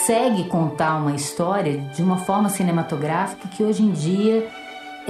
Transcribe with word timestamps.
consegue 0.00 0.44
contar 0.44 0.96
uma 0.96 1.14
história 1.14 1.76
de 1.76 2.02
uma 2.02 2.16
forma 2.16 2.48
cinematográfica 2.48 3.46
que 3.48 3.62
hoje 3.62 3.82
em 3.82 3.90
dia 3.92 4.48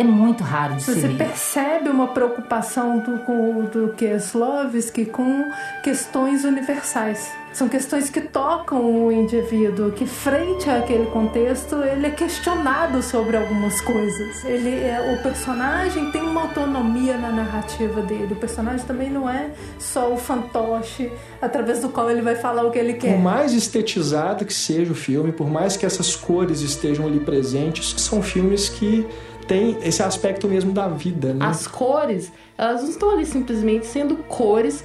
é 0.01 0.05
muito 0.05 0.43
raro 0.43 0.77
de 0.77 0.83
Você 0.85 0.95
se 0.95 1.01
ver. 1.09 1.17
percebe 1.19 1.89
uma 1.89 2.09
preocupação 2.09 2.99
do, 2.99 3.19
com- 3.21 3.65
do 3.67 3.93
Kieslowski 3.97 5.05
com 5.07 5.45
questões 5.83 6.45
universais. 6.45 7.31
São 7.53 7.69
questões 7.69 8.09
que 8.09 8.21
tocam 8.21 8.81
o 9.07 9.11
indivíduo, 9.11 9.91
que 9.91 10.07
frente 10.07 10.71
àquele 10.71 11.07
contexto 11.07 11.83
ele 11.83 12.07
é 12.07 12.11
questionado 12.11 13.03
sobre 13.03 13.37
algumas 13.37 13.81
coisas. 13.81 14.45
Ele 14.45 14.69
é, 14.71 15.17
o 15.19 15.21
personagem 15.21 16.13
tem 16.13 16.23
uma 16.23 16.43
autonomia 16.43 17.17
na 17.17 17.29
narrativa 17.33 18.03
dele. 18.03 18.35
O 18.35 18.37
personagem 18.37 18.87
também 18.87 19.11
não 19.11 19.29
é 19.29 19.51
só 19.81 20.13
o 20.13 20.17
fantoche 20.17 21.11
através 21.43 21.81
do 21.81 21.89
qual 21.89 22.09
ele 22.09 22.23
vai 22.23 22.37
falar 22.37 22.63
o 22.65 22.71
que 22.71 22.79
ele 22.79 22.95
Por 22.95 23.01
quer. 23.01 23.19
mais 23.19 23.53
estetizado 23.53 24.45
que 24.45 24.55
seja 24.55 24.93
o 24.93 24.95
filme, 24.95 25.33
por 25.33 25.51
mais 25.51 25.77
que 25.77 25.85
essas 25.85 26.15
cores 26.15 26.61
estejam 26.61 27.05
ali 27.05 27.19
presentes, 27.19 27.95
são 28.01 28.23
filmes 28.23 28.69
que 28.69 29.05
têm 29.51 29.77
esse 29.83 30.01
aspecto 30.01 30.47
mesmo 30.47 30.71
da 30.71 30.87
vida, 30.87 31.35
né? 31.35 31.45
As 31.45 31.67
cores, 31.67 32.31
elas 32.57 32.83
não 32.83 32.91
estão 32.91 33.11
ali 33.11 33.27
simplesmente 33.27 33.85
sendo 33.85 34.15
cores 34.19 34.85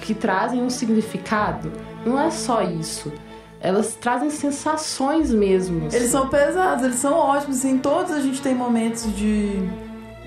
que 0.00 0.14
trazem 0.14 0.62
um 0.62 0.70
significado. 0.70 1.72
Não 2.04 2.20
é 2.20 2.30
só 2.30 2.62
isso. 2.62 3.12
Elas 3.60 3.96
trazem 3.96 4.30
sensações 4.30 5.32
mesmo. 5.32 5.88
Eles 5.92 6.08
são 6.08 6.28
pesados, 6.28 6.84
eles 6.84 7.00
são 7.00 7.14
ótimos, 7.14 7.58
assim, 7.58 7.78
todos 7.78 8.12
a 8.12 8.20
gente 8.20 8.40
tem 8.40 8.54
momentos 8.54 9.12
de, 9.16 9.68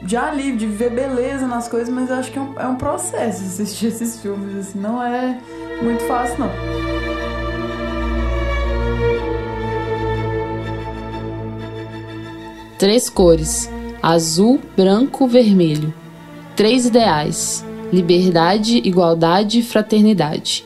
de 0.01 0.17
alívio, 0.17 0.57
de 0.57 0.65
ver 0.65 0.89
beleza 0.89 1.47
nas 1.47 1.69
coisas, 1.69 1.87
mas 1.87 2.09
eu 2.09 2.17
acho 2.17 2.31
que 2.33 2.37
é 2.37 2.41
um, 2.41 2.59
é 2.59 2.67
um 2.67 2.75
processo 2.75 3.41
assistir 3.43 3.87
esses 3.87 4.21
filmes, 4.21 4.57
assim, 4.57 4.77
não 4.77 5.01
é 5.01 5.39
muito 5.81 6.03
fácil, 6.03 6.37
não. 6.37 7.18
Três 12.79 13.09
cores: 13.09 13.69
azul, 14.01 14.57
branco, 14.77 15.27
vermelho. 15.27 15.93
Três 16.55 16.85
ideais: 16.85 17.65
liberdade, 17.91 18.77
igualdade 18.77 19.59
e 19.59 19.63
fraternidade. 19.63 20.63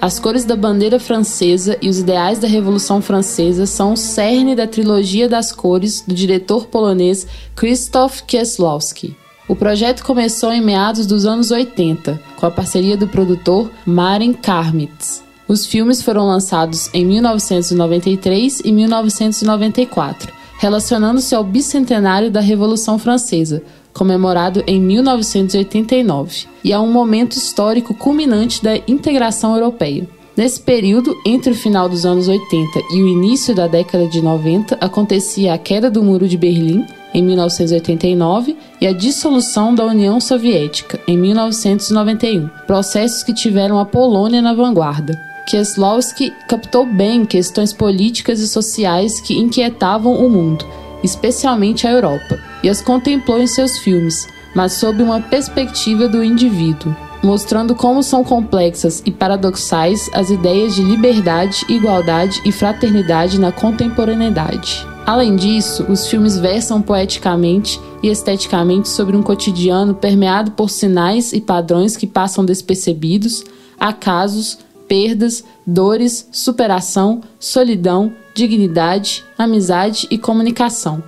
As 0.00 0.18
cores 0.18 0.44
da 0.44 0.56
bandeira 0.56 0.98
francesa 0.98 1.78
e 1.80 1.88
os 1.88 2.00
ideais 2.00 2.40
da 2.40 2.48
Revolução 2.48 3.00
Francesa 3.00 3.66
são 3.66 3.92
o 3.92 3.96
cerne 3.96 4.56
da 4.56 4.66
trilogia 4.66 5.28
das 5.28 5.52
cores 5.52 6.02
do 6.04 6.12
diretor 6.12 6.66
polonês 6.66 7.24
Krzysztof 7.54 8.24
Kieslowski. 8.24 9.16
O 9.48 9.54
projeto 9.54 10.04
começou 10.04 10.52
em 10.52 10.60
meados 10.60 11.06
dos 11.06 11.24
anos 11.24 11.52
80, 11.52 12.20
com 12.34 12.46
a 12.46 12.50
parceria 12.50 12.96
do 12.96 13.06
produtor 13.06 13.70
Marin 13.86 14.32
Karmitz. 14.32 15.22
Os 15.46 15.64
filmes 15.64 16.02
foram 16.02 16.26
lançados 16.26 16.90
em 16.92 17.04
1993 17.04 18.60
e 18.64 18.72
1994, 18.72 20.32
relacionando-se 20.64 21.34
ao 21.34 21.44
bicentenário 21.44 22.30
da 22.30 22.40
Revolução 22.40 22.98
Francesa, 22.98 23.62
comemorado 23.92 24.64
em 24.66 24.80
1989, 24.80 26.46
e 26.64 26.72
a 26.72 26.80
um 26.80 26.90
momento 26.90 27.32
histórico 27.32 27.92
culminante 27.92 28.64
da 28.64 28.74
integração 28.88 29.54
europeia. 29.54 30.08
Nesse 30.34 30.58
período, 30.58 31.14
entre 31.26 31.52
o 31.52 31.54
final 31.54 31.86
dos 31.86 32.06
anos 32.06 32.28
80 32.28 32.80
e 32.94 33.02
o 33.02 33.06
início 33.06 33.54
da 33.54 33.66
década 33.66 34.08
de 34.08 34.22
90, 34.22 34.78
acontecia 34.80 35.52
a 35.52 35.58
queda 35.58 35.90
do 35.90 36.02
Muro 36.02 36.26
de 36.26 36.38
Berlim, 36.38 36.86
em 37.12 37.22
1989, 37.22 38.56
e 38.80 38.86
a 38.86 38.92
dissolução 38.94 39.74
da 39.74 39.84
União 39.84 40.18
Soviética, 40.18 40.98
em 41.06 41.18
1991, 41.18 42.48
processos 42.66 43.22
que 43.22 43.34
tiveram 43.34 43.78
a 43.78 43.84
Polônia 43.84 44.40
na 44.40 44.54
vanguarda. 44.54 45.33
Kieslowski 45.46 46.32
captou 46.48 46.86
bem 46.86 47.24
questões 47.24 47.72
políticas 47.72 48.40
e 48.40 48.48
sociais 48.48 49.20
que 49.20 49.38
inquietavam 49.38 50.14
o 50.14 50.30
mundo, 50.30 50.64
especialmente 51.02 51.86
a 51.86 51.92
Europa, 51.92 52.38
e 52.62 52.68
as 52.68 52.80
contemplou 52.80 53.40
em 53.40 53.46
seus 53.46 53.78
filmes, 53.78 54.26
mas 54.54 54.72
sob 54.72 55.02
uma 55.02 55.20
perspectiva 55.20 56.08
do 56.08 56.24
indivíduo, 56.24 56.96
mostrando 57.22 57.74
como 57.74 58.02
são 58.02 58.24
complexas 58.24 59.02
e 59.04 59.10
paradoxais 59.10 60.08
as 60.14 60.30
ideias 60.30 60.74
de 60.74 60.82
liberdade, 60.82 61.64
igualdade 61.68 62.40
e 62.44 62.50
fraternidade 62.50 63.38
na 63.38 63.52
contemporaneidade. 63.52 64.86
Além 65.06 65.36
disso, 65.36 65.84
os 65.90 66.06
filmes 66.06 66.38
versam 66.38 66.80
poeticamente 66.80 67.78
e 68.02 68.08
esteticamente 68.08 68.88
sobre 68.88 69.14
um 69.14 69.22
cotidiano 69.22 69.94
permeado 69.94 70.52
por 70.52 70.70
sinais 70.70 71.34
e 71.34 71.40
padrões 71.42 71.94
que 71.94 72.06
passam 72.06 72.42
despercebidos, 72.42 73.44
acasos, 73.78 74.58
perdas, 74.88 75.44
dores, 75.66 76.28
superação, 76.32 77.20
solidão, 77.38 78.12
dignidade, 78.34 79.24
amizade 79.38 80.06
e 80.10 80.18
comunicação. 80.18 81.02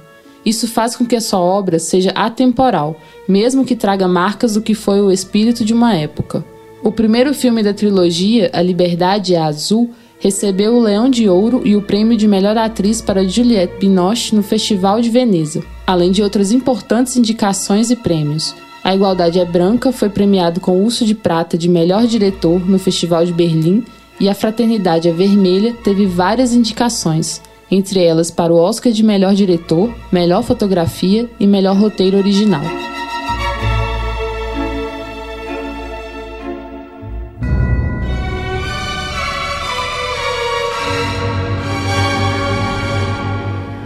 Isso 0.45 0.69
faz 0.69 0.95
com 0.95 1.05
que 1.05 1.17
a 1.17 1.21
sua 1.21 1.41
obra 1.41 1.79
seja 1.79 2.11
atemporal, 2.11 3.01
mesmo 3.29 3.65
que 3.65 3.75
traga 3.75 4.07
marcas 4.07 4.55
do 4.55 4.63
que 4.63 4.75
foi 4.75 5.01
o 5.01 5.11
espírito 5.11 5.65
de 5.65 5.75
uma 5.75 5.95
época. 5.95 6.45
O 6.85 6.93
primeiro 6.93 7.35
filme 7.35 7.65
da 7.65 7.75
trilogia, 7.75 8.49
A 8.53 8.63
Liberdade 8.63 9.35
é 9.35 9.41
Azul, 9.41 9.91
recebeu 10.21 10.75
o 10.75 10.81
Leão 10.81 11.11
de 11.11 11.29
Ouro 11.29 11.63
e 11.65 11.75
o 11.75 11.83
prêmio 11.83 12.17
de 12.17 12.29
melhor 12.29 12.57
atriz 12.57 13.03
para 13.03 13.27
Juliette 13.27 13.79
Binoche 13.81 14.37
no 14.37 14.43
Festival 14.43 15.01
de 15.01 15.11
Veneza, 15.11 15.65
além 15.85 16.13
de 16.13 16.23
outras 16.23 16.53
importantes 16.53 17.17
indicações 17.17 17.91
e 17.91 17.97
prêmios. 17.97 18.55
A 18.87 18.95
Igualdade 18.95 19.41
é 19.41 19.45
Branca 19.45 19.91
foi 19.91 20.09
premiado 20.09 20.61
com 20.61 20.81
Urso 20.81 21.05
de 21.05 21.13
Prata 21.13 21.59
de 21.59 21.69
melhor 21.69 22.07
diretor 22.07 22.65
no 22.65 22.79
Festival 22.79 23.27
de 23.27 23.33
Berlim 23.33 23.85
e 24.21 24.29
A 24.29 24.35
Fraternidade 24.35 25.09
é 25.09 25.13
Vermelha 25.13 25.75
teve 25.83 26.07
várias 26.07 26.53
indicações, 26.53 27.43
entre 27.69 28.01
elas 28.01 28.31
para 28.31 28.53
o 28.53 28.57
Oscar 28.57 28.93
de 28.93 29.03
melhor 29.03 29.35
diretor, 29.35 29.93
melhor 30.13 30.45
fotografia 30.45 31.29
e 31.41 31.49
melhor 31.49 31.77
roteiro 31.77 32.17
original. 32.17 32.63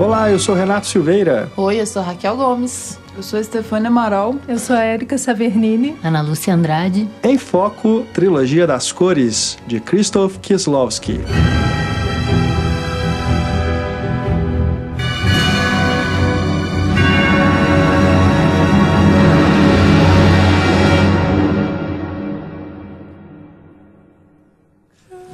Olá, 0.00 0.31
eu 0.31 0.38
sou 0.38 0.55
Renato 0.55 0.87
Silveira. 0.87 1.53
Oi, 1.59 1.78
eu 1.78 1.84
sou 1.84 2.00
Raquel 2.00 2.34
Gomes. 2.34 2.99
Eu 3.15 3.22
sou 3.22 3.38
a 3.38 3.44
Stefania 3.44 3.88
Amaral. 3.88 4.34
Eu 4.49 4.59
sou 4.59 4.75
a 4.75 4.81
Érica 4.81 5.19
Savernini. 5.19 5.94
Ana 6.03 6.22
Lúcia 6.22 6.55
Andrade. 6.55 7.06
Em 7.22 7.37
Foco, 7.37 8.06
Trilogia 8.15 8.66
das 8.66 8.91
Cores, 8.91 9.59
de 9.66 9.78
Krzysztof 9.78 10.39
Kieslowski. 10.39 11.21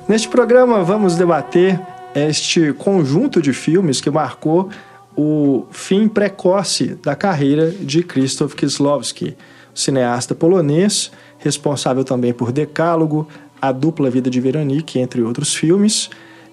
Neste 0.08 0.28
programa 0.28 0.82
vamos 0.82 1.14
debater 1.14 1.80
este 2.16 2.72
conjunto 2.72 3.42
de 3.42 3.52
filmes 3.52 4.00
que 4.00 4.10
marcou 4.10 4.70
o 5.16 5.66
fim 5.70 6.08
precoce 6.08 6.98
da 7.02 7.14
carreira 7.14 7.70
de 7.70 8.02
Krzysztof 8.02 8.54
Kieslowski, 8.54 9.36
cineasta 9.74 10.34
polonês, 10.34 11.10
responsável 11.38 12.04
também 12.04 12.32
por 12.32 12.52
Decálogo, 12.52 13.28
A 13.60 13.72
Dupla 13.72 14.10
Vida 14.10 14.30
de 14.30 14.40
Veronique, 14.40 14.98
entre 14.98 15.22
outros 15.22 15.54
filmes. 15.54 16.10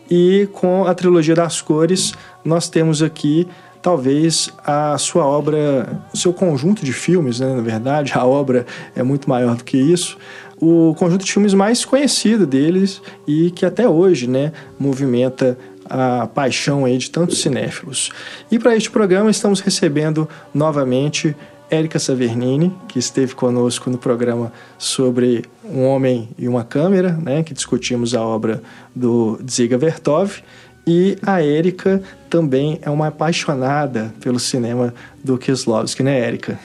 E 0.10 0.48
com 0.52 0.86
a 0.86 0.94
trilogia 0.94 1.36
das 1.36 1.62
cores, 1.62 2.14
nós 2.44 2.70
temos 2.70 3.02
aqui 3.02 3.48
talvez 3.82 4.50
a 4.66 4.98
sua 4.98 5.26
obra, 5.26 6.02
seu 6.14 6.34
conjunto 6.34 6.86
de 6.86 6.94
filmes, 6.94 7.42
né, 7.42 7.54
na 7.54 7.62
verdade, 7.62 8.14
a 8.16 8.26
obra 8.26 8.66
é 8.96 9.04
muito 9.04 9.30
maior 9.30 9.56
do 9.58 9.64
que 9.64 9.78
isso, 9.78 10.18
o 10.64 10.96
conjunto 10.96 11.26
de 11.26 11.32
filmes 11.32 11.54
mais 11.54 11.84
conhecido 11.84 12.48
deles 12.48 13.02
e 13.28 13.52
que 13.52 13.66
até 13.66 13.88
hoje, 13.88 14.28
né, 14.28 14.54
movimenta 14.80 15.58
a 15.90 16.26
paixão 16.28 16.86
aí 16.86 16.98
de 16.98 17.10
tantos 17.10 17.42
cinéfilos. 17.42 18.10
E 18.50 18.58
para 18.58 18.76
este 18.76 18.90
programa 18.90 19.30
estamos 19.30 19.60
recebendo 19.60 20.28
novamente 20.54 21.36
Érica 21.70 22.00
Savernini, 22.00 22.74
que 22.88 22.98
esteve 22.98 23.36
conosco 23.36 23.90
no 23.90 23.98
programa 23.98 24.54
sobre 24.78 25.44
Um 25.66 25.84
Homem 25.86 26.30
e 26.38 26.48
uma 26.48 26.64
Câmera, 26.64 27.12
né, 27.12 27.44
que 27.44 27.54
discutimos 27.54 28.16
a 28.16 28.22
obra 28.22 28.62
do 28.96 29.38
Dziga 29.44 29.78
Vertov. 29.78 30.42
E 30.86 31.18
a 31.26 31.42
Érica 31.42 32.02
também 32.30 32.80
é 32.82 32.90
uma 32.90 33.08
apaixonada 33.08 34.14
pelo 34.22 34.40
cinema 34.40 34.94
do 35.24 35.38
Kieslowski, 35.38 36.04
né, 36.04 36.20
Érica? 36.20 36.60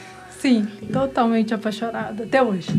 Sim, 0.48 0.66
totalmente 0.90 1.52
apaixonada, 1.52 2.24
até 2.24 2.42
hoje. 2.42 2.70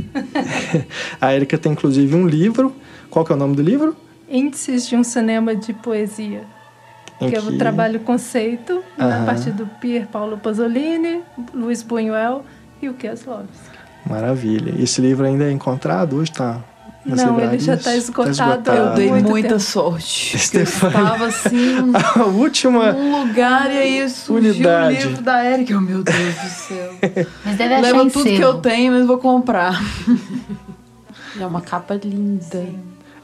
a 1.22 1.32
Érica 1.32 1.56
tem 1.56 1.72
inclusive 1.72 2.16
um 2.16 2.28
livro. 2.28 2.76
Qual 3.12 3.24
que 3.24 3.32
é 3.32 3.36
o 3.36 3.38
nome 3.38 3.56
do 3.56 3.62
livro? 3.62 3.96
Índices 4.28 4.88
de 4.88 4.96
um 4.96 5.04
cinema 5.04 5.56
de 5.56 5.72
poesia. 5.72 6.42
Em 7.22 7.30
que 7.30 7.36
é 7.36 7.40
o 7.40 7.58
trabalho 7.58 8.00
conceito, 8.00 8.82
a 8.98 9.06
Aham. 9.06 9.26
partir 9.26 9.52
do 9.52 9.68
Pier 9.68 10.08
Paolo 10.08 10.38
Pasolini, 10.38 11.22
Luiz 11.54 11.84
Buñuel 11.84 12.44
e 12.82 12.90
o 12.90 12.94
Kieslowski. 12.94 13.78
Maravilha. 14.06 14.74
Esse 14.82 15.02
livro 15.02 15.26
ainda 15.26 15.44
é 15.46 15.52
encontrado 15.52 16.16
hoje, 16.16 16.32
tá 17.08 17.16
Não, 17.16 17.40
ele 17.40 17.60
já 17.60 17.76
está 17.76 17.96
esgotado. 17.96 18.38
Tá 18.38 18.44
esgotado. 18.44 18.78
Eu 18.78 18.94
dei 18.96 19.12
muita 19.12 19.50
tempo. 19.50 19.60
sorte. 19.60 20.36
Estefânia. 20.36 20.98
Eu 20.98 21.04
estava 21.04 21.26
assim. 21.26 21.94
A 22.20 22.24
última. 22.26 22.92
Um 22.92 23.24
lugar 23.24 23.72
e 23.72 23.78
aí 23.78 24.10
surgiu 24.10 24.52
unidade. 24.52 24.98
o 24.98 25.10
livro 25.10 25.24
da 25.24 25.46
Erika. 25.46 25.78
Oh, 25.78 25.82
meu 25.82 26.04
Deus 26.04 26.36
do 26.36 26.50
céu. 26.50 26.94
Mas 27.46 27.58
deve 27.58 27.74
achar 27.74 27.82
Leva 27.82 28.10
tudo 28.10 28.26
que 28.26 28.42
eu 28.42 28.56
tenho, 28.56 28.94
mas 28.94 29.06
vou 29.06 29.18
comprar. 29.18 29.82
É 31.40 31.46
uma 31.46 31.62
capa 31.62 32.00
linda. 32.04 32.58
Sim. 32.58 32.80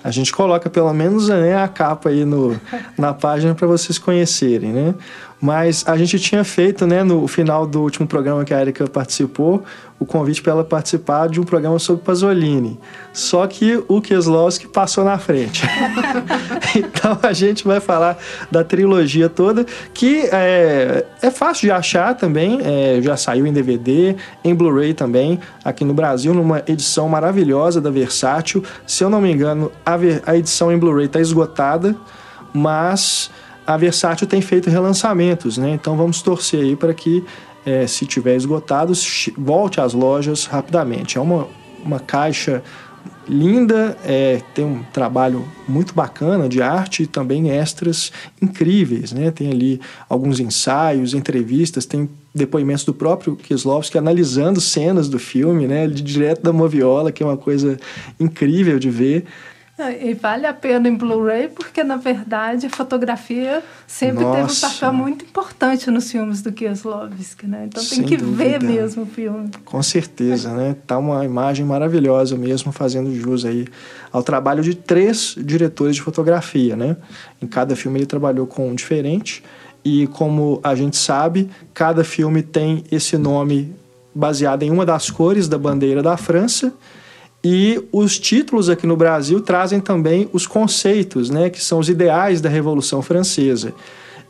A 0.06 0.12
gente 0.12 0.32
coloca 0.32 0.70
pelo 0.70 0.94
menos 0.94 1.30
né, 1.30 1.58
a 1.58 1.68
capa 1.68 2.10
aí 2.10 2.24
no, 2.24 2.62
na 2.96 3.12
página 3.12 3.56
para 3.56 3.66
vocês 3.66 3.98
conhecerem, 3.98 4.72
né? 4.72 4.94
Mas 5.40 5.84
a 5.88 5.98
gente 5.98 6.18
tinha 6.20 6.44
feito, 6.44 6.88
né, 6.88 7.04
no 7.04 7.28
final 7.28 7.68
do 7.68 7.82
último 7.82 8.08
programa 8.08 8.46
que 8.46 8.54
a 8.54 8.62
Erika 8.62 8.88
participou, 8.88 9.64
o 10.00 10.06
convite 10.06 10.42
para 10.42 10.52
ela 10.52 10.64
participar 10.64 11.28
de 11.30 11.40
um 11.40 11.44
programa 11.44 11.80
sobre 11.80 12.04
Pasolini. 12.04 12.80
Só 13.14 13.48
que 13.48 13.82
o 13.88 14.02
Kieslowski 14.02 14.68
passou 14.68 15.04
na 15.04 15.18
frente. 15.18 15.64
então 16.76 17.18
a 17.22 17.32
gente 17.32 17.64
vai 17.66 17.80
falar 17.80 18.18
da 18.52 18.64
trilogia 18.64 19.30
toda, 19.30 19.66
que 19.94 20.28
é, 20.32 21.06
é 21.22 21.32
fácil 21.32 21.68
de 21.68 21.72
achar 21.72 22.16
também, 22.16 22.60
é, 22.64 23.00
já 23.02 23.16
saiu 23.16 23.46
em 23.48 23.54
DVD, 23.54 24.16
em 24.44 24.54
Blu-ray 24.54 24.94
também, 24.94 25.40
aqui 25.64 25.86
no 25.86 25.94
Brasil, 25.94 26.34
numa 26.34 26.62
edição 26.68 27.08
maravilhosa 27.08 27.80
da 27.80 27.90
Versátil. 27.90 28.64
Se 28.86 29.04
eu 29.04 29.10
não 29.10 29.22
me 29.22 29.32
engano, 29.32 29.72
a, 29.86 29.96
a 30.26 30.38
edição 30.38 30.72
em 30.72 30.78
Blu-ray 30.78 31.06
está 31.06 31.22
esgotada, 31.22 31.96
mas 32.54 33.30
a 33.66 33.78
Versátil 33.78 34.28
tem 34.28 34.42
feito 34.42 34.70
relançamentos, 34.70 35.58
né? 35.58 35.72
Então 35.72 35.98
vamos 35.98 36.22
torcer 36.22 36.62
aí 36.62 36.76
para 36.76 36.94
que, 36.94 37.24
é, 37.66 37.88
se 37.88 38.06
tiver 38.06 38.36
esgotado, 38.36 38.94
volte 39.38 39.82
às 39.82 39.94
lojas 39.94 40.46
rapidamente. 40.46 41.18
É 41.18 41.22
uma, 41.22 41.48
uma 41.84 42.00
caixa 42.00 42.64
linda, 43.28 43.98
é, 44.06 44.42
tem 44.54 44.64
um 44.64 44.84
trabalho 44.94 45.46
muito 45.68 45.94
bacana 45.94 46.48
de 46.48 46.62
arte 46.62 47.04
e 47.04 47.08
também 47.08 47.50
extras 47.50 48.12
incríveis, 48.42 49.12
né? 49.12 49.32
Tem 49.32 49.52
ali 49.52 49.82
alguns 50.08 50.40
ensaios, 50.40 51.14
entrevistas, 51.14 51.86
tem 51.86 52.10
depoimentos 52.34 52.84
do 52.84 52.94
próprio 52.94 53.36
Kieslowski 53.36 53.98
analisando 53.98 54.62
cenas 54.62 55.10
do 55.10 55.18
filme, 55.18 55.68
né? 55.68 55.88
Direto 55.88 56.44
da 56.44 56.54
moviola, 56.54 57.12
que 57.12 57.24
é 57.24 57.26
uma 57.26 57.38
coisa 57.38 57.78
incrível 58.20 58.78
de 58.78 58.90
ver. 58.90 59.26
E 59.78 60.14
vale 60.14 60.48
a 60.48 60.54
pena 60.54 60.88
em 60.88 60.96
Blu-ray 60.96 61.50
porque, 61.50 61.84
na 61.84 61.98
verdade, 61.98 62.66
a 62.66 62.70
fotografia 62.70 63.62
sempre 63.86 64.24
Nossa. 64.24 64.38
teve 64.38 64.54
um 64.54 64.72
papel 64.72 64.94
muito 64.94 65.26
importante 65.26 65.92
nos 65.92 66.10
filmes 66.10 66.42
do 66.42 66.50
Kieslowski, 66.54 67.46
né? 67.46 67.66
Então 67.68 67.84
tem 67.84 67.98
Sem 67.98 68.06
que 68.06 68.16
dúvida. 68.16 68.38
ver 68.38 68.64
mesmo 68.64 69.04
o 69.04 69.06
filme. 69.06 69.50
Com 69.66 69.84
certeza, 69.84 70.54
né? 70.54 70.78
Tá 70.88 70.98
uma 70.98 71.26
imagem 71.26 71.66
maravilhosa 71.66 72.38
mesmo, 72.38 72.72
fazendo 72.72 73.14
jus 73.14 73.44
aí 73.44 73.68
ao 74.14 74.24
trabalho 74.24 74.64
de 74.64 74.76
três 74.76 75.36
diretores 75.38 75.98
de 75.98 76.02
fotografia, 76.02 76.78
né? 76.78 76.96
Em 77.42 77.48
cada 77.48 77.76
filme 77.76 78.00
ele 78.00 78.06
trabalhou 78.06 78.48
com 78.48 78.70
um 78.70 78.76
diferente 78.76 79.44
e, 79.84 80.08
como 80.08 80.62
a 80.64 80.74
gente 80.74 80.96
sabe, 80.96 81.50
cada 81.74 82.06
filme 82.06 82.42
tem 82.42 82.86
esse 82.90 83.18
nome 83.18 83.76
baseado 84.14 84.64
em 84.64 84.72
uma 84.72 84.86
das 84.86 85.12
cores 85.12 85.50
da 85.50 85.58
bandeira 85.58 86.02
da 86.02 86.16
França 86.16 86.74
e 87.48 87.80
os 87.92 88.18
títulos 88.18 88.70
aqui 88.70 88.88
no 88.88 88.98
Brasil 88.98 89.40
trazem 89.40 89.80
também 89.80 90.28
os 90.34 90.48
conceitos, 90.48 91.30
né, 91.30 91.48
que 91.48 91.64
são 91.64 91.78
os 91.78 91.88
ideais 91.88 92.42
da 92.42 92.50
Revolução 92.50 93.04
Francesa. 93.04 93.72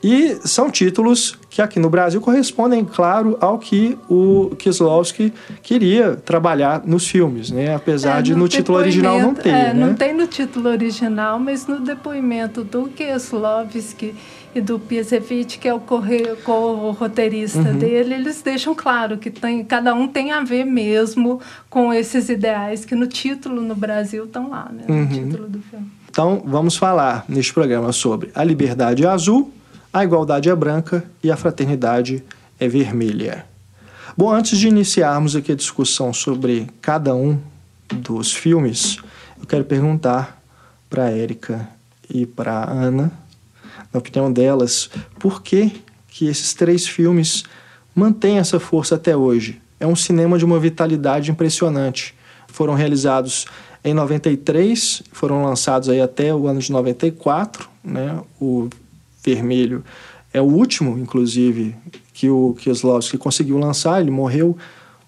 E 0.03 0.37
são 0.43 0.69
títulos 0.69 1.39
que 1.49 1.61
aqui 1.61 1.79
no 1.79 1.89
Brasil 1.89 2.19
correspondem, 2.19 2.83
claro, 2.83 3.37
ao 3.39 3.57
que 3.57 3.97
o 4.09 4.53
Kieslowski 4.57 5.31
queria 5.63 6.17
trabalhar 6.17 6.83
nos 6.85 7.07
filmes, 7.07 7.49
né? 7.49 7.73
Apesar 7.73 8.19
é, 8.19 8.21
de 8.21 8.35
no 8.35 8.49
título 8.49 8.77
original 8.77 9.17
não 9.17 9.33
ter. 9.33 9.49
É, 9.49 9.73
né? 9.73 9.73
Não 9.73 9.95
tem 9.95 10.13
no 10.13 10.27
título 10.27 10.69
original, 10.69 11.39
mas 11.39 11.65
no 11.65 11.79
depoimento 11.79 12.65
do 12.65 12.89
Kieslowski 12.89 14.13
e 14.55 14.61
do 14.61 14.79
Piesevich, 14.79 15.59
que 15.59 15.67
é 15.67 15.73
o 15.73 15.81
co-roteirista 15.81 17.59
uhum. 17.59 17.77
dele, 17.77 18.13
eles 18.13 18.41
deixam 18.41 18.73
claro 18.73 19.17
que 19.17 19.29
tem, 19.29 19.65
cada 19.65 19.93
um 19.93 20.07
tem 20.07 20.31
a 20.31 20.41
ver 20.41 20.63
mesmo 20.63 21.41
com 21.69 21.93
esses 21.93 22.29
ideais 22.29 22.85
que 22.85 22.95
no 22.95 23.05
título 23.05 23.61
no 23.61 23.75
Brasil 23.75 24.23
estão 24.23 24.49
lá, 24.49 24.71
né? 24.71 24.85
No 24.87 24.95
uhum. 24.95 25.07
título 25.07 25.49
do 25.49 25.59
filme. 25.59 25.91
Então, 26.09 26.41
vamos 26.45 26.77
falar 26.77 27.25
neste 27.27 27.53
programa 27.53 27.91
sobre 27.91 28.31
a 28.33 28.45
liberdade 28.45 29.03
é 29.03 29.07
azul, 29.09 29.51
a 29.91 30.05
igualdade 30.05 30.49
é 30.49 30.55
branca 30.55 31.03
e 31.21 31.29
a 31.29 31.35
fraternidade 31.35 32.23
é 32.57 32.65
vermelha. 32.69 33.45
Bom, 34.15 34.31
antes 34.31 34.57
de 34.57 34.69
iniciarmos 34.69 35.35
aqui 35.35 35.51
a 35.51 35.55
discussão 35.55 36.13
sobre 36.13 36.69
cada 36.81 37.13
um 37.13 37.37
dos 37.93 38.31
filmes, 38.31 38.99
eu 39.37 39.45
quero 39.45 39.65
perguntar 39.65 40.41
para 40.89 41.07
a 41.07 41.11
Érica 41.11 41.67
e 42.09 42.25
para 42.25 42.53
a 42.53 42.71
Ana 42.71 43.24
na 43.95 43.99
opinião 43.99 44.29
delas, 44.29 44.89
por 45.17 45.41
que, 45.41 45.71
que 46.09 46.27
esses 46.27 46.53
três 46.53 46.85
filmes 46.85 47.45
mantêm 47.95 48.39
essa 48.39 48.59
força 48.59 48.95
até 48.95 49.15
hoje? 49.15 49.61
É 49.79 49.87
um 49.87 49.95
cinema 49.95 50.37
de 50.37 50.43
uma 50.43 50.59
vitalidade 50.59 51.31
impressionante. 51.31 52.13
Foram 52.49 52.73
realizados 52.73 53.45
em 53.85 53.93
93, 53.93 55.01
foram 55.13 55.45
lançados 55.45 55.87
aí 55.87 56.01
até 56.01 56.33
o 56.35 56.45
ano 56.45 56.59
de 56.59 56.71
94, 56.73 57.69
né? 57.81 58.19
O 58.39 58.67
Vermelho 59.23 59.81
é 60.33 60.41
o 60.41 60.45
último, 60.45 60.97
inclusive, 60.97 61.73
que 62.13 62.29
o 62.29 62.53
Kieslowski 62.59 63.17
conseguiu 63.17 63.57
lançar, 63.57 64.01
ele 64.01 64.11
morreu 64.11 64.57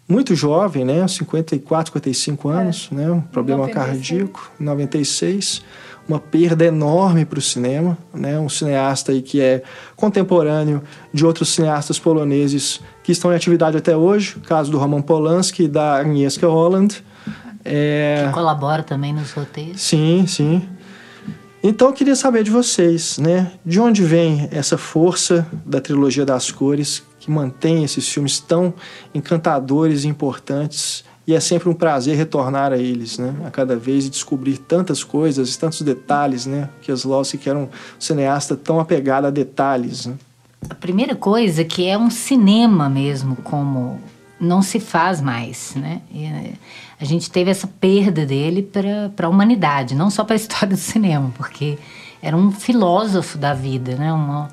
muito 0.07 0.33
jovem, 0.33 0.85
né? 0.85 1.05
54, 1.05 1.91
55 1.91 2.47
anos, 2.47 2.89
é. 2.93 2.95
né? 2.95 3.11
Um 3.11 3.19
problema 3.19 3.67
96. 3.67 3.85
cardíaco, 3.85 4.51
96 4.57 5.61
uma 6.07 6.19
perda 6.19 6.65
enorme 6.65 7.25
para 7.25 7.39
o 7.39 7.41
cinema, 7.41 7.97
né? 8.13 8.39
Um 8.39 8.47
cineasta 8.47 9.11
aí 9.11 9.21
que 9.21 9.41
é 9.41 9.61
contemporâneo 9.95 10.81
de 11.13 11.25
outros 11.25 11.49
cineastas 11.49 11.99
poloneses 11.99 12.79
que 13.03 13.11
estão 13.11 13.31
em 13.31 13.35
atividade 13.35 13.77
até 13.77 13.95
hoje, 13.95 14.37
caso 14.47 14.71
do 14.71 14.77
Roman 14.77 15.01
Polanski 15.01 15.63
e 15.63 15.67
da 15.67 15.97
Agnieszka 15.97 16.47
Holland. 16.47 17.03
É... 17.63 18.23
Que 18.27 18.33
colabora 18.33 18.83
também 18.83 19.13
nos 19.13 19.31
roteiros. 19.31 19.81
Sim, 19.81 20.25
sim. 20.25 20.61
Então 21.61 21.89
eu 21.89 21.93
queria 21.93 22.15
saber 22.15 22.43
de 22.43 22.51
vocês, 22.51 23.17
né? 23.17 23.51
De 23.65 23.79
onde 23.79 24.03
vem 24.03 24.47
essa 24.51 24.77
força 24.77 25.45
da 25.65 25.81
trilogia 25.81 26.25
das 26.25 26.49
cores 26.49 27.03
que 27.19 27.29
mantém 27.29 27.83
esses 27.83 28.07
filmes 28.07 28.39
tão 28.39 28.73
encantadores 29.13 30.05
e 30.05 30.07
importantes 30.07 31.03
e 31.27 31.35
é 31.35 31.39
sempre 31.41 31.67
um 31.67 31.73
prazer 31.73 32.15
retornar 32.15 32.71
a 32.71 32.77
eles, 32.77 33.17
né? 33.17 33.35
A 33.45 33.51
cada 33.51 33.75
vez 33.75 34.05
e 34.05 34.09
descobrir 34.09 34.57
tantas 34.57 35.03
coisas, 35.03 35.57
tantos 35.57 35.81
detalhes, 35.81 36.45
né? 36.45 36.69
Que 36.81 36.89
Slowski 36.93 37.37
que 37.37 37.49
era 37.49 37.59
um 37.59 37.67
cineasta 37.99 38.55
tão 38.55 38.79
apegado 38.79 39.25
a 39.25 39.29
detalhes, 39.29 40.05
né? 40.05 40.15
A 40.69 40.73
primeira 40.73 41.15
coisa 41.15 41.65
que 41.65 41.85
é 41.85 41.97
um 41.97 42.09
cinema 42.09 42.87
mesmo, 42.87 43.35
como 43.43 43.99
não 44.39 44.61
se 44.61 44.79
faz 44.79 45.19
mais, 45.19 45.75
né? 45.75 46.01
E 46.09 46.23
eh, 46.23 46.53
a 46.97 47.03
gente 47.03 47.29
teve 47.29 47.51
essa 47.51 47.67
perda 47.67 48.25
dele 48.25 48.63
para 49.13 49.27
a 49.27 49.29
humanidade, 49.29 49.95
não 49.95 50.09
só 50.09 50.23
para 50.23 50.35
a 50.35 50.37
história 50.39 50.69
do 50.69 50.77
cinema, 50.77 51.33
porque 51.35 51.77
era 52.21 52.37
um 52.37 52.51
filósofo 52.51 53.37
da 53.37 53.53
vida, 53.53 53.97
né? 53.97 54.13
Uma, 54.13 54.47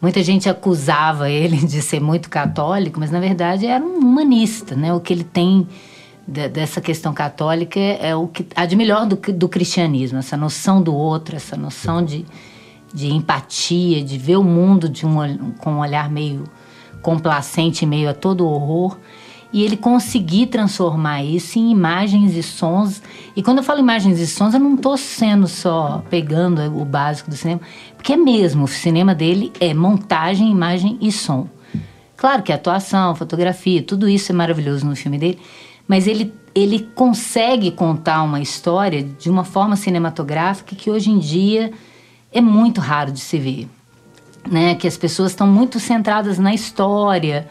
muita 0.00 0.22
gente 0.22 0.48
acusava 0.48 1.28
ele 1.28 1.58
de 1.58 1.82
ser 1.82 2.00
muito 2.00 2.30
católico, 2.30 2.98
mas 2.98 3.10
na 3.10 3.20
verdade 3.20 3.66
era 3.66 3.84
um 3.84 3.98
humanista, 3.98 4.74
né? 4.74 4.90
O 4.94 5.00
que 5.00 5.12
ele 5.12 5.24
tem 5.24 5.68
dessa 6.28 6.78
questão 6.78 7.14
católica 7.14 7.80
é 7.80 8.14
o 8.14 8.28
que 8.28 8.46
há 8.54 8.66
de 8.66 8.76
melhor 8.76 9.06
do, 9.06 9.16
do 9.32 9.48
cristianismo, 9.48 10.18
essa 10.18 10.36
noção 10.36 10.82
do 10.82 10.94
outro, 10.94 11.34
essa 11.34 11.56
noção 11.56 12.04
de, 12.04 12.26
de 12.92 13.10
empatia, 13.10 14.04
de 14.04 14.18
ver 14.18 14.36
o 14.36 14.44
mundo 14.44 14.90
de 14.90 15.06
um, 15.06 15.52
com 15.52 15.72
um 15.72 15.78
olhar 15.78 16.10
meio 16.10 16.44
complacente, 17.00 17.86
meio 17.86 18.10
a 18.10 18.14
todo 18.14 18.46
horror. 18.46 18.98
E 19.50 19.64
ele 19.64 19.78
conseguir 19.78 20.48
transformar 20.48 21.24
isso 21.24 21.58
em 21.58 21.70
imagens 21.70 22.36
e 22.36 22.42
sons. 22.42 23.02
E 23.34 23.42
quando 23.42 23.58
eu 23.58 23.64
falo 23.64 23.80
imagens 23.80 24.20
e 24.20 24.26
sons, 24.26 24.52
eu 24.52 24.60
não 24.60 24.74
estou 24.74 24.98
sendo 24.98 25.48
só 25.48 26.04
pegando 26.10 26.60
o 26.78 26.84
básico 26.84 27.30
do 27.30 27.36
cinema, 27.36 27.62
porque 27.96 28.12
é 28.12 28.16
mesmo, 28.18 28.64
o 28.64 28.68
cinema 28.68 29.14
dele 29.14 29.50
é 29.58 29.72
montagem, 29.72 30.50
imagem 30.50 30.98
e 31.00 31.10
som. 31.10 31.48
Claro 32.14 32.42
que 32.42 32.52
atuação, 32.52 33.14
fotografia, 33.14 33.82
tudo 33.82 34.06
isso 34.06 34.30
é 34.30 34.34
maravilhoso 34.34 34.84
no 34.84 34.94
filme 34.94 35.16
dele, 35.16 35.38
mas 35.88 36.06
ele, 36.06 36.34
ele 36.54 36.86
consegue 36.94 37.70
contar 37.70 38.22
uma 38.22 38.40
história 38.40 39.02
de 39.02 39.30
uma 39.30 39.42
forma 39.42 39.74
cinematográfica 39.74 40.76
que 40.76 40.90
hoje 40.90 41.10
em 41.10 41.18
dia 41.18 41.72
é 42.30 42.42
muito 42.42 42.78
raro 42.80 43.10
de 43.10 43.20
se 43.20 43.38
ver. 43.38 43.66
Né? 44.48 44.74
Que 44.74 44.86
as 44.86 44.98
pessoas 44.98 45.32
estão 45.32 45.46
muito 45.46 45.80
centradas 45.80 46.38
na 46.38 46.54
história, 46.54 47.48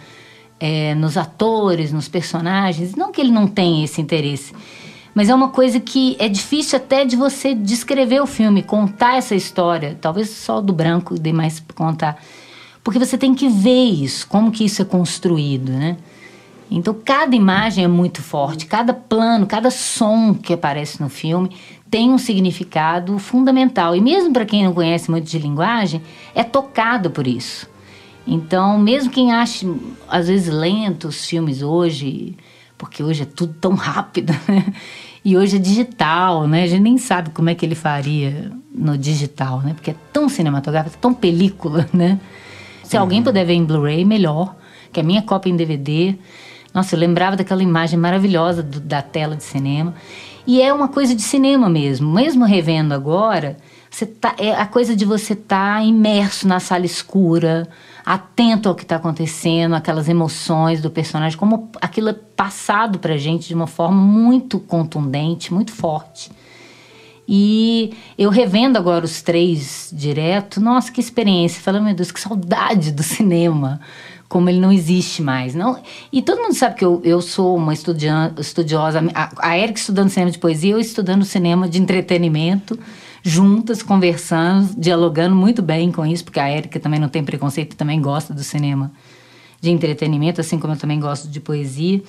é, 0.59 0.93
nos 0.93 1.17
atores, 1.17 1.91
nos 1.91 2.07
personagens. 2.07 2.95
Não 2.95 3.11
que 3.11 3.19
ele 3.19 3.31
não 3.31 3.47
tenha 3.47 3.83
esse 3.83 3.99
interesse, 3.99 4.53
mas 5.15 5.29
é 5.29 5.35
uma 5.35 5.49
coisa 5.49 5.79
que 5.79 6.15
é 6.19 6.29
difícil 6.29 6.77
até 6.77 7.03
de 7.03 7.15
você 7.15 7.55
descrever 7.55 8.21
o 8.21 8.27
filme, 8.27 8.61
contar 8.61 9.17
essa 9.17 9.33
história. 9.33 9.97
Talvez 9.99 10.29
só 10.29 10.61
do 10.61 10.71
branco 10.71 11.15
dê 11.15 11.33
mais 11.33 11.59
para 11.59 11.75
contar. 11.75 12.23
Porque 12.83 12.99
você 12.99 13.17
tem 13.17 13.33
que 13.33 13.49
ver 13.49 13.85
isso, 13.85 14.27
como 14.27 14.51
que 14.51 14.63
isso 14.63 14.81
é 14.81 14.85
construído, 14.85 15.71
né? 15.71 15.97
Então, 16.69 16.93
cada 16.93 17.35
imagem 17.35 17.85
é 17.85 17.87
muito 17.87 18.21
forte, 18.21 18.65
cada 18.65 18.93
plano, 18.93 19.45
cada 19.45 19.71
som 19.71 20.33
que 20.33 20.53
aparece 20.53 21.01
no 21.01 21.07
filme 21.07 21.49
tem 21.89 22.11
um 22.11 22.17
significado 22.17 23.17
fundamental. 23.17 23.95
E 23.95 24.01
mesmo 24.01 24.33
para 24.33 24.45
quem 24.45 24.63
não 24.63 24.73
conhece 24.73 25.09
muito 25.09 25.29
de 25.29 25.39
linguagem, 25.39 26.01
é 26.35 26.43
tocado 26.43 27.09
por 27.09 27.25
isso. 27.25 27.69
Então, 28.25 28.77
mesmo 28.77 29.09
quem 29.09 29.31
acha, 29.31 29.65
às 30.09 30.27
vezes, 30.27 30.53
lento 30.53 31.07
os 31.07 31.25
filmes 31.25 31.61
hoje, 31.61 32.35
porque 32.77 33.01
hoje 33.01 33.23
é 33.23 33.25
tudo 33.25 33.53
tão 33.53 33.73
rápido, 33.73 34.33
né? 34.47 34.65
E 35.23 35.37
hoje 35.37 35.55
é 35.55 35.59
digital, 35.59 36.47
né? 36.47 36.63
A 36.63 36.67
gente 36.67 36.81
nem 36.81 36.97
sabe 36.97 37.29
como 37.29 37.49
é 37.49 37.55
que 37.55 37.65
ele 37.65 37.75
faria 37.75 38.51
no 38.73 38.97
digital, 38.97 39.61
né? 39.61 39.73
Porque 39.73 39.91
é 39.91 39.95
tão 40.11 40.27
cinematográfico, 40.29 40.97
tão 40.97 41.13
película, 41.13 41.87
né? 41.93 42.19
Se 42.83 42.95
uhum. 42.95 43.03
alguém 43.03 43.23
puder 43.23 43.45
ver 43.45 43.53
em 43.53 43.63
Blu-ray, 43.63 44.03
melhor. 44.05 44.55
Que 44.91 44.99
a 45.01 45.03
minha 45.03 45.21
cópia 45.21 45.49
em 45.49 45.55
DVD. 45.55 46.15
Nossa, 46.77 46.93
eu 46.93 46.99
lembrava 46.99 47.35
daquela 47.35 47.63
imagem 47.63 47.97
maravilhosa 47.97 48.61
do, 48.61 48.79
da 48.79 49.01
tela 49.01 49.35
de 49.35 49.43
cinema. 49.43 49.95
E 50.45 50.61
é 50.61 50.71
uma 50.71 50.87
coisa 50.87 51.15
de 51.15 51.23
cinema 51.23 51.67
mesmo. 51.67 52.13
Mesmo 52.13 52.45
revendo 52.45 52.93
agora, 52.93 53.57
você 53.89 54.05
tá, 54.05 54.35
é 54.37 54.51
a 54.51 54.67
coisa 54.67 54.95
de 54.95 55.03
você 55.03 55.33
estar 55.33 55.77
tá 55.77 55.83
imerso 55.83 56.47
na 56.47 56.59
sala 56.59 56.85
escura, 56.85 57.67
atento 58.05 58.69
ao 58.69 58.75
que 58.75 58.83
está 58.83 58.97
acontecendo, 58.97 59.73
aquelas 59.73 60.07
emoções 60.07 60.79
do 60.79 60.91
personagem, 60.91 61.35
como 61.35 61.71
aquilo 61.81 62.09
é 62.09 62.13
passado 62.13 62.99
para 62.99 63.17
gente 63.17 63.47
de 63.47 63.55
uma 63.55 63.65
forma 63.65 63.99
muito 63.99 64.59
contundente, 64.59 65.51
muito 65.51 65.71
forte. 65.71 66.29
E 67.27 67.91
eu 68.15 68.29
revendo 68.29 68.77
agora 68.77 69.03
os 69.03 69.23
três 69.23 69.89
direto, 69.91 70.61
nossa, 70.61 70.91
que 70.91 71.01
experiência. 71.01 71.59
Falando, 71.59 71.85
meu 71.85 71.95
Deus, 71.95 72.11
que 72.11 72.19
saudade 72.19 72.91
do 72.91 73.01
cinema 73.01 73.81
como 74.27 74.49
ele 74.49 74.59
não 74.59 74.71
existe 74.71 75.21
mais. 75.21 75.55
Não, 75.55 75.79
e 76.11 76.21
todo 76.21 76.41
mundo 76.41 76.53
sabe 76.53 76.75
que 76.75 76.85
eu, 76.85 77.01
eu 77.03 77.21
sou 77.21 77.55
uma 77.55 77.73
estudiosa, 77.73 79.01
a, 79.13 79.49
a 79.49 79.57
Erika 79.57 79.79
estudando 79.79 80.09
cinema 80.09 80.31
de 80.31 80.39
poesia, 80.39 80.73
eu 80.73 80.79
estudando 80.79 81.23
cinema 81.23 81.67
de 81.67 81.81
entretenimento, 81.81 82.77
juntas, 83.23 83.81
conversando, 83.81 84.73
dialogando 84.77 85.35
muito 85.35 85.61
bem 85.61 85.91
com 85.91 86.05
isso, 86.05 86.23
porque 86.23 86.39
a 86.39 86.49
Erika 86.49 86.79
também 86.79 86.99
não 86.99 87.09
tem 87.09 87.23
preconceito, 87.23 87.75
também 87.75 88.01
gosta 88.01 88.33
do 88.33 88.43
cinema 88.43 88.91
de 89.59 89.71
entretenimento, 89.71 90.41
assim 90.41 90.59
como 90.59 90.73
eu 90.73 90.77
também 90.77 90.99
gosto 90.99 91.27
de 91.27 91.39
poesia. 91.39 92.01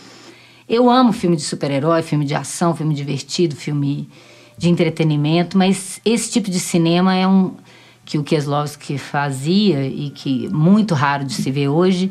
Eu 0.68 0.90
amo 0.90 1.12
filme 1.12 1.34
de 1.34 1.42
super-herói, 1.42 2.02
filme 2.02 2.24
de 2.24 2.34
ação, 2.34 2.74
filme 2.74 2.94
divertido, 2.94 3.56
filme 3.56 4.08
de 4.58 4.68
entretenimento, 4.68 5.56
mas 5.56 6.00
esse 6.04 6.30
tipo 6.30 6.50
de 6.50 6.60
cinema 6.60 7.14
é 7.14 7.26
um 7.26 7.54
que 8.08 8.16
o 8.16 8.24
Kieslowski 8.24 8.96
fazia 8.96 9.86
e 9.86 10.08
que 10.08 10.48
muito 10.48 10.94
raro 10.94 11.26
de 11.26 11.34
se 11.34 11.50
ver 11.50 11.68
hoje, 11.68 12.10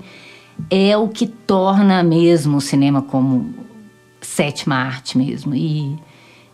é 0.70 0.96
o 0.96 1.08
que 1.08 1.26
torna 1.26 2.04
mesmo 2.04 2.58
o 2.58 2.62
cinema 2.62 3.02
como 3.02 3.52
sétima 4.22 4.76
arte 4.76 5.18
mesmo. 5.18 5.56
E 5.56 5.98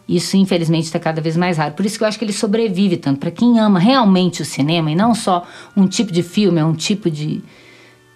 isso, 0.07 0.37
infelizmente, 0.37 0.85
está 0.85 0.97
cada 0.97 1.19
vez 1.19 1.35
mais 1.35 1.57
raro. 1.57 1.73
Por 1.73 1.85
isso 1.85 1.97
que 1.97 2.05
eu 2.05 2.07
acho 2.07 2.17
que 2.17 2.23
ele 2.23 2.31
sobrevive 2.31 2.95
tanto. 2.95 3.19
Para 3.19 3.31
quem 3.31 3.59
ama 3.59 3.79
realmente 3.79 4.41
o 4.41 4.45
cinema, 4.45 4.89
e 4.89 4.95
não 4.95 5.13
só 5.13 5.45
um 5.75 5.87
tipo 5.87 6.13
de 6.13 6.23
filme, 6.23 6.61
é 6.61 6.63
um 6.63 6.73
tipo 6.73 7.11
de, 7.11 7.43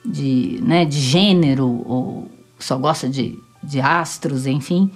de, 0.06 0.62
né, 0.64 0.86
de 0.86 0.98
gênero, 0.98 1.84
ou 1.86 2.32
só 2.58 2.78
gosta 2.78 3.10
de, 3.10 3.38
de 3.62 3.82
astros, 3.82 4.48
enfim. 4.48 4.90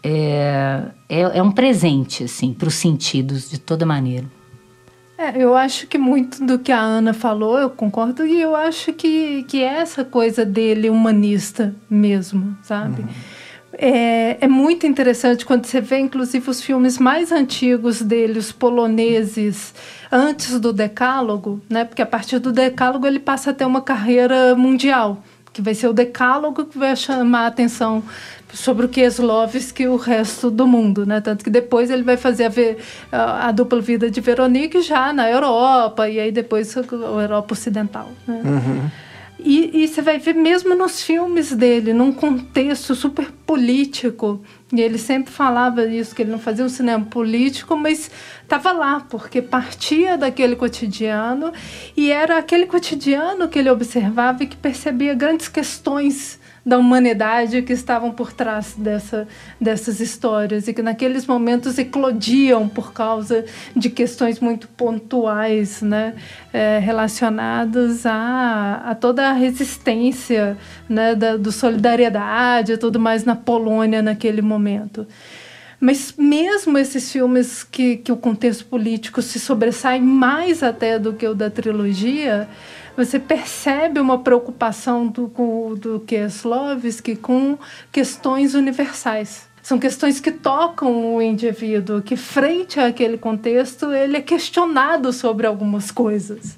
É, 0.00 0.84
é, 1.08 1.20
é 1.38 1.42
um 1.42 1.50
presente, 1.50 2.22
assim, 2.22 2.52
para 2.52 2.68
os 2.68 2.74
sentidos, 2.74 3.50
de 3.50 3.58
toda 3.58 3.84
maneira. 3.84 4.35
É, 5.18 5.42
eu 5.42 5.56
acho 5.56 5.86
que 5.86 5.96
muito 5.96 6.44
do 6.44 6.58
que 6.58 6.70
a 6.70 6.78
Ana 6.78 7.14
falou, 7.14 7.58
eu 7.58 7.70
concordo, 7.70 8.26
e 8.26 8.38
eu 8.40 8.54
acho 8.54 8.92
que, 8.92 9.44
que 9.44 9.62
é 9.62 9.78
essa 9.78 10.04
coisa 10.04 10.44
dele 10.44 10.90
humanista 10.90 11.74
mesmo, 11.88 12.56
sabe? 12.62 13.00
Uhum. 13.00 13.08
É, 13.78 14.38
é 14.40 14.48
muito 14.48 14.86
interessante 14.86 15.44
quando 15.44 15.66
você 15.66 15.80
vê, 15.80 15.98
inclusive, 15.98 16.48
os 16.48 16.62
filmes 16.62 16.98
mais 16.98 17.32
antigos 17.32 18.00
dele, 18.00 18.38
os 18.38 18.52
poloneses, 18.52 19.74
antes 20.10 20.58
do 20.60 20.72
Decálogo, 20.72 21.60
né? 21.68 21.84
Porque 21.84 22.02
a 22.02 22.06
partir 22.06 22.38
do 22.38 22.52
Decálogo 22.52 23.06
ele 23.06 23.18
passa 23.18 23.50
a 23.50 23.54
ter 23.54 23.64
uma 23.64 23.82
carreira 23.82 24.54
mundial, 24.54 25.22
que 25.52 25.60
vai 25.60 25.74
ser 25.74 25.88
o 25.88 25.92
Decálogo 25.92 26.66
que 26.66 26.78
vai 26.78 26.94
chamar 26.96 27.44
a 27.44 27.46
atenção 27.46 28.02
sobre 28.56 28.86
o 28.86 28.88
Kieslowski 28.88 29.82
e 29.82 29.88
o 29.88 29.96
resto 29.96 30.50
do 30.50 30.66
mundo, 30.66 31.04
né? 31.04 31.20
Tanto 31.20 31.44
que 31.44 31.50
depois 31.50 31.90
ele 31.90 32.02
vai 32.02 32.16
fazer 32.16 32.44
a, 33.12 33.16
a, 33.16 33.48
a, 33.48 33.52
dupla 33.52 33.80
vida 33.80 34.10
de 34.10 34.20
Veronique 34.20 34.80
já 34.80 35.12
na 35.12 35.30
Europa 35.30 36.08
e 36.08 36.18
aí 36.18 36.32
depois 36.32 36.74
a 36.76 36.80
Europa 36.80 37.52
Ocidental, 37.52 38.10
né? 38.26 38.40
Uhum. 38.44 38.90
E, 39.38 39.84
e 39.84 39.88
você 39.88 40.00
vai 40.00 40.18
ver 40.18 40.34
mesmo 40.34 40.74
nos 40.74 41.02
filmes 41.02 41.52
dele, 41.52 41.92
num 41.92 42.10
contexto 42.10 42.94
super 42.94 43.30
político. 43.46 44.42
E 44.72 44.80
ele 44.80 44.96
sempre 44.96 45.30
falava 45.30 45.84
isso, 45.84 46.14
que 46.14 46.22
ele 46.22 46.30
não 46.30 46.38
fazia 46.38 46.64
um 46.64 46.68
cinema 46.70 47.04
político, 47.04 47.76
mas 47.76 48.10
estava 48.42 48.72
lá, 48.72 49.00
porque 49.08 49.42
partia 49.42 50.16
daquele 50.16 50.56
cotidiano 50.56 51.52
e 51.94 52.10
era 52.10 52.38
aquele 52.38 52.66
cotidiano 52.66 53.46
que 53.48 53.58
ele 53.58 53.68
observava 53.68 54.42
e 54.42 54.46
que 54.46 54.56
percebia 54.56 55.14
grandes 55.14 55.48
questões 55.48 56.40
da 56.66 56.76
humanidade 56.76 57.62
que 57.62 57.72
estavam 57.72 58.10
por 58.10 58.32
trás 58.32 58.74
dessa, 58.76 59.28
dessas 59.60 60.00
histórias 60.00 60.66
e 60.66 60.74
que 60.74 60.82
naqueles 60.82 61.24
momentos 61.24 61.78
eclodiam 61.78 62.68
por 62.68 62.92
causa 62.92 63.44
de 63.76 63.88
questões 63.88 64.40
muito 64.40 64.66
pontuais, 64.66 65.80
né, 65.80 66.14
é, 66.52 66.80
relacionadas 66.80 68.04
a, 68.04 68.82
a 68.84 68.94
toda 68.96 69.28
a 69.28 69.32
resistência, 69.32 70.58
né, 70.88 71.14
da, 71.14 71.36
do 71.36 71.52
solidariedade 71.52 72.72
e 72.72 72.76
tudo 72.76 72.98
mais 72.98 73.24
na 73.24 73.36
Polônia 73.36 74.02
naquele 74.02 74.42
momento. 74.42 75.06
Mas 75.78 76.14
mesmo 76.18 76.76
esses 76.78 77.12
filmes 77.12 77.62
que, 77.62 77.98
que 77.98 78.10
o 78.10 78.16
contexto 78.16 78.64
político 78.64 79.22
se 79.22 79.38
sobressai 79.38 80.00
mais 80.00 80.64
até 80.64 80.98
do 80.98 81.12
que 81.12 81.28
o 81.28 81.34
da 81.34 81.48
trilogia, 81.48 82.48
você 82.96 83.18
percebe 83.18 84.00
uma 84.00 84.18
preocupação 84.18 85.06
do, 85.06 85.26
do 85.76 86.00
Kieslowski 86.00 87.16
com 87.16 87.58
questões 87.92 88.54
universais. 88.54 89.46
São 89.62 89.78
questões 89.78 90.20
que 90.20 90.30
tocam 90.30 91.14
o 91.14 91.20
indivíduo, 91.20 92.00
que 92.00 92.16
frente 92.16 92.78
àquele 92.78 93.18
contexto 93.18 93.92
ele 93.92 94.16
é 94.16 94.20
questionado 94.20 95.12
sobre 95.12 95.46
algumas 95.46 95.90
coisas. 95.90 96.56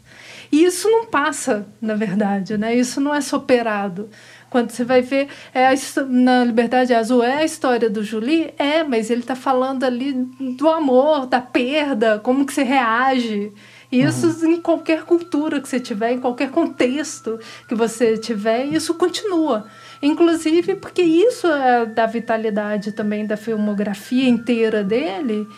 E 0.52 0.64
isso 0.64 0.90
não 0.90 1.06
passa, 1.06 1.66
na 1.80 1.94
verdade, 1.94 2.56
né? 2.56 2.74
Isso 2.74 3.00
não 3.00 3.14
é 3.14 3.20
superado. 3.20 4.08
Quando 4.50 4.70
você 4.70 4.84
vai 4.84 5.02
ver 5.02 5.28
é 5.52 5.68
a, 5.68 5.74
na 6.06 6.44
Liberdade 6.44 6.94
Azul, 6.94 7.22
é 7.22 7.38
a 7.38 7.44
história 7.44 7.90
do 7.90 8.02
Julie? 8.02 8.52
É, 8.58 8.82
mas 8.82 9.10
ele 9.10 9.20
está 9.20 9.34
falando 9.34 9.84
ali 9.84 10.12
do 10.12 10.68
amor, 10.68 11.26
da 11.26 11.40
perda, 11.40 12.18
como 12.18 12.46
que 12.46 12.52
você 12.52 12.62
reage. 12.62 13.52
Isso 13.90 14.26
uhum. 14.44 14.52
em 14.52 14.60
qualquer 14.60 15.04
cultura 15.04 15.60
que 15.60 15.68
você 15.68 15.80
tiver, 15.80 16.12
em 16.12 16.20
qualquer 16.20 16.50
contexto 16.50 17.38
que 17.66 17.74
você 17.74 18.18
tiver, 18.18 18.66
isso 18.66 18.94
continua. 18.94 19.66
Inclusive 20.02 20.74
porque 20.74 21.02
isso 21.02 21.46
é 21.46 21.86
da 21.86 22.04
vitalidade 22.04 22.92
também 22.92 23.26
da 23.26 23.36
filmografia 23.36 24.28
inteira 24.28 24.84
dele, 24.84 25.48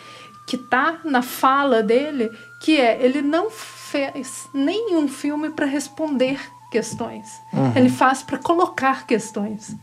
que 0.47 0.55
está 0.55 0.99
na 1.03 1.21
fala 1.21 1.83
dele, 1.83 2.31
que 2.61 2.79
é 2.79 3.03
ele 3.03 3.21
não 3.21 3.49
fez 3.49 4.47
nenhum 4.53 5.07
filme 5.09 5.49
para 5.49 5.65
responder 5.65 6.39
questões. 6.71 7.27
Uhum. 7.53 7.73
Ele 7.75 7.89
faz 7.89 8.23
para 8.23 8.37
colocar 8.37 9.05
questões. 9.05 9.75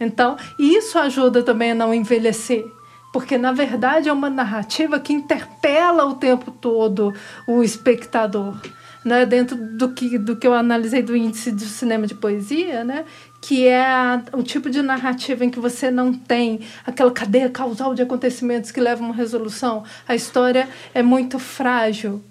Então, 0.00 0.38
isso 0.58 0.98
ajuda 0.98 1.42
também 1.42 1.72
a 1.72 1.74
não 1.74 1.92
envelhecer 1.92 2.64
porque 3.12 3.36
na 3.36 3.52
verdade 3.52 4.08
é 4.08 4.12
uma 4.12 4.30
narrativa 4.30 5.00
que 5.00 5.12
interpela 5.12 6.04
o 6.04 6.14
tempo 6.14 6.50
todo 6.50 7.14
o 7.46 7.62
espectador. 7.62 8.60
Né, 9.02 9.24
dentro 9.24 9.56
do 9.56 9.94
que, 9.94 10.18
do 10.18 10.36
que 10.36 10.46
eu 10.46 10.52
analisei 10.52 11.00
do 11.00 11.16
índice 11.16 11.50
do 11.50 11.64
cinema 11.64 12.06
de 12.06 12.14
poesia, 12.14 12.84
né, 12.84 13.06
que 13.40 13.66
é 13.66 14.22
o 14.34 14.42
tipo 14.42 14.68
de 14.68 14.82
narrativa 14.82 15.42
em 15.42 15.48
que 15.48 15.58
você 15.58 15.90
não 15.90 16.12
tem 16.12 16.60
aquela 16.84 17.10
cadeia 17.10 17.48
causal 17.48 17.94
de 17.94 18.02
acontecimentos 18.02 18.70
que 18.70 18.78
levam 18.78 19.06
a 19.06 19.08
uma 19.08 19.16
resolução. 19.16 19.84
A 20.06 20.14
história 20.14 20.68
é 20.92 21.02
muito 21.02 21.38
frágil. 21.38 22.22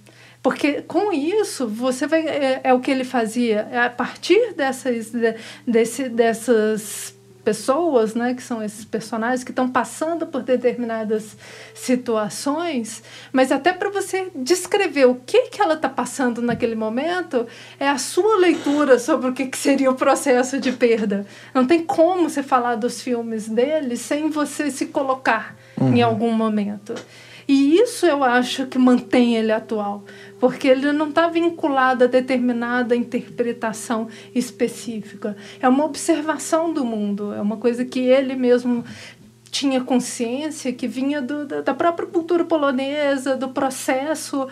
Porque 0.44 0.84
com 0.84 1.12
isso, 1.12 1.68
você 1.68 2.08
vai. 2.08 2.26
É, 2.28 2.62
é 2.66 2.74
o 2.74 2.80
que 2.80 2.92
ele 2.92 3.04
fazia. 3.04 3.68
É 3.72 3.80
a 3.80 3.90
partir 3.90 4.54
dessas, 4.54 5.12
desse, 5.68 6.08
dessas 6.08 7.19
pessoas, 7.50 8.14
né, 8.14 8.36
que 8.36 8.44
são 8.44 8.62
esses 8.62 8.86
personagens 8.86 9.44
que 9.44 9.50
estão 9.50 9.68
passando 9.68 10.28
por 10.28 10.44
determinadas 10.44 11.36
situações, 11.74 13.02
mas 13.34 13.52
até 13.52 13.74
para 13.74 13.90
você 13.90 14.28
descrever 14.36 15.06
o 15.06 15.16
que 15.16 15.50
que 15.50 15.60
ela 15.60 15.74
está 15.74 15.90
passando 15.90 16.44
naquele 16.44 16.76
momento, 16.76 17.48
é 17.80 17.90
a 17.90 17.98
sua 17.98 18.38
leitura 18.38 19.00
sobre 19.00 19.30
o 19.32 19.34
que, 19.34 19.48
que 19.48 19.58
seria 19.58 19.90
o 19.90 19.96
processo 19.96 20.60
de 20.60 20.72
perda. 20.72 21.26
Não 21.52 21.66
tem 21.66 21.84
como 21.84 22.30
você 22.30 22.44
falar 22.44 22.76
dos 22.76 23.02
filmes 23.02 23.50
dele 23.50 23.98
sem 23.98 24.30
você 24.30 24.70
se 24.70 24.86
colocar 24.86 25.56
uhum. 25.76 25.96
em 25.96 26.04
algum 26.04 26.32
momento. 26.32 26.94
E 27.48 27.80
isso 27.80 28.06
eu 28.06 28.24
acho 28.24 28.68
que 28.68 28.78
mantém 28.78 29.36
ele 29.36 29.52
atual. 29.52 30.04
Porque 30.40 30.68
ele 30.68 30.92
não 30.92 31.10
está 31.10 31.28
vinculado 31.28 32.04
a 32.04 32.08
determinada 32.08 32.96
interpretação 32.96 34.08
específica. 34.34 35.36
É 35.60 35.68
uma 35.68 35.86
observação 35.86 36.74
do 36.74 36.86
mundo, 36.86 37.34
é 37.34 37.42
uma 37.42 37.58
coisa 37.58 37.84
que 37.84 38.00
ele 38.00 38.36
mesmo 38.36 38.84
tinha 39.52 39.82
consciência 39.82 40.72
que 40.72 40.88
vinha 40.88 41.22
do, 41.22 41.46
da 41.46 41.74
própria 41.74 42.08
cultura 42.08 42.46
polonesa, 42.46 43.36
do 43.36 43.50
processo 43.50 44.48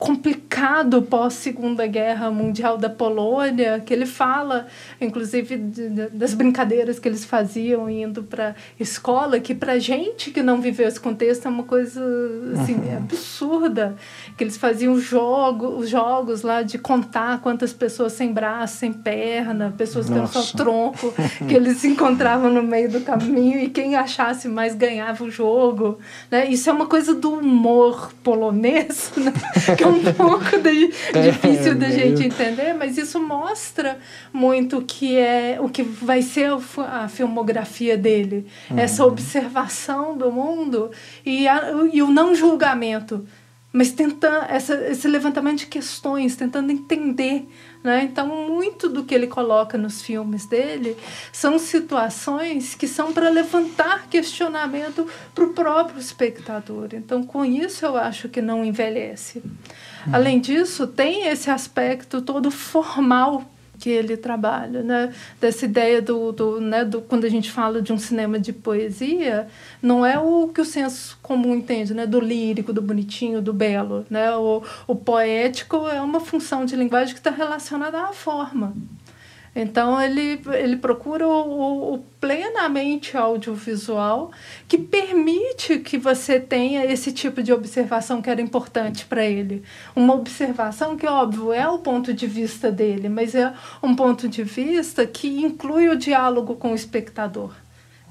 complicado 0.00 1.02
pós 1.02 1.34
Segunda 1.34 1.86
Guerra 1.86 2.30
Mundial 2.30 2.78
da 2.78 2.88
Polônia, 2.88 3.82
que 3.84 3.92
ele 3.92 4.06
fala, 4.06 4.66
inclusive 4.98 5.58
de, 5.58 5.90
de, 5.90 6.08
das 6.08 6.32
brincadeiras 6.32 6.98
que 6.98 7.06
eles 7.06 7.22
faziam 7.22 7.88
indo 7.88 8.22
para 8.22 8.54
escola, 8.78 9.38
que 9.38 9.54
para 9.54 9.78
gente 9.78 10.30
que 10.30 10.42
não 10.42 10.58
viveu 10.58 10.88
esse 10.88 10.98
contexto 10.98 11.44
é 11.44 11.50
uma 11.50 11.64
coisa 11.64 12.02
assim 12.54 12.76
uhum. 12.76 12.96
absurda, 12.96 13.94
que 14.38 14.42
eles 14.42 14.56
faziam 14.56 14.98
jogo, 14.98 15.66
os 15.66 15.90
jogos 15.90 16.40
lá 16.40 16.62
de 16.62 16.78
contar 16.78 17.42
quantas 17.42 17.74
pessoas 17.74 18.14
sem 18.14 18.32
braço, 18.32 18.78
sem 18.78 18.94
perna, 18.94 19.74
pessoas 19.76 20.08
que 20.08 20.14
eram 20.14 20.26
só 20.26 20.40
tronco, 20.56 21.12
que 21.46 21.54
eles 21.54 21.84
encontravam 21.84 22.50
no 22.50 22.62
meio 22.62 22.90
do 22.90 23.02
caminho 23.02 23.58
e 23.58 23.68
quem 23.68 23.96
achasse 23.96 24.48
mais 24.48 24.74
ganhava 24.74 25.22
o 25.24 25.30
jogo, 25.30 25.98
né? 26.30 26.48
Isso 26.48 26.70
é 26.70 26.72
uma 26.72 26.86
coisa 26.86 27.14
do 27.14 27.34
humor 27.34 28.14
polonês, 28.22 29.12
né? 29.14 29.30
Que 29.76 29.84
é 29.84 29.89
um 29.90 30.02
pouco 30.14 30.58
de, 30.58 30.90
é, 31.14 31.30
difícil 31.30 31.74
da 31.74 31.90
gente 31.90 32.24
entender, 32.24 32.72
mas 32.74 32.96
isso 32.96 33.20
mostra 33.20 33.98
muito 34.32 34.78
o 34.78 34.82
que 34.82 35.16
é 35.16 35.58
o 35.60 35.68
que 35.68 35.82
vai 35.82 36.22
ser 36.22 36.50
a 36.78 37.08
filmografia 37.08 37.96
dele, 37.96 38.46
uhum. 38.70 38.78
essa 38.78 39.04
observação 39.04 40.16
do 40.16 40.30
mundo 40.30 40.90
e, 41.24 41.46
a, 41.46 41.72
e 41.92 42.02
o 42.02 42.08
não 42.08 42.34
julgamento, 42.34 43.26
mas 43.72 43.92
tentando 43.92 44.46
essa, 44.48 44.74
esse 44.88 45.06
levantamento 45.06 45.58
de 45.58 45.66
questões, 45.66 46.36
tentando 46.36 46.72
entender 46.72 47.46
né? 47.82 48.02
Então, 48.02 48.26
muito 48.48 48.88
do 48.88 49.04
que 49.04 49.14
ele 49.14 49.26
coloca 49.26 49.78
nos 49.78 50.02
filmes 50.02 50.46
dele 50.46 50.96
são 51.32 51.58
situações 51.58 52.74
que 52.74 52.86
são 52.86 53.12
para 53.12 53.30
levantar 53.30 54.06
questionamento 54.08 55.06
para 55.34 55.44
o 55.44 55.54
próprio 55.54 55.98
espectador. 55.98 56.88
Então, 56.92 57.22
com 57.22 57.44
isso, 57.44 57.86
eu 57.86 57.96
acho 57.96 58.28
que 58.28 58.42
não 58.42 58.64
envelhece. 58.64 59.38
Uhum. 59.38 60.14
Além 60.14 60.40
disso, 60.40 60.86
tem 60.86 61.26
esse 61.28 61.50
aspecto 61.50 62.20
todo 62.20 62.50
formal 62.50 63.50
que 63.80 63.88
ele 63.88 64.16
trabalha, 64.16 64.82
né? 64.82 65.12
Dessa 65.40 65.64
ideia 65.64 66.02
do, 66.02 66.30
do, 66.32 66.60
né, 66.60 66.84
do 66.84 67.00
quando 67.00 67.24
a 67.24 67.28
gente 67.30 67.50
fala 67.50 67.80
de 67.80 67.92
um 67.92 67.98
cinema 67.98 68.38
de 68.38 68.52
poesia, 68.52 69.48
não 69.80 70.04
é 70.04 70.18
o 70.18 70.48
que 70.48 70.60
o 70.60 70.64
senso 70.64 71.18
comum 71.22 71.54
entende, 71.54 71.94
né? 71.94 72.06
Do 72.06 72.20
lírico, 72.20 72.72
do 72.72 72.82
bonitinho, 72.82 73.40
do 73.40 73.54
belo, 73.54 74.04
né? 74.10 74.30
O, 74.36 74.62
o 74.86 74.94
poético 74.94 75.88
é 75.88 76.00
uma 76.00 76.20
função 76.20 76.66
de 76.66 76.76
linguagem 76.76 77.14
que 77.14 77.20
está 77.20 77.30
relacionada 77.30 77.98
à 78.02 78.12
forma. 78.12 78.74
Então 79.54 80.00
ele, 80.00 80.40
ele 80.52 80.76
procura 80.76 81.26
o, 81.26 81.94
o, 81.94 81.98
plenamente 82.20 83.16
audiovisual 83.16 84.30
que 84.68 84.78
permite 84.78 85.78
que 85.78 85.98
você 85.98 86.38
tenha 86.38 86.84
esse 86.84 87.12
tipo 87.12 87.42
de 87.42 87.52
observação 87.52 88.22
que 88.22 88.30
era 88.30 88.40
importante 88.40 89.04
para 89.06 89.24
ele. 89.24 89.64
Uma 89.94 90.14
observação 90.14 90.96
que, 90.96 91.06
óbvio, 91.06 91.52
é 91.52 91.68
o 91.68 91.78
ponto 91.78 92.14
de 92.14 92.26
vista 92.26 92.70
dele, 92.70 93.08
mas 93.08 93.34
é 93.34 93.52
um 93.82 93.94
ponto 93.96 94.28
de 94.28 94.44
vista 94.44 95.04
que 95.04 95.28
inclui 95.40 95.88
o 95.88 95.96
diálogo 95.96 96.54
com 96.54 96.72
o 96.72 96.76
espectador. 96.76 97.52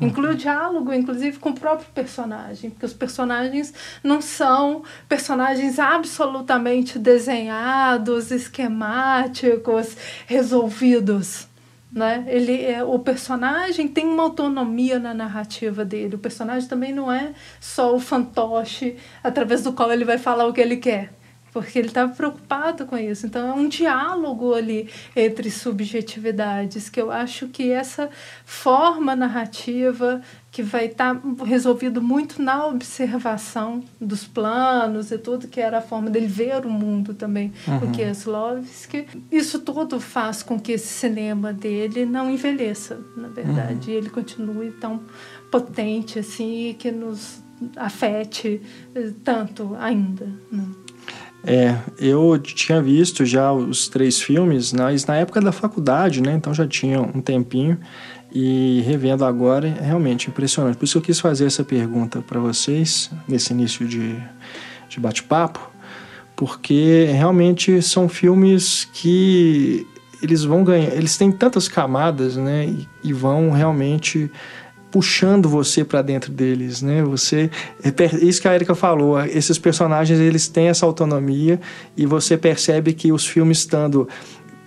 Inclui 0.02 0.32
o 0.32 0.36
diálogo, 0.36 0.94
inclusive, 0.94 1.40
com 1.40 1.50
o 1.50 1.54
próprio 1.54 1.88
personagem, 1.94 2.70
porque 2.70 2.86
os 2.86 2.94
personagens 2.94 3.74
não 4.02 4.22
são 4.22 4.84
personagens 5.10 5.78
absolutamente 5.78 6.98
desenhados, 6.98 8.32
esquemáticos, 8.32 9.98
resolvidos. 10.26 11.48
Né? 11.92 12.24
Ele 12.28 12.64
é, 12.64 12.84
o 12.84 13.00
personagem 13.00 13.88
tem 13.88 14.06
uma 14.06 14.24
autonomia 14.24 15.00
na 15.00 15.14
narrativa 15.14 15.84
dele. 15.84 16.16
O 16.16 16.20
personagem 16.20 16.70
também 16.70 16.94
não 16.94 17.12
é 17.12 17.34
só 17.60 17.94
o 17.94 18.00
fantoche 18.00 18.96
através 19.24 19.64
do 19.64 19.74
qual 19.74 19.92
ele 19.92 20.06
vai 20.06 20.18
falar 20.18 20.46
o 20.46 20.54
que 20.54 20.62
ele 20.62 20.78
quer 20.78 21.19
porque 21.52 21.80
ele 21.80 21.88
estava 21.88 22.12
preocupado 22.14 22.86
com 22.86 22.98
isso. 22.98 23.26
Então 23.26 23.50
é 23.50 23.54
um 23.54 23.68
diálogo 23.68 24.54
ali 24.54 24.90
entre 25.16 25.50
subjetividades 25.50 26.90
que 26.90 27.02
eu 27.02 27.12
acho 27.12 27.48
que 27.48 27.72
essa 27.72 28.10
forma 28.46 29.16
narrativa 29.16 30.22
que 30.52 30.64
vai 30.64 30.88
estar 30.88 31.16
tá 31.16 31.46
resolvido 31.46 32.02
muito 32.02 32.42
na 32.42 32.66
observação 32.66 33.84
dos 34.02 34.26
planos 34.26 35.12
e 35.12 35.18
tudo 35.18 35.48
que 35.48 35.60
era 35.60 35.78
a 35.78 35.82
forma 35.82 36.10
dele 36.10 36.26
ver 36.26 36.66
o 36.66 36.70
mundo 36.70 37.14
também, 37.14 37.54
uhum. 37.68 37.78
o 37.78 37.92
Kieslowski. 37.92 39.06
Isso 39.32 39.60
tudo 39.60 40.00
faz 40.00 40.42
com 40.42 40.60
que 40.60 40.72
esse 40.72 40.88
cinema 40.88 41.54
dele 41.54 42.06
não 42.06 42.32
envelheça, 42.32 43.00
na 43.16 43.28
verdade, 43.28 43.90
uhum. 43.90 43.94
e 43.94 43.98
ele 43.98 44.10
continue 44.10 44.72
tão 44.72 45.04
potente 45.52 46.18
assim 46.18 46.70
e 46.70 46.74
que 46.74 46.92
nos 46.92 47.44
afete 47.76 48.62
eh, 48.96 49.12
tanto 49.24 49.76
ainda. 49.80 50.26
Né? 50.52 50.66
É, 51.44 51.76
eu 51.98 52.38
tinha 52.38 52.82
visto 52.82 53.26
já 53.26 53.52
os 53.54 53.88
três 53.88 54.22
filmes 54.22 54.74
mas 54.74 55.06
na 55.06 55.16
época 55.16 55.40
da 55.40 55.52
faculdade, 55.52 56.22
né? 56.22 56.34
Então 56.34 56.54
já 56.54 56.68
tinha 56.68 57.02
um 57.02 57.22
tempinho. 57.22 57.80
E 58.32 58.82
revendo 58.86 59.26
agora, 59.26 59.68
é 59.68 59.86
realmente 59.86 60.30
impressionante. 60.30 60.78
Por 60.78 60.86
isso 60.86 60.98
eu 60.98 61.02
quis 61.02 61.20
fazer 61.20 61.46
essa 61.46 61.64
pergunta 61.64 62.22
para 62.22 62.40
vocês 62.40 63.10
nesse 63.28 63.54
início 63.54 63.88
de, 63.88 64.16
de 64.88 65.00
bate-papo, 65.00 65.68
porque 66.36 67.06
realmente 67.12 67.82
são 67.82 68.08
filmes 68.08 68.88
que 68.94 69.88
eles 70.22 70.44
vão 70.44 70.64
ganhar, 70.64 70.94
eles 70.94 71.18
têm 71.18 71.32
tantas 71.32 71.68
camadas, 71.68 72.36
né? 72.36 72.68
E, 72.68 72.88
e 73.06 73.14
vão 73.14 73.50
realmente 73.50 74.30
puxando 74.92 75.48
você 75.48 75.84
para 75.84 76.02
dentro 76.02 76.32
deles, 76.32 76.82
né? 76.82 77.04
Você 77.04 77.50
isso 78.22 78.42
que 78.42 78.48
a 78.48 78.56
Erika 78.56 78.74
falou, 78.74 79.20
esses 79.24 79.58
personagens 79.58 80.20
eles 80.20 80.48
têm 80.48 80.68
essa 80.68 80.86
autonomia 80.86 81.60
e 81.96 82.06
você 82.06 82.38
percebe 82.38 82.94
que 82.94 83.12
os 83.12 83.26
filmes 83.26 83.60
estando 83.60 84.08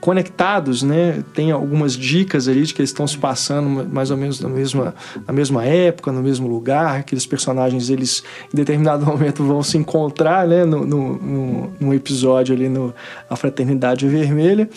conectados, 0.03 0.83
né? 0.83 1.23
Tem 1.33 1.53
algumas 1.53 1.97
dicas 1.97 2.49
ali 2.49 2.65
de 2.65 2.75
que 2.75 2.81
eles 2.81 2.91
estão 2.91 3.07
se 3.07 3.17
passando 3.17 3.89
mais 3.89 4.11
ou 4.11 4.17
menos 4.17 4.41
na 4.41 4.49
mesma, 4.49 4.93
na 5.25 5.33
mesma 5.33 5.65
época, 5.65 6.11
no 6.11 6.21
mesmo 6.21 6.49
lugar. 6.49 6.99
Aqueles 6.99 7.25
personagens, 7.25 7.89
eles 7.89 8.21
em 8.53 8.57
determinado 8.57 9.07
momento 9.07 9.45
vão 9.45 9.63
se 9.63 9.79
encontrar, 9.79 10.49
né? 10.49 10.65
No, 10.65 10.85
no, 10.85 11.19
no, 11.19 11.73
no 11.79 11.95
episódio 11.95 12.53
ali 12.53 12.69
no 12.69 12.93
A 13.31 13.37
Fraternidade 13.37 14.09
Vermelha. 14.09 14.69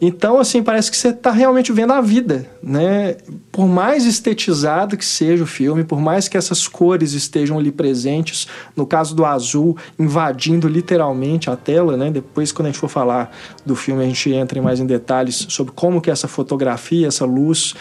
Então, 0.00 0.38
assim, 0.38 0.62
parece 0.62 0.90
que 0.90 0.96
você 0.96 1.08
está 1.08 1.30
realmente 1.30 1.72
vendo 1.72 1.92
a 1.92 2.00
vida, 2.00 2.46
né? 2.62 3.16
Por 3.50 3.66
mais 3.66 4.04
estetizado 4.04 4.96
que 4.96 5.04
seja 5.04 5.44
o 5.44 5.46
filme, 5.46 5.84
por 5.84 6.00
mais 6.00 6.28
que 6.28 6.36
essas 6.36 6.66
cores 6.66 7.12
estejam 7.12 7.58
ali 7.58 7.70
presentes, 7.70 8.46
no 8.76 8.86
caso 8.86 9.14
do 9.14 9.24
azul, 9.24 9.76
invadindo 9.98 10.68
literalmente 10.68 11.48
a 11.48 11.56
tela, 11.56 11.96
né? 11.96 12.10
Depois, 12.10 12.52
quando 12.52 12.66
a 12.66 12.70
gente 12.70 12.80
for 12.80 12.88
falar 12.88 13.30
do 13.64 13.76
filme, 13.76 14.02
a 14.02 14.06
gente 14.06 14.32
entra 14.32 14.60
mais 14.60 14.80
em 14.80 14.86
detalhes 14.86 15.46
sobre 15.48 15.72
como 15.72 16.00
que 16.00 16.10
essa 16.10 16.28
fotografia, 16.28 17.06
essa 17.06 17.24
luz 17.24 17.74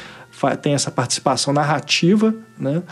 tem 0.61 0.73
essa 0.73 0.91
participação 0.91 1.53
narrativa, 1.53 2.33
né? 2.57 2.83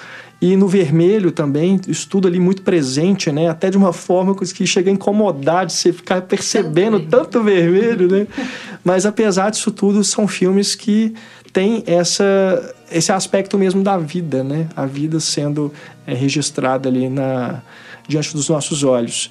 E 0.41 0.55
no 0.55 0.67
vermelho 0.67 1.31
também, 1.31 1.79
estudo 1.87 2.27
ali 2.27 2.39
muito 2.39 2.63
presente, 2.63 3.31
né? 3.31 3.47
Até 3.47 3.69
de 3.69 3.77
uma 3.77 3.93
forma 3.93 4.35
que 4.35 4.65
chega 4.65 4.89
a 4.89 4.93
incomodar 4.93 5.67
de 5.67 5.73
você 5.73 5.93
ficar 5.93 6.23
percebendo 6.23 6.99
tanto 7.01 7.43
vermelho, 7.43 8.09
né? 8.09 8.27
Mas 8.83 9.05
apesar 9.05 9.51
disso 9.51 9.71
tudo, 9.71 10.03
são 10.03 10.27
filmes 10.27 10.73
que 10.73 11.13
têm 11.53 11.83
essa, 11.85 12.73
esse 12.91 13.11
aspecto 13.11 13.55
mesmo 13.55 13.83
da 13.83 13.99
vida, 13.99 14.43
né? 14.43 14.67
A 14.75 14.87
vida 14.87 15.19
sendo 15.19 15.71
é, 16.07 16.15
registrada 16.15 16.89
ali 16.89 17.07
na, 17.07 17.61
diante 18.07 18.33
dos 18.33 18.49
nossos 18.49 18.83
olhos. 18.83 19.29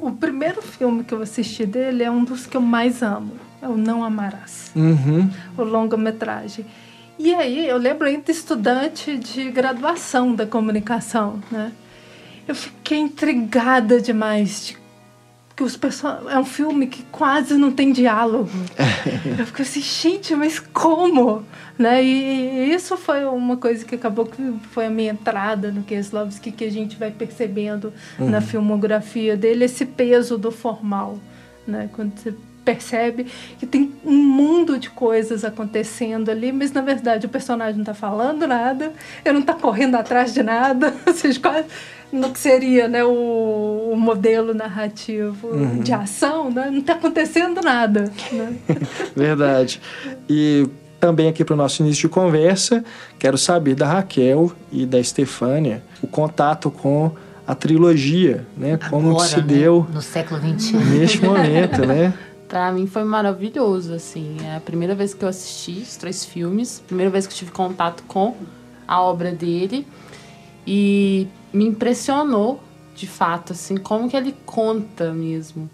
O 0.00 0.10
primeiro 0.12 0.62
filme 0.62 1.04
que 1.04 1.12
eu 1.12 1.20
assisti 1.20 1.66
dele 1.66 2.02
é 2.02 2.10
um 2.10 2.24
dos 2.24 2.46
que 2.46 2.56
eu 2.56 2.62
mais 2.62 3.02
amo. 3.02 3.32
É 3.60 3.68
o 3.68 3.76
Não 3.76 4.02
Amarás. 4.02 4.70
Uhum. 4.74 5.30
O 5.56 5.62
longa-metragem. 5.62 6.64
E 7.18 7.34
aí, 7.34 7.66
eu 7.66 7.78
lembro 7.78 8.06
ainda 8.06 8.30
estudante 8.30 9.16
de 9.16 9.50
graduação 9.50 10.34
da 10.34 10.46
comunicação, 10.46 11.40
né? 11.50 11.72
Eu 12.46 12.54
fiquei 12.54 12.98
intrigada 12.98 14.00
demais 14.00 14.66
de 14.66 14.78
que 15.56 15.62
os 15.62 15.74
person... 15.74 16.28
é 16.28 16.38
um 16.38 16.44
filme 16.44 16.86
que 16.86 17.02
quase 17.04 17.54
não 17.54 17.72
tem 17.72 17.90
diálogo. 17.90 18.50
eu 19.38 19.46
fiquei 19.46 19.64
assim, 19.64 19.80
gente, 19.80 20.36
mas 20.36 20.58
como? 20.58 21.42
Né? 21.78 22.04
E 22.04 22.74
isso 22.74 22.96
foi 22.98 23.24
uma 23.24 23.56
coisa 23.56 23.82
que 23.82 23.94
acabou 23.94 24.26
que 24.26 24.54
foi 24.70 24.86
a 24.86 24.90
minha 24.90 25.12
entrada 25.12 25.72
no 25.72 25.82
Kieslowski, 25.82 26.52
que 26.52 26.64
a 26.64 26.70
gente 26.70 26.96
vai 26.96 27.10
percebendo 27.10 27.90
uhum. 28.18 28.28
na 28.28 28.42
filmografia 28.42 29.34
dele, 29.34 29.64
esse 29.64 29.86
peso 29.86 30.36
do 30.36 30.52
formal. 30.52 31.18
Né? 31.66 31.88
Quando 31.94 32.18
você 32.18 32.34
percebe 32.66 33.26
que 33.58 33.64
tem 33.64 33.92
um 34.04 34.16
mundo 34.16 34.76
de 34.76 34.90
coisas 34.90 35.44
acontecendo 35.44 36.30
ali, 36.30 36.50
mas 36.50 36.72
na 36.72 36.80
verdade 36.82 37.24
o 37.24 37.28
personagem 37.28 37.76
não 37.76 37.82
está 37.82 37.94
falando 37.94 38.44
nada, 38.46 38.92
ele 39.24 39.34
não 39.34 39.40
está 39.40 39.54
correndo 39.54 39.94
atrás 39.94 40.34
de 40.34 40.42
nada, 40.42 40.92
ou 41.06 41.14
seja, 41.14 41.38
quase 41.38 41.66
no 42.12 42.30
que 42.30 42.38
seria 42.38 42.88
né, 42.88 43.04
o, 43.04 43.90
o 43.92 43.96
modelo 43.96 44.52
narrativo 44.52 45.48
uhum. 45.48 45.80
de 45.80 45.92
ação, 45.92 46.50
né? 46.50 46.68
não 46.70 46.78
está 46.78 46.94
acontecendo 46.94 47.60
nada. 47.60 48.10
Né? 48.32 48.56
Verdade. 49.14 49.80
E 50.28 50.68
também 51.00 51.28
aqui 51.28 51.44
para 51.44 51.54
o 51.54 51.56
nosso 51.56 51.82
início 51.82 52.02
de 52.02 52.08
conversa, 52.08 52.84
quero 53.18 53.36
saber 53.36 53.74
da 53.74 53.86
Raquel 53.86 54.52
e 54.72 54.86
da 54.86 54.98
Estefânia 54.98 55.82
o 56.00 56.06
contato 56.06 56.70
com 56.70 57.12
a 57.46 57.54
trilogia, 57.54 58.44
né? 58.56 58.74
Agora, 58.74 58.90
Como 58.90 59.20
se 59.20 59.36
né? 59.36 59.42
deu 59.42 59.86
no 59.92 60.02
século 60.02 60.40
XXI. 60.40 60.76
Neste 60.76 61.24
momento, 61.24 61.86
né? 61.86 62.12
Pra 62.48 62.70
mim 62.72 62.86
foi 62.86 63.04
maravilhoso, 63.04 63.92
assim. 63.92 64.36
É 64.44 64.56
a 64.56 64.60
primeira 64.60 64.94
vez 64.94 65.12
que 65.12 65.24
eu 65.24 65.28
assisti 65.28 65.82
os 65.82 65.96
três 65.96 66.24
filmes, 66.24 66.82
primeira 66.86 67.10
vez 67.10 67.26
que 67.26 67.32
eu 67.32 67.36
tive 67.36 67.50
contato 67.50 68.02
com 68.04 68.36
a 68.86 69.00
obra 69.02 69.32
dele. 69.32 69.86
E 70.66 71.28
me 71.52 71.66
impressionou, 71.66 72.60
de 72.94 73.06
fato, 73.06 73.52
assim, 73.52 73.76
como 73.76 74.08
que 74.08 74.16
ele 74.16 74.34
conta 74.44 75.12
mesmo. 75.12 75.68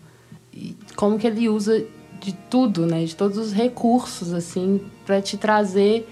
E 0.52 0.76
como 0.96 1.18
que 1.18 1.26
ele 1.26 1.48
usa 1.48 1.84
de 2.20 2.32
tudo, 2.32 2.86
né? 2.86 3.04
De 3.04 3.16
todos 3.16 3.36
os 3.36 3.52
recursos, 3.52 4.32
assim, 4.32 4.80
para 5.04 5.20
te 5.20 5.36
trazer 5.36 6.08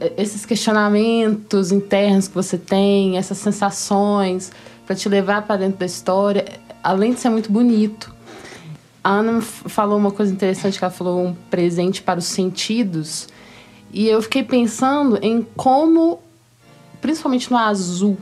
é, 0.00 0.12
esses 0.16 0.46
questionamentos 0.46 1.72
internos 1.72 2.28
que 2.28 2.34
você 2.34 2.56
tem, 2.56 3.18
essas 3.18 3.38
sensações, 3.38 4.52
para 4.86 4.94
te 4.94 5.08
levar 5.08 5.42
para 5.42 5.56
dentro 5.56 5.78
da 5.78 5.86
história, 5.86 6.44
além 6.82 7.12
de 7.12 7.20
ser 7.20 7.30
muito 7.30 7.50
bonito. 7.50 8.14
A 9.02 9.10
Ana 9.10 9.40
falou 9.40 9.96
uma 9.96 10.10
coisa 10.10 10.32
interessante, 10.32 10.78
que 10.78 10.84
ela 10.84 10.92
falou 10.92 11.24
um 11.24 11.34
presente 11.50 12.02
para 12.02 12.18
os 12.18 12.26
sentidos. 12.26 13.28
E 13.92 14.06
eu 14.06 14.20
fiquei 14.20 14.42
pensando 14.42 15.18
em 15.22 15.46
como, 15.56 16.20
principalmente 17.00 17.50
no 17.50 17.56
azul, 17.56 18.18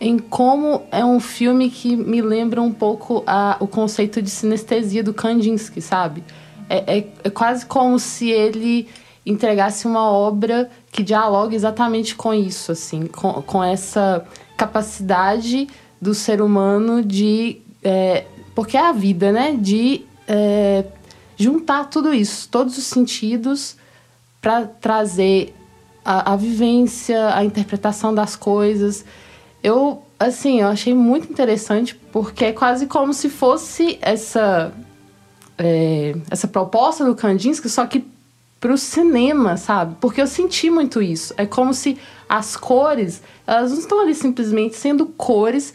em 0.00 0.18
como 0.18 0.82
é 0.90 1.04
um 1.04 1.20
filme 1.20 1.70
que 1.70 1.96
me 1.96 2.20
lembra 2.20 2.60
um 2.62 2.72
pouco 2.72 3.22
a, 3.26 3.56
o 3.60 3.66
conceito 3.66 4.20
de 4.20 4.30
sinestesia 4.30 5.02
do 5.02 5.12
Kandinsky, 5.12 5.80
sabe? 5.80 6.22
É, 6.68 6.98
é, 6.98 7.06
é 7.24 7.30
quase 7.30 7.64
como 7.64 7.98
se 7.98 8.30
ele 8.30 8.88
entregasse 9.24 9.86
uma 9.86 10.10
obra 10.10 10.70
que 10.92 11.02
dialoga 11.02 11.54
exatamente 11.54 12.14
com 12.14 12.32
isso, 12.32 12.72
assim, 12.72 13.06
com, 13.06 13.42
com 13.42 13.62
essa 13.62 14.24
capacidade 14.56 15.66
do 16.00 16.14
ser 16.14 16.40
humano 16.40 17.02
de. 17.02 17.60
É, 17.82 18.24
porque 18.56 18.74
é 18.76 18.80
a 18.80 18.92
vida, 18.92 19.30
né? 19.30 19.54
De 19.54 20.06
é, 20.26 20.86
juntar 21.36 21.84
tudo 21.90 22.14
isso, 22.14 22.48
todos 22.48 22.78
os 22.78 22.84
sentidos, 22.84 23.76
para 24.40 24.64
trazer 24.64 25.54
a, 26.02 26.32
a 26.32 26.36
vivência, 26.36 27.36
a 27.36 27.44
interpretação 27.44 28.14
das 28.14 28.34
coisas. 28.34 29.04
Eu, 29.62 30.02
assim, 30.18 30.62
eu 30.62 30.68
achei 30.68 30.94
muito 30.94 31.30
interessante 31.30 31.94
porque 32.10 32.46
é 32.46 32.52
quase 32.52 32.86
como 32.86 33.12
se 33.12 33.28
fosse 33.28 33.98
essa 34.00 34.72
é, 35.58 36.16
essa 36.30 36.48
proposta 36.48 37.04
do 37.04 37.14
Kandinsky, 37.14 37.68
só 37.68 37.86
que 37.86 38.06
pro 38.58 38.78
cinema, 38.78 39.58
sabe? 39.58 39.96
Porque 40.00 40.20
eu 40.20 40.26
senti 40.26 40.70
muito 40.70 41.02
isso. 41.02 41.34
É 41.36 41.44
como 41.44 41.74
se 41.74 41.98
as 42.26 42.56
cores, 42.56 43.22
elas 43.46 43.70
não 43.70 43.78
estão 43.78 44.00
ali 44.00 44.14
simplesmente 44.14 44.76
sendo 44.76 45.04
cores 45.04 45.74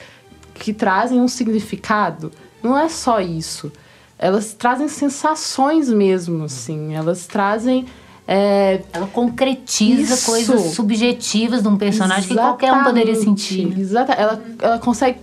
que 0.55 0.73
trazem 0.73 1.19
um 1.19 1.27
significado. 1.27 2.31
Não 2.62 2.78
é 2.78 2.89
só 2.89 3.19
isso. 3.19 3.71
Elas 4.17 4.54
trazem 4.54 4.88
sensações 4.88 5.89
mesmo, 5.89 6.43
assim. 6.43 6.93
Elas 6.93 7.26
trazem 7.26 7.86
é, 8.28 8.84
ela 8.93 9.08
concretiza 9.08 10.13
isso. 10.13 10.26
coisas 10.26 10.62
subjetivas 10.74 11.62
de 11.62 11.67
um 11.67 11.78
personagem 11.78 12.32
Exatamente. 12.32 12.60
que 12.60 12.67
qualquer 12.67 12.74
um 12.74 12.84
poderia 12.84 13.15
sentir. 13.15 13.78
Exato. 13.78 14.12
Ela, 14.12 14.41
ela 14.60 14.80
consegue 14.80 15.19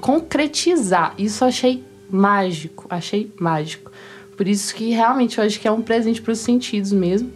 concretizar. 0.00 1.14
Isso 1.18 1.44
eu 1.44 1.48
achei 1.48 1.84
mágico. 2.10 2.86
Achei 2.88 3.32
mágico. 3.38 3.92
Por 4.36 4.48
isso 4.48 4.74
que 4.74 4.90
realmente 4.90 5.38
eu 5.38 5.44
acho 5.44 5.60
que 5.60 5.68
é 5.68 5.72
um 5.72 5.82
presente 5.82 6.20
para 6.20 6.32
os 6.32 6.38
sentidos 6.38 6.92
mesmo. 6.92 7.30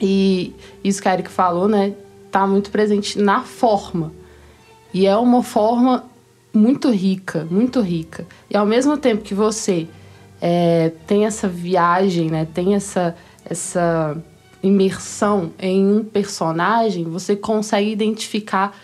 E 0.00 0.54
isso 0.84 1.02
que 1.02 1.08
a 1.08 1.14
Erika 1.14 1.30
falou, 1.30 1.66
né? 1.66 1.94
Tá 2.30 2.46
muito 2.46 2.70
presente 2.70 3.18
na 3.18 3.42
forma. 3.42 4.12
E 4.92 5.06
é 5.06 5.16
uma 5.16 5.42
forma 5.42 6.04
muito 6.52 6.90
rica, 6.90 7.46
muito 7.50 7.80
rica. 7.80 8.26
E 8.48 8.56
ao 8.56 8.66
mesmo 8.66 8.96
tempo 8.96 9.22
que 9.22 9.34
você 9.34 9.86
é, 10.40 10.92
tem 11.06 11.26
essa 11.26 11.48
viagem, 11.48 12.30
né? 12.30 12.46
Tem 12.52 12.74
essa, 12.74 13.14
essa 13.44 14.16
imersão 14.62 15.52
em 15.58 15.86
um 15.86 16.04
personagem, 16.04 17.04
você 17.04 17.36
consegue 17.36 17.90
identificar 17.90 18.76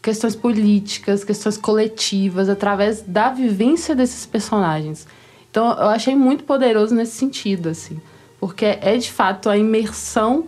questões 0.00 0.34
políticas, 0.34 1.22
questões 1.22 1.56
coletivas 1.56 2.48
através 2.48 3.02
da 3.02 3.30
vivência 3.30 3.94
desses 3.94 4.26
personagens. 4.26 5.06
Então, 5.50 5.70
eu 5.72 5.88
achei 5.88 6.16
muito 6.16 6.44
poderoso 6.44 6.94
nesse 6.94 7.12
sentido, 7.12 7.68
assim, 7.68 8.00
porque 8.40 8.64
é 8.64 8.96
de 8.96 9.10
fato 9.10 9.48
a 9.48 9.56
imersão 9.56 10.46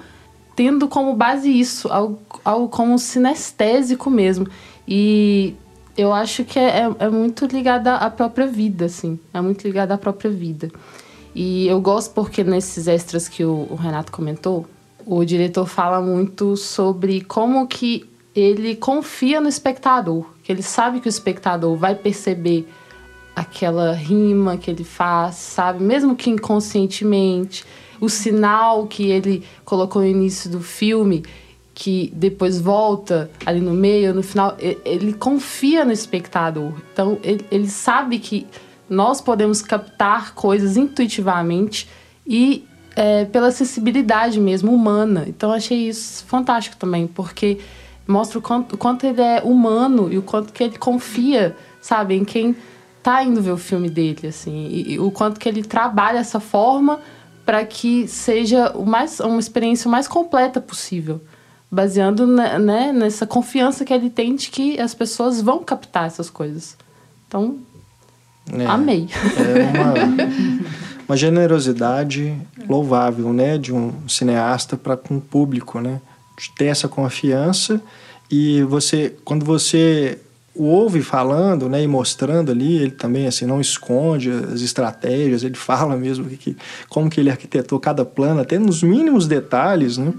tendo 0.57 0.89
como 0.89 1.15
base 1.15 1.49
isso, 1.49 1.89
algo, 1.89 2.19
algo 2.45 2.69
como 2.69 2.99
sinestésico 2.99 4.11
mesmo. 4.11 4.49
E 4.87 5.55
eu 5.97 6.13
acho 6.13 6.45
que 6.45 6.59
é, 6.59 6.81
é, 6.81 6.95
é 6.99 7.09
muito 7.09 7.47
ligada 7.47 7.97
à 7.97 8.11
própria 8.11 8.47
vida, 8.47 8.87
assim, 8.87 9.19
é 9.33 9.41
muito 9.41 9.65
ligada 9.67 9.95
à 9.95 9.99
própria 9.99 10.31
vida. 10.31 10.71
E 11.35 11.67
eu 11.67 11.81
gosto 11.81 12.13
porque 12.15 12.45
nesses 12.45 12.87
extras 12.87 13.29
que 13.29 13.45
o, 13.45 13.67
o 13.71 13.75
Renato 13.75 14.13
comentou, 14.13 14.67
o 15.07 15.25
diretor 15.25 15.67
fala 15.67 16.01
muito 16.01 16.57
sobre 16.57 17.21
como 17.21 17.67
que 17.67 18.09
ele 18.35 18.75
confia 18.75 19.41
no 19.41 19.49
espectador, 19.49 20.27
que 20.43 20.51
ele 20.51 20.63
sabe 20.63 21.01
que 21.01 21.09
o 21.09 21.11
espectador 21.11 21.77
vai 21.77 21.95
perceber 21.95 22.69
aquela 23.35 23.93
rima 23.93 24.57
que 24.57 24.71
ele 24.71 24.85
faz, 24.85 25.37
sabe? 25.37 25.83
Mesmo 25.83 26.15
que 26.15 26.31
inconscientemente. 26.31 27.65
O 28.01 28.09
sinal 28.09 28.87
que 28.87 29.11
ele 29.11 29.45
colocou 29.65 30.03
no 30.03 30.09
início 30.09 30.51
do 30.51 30.61
filme, 30.61 31.25
que 31.75 32.13
depois 32.15 32.61
volta 32.61 33.29
ali 33.45 33.61
no 33.61 33.73
meio, 33.73 34.15
no 34.15 34.23
final, 34.23 34.57
ele 34.59 35.13
confia 35.13 35.85
no 35.85 35.91
espectador. 35.93 36.73
Então, 36.93 37.19
ele, 37.23 37.45
ele 37.51 37.69
sabe 37.69 38.19
que 38.21 38.47
nós 38.89 39.21
podemos 39.21 39.61
captar 39.61 40.35
coisas 40.35 40.77
intuitivamente 40.77 41.89
e 42.25 42.65
é, 42.95 43.25
pela 43.25 43.51
sensibilidade 43.51 44.39
mesmo 44.39 44.73
humana. 44.73 45.25
Então, 45.27 45.51
achei 45.51 45.89
isso 45.89 46.25
fantástico 46.27 46.77
também, 46.77 47.09
porque 47.09 47.59
mostra 48.07 48.39
o 48.39 48.43
quanto, 48.43 48.75
o 48.75 48.79
quanto 48.79 49.05
ele 49.05 49.21
é 49.21 49.43
humano 49.43 50.13
e 50.13 50.17
o 50.17 50.23
quanto 50.23 50.53
que 50.53 50.63
ele 50.63 50.79
confia, 50.79 51.57
sabe, 51.81 52.15
em 52.15 52.25
quem 52.25 52.55
tá 53.03 53.23
indo 53.25 53.43
ver 53.43 53.51
o 53.51 53.59
filme 53.59 53.91
dele, 53.91 54.29
assim, 54.29 54.69
e, 54.69 54.93
e 54.93 54.99
o 54.99 55.11
quanto 55.11 55.41
que 55.41 55.49
ele 55.49 55.63
trabalha 55.63 56.19
essa 56.19 56.41
forma 56.41 57.01
para 57.45 57.65
que 57.65 58.09
seja 58.09 58.71
o 58.75 58.87
mais, 58.87 59.21
uma 59.21 59.41
experiência 59.41 59.89
o 59.89 59.91
mais 59.91 60.09
completa 60.09 60.61
possível, 60.61 61.21
baseando 61.75 62.27
né, 62.27 62.59
né, 62.59 62.93
nessa 62.93 63.27
confiança 63.27 63.85
que 63.85 63.93
ele 63.93 64.09
tem 64.09 64.37
de 64.37 64.49
que 64.49 64.81
as 64.81 64.95
pessoas 64.95 65.43
vão 65.43 65.63
captar 65.63 66.07
essas 66.07 66.31
coisas. 66.31 66.77
Então, 67.27 67.59
é, 68.53 68.65
amei. 68.67 69.09
É 69.13 69.65
uma, 69.77 69.95
uma 71.09 71.17
generosidade 71.17 72.37
louvável, 72.69 73.33
né, 73.33 73.59
de 73.59 73.73
um 73.73 73.93
cineasta 74.09 74.77
para 74.77 74.97
com 74.97 75.17
o 75.17 75.21
público, 75.21 75.81
né, 75.81 76.01
de 76.39 76.51
ter 76.55 76.67
essa 76.67 76.87
confiança 76.87 77.81
e 78.31 78.63
você, 78.63 79.15
quando 79.25 79.45
você 79.45 80.19
o 80.55 80.67
ouve 80.67 81.03
falando, 81.03 81.69
né, 81.69 81.83
e 81.83 81.87
mostrando 81.89 82.53
ali, 82.53 82.77
ele 82.77 82.93
também 82.93 83.27
assim 83.27 83.45
não 83.45 83.61
esconde 83.61 84.31
as 84.31 84.61
estratégias, 84.61 85.43
ele 85.43 85.57
fala 85.57 85.97
mesmo 85.97 86.25
que, 86.27 86.57
como 86.89 87.11
que 87.11 87.19
ele 87.19 87.31
arquitetou 87.31 87.81
cada 87.81 88.05
plano, 88.05 88.41
até 88.41 88.57
nos 88.57 88.81
mínimos 88.81 89.27
detalhes, 89.27 89.99
né? 89.99 90.15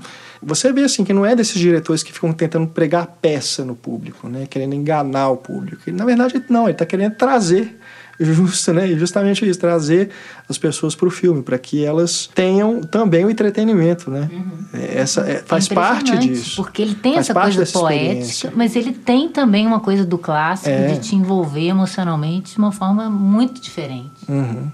Você 0.45 0.71
vê 0.71 0.83
assim 0.83 1.03
que 1.03 1.11
não 1.11 1.25
é 1.25 1.35
desses 1.35 1.59
diretores 1.59 2.03
que 2.03 2.13
ficam 2.13 2.31
tentando 2.31 2.67
pregar 2.67 3.07
peça 3.19 3.65
no 3.65 3.75
público, 3.75 4.29
né, 4.29 4.45
querendo 4.47 4.75
enganar 4.75 5.29
o 5.29 5.37
público. 5.37 5.81
Ele, 5.87 5.97
na 5.97 6.05
verdade, 6.05 6.41
não, 6.47 6.63
ele 6.63 6.73
está 6.73 6.85
querendo 6.85 7.15
trazer 7.15 7.75
justo, 8.19 8.73
né? 8.73 8.87
Justamente 8.87 9.47
isso, 9.47 9.59
trazer 9.59 10.09
as 10.47 10.57
pessoas 10.57 10.95
para 10.95 11.07
o 11.07 11.11
filme, 11.11 11.41
para 11.41 11.57
que 11.57 11.83
elas 11.83 12.29
tenham 12.33 12.81
também 12.81 13.25
o 13.25 13.29
entretenimento, 13.29 14.09
né? 14.09 14.29
Uhum. 14.31 14.51
É, 14.73 14.99
essa 14.99 15.21
é, 15.21 15.43
faz 15.45 15.69
é 15.69 15.73
parte 15.73 16.17
disso. 16.17 16.55
Porque 16.55 16.81
ele 16.81 16.95
tem 16.95 17.17
essa 17.17 17.33
coisa 17.33 17.65
poética, 17.65 18.53
mas 18.55 18.75
ele 18.75 18.93
tem 18.93 19.29
também 19.29 19.67
uma 19.67 19.79
coisa 19.79 20.05
do 20.05 20.17
clássico 20.17 20.69
é. 20.69 20.93
de 20.93 20.99
te 20.99 21.15
envolver 21.15 21.67
emocionalmente 21.67 22.53
de 22.53 22.57
uma 22.57 22.71
forma 22.71 23.09
muito 23.09 23.59
diferente. 23.59 24.11
Uhum. 24.29 24.71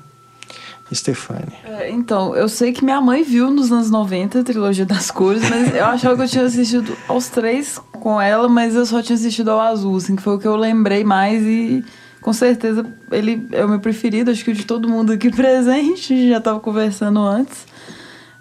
Stefania. 0.94 1.58
É, 1.64 1.90
então, 1.90 2.36
eu 2.36 2.50
sei 2.50 2.72
que 2.72 2.84
minha 2.84 3.00
mãe 3.02 3.24
viu 3.24 3.50
nos 3.50 3.72
anos 3.72 3.90
90 3.90 4.40
a 4.40 4.44
trilogia 4.44 4.86
das 4.86 5.10
cores, 5.10 5.50
mas 5.50 5.74
eu 5.76 5.86
achava 5.86 6.16
que 6.16 6.24
eu 6.24 6.28
tinha 6.28 6.46
assistido 6.46 6.96
aos 7.08 7.28
três 7.30 7.80
com 7.94 8.20
ela, 8.20 8.50
mas 8.50 8.76
eu 8.76 8.86
só 8.86 9.02
tinha 9.02 9.16
assistido 9.16 9.52
ao 9.52 9.60
azul, 9.60 9.96
assim, 9.96 10.16
que 10.16 10.22
foi 10.22 10.36
o 10.36 10.40
que 10.40 10.48
eu 10.48 10.56
lembrei 10.56 11.04
mais 11.04 11.44
e 11.44 11.84
com 12.22 12.34
certeza 12.34 12.86
ele 13.12 13.48
é 13.52 13.66
o 13.66 13.70
meu 13.70 13.80
preferido, 13.80 14.32
acho 14.32 14.44
que 14.44 14.52
o 14.52 14.54
de 14.54 14.66
todo 14.66 14.88
mundo 14.88 15.12
aqui 15.12 15.30
presente, 15.34 16.30
já 16.30 16.38
estava 16.38 16.60
conversando 16.60 17.20
antes. 17.20 17.66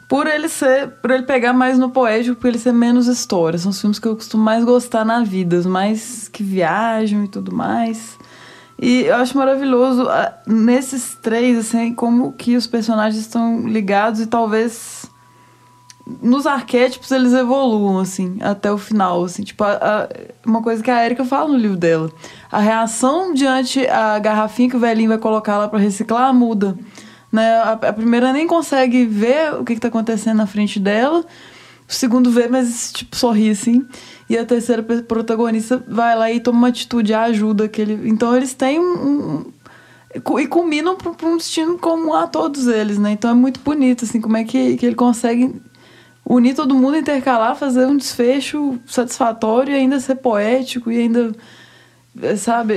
Por 0.07 0.27
ele 0.27 0.49
ser, 0.49 0.89
por 1.01 1.13
ele 1.13 1.23
pegar 1.23 1.53
mais 1.53 1.79
no 1.79 1.89
poético, 1.91 2.35
por 2.35 2.49
ele 2.49 2.59
ser 2.59 2.73
menos 2.73 3.07
história. 3.07 3.57
São 3.57 3.71
os 3.71 3.81
filmes 3.81 4.01
que 4.01 4.09
eu 4.09 4.17
costumo 4.17 4.43
mais 4.43 4.65
gostar 4.65 5.05
na 5.05 5.23
vida, 5.23 5.57
os 5.57 5.67
mais 5.67 6.27
que 6.27 6.43
viajam 6.43 7.25
e 7.25 7.29
tudo 7.29 7.55
mais. 7.55 8.19
E 8.83 9.03
eu 9.03 9.17
acho 9.17 9.37
maravilhoso 9.37 10.09
ah, 10.09 10.33
nesses 10.47 11.15
três, 11.21 11.59
assim, 11.59 11.93
como 11.93 12.33
que 12.33 12.57
os 12.57 12.67
personagens 12.67 13.21
estão 13.21 13.69
ligados 13.69 14.23
e 14.23 14.27
talvez 14.27 15.05
nos 16.23 16.47
arquétipos 16.47 17.11
eles 17.11 17.35
evoluam, 17.35 17.99
assim, 17.99 18.39
até 18.41 18.73
o 18.73 18.79
final, 18.79 19.23
assim. 19.23 19.43
Tipo, 19.43 19.65
a, 19.65 19.73
a, 19.73 20.09
uma 20.47 20.63
coisa 20.63 20.83
que 20.83 20.91
a 20.91 21.05
Erika 21.05 21.27
fala 21.27 21.51
no 21.51 21.59
livro 21.59 21.77
dela. 21.77 22.11
A 22.51 22.59
reação 22.59 23.35
diante 23.35 23.87
a 23.87 24.19
garrafinha 24.19 24.71
que 24.71 24.77
o 24.77 24.81
velhinho 24.81 25.11
vai 25.11 25.19
colocar 25.19 25.59
lá 25.59 25.69
para 25.69 25.79
reciclar 25.79 26.33
muda. 26.33 26.77
Né? 27.31 27.57
A, 27.59 27.73
a, 27.73 27.93
primeira 27.93 28.33
nem 28.33 28.47
consegue 28.47 29.05
ver 29.05 29.55
o 29.55 29.65
que, 29.65 29.75
está 29.75 29.89
acontecendo 29.89 30.39
na 30.39 30.47
frente 30.47 30.81
dela. 30.81 31.25
O 31.87 31.93
segundo 31.93 32.31
vê, 32.31 32.49
mas, 32.49 32.93
tipo, 32.93 33.15
sorri, 33.15 33.51
assim. 33.51 33.87
E 34.31 34.39
a 34.39 34.47
terceira 34.47 34.81
protagonista 34.81 35.83
vai 35.89 36.17
lá 36.17 36.31
e 36.31 36.39
toma 36.39 36.59
uma 36.59 36.69
atitude, 36.69 37.13
ajuda 37.13 37.65
aquele... 37.65 38.09
Então, 38.09 38.37
eles 38.37 38.55
têm 38.55 38.79
um... 38.79 39.45
e 40.39 40.47
combinam 40.47 40.97
para 40.97 41.29
um 41.29 41.37
destino 41.37 41.77
comum 41.77 42.15
a 42.15 42.29
todos 42.29 42.69
eles, 42.69 42.97
né? 42.97 43.11
Então 43.11 43.29
é 43.29 43.35
muito 43.35 43.59
bonito, 43.59 44.05
assim, 44.05 44.21
como 44.21 44.37
é 44.37 44.45
que, 44.45 44.77
que 44.77 44.87
ele 44.87 44.95
consegue 44.95 45.61
unir 46.25 46.55
todo 46.55 46.77
mundo, 46.77 46.97
intercalar, 46.97 47.57
fazer 47.57 47.87
um 47.87 47.97
desfecho 47.97 48.79
satisfatório 48.87 49.73
e 49.73 49.75
ainda 49.75 49.99
ser 49.99 50.15
poético 50.15 50.93
e 50.93 50.99
ainda 51.01 51.33
sabe, 52.37 52.75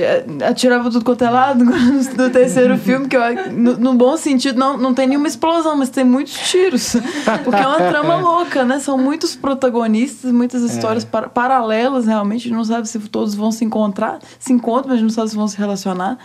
atirava 0.48 0.90
tudo 0.90 1.04
quanto 1.04 1.24
é 1.24 1.30
lado 1.30 1.64
no 2.16 2.30
terceiro 2.30 2.78
filme, 2.78 3.08
que 3.08 3.16
eu, 3.16 3.22
no, 3.52 3.76
no, 3.76 3.94
bom 3.94 4.16
sentido, 4.16 4.58
não, 4.58 4.76
não 4.78 4.94
tem 4.94 5.08
nenhuma 5.08 5.26
explosão, 5.26 5.76
mas 5.76 5.90
tem 5.90 6.04
muitos 6.04 6.34
tiros. 6.34 6.96
Porque 7.42 7.60
é 7.60 7.66
uma 7.66 7.78
trama 7.78 8.16
louca, 8.22 8.64
né? 8.64 8.78
São 8.78 8.96
muitos 8.96 9.34
protagonistas, 9.34 10.30
muitas 10.30 10.62
é. 10.62 10.66
histórias 10.66 11.04
é. 11.04 11.06
par 11.06 11.28
paralelas, 11.30 12.06
realmente. 12.06 12.42
A 12.42 12.48
gente 12.48 12.56
não 12.56 12.64
sabe 12.64 12.88
se 12.88 12.98
todos 13.00 13.34
vão 13.34 13.50
se 13.50 13.64
encontrar, 13.64 14.20
se 14.38 14.52
encontram, 14.52 14.92
mas 14.92 15.02
não 15.02 15.10
sabe 15.10 15.30
se 15.30 15.36
vão 15.36 15.48
se 15.48 15.58
relacionar. 15.58 16.16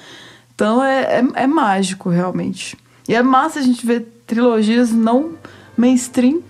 Então 0.53 0.83
é, 0.83 1.19
é, 1.19 1.43
é 1.43 1.47
mágico, 1.47 2.09
realmente. 2.09 2.77
E 3.07 3.15
é 3.15 3.23
massa 3.23 3.59
a 3.59 3.63
gente 3.63 3.85
ver 3.85 4.07
trilogias 4.27 4.91
não 4.91 5.31
mainstream 5.75 6.43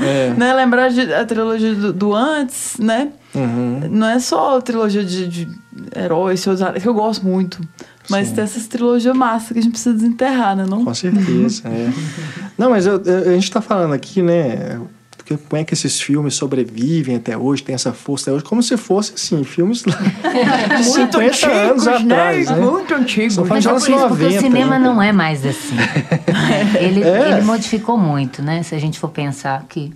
é. 0.00 0.34
né? 0.36 0.52
Lembrar 0.52 0.88
de, 0.88 1.12
a 1.12 1.24
trilogia 1.24 1.74
do, 1.74 1.92
do 1.92 2.14
antes, 2.14 2.76
né? 2.78 3.12
Uhum. 3.34 3.88
Não 3.90 4.08
é 4.08 4.18
só 4.18 4.58
a 4.58 4.62
trilogia 4.62 5.04
de, 5.04 5.28
de 5.28 5.48
heróis, 5.94 6.44
que 6.80 6.88
eu 6.88 6.94
gosto 6.94 7.24
muito. 7.24 7.60
Mas 8.10 8.28
Sim. 8.28 8.36
tem 8.36 8.44
essas 8.44 8.66
trilogias 8.66 9.14
massa 9.14 9.52
que 9.52 9.60
a 9.60 9.62
gente 9.62 9.72
precisa 9.72 9.94
desenterrar, 9.94 10.56
né? 10.56 10.64
Não? 10.66 10.84
Com 10.84 10.94
certeza, 10.94 11.68
é. 11.68 11.92
Não, 12.56 12.70
mas 12.70 12.86
eu, 12.86 13.02
eu, 13.02 13.30
a 13.30 13.34
gente 13.34 13.44
está 13.44 13.60
falando 13.60 13.92
aqui, 13.92 14.22
né? 14.22 14.80
como 15.36 15.60
é 15.60 15.64
que 15.64 15.74
esses 15.74 16.00
filmes 16.00 16.34
sobrevivem 16.34 17.16
até 17.16 17.36
hoje, 17.36 17.62
tem 17.62 17.74
essa 17.74 17.92
força 17.92 18.30
até 18.30 18.36
hoje, 18.36 18.44
como 18.44 18.62
se 18.62 18.76
fosse, 18.76 19.12
assim, 19.14 19.44
filmes 19.44 19.82
de 19.84 20.84
50 20.84 21.18
antigos, 21.18 21.42
anos 21.44 21.84
né? 21.84 21.96
atrás, 21.96 22.50
né? 22.50 22.56
Muito 22.56 22.94
antigos. 22.94 23.34
Só 23.34 23.44
Mas 23.44 23.66
é 23.66 23.68
por 23.68 23.76
isso, 23.76 23.90
90, 23.90 24.08
porque 24.08 24.26
o 24.36 24.40
cinema 24.40 24.78
né? 24.78 24.84
não 24.86 25.02
é 25.02 25.12
mais 25.12 25.44
assim. 25.44 25.76
ele, 26.80 27.02
é. 27.02 27.32
ele 27.32 27.42
modificou 27.42 27.98
muito, 27.98 28.42
né? 28.42 28.62
Se 28.62 28.74
a 28.74 28.78
gente 28.78 28.98
for 28.98 29.10
pensar 29.10 29.64
que... 29.68 29.92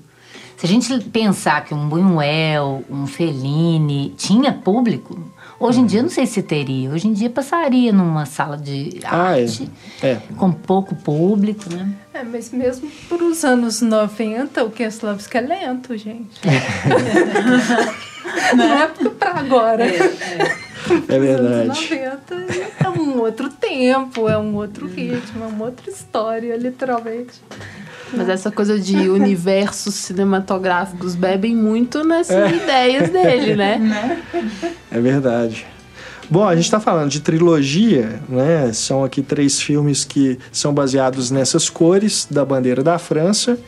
Se 0.56 0.66
a 0.66 0.68
gente 0.68 1.00
pensar 1.10 1.64
que 1.64 1.74
um 1.74 1.88
Buñuel, 1.88 2.84
um 2.88 3.06
Fellini 3.06 4.14
tinha 4.16 4.52
público, 4.52 5.18
Hoje 5.62 5.78
em 5.78 5.86
dia, 5.86 6.02
não 6.02 6.10
sei 6.10 6.26
se 6.26 6.42
teria. 6.42 6.90
Hoje 6.90 7.06
em 7.06 7.12
dia, 7.12 7.30
passaria 7.30 7.92
numa 7.92 8.26
sala 8.26 8.56
de 8.56 8.98
ah, 9.04 9.38
é. 9.38 9.42
arte, 9.42 9.70
é. 10.02 10.08
É. 10.08 10.20
com 10.36 10.50
pouco 10.50 10.96
público, 10.96 11.72
né? 11.72 11.88
É, 12.12 12.24
mas 12.24 12.50
mesmo 12.50 12.90
para 13.08 13.24
os 13.24 13.44
anos 13.44 13.80
90, 13.80 14.64
o 14.64 14.70
Kieslowski 14.70 15.38
é 15.38 15.40
lento, 15.40 15.96
gente. 15.96 16.40
não 18.56 18.82
é 18.82 18.88
para 18.88 19.38
agora. 19.38 19.84
É, 19.84 19.98
é. 19.98 20.10
é 21.08 21.18
verdade. 21.18 21.70
Os 21.70 21.90
anos 21.90 21.90
90 21.90 22.34
é 22.80 22.88
um 22.88 23.20
outro 23.20 23.48
tempo, 23.48 24.28
é 24.28 24.36
um 24.36 24.56
outro 24.56 24.88
ritmo, 24.88 25.44
é 25.44 25.46
uma 25.46 25.66
outra 25.66 25.88
história, 25.88 26.56
literalmente. 26.56 27.40
Mas 28.14 28.28
essa 28.28 28.50
coisa 28.50 28.78
de 28.78 29.08
universos 29.08 29.94
cinematográficos 29.94 31.14
bebem 31.14 31.56
muito 31.56 32.04
nessas 32.04 32.52
é. 32.52 32.56
ideias 32.56 33.10
dele, 33.10 33.56
né? 33.56 33.78
né? 33.78 34.22
É 34.90 35.00
verdade. 35.00 35.66
Bom, 36.30 36.46
a 36.46 36.54
gente 36.54 36.64
está 36.64 36.80
falando 36.80 37.10
de 37.10 37.20
trilogia, 37.20 38.20
né? 38.28 38.72
São 38.72 39.04
aqui 39.04 39.22
três 39.22 39.60
filmes 39.60 40.04
que 40.04 40.38
são 40.50 40.72
baseados 40.72 41.30
nessas 41.30 41.68
cores 41.68 42.26
da 42.30 42.44
bandeira 42.44 42.82
da 42.82 42.98
França. 42.98 43.58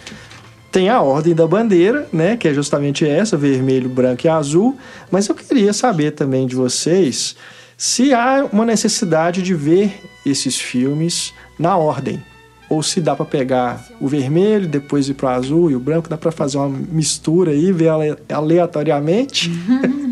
Tem 0.70 0.88
a 0.88 1.00
ordem 1.00 1.35
da 1.35 1.46
bandeira, 1.46 2.09
né? 2.12 2.37
Que 2.37 2.48
é 2.48 2.54
justamente 2.54 3.07
essa, 3.07 3.37
vermelho, 3.37 3.88
branco 3.88 4.26
e 4.26 4.28
azul. 4.28 4.78
Mas 5.11 5.28
eu 5.28 5.35
queria 5.35 5.72
saber 5.72 6.12
também 6.12 6.46
de 6.46 6.54
vocês 6.54 7.37
se 7.76 8.14
há 8.14 8.48
uma 8.50 8.64
necessidade 8.64 9.42
de 9.42 9.54
ver 9.54 10.00
esses 10.24 10.59
filmes 10.59 11.35
na 11.59 11.76
ordem 11.76 12.22
ou 12.68 12.83
se 12.83 13.00
dá 13.00 13.14
para 13.14 13.27
pegar 13.27 13.85
o 14.00 14.09
vermelho, 14.09 14.66
depois 14.66 15.09
ir 15.09 15.14
para 15.14 15.27
o 15.27 15.33
azul 15.33 15.70
e 15.70 15.77
o 15.77 15.81
branco, 15.81 16.09
dá 16.09 16.16
para 16.16 16.33
fazer 16.33 16.59
uma 16.59 16.68
mistura 16.68 17.50
aí, 17.50 17.72
ver 17.72 17.90
aleatoriamente? 18.29 19.50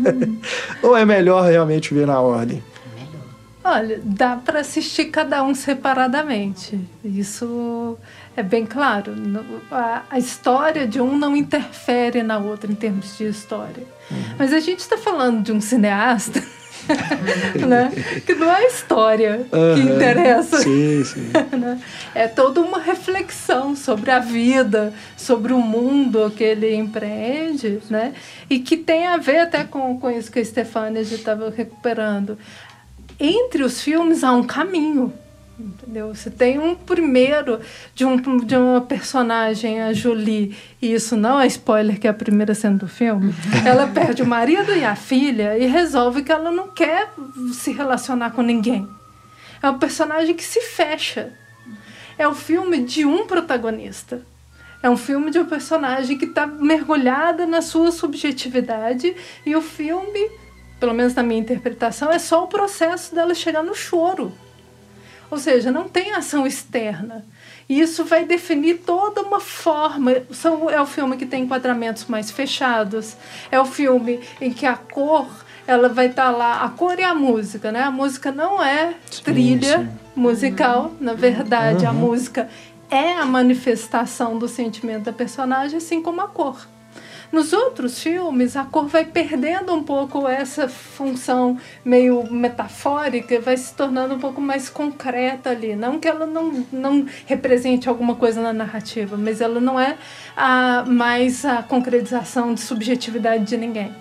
ou 0.81 0.95
é 0.95 1.05
melhor 1.05 1.43
realmente 1.43 1.93
ver 1.93 2.07
na 2.07 2.19
ordem? 2.19 2.61
Olha, 3.65 4.01
dá 4.03 4.35
para 4.35 4.59
assistir 4.59 5.05
cada 5.05 5.41
um 5.41 5.55
separadamente. 5.55 6.77
Isso 7.03 7.97
é 8.35 8.43
bem 8.43 8.65
claro. 8.65 9.13
A 10.09 10.19
história 10.19 10.85
de 10.85 10.99
um 10.99 11.17
não 11.17 11.33
interfere 11.33 12.21
na 12.23 12.37
outra 12.39 12.69
em 12.69 12.75
termos 12.75 13.17
de 13.17 13.23
história. 13.23 13.83
Uhum. 14.11 14.35
Mas 14.37 14.51
a 14.51 14.59
gente 14.59 14.79
está 14.79 14.97
falando 14.97 15.41
de 15.41 15.53
um 15.53 15.61
cineasta 15.61 16.43
né? 17.67 17.91
Que 18.25 18.35
não 18.35 18.49
é 18.49 18.57
a 18.57 18.67
história 18.67 19.47
uhum. 19.51 19.75
que 19.75 19.81
interessa. 19.81 20.57
Sim, 20.57 21.03
sim. 21.03 21.31
Né? 21.53 21.79
é 22.15 22.27
toda 22.27 22.61
uma 22.61 22.79
reflexão 22.79 23.75
sobre 23.75 24.11
a 24.11 24.19
vida, 24.19 24.93
sobre 25.15 25.53
o 25.53 25.59
mundo 25.59 26.31
que 26.35 26.43
ele 26.43 26.73
empreende, 26.75 27.79
né? 27.89 28.13
E 28.49 28.59
que 28.59 28.75
tem 28.75 29.07
a 29.07 29.17
ver 29.17 29.39
até 29.39 29.63
com, 29.63 29.99
com 29.99 30.09
isso 30.09 30.31
que 30.31 30.39
a 30.39 30.45
Stefania 30.45 31.01
estava 31.01 31.49
recuperando. 31.49 32.37
Entre 33.19 33.63
os 33.63 33.81
filmes 33.81 34.23
há 34.23 34.31
um 34.31 34.43
caminho. 34.43 35.13
Entendeu? 35.63 36.13
Você 36.13 36.29
tem 36.29 36.59
um 36.59 36.75
primeiro 36.75 37.61
de, 37.95 38.03
um, 38.03 38.17
de 38.17 38.57
uma 38.57 38.81
personagem, 38.81 39.81
a 39.81 39.93
Julie, 39.93 40.57
e 40.81 40.93
isso 40.93 41.15
não 41.15 41.39
é 41.39 41.47
spoiler, 41.47 41.97
que 41.97 42.05
é 42.05 42.09
a 42.09 42.13
primeira 42.13 42.53
cena 42.53 42.77
do 42.77 42.87
filme. 42.87 43.33
ela 43.65 43.87
perde 43.87 44.21
o 44.21 44.27
marido 44.27 44.75
e 44.75 44.83
a 44.83 44.93
filha 44.93 45.57
e 45.57 45.65
resolve 45.65 46.21
que 46.21 46.33
ela 46.33 46.51
não 46.51 46.67
quer 46.67 47.13
se 47.53 47.71
relacionar 47.71 48.31
com 48.31 48.41
ninguém. 48.41 48.85
É 49.61 49.69
um 49.69 49.79
personagem 49.79 50.35
que 50.35 50.43
se 50.43 50.59
fecha. 50.59 51.31
É 52.17 52.27
o 52.27 52.35
filme 52.35 52.83
de 52.83 53.05
um 53.05 53.25
protagonista. 53.25 54.21
É 54.81 54.89
um 54.89 54.97
filme 54.97 55.31
de 55.31 55.39
um 55.39 55.45
personagem 55.45 56.17
que 56.17 56.25
está 56.25 56.45
mergulhada 56.45 57.45
na 57.45 57.61
sua 57.61 57.89
subjetividade 57.89 59.15
e 59.45 59.55
o 59.55 59.61
filme, 59.61 60.29
pelo 60.77 60.93
menos 60.93 61.15
na 61.15 61.23
minha 61.23 61.39
interpretação, 61.39 62.11
é 62.11 62.19
só 62.19 62.43
o 62.43 62.47
processo 62.47 63.15
dela 63.15 63.33
chegar 63.33 63.63
no 63.63 63.73
choro 63.73 64.33
ou 65.29 65.37
seja, 65.37 65.71
não 65.71 65.87
tem 65.87 66.13
ação 66.13 66.45
externa. 66.45 67.25
E 67.67 67.79
isso 67.79 68.03
vai 68.03 68.25
definir 68.25 68.79
toda 68.85 69.21
uma 69.21 69.39
forma. 69.39 70.11
São, 70.31 70.69
é 70.69 70.81
o 70.81 70.85
filme 70.85 71.17
que 71.17 71.25
tem 71.25 71.43
enquadramentos 71.43 72.05
mais 72.05 72.29
fechados, 72.29 73.15
é 73.51 73.59
o 73.59 73.65
filme 73.65 74.19
em 74.41 74.51
que 74.51 74.65
a 74.65 74.75
cor 74.75 75.27
ela 75.65 75.87
vai 75.87 76.07
estar 76.07 76.31
tá 76.31 76.37
lá, 76.37 76.63
a 76.63 76.69
cor 76.69 76.99
e 76.99 77.03
a 77.03 77.15
música, 77.15 77.71
né? 77.71 77.83
A 77.83 77.91
música 77.91 78.31
não 78.31 78.61
é 78.61 78.95
trilha 79.23 79.79
sim, 79.79 79.85
sim. 79.85 79.91
musical, 80.15 80.91
na 80.99 81.13
verdade, 81.13 81.85
uhum. 81.85 81.89
a 81.89 81.93
música 81.93 82.49
é 82.91 83.13
a 83.13 83.25
manifestação 83.25 84.37
do 84.37 84.47
sentimento 84.47 85.05
da 85.05 85.13
personagem, 85.13 85.77
assim 85.77 86.01
como 86.01 86.21
a 86.21 86.27
cor. 86.27 86.67
Nos 87.33 87.51
outros 87.51 87.99
filmes, 87.99 88.55
a 88.55 88.63
cor 88.63 88.85
vai 88.85 89.05
perdendo 89.05 89.73
um 89.73 89.81
pouco 89.81 90.27
essa 90.27 90.69
função 90.69 91.57
meio 91.83 92.31
metafórica, 92.31 93.41
vai 93.41 93.57
se 93.57 93.73
tornando 93.73 94.13
um 94.13 94.19
pouco 94.19 94.39
mais 94.39 94.69
concreta 94.69 95.49
ali. 95.49 95.75
Não 95.75 95.99
que 95.99 96.07
ela 96.07 96.27
não, 96.27 96.63
não 96.71 97.07
represente 97.25 97.89
alguma 97.89 98.13
coisa 98.13 98.39
na 98.39 98.53
narrativa, 98.53 99.17
mas 99.17 99.41
ela 99.41 99.59
não 99.59 99.79
é 99.79 99.97
a, 100.37 100.85
mais 100.85 101.43
a 101.43 101.63
concretização 101.63 102.53
de 102.53 102.61
subjetividade 102.61 103.45
de 103.45 103.57
ninguém. 103.57 103.91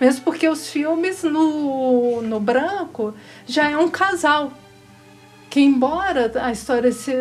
Mesmo 0.00 0.22
porque 0.22 0.48
os 0.48 0.70
filmes 0.70 1.24
no, 1.24 2.22
no 2.22 2.38
branco 2.38 3.12
já 3.48 3.68
é 3.68 3.76
um 3.76 3.88
casal 3.88 4.52
que 5.50 5.60
embora 5.60 6.30
a 6.40 6.52
história 6.52 6.92
se, 6.92 7.12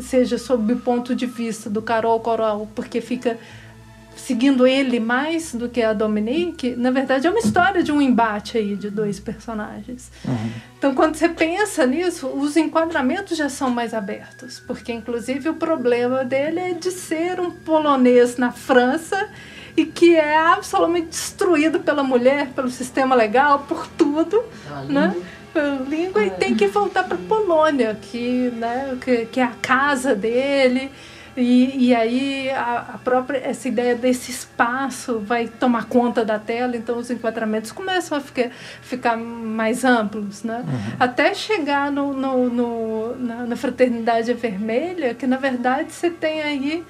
seja 0.00 0.38
sob 0.38 0.72
o 0.72 0.80
ponto 0.80 1.14
de 1.14 1.26
vista 1.26 1.68
do 1.68 1.82
Carol 1.82 2.18
Coral, 2.20 2.66
porque 2.74 3.00
fica 3.02 3.38
seguindo 4.16 4.66
ele 4.66 5.00
mais 5.00 5.54
do 5.54 5.68
que 5.68 5.82
a 5.82 5.92
Dominique, 5.92 6.76
na 6.76 6.90
verdade 6.90 7.26
é 7.26 7.30
uma 7.30 7.38
história 7.38 7.82
de 7.82 7.90
um 7.90 8.00
embate 8.00 8.58
aí 8.58 8.76
de 8.76 8.90
dois 8.90 9.18
personagens. 9.18 10.10
Uhum. 10.24 10.50
Então, 10.78 10.94
quando 10.94 11.14
você 11.14 11.28
pensa 11.28 11.86
nisso, 11.86 12.26
os 12.26 12.56
enquadramentos 12.56 13.36
já 13.36 13.48
são 13.48 13.70
mais 13.70 13.94
abertos, 13.94 14.60
porque 14.60 14.92
inclusive 14.92 15.48
o 15.48 15.54
problema 15.54 16.24
dele 16.24 16.60
é 16.60 16.72
de 16.72 16.90
ser 16.90 17.40
um 17.40 17.50
polonês 17.50 18.36
na 18.36 18.50
França 18.52 19.28
e 19.76 19.84
que 19.84 20.16
é 20.16 20.36
absolutamente 20.36 21.08
destruído 21.08 21.80
pela 21.80 22.02
mulher, 22.02 22.48
pelo 22.48 22.68
sistema 22.68 23.14
legal, 23.14 23.60
por 23.60 23.86
tudo, 23.86 24.42
né? 24.88 25.14
Pela 25.52 25.76
língua, 25.82 26.24
e 26.24 26.30
tem 26.30 26.54
que 26.54 26.66
voltar 26.66 27.04
para 27.04 27.16
Polônia, 27.16 27.96
que, 28.00 28.50
né, 28.56 28.96
que, 29.02 29.26
que 29.26 29.38
é 29.38 29.44
a 29.44 29.52
casa 29.60 30.14
dele 30.14 30.90
e, 31.36 31.88
e 31.88 31.94
aí 31.94 32.50
a, 32.50 32.94
a, 32.94 32.98
própria 32.98 33.38
essa 33.38 33.66
ideia 33.66 33.94
desse 33.94 34.30
espaço 34.30 35.18
vai 35.18 35.48
tomar 35.48 35.86
conta 35.86 36.24
da 36.24 36.38
tela, 36.38 36.76
então 36.76 36.98
os 36.98 37.10
enquadramentos 37.10 37.72
começam 37.72 38.18
a 38.18 38.20
ficar, 38.20 38.50
ficar 38.82 39.16
mais 39.16 39.84
amplos, 39.84 40.42
né? 40.42 40.58
Uhum. 40.66 40.96
Até 41.00 41.32
chegar 41.34 41.90
no, 41.90 42.12
no, 42.12 42.50
no 42.50 43.16
na, 43.16 43.46
na, 43.46 43.56
Fraternidade 43.56 44.32
Vermelha, 44.34 45.14
que 45.14 45.26
na 45.26 45.38
verdade 45.38 45.92
você 45.92 46.10
tem 46.10 46.42
aí 46.42 46.84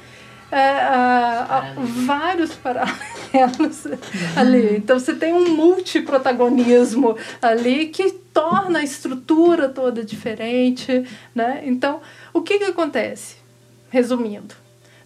é, 0.51 0.59
a, 0.59 1.59
a, 1.59 1.75
vários 1.77 2.53
paralelos 2.57 3.87
ali. 4.35 4.77
Então 4.77 4.99
você 4.99 5.15
tem 5.15 5.33
um 5.33 5.55
multiprotagonismo 5.55 7.17
ali 7.41 7.87
que 7.87 8.11
torna 8.33 8.81
a 8.81 8.83
estrutura 8.83 9.69
toda 9.69 10.05
diferente, 10.05 11.05
né? 11.33 11.63
Então, 11.65 12.01
o 12.33 12.43
que 12.43 12.59
que 12.59 12.65
acontece? 12.65 13.42
Resumindo. 13.93 14.55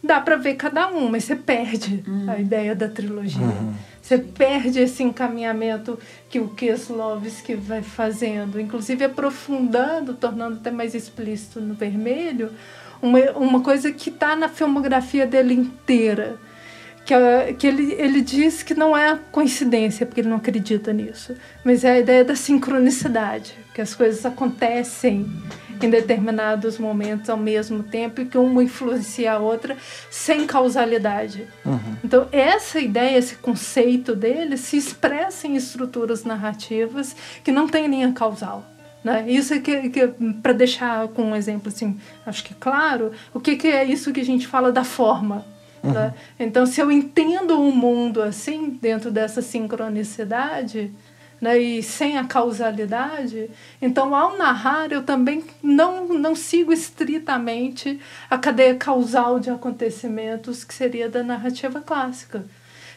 Dá 0.02 0.20
para 0.20 0.36
ver 0.36 0.54
cada 0.54 0.88
um, 0.88 1.10
mas 1.10 1.24
você 1.24 1.34
perde 1.34 2.04
uhum. 2.06 2.30
a 2.30 2.38
ideia 2.38 2.76
da 2.76 2.88
trilogia. 2.88 3.42
Uhum. 3.42 3.74
Você 4.00 4.18
perde 4.18 4.78
esse 4.78 5.02
encaminhamento 5.02 5.98
que 6.30 6.38
o 6.38 6.50
Kieslowski 6.50 7.56
vai 7.56 7.82
fazendo, 7.82 8.60
inclusive 8.60 9.04
aprofundando, 9.04 10.14
tornando 10.14 10.58
até 10.58 10.70
mais 10.70 10.94
explícito 10.94 11.60
no 11.60 11.74
vermelho, 11.74 12.52
uma, 13.02 13.18
uma 13.32 13.60
coisa 13.60 13.90
que 13.90 14.10
está 14.10 14.36
na 14.36 14.48
filmografia 14.48 15.26
dele 15.26 15.54
inteira. 15.54 16.36
Que, 17.04 17.14
que 17.54 17.66
ele, 17.66 17.92
ele 17.94 18.20
diz 18.20 18.62
que 18.62 18.74
não 18.74 18.96
é 18.96 19.18
coincidência, 19.30 20.04
porque 20.06 20.20
ele 20.20 20.28
não 20.28 20.38
acredita 20.38 20.92
nisso, 20.92 21.34
mas 21.64 21.84
é 21.84 21.92
a 21.92 21.98
ideia 22.00 22.24
da 22.24 22.34
sincronicidade, 22.34 23.54
que 23.72 23.80
as 23.80 23.94
coisas 23.94 24.26
acontecem 24.26 25.24
em 25.84 25.90
determinados 25.90 26.78
momentos 26.78 27.28
ao 27.28 27.36
mesmo 27.36 27.82
tempo 27.82 28.20
e 28.20 28.26
que 28.26 28.38
uma 28.38 28.62
influencia 28.62 29.32
a 29.32 29.38
outra 29.38 29.76
sem 30.10 30.46
causalidade. 30.46 31.46
Uhum. 31.64 31.96
Então, 32.04 32.28
essa 32.32 32.80
ideia, 32.80 33.18
esse 33.18 33.36
conceito 33.36 34.14
dele 34.14 34.56
se 34.56 34.76
expressa 34.76 35.46
em 35.46 35.56
estruturas 35.56 36.24
narrativas 36.24 37.14
que 37.42 37.52
não 37.52 37.68
têm 37.68 37.88
linha 37.88 38.12
causal. 38.12 38.64
Né? 39.06 39.24
Isso 39.28 39.54
é 39.54 39.60
que, 39.60 39.88
que 39.90 40.08
para 40.42 40.52
deixar 40.52 41.06
com 41.08 41.22
um 41.22 41.36
exemplo 41.36 41.68
assim, 41.68 41.96
acho 42.24 42.42
que 42.42 42.54
claro, 42.54 43.12
o 43.32 43.38
que, 43.38 43.54
que 43.54 43.68
é 43.68 43.84
isso 43.84 44.12
que 44.12 44.20
a 44.20 44.24
gente 44.24 44.48
fala 44.48 44.72
da 44.72 44.82
forma. 44.82 45.44
Uhum. 45.82 45.92
Né? 45.92 46.14
Então, 46.40 46.66
se 46.66 46.80
eu 46.80 46.90
entendo 46.90 47.60
o 47.60 47.70
mundo 47.72 48.20
assim, 48.20 48.70
dentro 48.82 49.10
dessa 49.10 49.40
sincronicidade, 49.40 50.92
né, 51.40 51.58
e 51.58 51.82
sem 51.82 52.16
a 52.16 52.24
causalidade, 52.24 53.50
então 53.80 54.14
ao 54.14 54.36
narrar 54.36 54.90
eu 54.90 55.02
também 55.02 55.44
não, 55.62 56.08
não 56.08 56.34
sigo 56.34 56.72
estritamente 56.72 58.00
a 58.30 58.38
cadeia 58.38 58.74
causal 58.74 59.38
de 59.38 59.50
acontecimentos 59.50 60.64
que 60.64 60.74
seria 60.74 61.08
da 61.08 61.22
narrativa 61.22 61.80
clássica. 61.80 62.44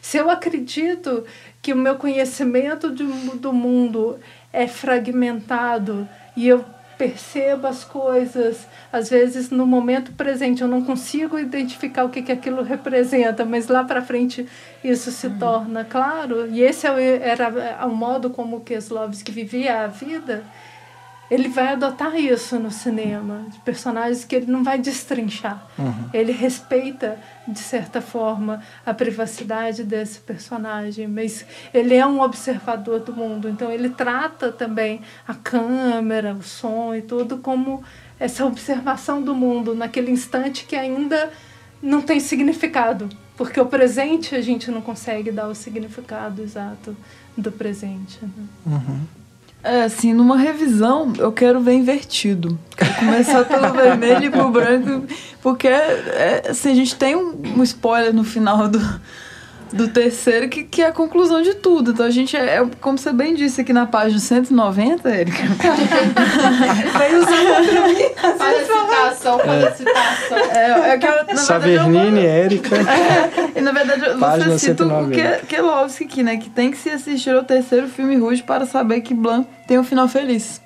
Se 0.00 0.16
eu 0.16 0.30
acredito 0.30 1.24
que 1.60 1.72
o 1.72 1.76
meu 1.76 1.96
conhecimento 1.96 2.90
de, 2.90 3.04
do 3.04 3.52
mundo 3.52 4.18
é 4.52 4.66
fragmentado 4.66 6.08
e 6.36 6.48
eu 6.48 6.64
percebo 7.00 7.66
as 7.66 7.82
coisas, 7.82 8.66
às 8.92 9.08
vezes 9.08 9.48
no 9.48 9.66
momento 9.66 10.12
presente 10.12 10.60
eu 10.60 10.68
não 10.68 10.84
consigo 10.84 11.38
identificar 11.38 12.04
o 12.04 12.10
que, 12.10 12.20
que 12.20 12.30
aquilo 12.30 12.62
representa, 12.62 13.42
mas 13.42 13.68
lá 13.68 13.82
para 13.82 14.02
frente 14.02 14.46
isso 14.84 15.10
se 15.10 15.26
uhum. 15.26 15.38
torna 15.38 15.82
claro. 15.82 16.46
E 16.48 16.60
esse 16.60 16.86
é 16.86 17.26
era 17.26 17.86
o 17.86 17.96
modo 17.96 18.28
como 18.28 18.60
Kieslowski 18.60 19.32
vivia 19.32 19.84
a 19.84 19.86
vida 19.86 20.44
ele 21.30 21.48
vai 21.48 21.68
adotar 21.68 22.16
isso 22.16 22.58
no 22.58 22.70
cinema, 22.70 23.46
de 23.48 23.58
personagens 23.60 24.24
que 24.24 24.34
ele 24.34 24.50
não 24.50 24.64
vai 24.64 24.78
destrinchar. 24.78 25.64
Uhum. 25.78 26.10
Ele 26.12 26.32
respeita, 26.32 27.18
de 27.46 27.58
certa 27.60 28.00
forma, 28.00 28.60
a 28.84 28.92
privacidade 28.92 29.84
desse 29.84 30.18
personagem, 30.20 31.06
mas 31.06 31.46
ele 31.72 31.94
é 31.94 32.04
um 32.04 32.20
observador 32.20 33.00
do 33.00 33.14
mundo, 33.14 33.48
então 33.48 33.70
ele 33.70 33.90
trata 33.90 34.50
também 34.50 35.02
a 35.26 35.34
câmera, 35.34 36.34
o 36.34 36.42
som 36.42 36.94
e 36.94 37.02
tudo 37.02 37.38
como 37.38 37.84
essa 38.18 38.44
observação 38.44 39.22
do 39.22 39.34
mundo 39.34 39.74
naquele 39.74 40.10
instante 40.10 40.64
que 40.66 40.74
ainda 40.74 41.30
não 41.80 42.02
tem 42.02 42.18
significado, 42.18 43.08
porque 43.36 43.60
o 43.60 43.66
presente 43.66 44.34
a 44.34 44.42
gente 44.42 44.70
não 44.70 44.80
consegue 44.80 45.30
dar 45.30 45.46
o 45.46 45.54
significado 45.54 46.42
exato 46.42 46.94
do 47.36 47.50
presente. 47.52 48.18
Né? 48.20 48.46
Uhum. 48.66 49.19
É, 49.62 49.82
assim, 49.82 50.14
numa 50.14 50.38
revisão, 50.38 51.12
eu 51.18 51.30
quero 51.32 51.60
ver 51.60 51.74
invertido. 51.74 52.58
Quero 52.76 52.94
começar 52.94 53.44
pelo 53.44 53.72
vermelho 53.74 54.24
e 54.24 54.30
pro 54.30 54.50
branco, 54.50 55.06
porque 55.42 55.68
é, 55.68 56.44
assim, 56.48 56.70
a 56.70 56.74
gente 56.74 56.96
tem 56.96 57.14
um, 57.14 57.34
um 57.56 57.62
spoiler 57.62 58.14
no 58.14 58.24
final 58.24 58.68
do, 58.68 58.80
do 59.72 59.88
terceiro, 59.88 60.48
que, 60.48 60.64
que 60.64 60.82
é 60.82 60.86
a 60.86 60.92
conclusão 60.92 61.42
de 61.42 61.54
tudo. 61.54 61.92
Então 61.92 62.06
a 62.06 62.10
gente 62.10 62.36
é, 62.36 62.56
é 62.56 62.66
como 62.80 62.98
você 62.98 63.12
bem 63.12 63.34
disse 63.34 63.60
aqui 63.60 63.72
na 63.72 63.86
página 63.86 64.18
190, 64.18 65.08
Erika. 65.08 65.38
Pra 66.92 67.06
mim. 67.88 68.04
Para 68.38 68.64
citação, 68.64 69.38
para 69.38 69.74
citação. 69.74 70.38
É, 70.38 70.90
é 70.90 70.98
que 70.98 71.06
eu, 71.06 71.36
Savernini, 71.36 72.24
Érica. 72.24 72.76
É, 72.90 73.58
e 73.58 73.60
na 73.60 73.72
verdade 73.72 74.18
página 74.18 74.58
você 74.58 74.66
cita 74.70 74.84
o 74.84 75.46
Kelowski 75.46 76.04
aqui, 76.04 76.22
né? 76.22 76.36
Que 76.36 76.50
tem 76.50 76.70
que 76.70 76.76
se 76.76 76.90
assistir 76.90 77.30
ao 77.30 77.44
terceiro 77.44 77.88
filme 77.88 78.16
Rouge 78.16 78.42
para 78.42 78.66
saber 78.66 79.00
que 79.00 79.14
Blanc 79.14 79.46
tem 79.66 79.78
um 79.78 79.84
final 79.84 80.08
feliz. 80.08 80.60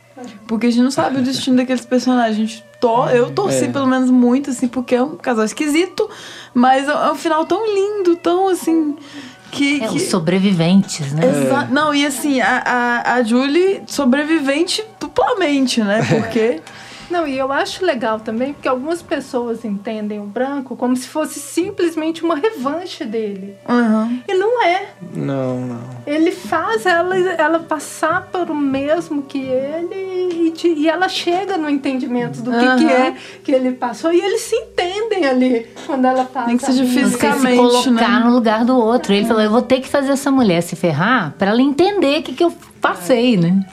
Porque 0.46 0.66
a 0.66 0.70
gente 0.70 0.82
não 0.82 0.90
sabe 0.90 1.18
o 1.18 1.22
destino 1.22 1.56
daqueles 1.56 1.84
personagens. 1.84 2.36
A 2.36 2.40
gente 2.40 2.64
to, 2.80 3.08
eu 3.10 3.30
torci 3.30 3.64
é. 3.64 3.68
pelo 3.68 3.86
menos 3.86 4.10
muito, 4.10 4.50
assim, 4.50 4.68
porque 4.68 4.94
é 4.94 5.02
um 5.02 5.16
casal 5.16 5.44
esquisito, 5.44 6.08
mas 6.52 6.88
é 6.88 7.10
um 7.10 7.14
final 7.14 7.44
tão 7.44 7.64
lindo, 7.66 8.16
tão 8.16 8.48
assim. 8.48 8.96
Que, 9.50 9.82
é, 9.82 9.88
que... 9.88 9.96
os 9.96 10.02
sobreviventes, 10.02 11.12
né? 11.12 11.26
Exa... 11.26 11.68
Não, 11.70 11.94
e 11.94 12.04
assim, 12.04 12.40
a, 12.40 12.58
a, 12.58 13.14
a 13.14 13.22
Julie 13.22 13.82
sobrevivente 13.86 14.84
duplamente, 14.98 15.82
né? 15.82 16.00
Porque. 16.08 16.60
Não, 17.10 17.26
e 17.26 17.38
eu 17.38 17.52
acho 17.52 17.84
legal 17.84 18.20
também 18.20 18.52
porque 18.52 18.68
algumas 18.68 19.02
pessoas 19.02 19.64
entendem 19.64 20.20
o 20.20 20.24
branco 20.24 20.76
como 20.76 20.96
se 20.96 21.08
fosse 21.08 21.38
simplesmente 21.38 22.24
uma 22.24 22.34
revanche 22.34 23.04
dele. 23.04 23.56
Uhum. 23.68 24.20
E 24.26 24.34
não 24.34 24.64
é. 24.64 24.88
Não, 25.14 25.60
não. 25.60 25.80
Ele 26.06 26.30
faz 26.32 26.86
ela, 26.86 27.16
ela 27.16 27.60
passar 27.60 28.28
por 28.32 28.50
o 28.50 28.54
mesmo 28.54 29.22
que 29.22 29.38
ele 29.38 29.94
e, 30.34 30.68
e 30.76 30.88
ela 30.88 31.08
chega 31.08 31.56
no 31.56 31.68
entendimento 31.68 32.42
do 32.42 32.50
que, 32.50 32.66
uhum. 32.66 32.76
que 32.76 32.86
é 32.86 33.16
que 33.42 33.52
ele 33.52 33.72
passou 33.72 34.12
e 34.12 34.20
eles 34.20 34.42
se 34.42 34.56
entendem 34.56 35.26
ali 35.26 35.66
quando 35.86 36.04
ela 36.06 36.24
passa. 36.24 36.46
Nem 36.46 36.56
que 36.56 36.64
seja 36.64 36.84
fisicamente, 36.84 37.56
Você 37.56 37.78
se 37.78 37.84
colocar 37.84 38.20
né? 38.20 38.26
no 38.26 38.34
lugar 38.34 38.64
do 38.64 38.76
outro. 38.76 39.12
Ele 39.12 39.26
falou, 39.26 39.42
eu 39.42 39.50
vou 39.50 39.62
ter 39.62 39.80
que 39.80 39.88
fazer 39.88 40.12
essa 40.12 40.30
mulher 40.30 40.62
se 40.62 40.76
ferrar 40.76 41.34
para 41.38 41.50
ela 41.50 41.62
entender 41.62 42.20
o 42.20 42.22
que, 42.22 42.32
que 42.34 42.44
eu 42.44 42.52
passei, 42.84 43.38
né? 43.38 43.64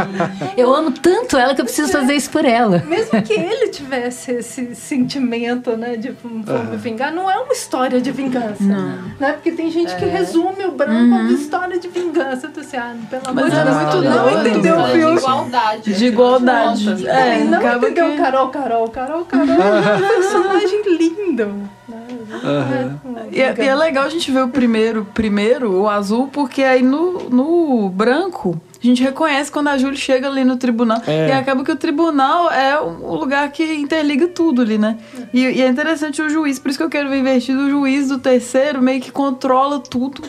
eu 0.56 0.74
amo 0.74 0.90
tanto 0.90 1.36
ela 1.36 1.54
que 1.54 1.60
eu 1.60 1.66
preciso 1.66 1.92
fazer 1.92 2.14
isso 2.14 2.30
por 2.30 2.46
ela. 2.46 2.78
Mesmo 2.78 3.20
que 3.20 3.34
ele 3.34 3.68
tivesse 3.68 4.32
esse 4.32 4.74
sentimento, 4.74 5.76
né, 5.76 5.98
de 5.98 6.08
uhum. 6.24 6.42
vingar, 6.78 7.12
não 7.12 7.30
é 7.30 7.36
uma 7.36 7.52
história 7.52 8.00
de 8.00 8.10
vingança. 8.10 8.64
Não. 8.64 9.02
Né? 9.20 9.34
Porque 9.34 9.52
tem 9.52 9.70
gente 9.70 9.92
é. 9.92 9.96
que 9.96 10.06
resume 10.06 10.64
o 10.64 10.72
branco 10.72 10.92
uhum. 10.94 11.10
como 11.10 11.32
história 11.32 11.78
de 11.78 11.88
vingança. 11.88 12.48
Tu 12.48 12.60
assim, 12.60 12.78
ah, 12.78 12.96
pelo 13.10 13.28
amor 13.28 13.50
de 13.50 13.50
Deus, 13.50 13.90
tu 13.90 14.02
não, 14.02 14.30
não 14.30 14.40
entendeu 14.40 14.78
o 14.78 14.86
filme. 14.86 15.12
De 15.12 15.18
igualdade. 15.18 15.92
De 15.92 16.06
igualdade. 16.06 17.06
É, 17.06 17.40
é, 17.40 17.44
não 17.44 17.76
entendeu 17.76 18.10
que... 18.12 18.16
Carol, 18.16 18.48
Carol, 18.48 18.88
Carol, 18.88 19.24
Carol. 19.26 19.46
é 19.60 19.94
um 19.94 20.08
personagem 20.08 20.82
lindo. 20.96 21.70
Uhum. 22.10 23.28
E, 23.32 23.40
é, 23.40 23.54
e, 23.56 23.62
é, 23.62 23.74
legal 23.74 24.04
a 24.04 24.08
gente 24.08 24.30
ver 24.30 24.42
o 24.42 24.48
primeiro, 24.48 25.06
primeiro, 25.14 25.72
o 25.82 25.88
azul, 25.88 26.28
porque 26.28 26.62
aí 26.62 26.82
no, 26.82 27.30
no 27.30 27.88
branco 27.88 28.60
a 28.82 28.86
gente 28.86 29.02
reconhece 29.02 29.50
quando 29.50 29.68
a 29.68 29.78
Júlia 29.78 29.96
chega 29.96 30.28
ali 30.28 30.44
no 30.44 30.56
tribunal. 30.56 31.00
É. 31.06 31.28
E 31.28 31.32
acaba 31.32 31.64
que 31.64 31.72
o 31.72 31.76
tribunal 31.76 32.50
é 32.50 32.78
o 32.78 33.14
lugar 33.14 33.50
que 33.50 33.64
interliga 33.76 34.28
tudo 34.28 34.60
ali, 34.60 34.76
né? 34.76 34.98
E, 35.32 35.40
e, 35.40 35.62
é 35.62 35.68
interessante 35.68 36.20
o 36.20 36.28
juiz, 36.28 36.58
por 36.58 36.68
isso 36.68 36.78
que 36.78 36.84
eu 36.84 36.90
quero 36.90 37.08
ver 37.08 37.18
invertido. 37.18 37.60
O 37.60 37.70
juiz 37.70 38.08
do 38.08 38.18
terceiro 38.18 38.82
meio 38.82 39.00
que 39.00 39.10
controla 39.10 39.80
tudo 39.80 40.22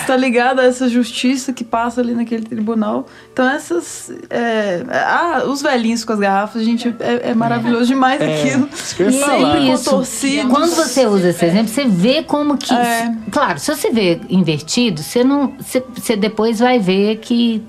está 0.00 0.16
ligado 0.16 0.60
a 0.60 0.64
essa 0.64 0.88
justiça 0.88 1.52
que 1.52 1.64
passa 1.64 2.00
ali 2.00 2.14
naquele 2.14 2.44
tribunal. 2.44 3.06
Então 3.32 3.48
essas. 3.48 4.10
É, 4.30 4.84
ah, 4.90 5.42
os 5.46 5.62
velhinhos 5.62 6.04
com 6.04 6.12
as 6.12 6.18
garrafas, 6.18 6.64
gente, 6.64 6.94
é, 7.00 7.30
é 7.30 7.34
maravilhoso 7.34 7.86
demais 7.86 8.20
É, 8.20 8.40
aquilo. 8.40 8.68
E 9.00 9.04
é 9.04 9.72
isso. 9.72 9.84
Contorcidos. 9.84 10.50
Quando 10.50 10.74
você 10.74 11.06
usa 11.06 11.28
esse 11.28 11.44
exemplo, 11.44 11.68
você 11.68 11.84
vê 11.84 12.22
como 12.22 12.56
que. 12.56 12.72
É. 12.74 13.14
Claro, 13.30 13.58
se 13.58 13.74
você 13.74 13.90
vê 13.90 14.20
invertido, 14.28 15.02
você 15.02 15.22
não. 15.24 15.54
Você, 15.58 15.82
você 15.94 16.16
depois 16.16 16.58
vai 16.58 16.78
ver 16.78 17.16
que 17.16 17.62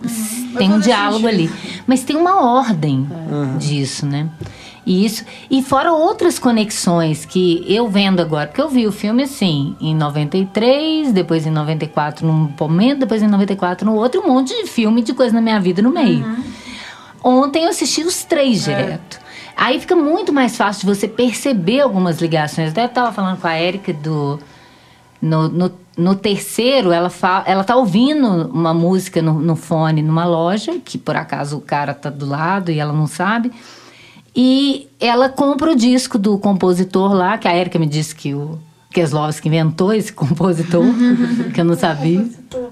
tem 0.57 0.71
um 0.71 0.79
diálogo 0.79 1.27
sentido. 1.27 1.49
ali. 1.51 1.81
Mas 1.85 2.03
tem 2.03 2.15
uma 2.15 2.41
ordem 2.41 3.07
disso, 3.57 4.05
né? 4.05 4.29
Isso. 4.85 5.23
E 5.49 5.61
fora 5.61 5.91
outras 5.91 6.39
conexões 6.39 7.25
que 7.25 7.63
eu 7.67 7.87
vendo 7.89 8.21
agora, 8.21 8.47
porque 8.47 8.61
eu 8.61 8.69
vi 8.69 8.87
o 8.87 8.91
filme 8.91 9.23
assim, 9.23 9.75
em 9.79 9.93
93, 9.95 11.11
depois 11.11 11.45
em 11.45 11.51
94 11.51 12.25
num 12.25 12.51
momento, 12.59 12.99
depois 12.99 13.21
em 13.21 13.27
94 13.27 13.85
no 13.85 13.95
outro, 13.95 14.21
um 14.21 14.27
monte 14.27 14.49
de 14.49 14.67
filme 14.67 15.01
de 15.01 15.13
coisa 15.13 15.33
na 15.33 15.41
minha 15.41 15.59
vida 15.59 15.81
no 15.81 15.91
meio. 15.91 16.25
Ontem 17.23 17.63
eu 17.63 17.69
assisti 17.69 18.03
os 18.03 18.23
três 18.23 18.63
direto. 18.63 19.19
Aí 19.55 19.77
fica 19.79 19.95
muito 19.95 20.31
mais 20.31 20.55
fácil 20.55 20.87
de 20.87 20.95
você 20.95 21.07
perceber 21.07 21.81
algumas 21.81 22.21
ligações. 22.21 22.71
Até 22.71 22.85
estava 22.85 23.11
falando 23.11 23.41
com 23.41 23.47
a 23.47 23.53
Érica 23.53 23.91
do. 23.91 24.39
No, 25.21 25.49
no, 25.49 25.71
no 25.97 26.15
terceiro, 26.15 26.93
ela, 26.93 27.09
fa, 27.09 27.43
ela 27.45 27.61
tá 27.65 27.75
ouvindo 27.75 28.25
uma 28.53 28.73
música 28.73 29.21
no, 29.21 29.33
no 29.33 29.57
fone 29.57 30.01
numa 30.01 30.23
loja, 30.23 30.79
que 30.79 30.97
por 30.97 31.17
acaso 31.17 31.57
o 31.57 31.61
cara 31.61 31.93
tá 31.93 32.09
do 32.09 32.25
lado 32.25 32.71
e 32.71 32.79
ela 32.79 32.93
não 32.93 33.05
sabe. 33.05 33.51
E 34.41 34.87
ela 35.01 35.27
compra 35.27 35.69
o 35.69 35.75
disco 35.75 36.17
do 36.17 36.37
compositor 36.37 37.11
lá, 37.11 37.37
que 37.37 37.45
a 37.45 37.51
Érica 37.51 37.77
me 37.77 37.85
disse 37.85 38.15
que 38.15 38.33
o 38.33 38.57
Keslovski 38.89 39.49
inventou 39.49 39.93
esse 39.93 40.13
compositor, 40.15 40.85
que 41.53 41.59
eu 41.59 41.65
não 41.65 41.75
sabia. 41.75 42.25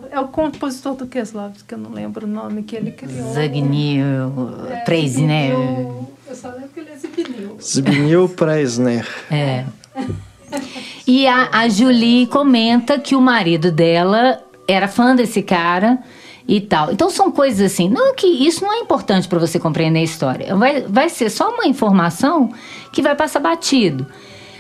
É 0.09 0.17
o 0.17 0.29
compositor 0.29 0.95
do 0.95 1.05
Keslovski, 1.07 1.65
que 1.65 1.73
eu 1.73 1.77
não 1.77 1.91
lembro 1.91 2.25
o 2.25 2.29
nome 2.29 2.63
que 2.63 2.73
ele 2.73 2.91
criou. 2.91 3.33
Zagnil 3.33 4.31
Preis, 4.85 5.17
né? 5.17 5.51
Eu, 5.51 6.09
eu 6.29 6.35
só 6.37 6.51
lembro 6.51 6.69
que 6.69 6.79
ele 6.79 6.89
é 6.89 6.95
Zbigniew. 6.95 7.57
Zbigniew 7.61 8.29
Preisner. 8.29 9.05
É. 9.29 9.65
E 11.05 11.27
a, 11.27 11.49
a 11.51 11.67
Julie 11.67 12.27
comenta 12.27 12.97
que 12.97 13.13
o 13.13 13.19
marido 13.19 13.73
dela 13.73 14.41
era 14.69 14.87
fã 14.87 15.13
desse 15.13 15.41
cara 15.41 15.99
e 16.47 16.61
tal. 16.61 16.91
Então 16.91 17.09
são 17.09 17.31
coisas 17.31 17.73
assim. 17.73 17.89
Não 17.89 18.15
que 18.15 18.27
isso 18.27 18.63
não 18.63 18.73
é 18.73 18.79
importante 18.79 19.27
para 19.27 19.39
você 19.39 19.59
compreender 19.59 19.99
a 19.99 20.03
história. 20.03 20.55
Vai, 20.55 20.81
vai 20.81 21.09
ser 21.09 21.29
só 21.29 21.49
uma 21.49 21.65
informação 21.65 22.51
que 22.91 23.01
vai 23.01 23.15
passar 23.15 23.39
batido. 23.39 24.07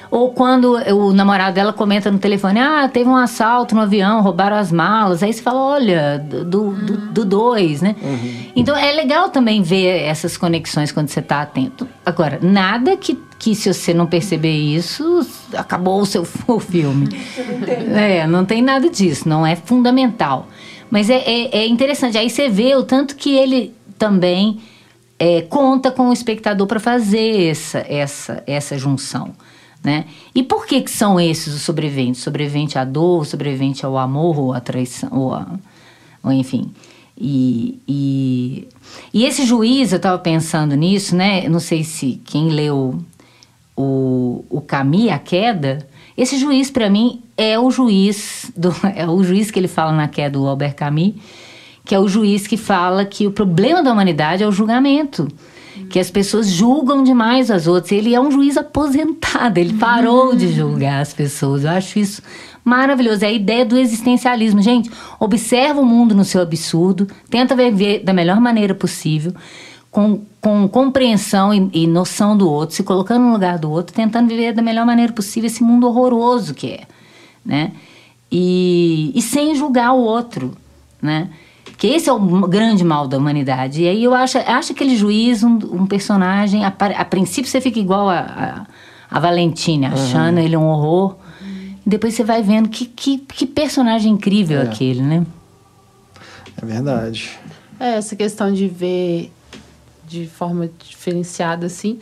Ou 0.09 0.31
quando 0.31 0.73
o 0.73 1.11
namorado 1.11 1.55
dela 1.55 1.73
comenta 1.73 2.09
no 2.09 2.17
telefone, 2.17 2.59
ah, 2.59 2.89
teve 2.91 3.09
um 3.09 3.15
assalto 3.15 3.75
no 3.75 3.81
avião, 3.81 4.21
roubaram 4.21 4.55
as 4.55 4.71
malas. 4.71 5.21
Aí 5.21 5.33
você 5.33 5.41
fala, 5.41 5.59
olha, 5.59 6.17
do 6.19 6.71
do, 6.71 6.97
do 7.11 7.25
dois, 7.25 7.81
né? 7.81 7.95
Então 8.55 8.75
é 8.75 8.91
legal 8.93 9.29
também 9.29 9.61
ver 9.61 10.03
essas 10.03 10.37
conexões 10.37 10.91
quando 10.91 11.09
você 11.09 11.19
está 11.19 11.41
atento. 11.41 11.87
Agora, 12.05 12.39
nada 12.41 12.95
que, 12.95 13.19
que 13.37 13.53
se 13.53 13.73
você 13.73 13.93
não 13.93 14.05
perceber 14.05 14.55
isso, 14.55 15.27
acabou 15.53 16.01
o 16.01 16.05
seu 16.05 16.25
o 16.47 16.59
filme. 16.59 17.09
É, 17.93 18.25
não 18.25 18.45
tem 18.45 18.61
nada 18.61 18.89
disso, 18.89 19.27
não 19.27 19.45
é 19.45 19.57
fundamental. 19.57 20.47
Mas 20.89 21.09
é, 21.09 21.17
é, 21.17 21.57
é 21.59 21.67
interessante. 21.67 22.17
Aí 22.17 22.29
você 22.29 22.49
vê 22.49 22.75
o 22.75 22.83
tanto 22.83 23.15
que 23.15 23.35
ele 23.35 23.73
também 23.97 24.59
é, 25.19 25.41
conta 25.41 25.91
com 25.91 26.09
o 26.09 26.13
espectador 26.13 26.67
para 26.67 26.79
fazer 26.79 27.49
essa, 27.49 27.79
essa, 27.79 28.43
essa 28.45 28.77
junção. 28.77 29.33
Né? 29.83 30.05
E 30.33 30.43
por 30.43 30.65
que, 30.65 30.81
que 30.81 30.91
são 30.91 31.19
esses 31.19 31.53
os 31.53 31.61
sobreviventes? 31.61 32.21
Sobrevivente 32.21 32.77
à 32.77 32.83
dor, 32.83 33.25
sobrevivente 33.25 33.85
ao 33.85 33.97
amor 33.97 34.37
ou 34.39 34.53
à 34.53 34.59
traição, 34.59 35.09
ou, 35.11 35.33
a, 35.33 35.47
ou 36.23 36.31
enfim. 36.31 36.71
E, 37.17 37.79
e, 37.87 38.67
e 39.13 39.25
esse 39.25 39.45
juiz, 39.45 39.91
eu 39.91 39.97
estava 39.97 40.19
pensando 40.19 40.75
nisso, 40.75 41.15
né? 41.15 41.47
Não 41.49 41.59
sei 41.59 41.83
se 41.83 42.21
quem 42.25 42.49
leu 42.49 42.99
o, 43.75 44.45
o 44.49 44.61
Camus, 44.61 45.09
A 45.09 45.19
Queda, 45.19 45.87
esse 46.15 46.37
juiz, 46.37 46.69
para 46.69 46.89
mim, 46.89 47.21
é 47.37 47.57
o 47.59 47.69
juiz, 47.69 48.51
do, 48.55 48.75
é 48.95 49.07
o 49.07 49.23
juiz 49.23 49.51
que 49.51 49.59
ele 49.59 49.67
fala 49.67 49.91
na 49.91 50.07
queda, 50.07 50.37
do 50.37 50.47
Albert 50.47 50.75
Camus, 50.75 51.13
que 51.85 51.95
é 51.95 51.99
o 51.99 52.07
juiz 52.07 52.47
que 52.47 52.57
fala 52.57 53.05
que 53.05 53.25
o 53.27 53.31
problema 53.31 53.81
da 53.81 53.93
humanidade 53.93 54.43
é 54.43 54.47
o 54.47 54.51
julgamento 54.51 55.27
que 55.89 55.99
as 55.99 56.09
pessoas 56.09 56.49
julgam 56.49 57.03
demais 57.03 57.49
as 57.51 57.67
outras. 57.67 57.91
Ele 57.91 58.13
é 58.13 58.19
um 58.19 58.31
juiz 58.31 58.57
aposentado, 58.57 59.57
ele 59.57 59.73
parou 59.73 60.35
de 60.35 60.51
julgar 60.53 61.01
as 61.01 61.13
pessoas. 61.13 61.63
Eu 61.63 61.71
acho 61.71 61.99
isso 61.99 62.21
maravilhoso. 62.63 63.23
É 63.23 63.27
a 63.27 63.31
ideia 63.31 63.65
do 63.65 63.77
existencialismo. 63.77 64.61
Gente, 64.61 64.91
observa 65.19 65.79
o 65.79 65.85
mundo 65.85 66.13
no 66.13 66.25
seu 66.25 66.41
absurdo, 66.41 67.07
tenta 67.29 67.55
viver 67.55 68.03
da 68.03 68.13
melhor 68.13 68.39
maneira 68.39 68.75
possível, 68.75 69.33
com, 69.89 70.21
com 70.41 70.67
compreensão 70.67 71.53
e, 71.53 71.69
e 71.73 71.87
noção 71.87 72.35
do 72.35 72.49
outro, 72.49 72.75
se 72.75 72.83
colocando 72.83 73.23
no 73.23 73.31
lugar 73.31 73.57
do 73.57 73.71
outro, 73.71 73.95
tentando 73.95 74.27
viver 74.27 74.53
da 74.53 74.61
melhor 74.61 74.85
maneira 74.85 75.13
possível 75.13 75.47
esse 75.47 75.63
mundo 75.63 75.87
horroroso 75.87 76.53
que 76.53 76.71
é, 76.71 76.81
né? 77.47 77.71
E, 78.29 79.13
e 79.15 79.21
sem 79.21 79.55
julgar 79.55 79.93
o 79.93 79.99
outro, 79.99 80.51
né? 81.01 81.29
Que 81.77 81.87
esse 81.87 82.09
é 82.09 82.13
o 82.13 82.19
grande 82.47 82.83
mal 82.83 83.07
da 83.07 83.17
humanidade. 83.17 83.83
E 83.83 83.87
aí 83.87 84.03
eu 84.03 84.13
acho, 84.13 84.37
acho 84.39 84.73
aquele 84.73 84.97
juiz 84.97 85.43
um, 85.43 85.57
um 85.71 85.85
personagem. 85.85 86.65
A, 86.65 86.67
a, 86.97 87.05
princípio 87.05 87.49
você 87.49 87.61
fica 87.61 87.79
igual 87.79 88.09
a, 88.09 88.19
a, 88.19 88.65
a 89.15 89.19
Valentina, 89.19 89.93
achando 89.93 90.39
ele 90.39 90.57
um 90.57 90.65
horror. 90.65 91.15
E 91.85 91.89
depois 91.89 92.15
você 92.15 92.23
vai 92.23 92.41
vendo 92.41 92.67
que, 92.67 92.85
que, 92.85 93.19
que 93.19 93.45
personagem 93.45 94.11
incrível 94.11 94.59
É. 94.59 94.63
aquele, 94.63 95.01
né? 95.01 95.25
É 96.61 96.65
verdade. 96.65 97.37
É, 97.79 97.93
essa 97.93 98.15
questão 98.15 98.51
de 98.51 98.67
ver 98.67 99.31
de 100.07 100.25
forma 100.25 100.69
diferenciada, 100.79 101.67
assim, 101.67 101.99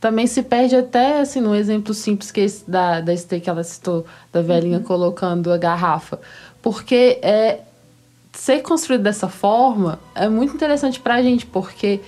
também 0.00 0.26
se 0.26 0.42
perde 0.42 0.76
até, 0.76 1.20
assim, 1.20 1.40
num 1.40 1.54
exemplo 1.54 1.92
simples 1.92 2.30
que 2.30 2.40
esse 2.40 2.68
da, 2.70 3.00
da 3.00 3.16
Stay 3.16 3.40
que 3.40 3.50
ela 3.50 3.64
citou, 3.64 4.06
da 4.32 4.40
velhinha 4.40 4.80
colocando 4.80 5.52
a 5.52 5.58
garrafa. 5.58 6.20
Porque 6.62 7.18
é, 7.20 7.60
ser 8.32 8.60
construído 8.60 9.02
dessa 9.02 9.28
forma 9.28 9.98
é 10.14 10.28
muito 10.28 10.54
interessante 10.54 11.00
pra 11.00 11.20
gente, 11.20 11.44
porque 11.46 12.00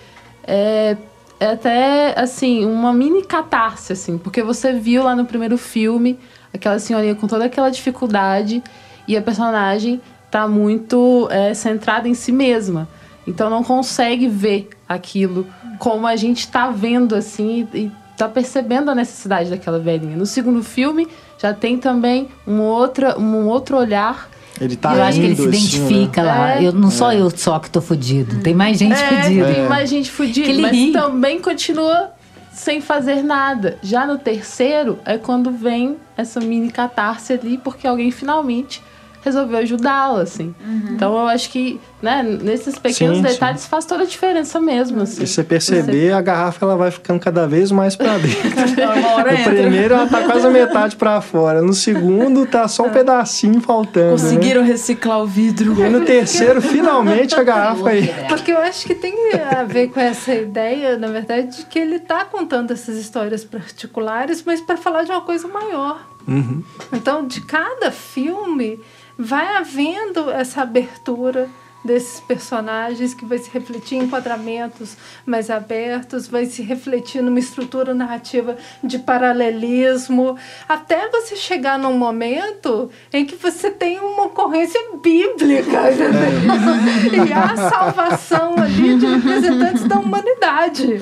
é, 0.45 0.97
é 1.41 1.47
até, 1.47 2.15
assim, 2.19 2.65
uma 2.65 2.93
mini 2.93 3.25
catarse, 3.25 3.93
assim, 3.93 4.19
porque 4.19 4.43
você 4.43 4.73
viu 4.73 5.03
lá 5.03 5.17
no 5.17 5.25
primeiro 5.25 5.59
filme 5.59 6.19
aquela 6.55 6.79
senhorinha 6.79 7.15
com 7.15 7.27
toda 7.27 7.45
aquela 7.45 7.71
dificuldade 7.71 8.63
e 9.07 9.17
a 9.17 9.23
personagem 9.23 10.01
tá 10.31 10.47
muito 10.47 11.29
é, 11.31 11.55
centrada 11.55 12.09
em 12.09 12.15
si 12.15 12.31
mesma. 12.31 12.89
Então 13.27 13.51
não 13.51 13.65
consegue 13.65 14.29
ver 14.29 14.71
aquilo 14.91 15.47
como 15.79 16.05
a 16.05 16.17
gente 16.17 16.49
tá 16.49 16.69
vendo 16.69 17.15
assim 17.15 17.69
e, 17.73 17.79
e 17.79 17.93
tá 18.17 18.29
percebendo 18.29 18.91
a 18.91 18.95
necessidade 18.95 19.49
daquela 19.49 19.79
velhinha. 19.79 20.17
No 20.17 20.27
segundo 20.27 20.65
filme 20.65 21.07
já 21.39 21.55
tem 21.55 21.79
também 21.79 22.29
um, 22.47 22.61
outra, 22.61 23.19
um 23.19 23.47
outro 23.47 23.77
olhar. 23.79 24.29
Ele 24.61 24.75
tá 24.77 24.95
eu 24.95 25.03
acho 25.05 25.19
que 25.21 25.25
ele 25.27 25.37
se 25.37 25.43
assim, 25.43 25.49
identifica 25.49 26.23
né? 26.23 26.29
lá. 26.29 26.57
É. 26.57 26.67
Eu, 26.67 26.73
não 26.73 26.91
sou 26.91 27.13
eu 27.13 27.31
só 27.31 27.59
que 27.61 27.71
tô 27.71 27.81
fudido. 27.81 28.43
Tem 28.43 28.53
mais 28.53 28.79
gente 28.79 29.01
É, 29.01 29.23
fudida. 29.23 29.55
tem 29.55 29.69
mais 29.69 29.89
gente 29.89 30.11
fudida, 30.11 30.61
mas 30.61 30.73
ri. 30.73 30.93
também 30.93 31.41
continua 31.41 32.11
sem 32.53 32.81
fazer 32.81 33.23
nada. 33.23 33.79
Já 33.83 34.05
no 34.05 34.19
terceiro 34.19 34.99
é 35.07 35.17
quando 35.17 35.51
vem 35.53 35.97
essa 36.17 36.41
mini 36.41 36.71
catarse 36.71 37.33
ali, 37.33 37.57
porque 37.57 37.87
alguém 37.87 38.11
finalmente 38.11 38.83
resolveu 39.23 39.59
ajudá-la, 39.59 40.23
assim. 40.23 40.55
Então 40.91 41.13
eu 41.13 41.29
acho 41.29 41.51
que, 41.51 41.81
né, 42.03 42.23
nesses 42.23 42.79
pequenos 42.79 43.19
Sim, 43.19 43.23
detalhes 43.23 43.67
faz 43.67 43.85
toda 43.85 44.05
a 44.05 44.07
diferença 44.07 44.61
mesmo, 44.61 45.03
assim. 45.03 45.23
E 45.23 45.27
você 45.27 45.45
perceber, 45.45 46.13
a 46.13 46.21
garrafa 46.21 46.65
ela 46.65 46.77
vai 46.77 46.91
ficando 46.91 47.21
cada 47.21 47.47
vez 47.47 47.71
mais 47.71 47.97
pra 47.97 48.19
dentro. 48.19 48.41
No 49.21 49.37
entra. 49.37 49.53
primeiro 49.53 49.95
ela 49.95 50.07
tá 50.07 50.23
quase 50.25 50.47
a 50.47 50.51
metade 50.51 50.97
pra 50.97 51.21
fora. 51.21 51.61
No 51.61 51.75
segundo 51.75 52.47
tá 52.47 52.67
só 52.67 52.85
um 52.85 52.91
pedacinho 52.91 53.61
faltando. 53.61 54.07
Né? 54.07 54.13
Conseguiram 54.13 54.65
reciclar 54.65 55.21
o 55.23 55.27
vidro. 55.27 55.75
E 55.85 55.89
no 55.89 56.05
terceiro, 56.05 56.61
finalmente 56.61 57.35
a 57.35 57.43
garrafa 57.43 57.91
aí. 57.91 58.13
Porque 58.29 58.51
eu 58.51 58.59
acho 58.59 58.87
que 58.87 58.95
tem 58.95 59.15
a 59.35 59.63
ver 59.65 59.89
com 59.89 60.01
essa 60.01 60.35
ideia, 60.35 60.97
na 60.97 61.09
verdade, 61.09 61.59
de 61.59 61.67
que 61.67 61.79
ele 61.79 61.97
está 61.97 62.25
contando 62.25 62.73
essas 62.73 62.97
histórias 62.97 63.45
particulares, 63.45 64.43
mas 64.45 64.61
para 64.61 64.77
falar 64.77 65.05
de 65.05 65.11
uma 65.11 65.21
coisa 65.21 65.47
maior. 65.47 66.01
Uhum. 66.27 66.63
Então, 66.93 67.27
de 67.27 67.41
cada 67.43 67.91
filme, 67.91 68.81
vai 69.21 69.57
havendo 69.57 70.31
essa 70.31 70.63
abertura 70.63 71.49
desses 71.85 72.21
personagens 72.21 73.15
que 73.15 73.25
vai 73.25 73.39
se 73.39 73.51
refletir 73.51 73.97
em 73.97 74.03
enquadramentos 74.03 74.97
mais 75.25 75.51
abertos, 75.51 76.29
vai 76.29 76.45
se 76.47 76.63
refletir 76.63 77.23
numa 77.23 77.39
estrutura 77.39 77.95
narrativa 77.95 78.57
de 78.85 78.99
paralelismo, 78.99 80.37
até 80.69 81.09
você 81.09 81.37
chegar 81.37 81.79
num 81.79 81.97
momento 81.97 82.91
em 83.13 83.25
que 83.25 83.35
você 83.35 83.71
tem 83.71 83.99
uma 83.99 84.25
ocorrência 84.25 84.81
bíblica, 85.03 85.91
entendeu? 85.91 87.27
E 87.27 87.33
há 87.33 87.45
a 87.45 87.71
salvação 87.71 88.55
ali 88.59 88.99
de 88.99 89.07
representantes 89.07 89.85
da 89.85 89.99
humanidade. 89.99 91.01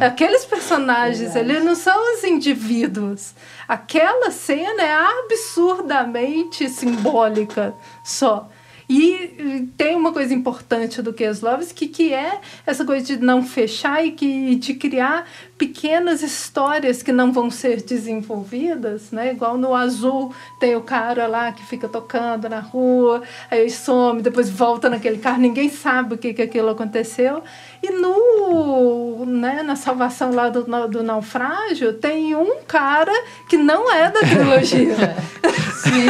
Aqueles 0.00 0.44
personagens 0.44 1.36
ali 1.36 1.60
não 1.60 1.74
são 1.74 2.14
os 2.14 2.24
indivíduos. 2.24 3.34
Aquela 3.66 4.30
cena 4.30 4.82
é 4.82 4.92
absurdamente 4.92 6.68
simbólica 6.68 7.74
só. 8.04 8.48
E 8.88 9.68
tem 9.78 9.96
uma 9.96 10.12
coisa 10.12 10.34
importante 10.34 11.00
do 11.00 11.12
Kieslowski, 11.12 11.88
que 11.88 12.12
é 12.12 12.40
essa 12.66 12.84
coisa 12.84 13.04
de 13.04 13.16
não 13.16 13.42
fechar 13.42 14.04
e 14.04 14.12
que, 14.12 14.56
de 14.56 14.74
criar 14.74 15.26
pequenas 15.56 16.22
histórias 16.22 17.02
que 17.02 17.12
não 17.12 17.32
vão 17.32 17.50
ser 17.50 17.80
desenvolvidas, 17.82 19.12
né? 19.12 19.32
Igual 19.32 19.56
no 19.56 19.74
Azul 19.74 20.34
tem 20.58 20.74
o 20.74 20.80
cara 20.80 21.26
lá 21.28 21.52
que 21.52 21.64
fica 21.64 21.88
tocando 21.88 22.48
na 22.48 22.58
rua, 22.58 23.22
aí 23.50 23.70
some, 23.70 24.20
depois 24.20 24.50
volta 24.50 24.90
naquele 24.90 25.18
carro, 25.18 25.40
ninguém 25.40 25.68
sabe 25.68 26.14
o 26.14 26.18
que, 26.18 26.34
que 26.34 26.42
aquilo 26.42 26.70
aconteceu. 26.70 27.42
E 27.82 27.90
no, 27.90 29.24
né, 29.26 29.62
na 29.62 29.76
salvação 29.76 30.32
lá 30.32 30.48
do, 30.48 30.64
do 30.88 31.02
naufrágio, 31.02 31.92
tem 31.92 32.34
um 32.34 32.56
cara 32.66 33.12
que 33.48 33.56
não 33.56 33.92
é 33.92 34.10
da 34.10 34.20
trilogia. 34.20 35.16
Sim. 35.84 36.06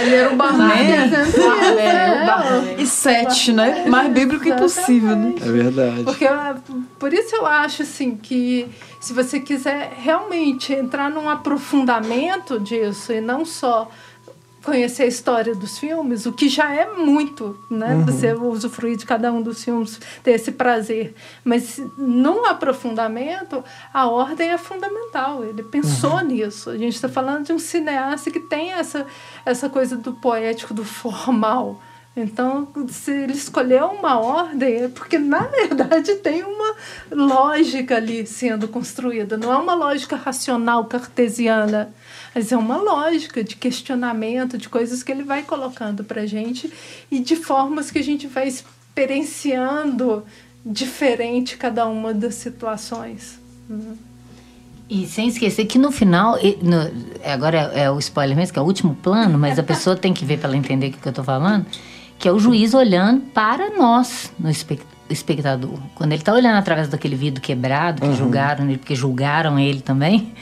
Ele 0.00 0.14
era 0.14 0.32
o 0.32 0.36
barman. 0.36 0.70
É, 1.78 2.74
e 2.78 2.86
sete, 2.86 3.52
né? 3.52 3.86
Mais 3.86 4.12
bíblico 4.12 4.46
impossível, 4.46 5.16
né? 5.16 5.34
É 5.40 5.50
verdade. 5.50 6.04
Porque 6.04 6.26
por 6.98 7.12
isso 7.12 7.34
eu 7.34 7.46
acho 7.46 7.82
assim 7.82 8.14
que 8.16 8.51
se 9.00 9.12
você 9.12 9.40
quiser 9.40 9.92
realmente 9.96 10.72
entrar 10.72 11.10
num 11.10 11.28
aprofundamento 11.28 12.58
disso 12.58 13.12
e 13.12 13.20
não 13.20 13.44
só 13.44 13.88
conhecer 14.62 15.02
a 15.02 15.06
história 15.06 15.54
dos 15.54 15.78
filmes, 15.78 16.24
o 16.24 16.32
que 16.32 16.48
já 16.48 16.72
é 16.72 16.86
muito, 16.92 17.58
né? 17.68 17.94
Uhum. 17.94 18.06
Você 18.06 18.32
usufruir 18.32 18.96
de 18.96 19.04
cada 19.04 19.32
um 19.32 19.42
dos 19.42 19.62
filmes, 19.62 20.00
ter 20.22 20.32
esse 20.32 20.52
prazer. 20.52 21.14
Mas 21.44 21.80
num 21.98 22.46
aprofundamento, 22.46 23.62
a 23.92 24.06
ordem 24.06 24.50
é 24.50 24.58
fundamental. 24.58 25.44
Ele 25.44 25.62
pensou 25.62 26.14
uhum. 26.14 26.26
nisso. 26.26 26.70
A 26.70 26.78
gente 26.78 26.94
está 26.94 27.08
falando 27.08 27.46
de 27.46 27.52
um 27.52 27.58
cineasta 27.58 28.30
que 28.30 28.40
tem 28.40 28.72
essa, 28.72 29.06
essa 29.44 29.68
coisa 29.68 29.96
do 29.96 30.12
poético, 30.12 30.72
do 30.72 30.84
formal. 30.84 31.80
Então, 32.14 32.68
se 32.88 33.10
ele 33.10 33.32
escolheu 33.32 33.86
uma 33.86 34.18
ordem, 34.18 34.82
é 34.82 34.88
porque, 34.88 35.18
na 35.18 35.44
verdade, 35.48 36.16
tem 36.16 36.42
uma 36.42 36.74
lógica 37.10 37.96
ali 37.96 38.26
sendo 38.26 38.68
construída. 38.68 39.36
Não 39.38 39.52
é 39.52 39.56
uma 39.56 39.74
lógica 39.74 40.16
racional 40.16 40.84
cartesiana 40.84 41.92
mas 42.34 42.50
é 42.50 42.56
uma 42.56 42.76
lógica 42.76 43.44
de 43.44 43.56
questionamento, 43.56 44.56
de 44.56 44.68
coisas 44.68 45.02
que 45.02 45.12
ele 45.12 45.22
vai 45.22 45.42
colocando 45.42 46.02
para 46.02 46.26
gente 46.26 46.72
e 47.10 47.20
de 47.20 47.36
formas 47.36 47.90
que 47.90 47.98
a 47.98 48.02
gente 48.02 48.26
vai 48.26 48.48
experienciando 48.48 50.24
diferente 50.64 51.56
cada 51.56 51.86
uma 51.86 52.14
das 52.14 52.36
situações. 52.36 53.38
E 54.88 55.06
sem 55.06 55.28
esquecer 55.28 55.66
que 55.66 55.78
no 55.78 55.90
final, 55.90 56.38
no, 56.62 56.90
agora 57.30 57.70
é, 57.74 57.82
é, 57.82 57.90
o 57.90 57.98
spoiler 57.98 58.36
mesmo, 58.36 58.52
que 58.52 58.58
é 58.58 58.62
o 58.62 58.64
último 58.64 58.94
plano, 58.94 59.38
mas 59.38 59.58
a 59.58 59.62
pessoa 59.62 59.96
tem 59.96 60.14
que 60.14 60.24
ver 60.24 60.38
para 60.38 60.48
ela 60.48 60.56
entender 60.56 60.88
o 60.88 60.92
que 60.92 61.06
eu 61.06 61.10
estou 61.10 61.24
falando, 61.24 61.66
que 62.22 62.28
é 62.28 62.32
o 62.32 62.38
juiz 62.38 62.72
olhando 62.72 63.20
para 63.34 63.76
nós, 63.76 64.32
no 64.38 64.48
espectador. 65.10 65.76
Quando 65.92 66.12
ele 66.12 66.22
está 66.22 66.32
olhando 66.32 66.56
através 66.56 66.86
daquele 66.86 67.16
vidro 67.16 67.42
quebrado, 67.42 68.00
que 68.00 68.06
uhum. 68.06 68.14
julgaram 68.14 68.68
ele, 68.68 68.78
porque 68.78 68.94
julgaram 68.94 69.58
ele 69.58 69.80
também, 69.80 70.32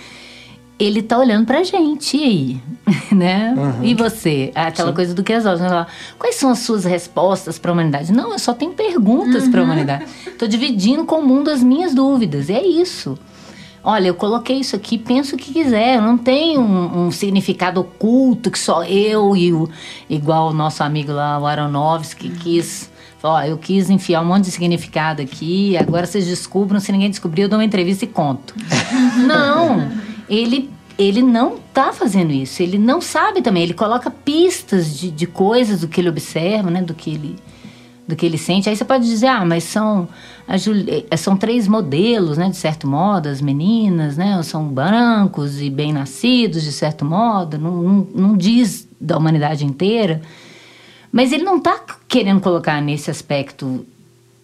ele 0.78 1.00
tá 1.00 1.18
olhando 1.18 1.46
pra 1.46 1.64
gente, 1.64 2.18
e 2.18 2.22
aí? 2.22 2.60
né? 3.16 3.54
Uhum. 3.56 3.82
E 3.82 3.94
você? 3.94 4.52
Aquela 4.54 4.90
Sim. 4.90 4.94
coisa 4.94 5.14
do 5.14 5.24
que 5.24 5.32
as 5.32 5.44
né? 5.58 5.86
Quais 6.18 6.34
são 6.34 6.50
as 6.50 6.58
suas 6.58 6.84
respostas 6.84 7.58
para 7.58 7.70
a 7.70 7.72
humanidade? 7.72 8.12
Não, 8.12 8.30
eu 8.32 8.38
só 8.38 8.52
tenho 8.52 8.72
perguntas 8.72 9.44
uhum. 9.44 9.50
para 9.50 9.60
a 9.62 9.64
humanidade. 9.64 10.04
Tô 10.38 10.46
dividindo 10.46 11.06
com 11.06 11.20
o 11.20 11.26
mundo 11.26 11.50
as 11.50 11.62
minhas 11.62 11.94
dúvidas, 11.94 12.50
e 12.50 12.52
é 12.52 12.62
isso. 12.62 13.18
Olha, 13.82 14.08
eu 14.08 14.14
coloquei 14.14 14.58
isso 14.58 14.76
aqui, 14.76 14.98
penso 14.98 15.34
o 15.34 15.38
que 15.38 15.52
quiser. 15.52 16.00
Não 16.00 16.18
tem 16.18 16.58
um, 16.58 17.06
um, 17.06 17.10
significado 17.10 17.80
oculto 17.80 18.50
que 18.50 18.58
só 18.58 18.84
eu 18.84 19.34
e 19.34 19.52
o 19.52 19.68
igual 20.08 20.50
o 20.50 20.52
nosso 20.52 20.82
amigo 20.82 21.12
lá, 21.12 21.38
o 21.38 21.46
Aronofsky, 21.46 22.28
que 22.28 22.38
quis. 22.38 22.90
Ó, 23.22 23.40
eu 23.42 23.58
quis 23.58 23.90
enfiar 23.90 24.22
um 24.22 24.26
monte 24.26 24.44
de 24.44 24.50
significado 24.50 25.22
aqui. 25.22 25.76
Agora 25.76 26.06
vocês 26.06 26.26
descubram. 26.26 26.80
Se 26.80 26.92
ninguém 26.92 27.10
descobrir, 27.10 27.42
eu 27.42 27.48
dou 27.48 27.58
uma 27.58 27.64
entrevista 27.64 28.04
e 28.04 28.08
conto. 28.08 28.54
não 29.26 29.90
ele 30.30 30.70
ele 30.96 31.22
não 31.22 31.56
está 31.56 31.94
fazendo 31.94 32.30
isso. 32.30 32.62
Ele 32.62 32.76
não 32.76 33.00
sabe 33.00 33.40
também. 33.40 33.62
Ele 33.62 33.74
coloca 33.74 34.10
pistas 34.10 34.98
de, 34.98 35.10
de 35.10 35.26
coisas 35.26 35.80
do 35.80 35.88
que 35.88 36.00
ele 36.00 36.10
observa, 36.10 36.70
né? 36.70 36.82
Do 36.82 36.92
que 36.92 37.10
ele, 37.10 37.36
do 38.06 38.14
que 38.14 38.26
ele 38.26 38.36
sente. 38.36 38.68
Aí 38.68 38.76
você 38.76 38.84
pode 38.84 39.06
dizer, 39.06 39.28
ah, 39.28 39.44
mas 39.44 39.64
são, 39.64 40.06
eh, 40.50 41.16
são 41.16 41.36
três 41.36 41.68
modelos, 41.68 42.36
né? 42.36 42.48
De 42.48 42.56
certo 42.56 42.86
modo, 42.86 43.28
as 43.28 43.40
meninas, 43.40 44.16
né? 44.16 44.42
São 44.42 44.66
brancos 44.68 45.60
e 45.60 45.70
bem-nascidos, 45.70 46.62
de 46.62 46.72
certo 46.72 47.04
modo. 47.04 47.58
Não, 47.58 47.82
não, 47.82 48.06
não 48.14 48.36
diz 48.36 48.88
da 49.00 49.16
humanidade 49.16 49.64
inteira. 49.64 50.20
Mas 51.12 51.32
ele 51.32 51.44
não 51.44 51.58
está 51.58 51.80
querendo 52.08 52.40
colocar 52.40 52.80
nesse 52.80 53.10
aspecto 53.10 53.86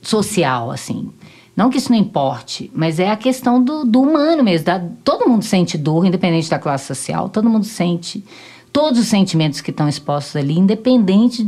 social, 0.01 0.71
assim. 0.71 1.11
Não 1.57 1.71
que 1.71 1.79
isso 1.79 1.91
não 1.91 1.99
importe, 1.99 2.71
mas 2.75 3.01
é 3.01 3.11
a 3.11 3.17
questão 3.17 3.63
do, 3.63 3.85
do 3.85 4.03
humano 4.03 4.45
mesmo. 4.45 4.67
Da, 4.67 4.79
todo 5.03 5.29
mundo 5.29 5.43
sente 5.43 5.79
dor, 5.79 6.05
independente 6.05 6.51
da 6.51 6.59
classe 6.59 6.87
social, 6.87 7.29
todo 7.31 7.49
mundo 7.49 7.65
sente 7.65 8.23
todos 8.77 9.01
os 9.01 9.07
sentimentos 9.07 9.63
que 9.63 9.71
estão 9.71 9.89
expostos 9.89 10.37
ali, 10.37 10.59
independente 10.59 11.43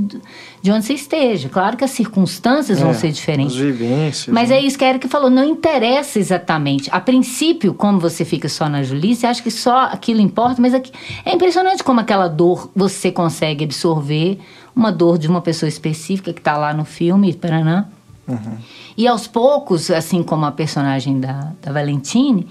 de 0.63 0.73
onde 0.73 0.87
você 0.87 0.95
esteja. 0.95 1.51
Claro 1.51 1.77
que 1.77 1.85
as 1.85 1.91
circunstâncias 1.91 2.81
é, 2.81 2.83
vão 2.83 2.95
ser 2.95 3.13
diferentes. 3.13 3.55
As 3.55 3.61
vivências. 3.61 4.29
Mas 4.29 4.49
né? 4.49 4.57
é 4.57 4.61
isso 4.63 4.79
que 4.79 4.85
a 4.87 4.89
Erika 4.89 5.09
falou, 5.11 5.29
não 5.29 5.45
interessa 5.45 6.19
exatamente. 6.19 6.89
A 6.91 6.99
princípio, 6.99 7.75
como 7.75 8.01
você 8.01 8.25
fica 8.25 8.49
só 8.49 8.67
na 8.67 8.83
Julie, 8.83 9.15
você 9.15 9.27
acha 9.27 9.43
que 9.43 9.51
só 9.51 9.89
aquilo 9.93 10.23
importa, 10.23 10.63
mas 10.63 10.73
aqui, 10.73 10.91
é 11.23 11.35
impressionante 11.35 11.85
como 11.85 12.01
aquela 12.01 12.29
dor 12.29 12.71
você 12.75 13.13
consegue 13.13 13.63
absorver, 13.63 14.39
uma 14.75 14.91
dor 14.91 15.19
de 15.19 15.29
uma 15.29 15.43
pessoa 15.43 15.69
específica 15.69 16.33
que 16.33 16.41
está 16.41 16.57
lá 16.57 16.73
no 16.73 16.87
filme, 16.87 17.35
Paranã. 17.35 17.89
Uhum. 18.27 18.57
E 18.97 19.07
aos 19.07 19.27
poucos, 19.27 19.91
assim 19.91 20.23
como 20.23 20.47
a 20.47 20.51
personagem 20.51 21.21
da, 21.21 21.53
da 21.61 21.73
Valentine, 21.73 22.47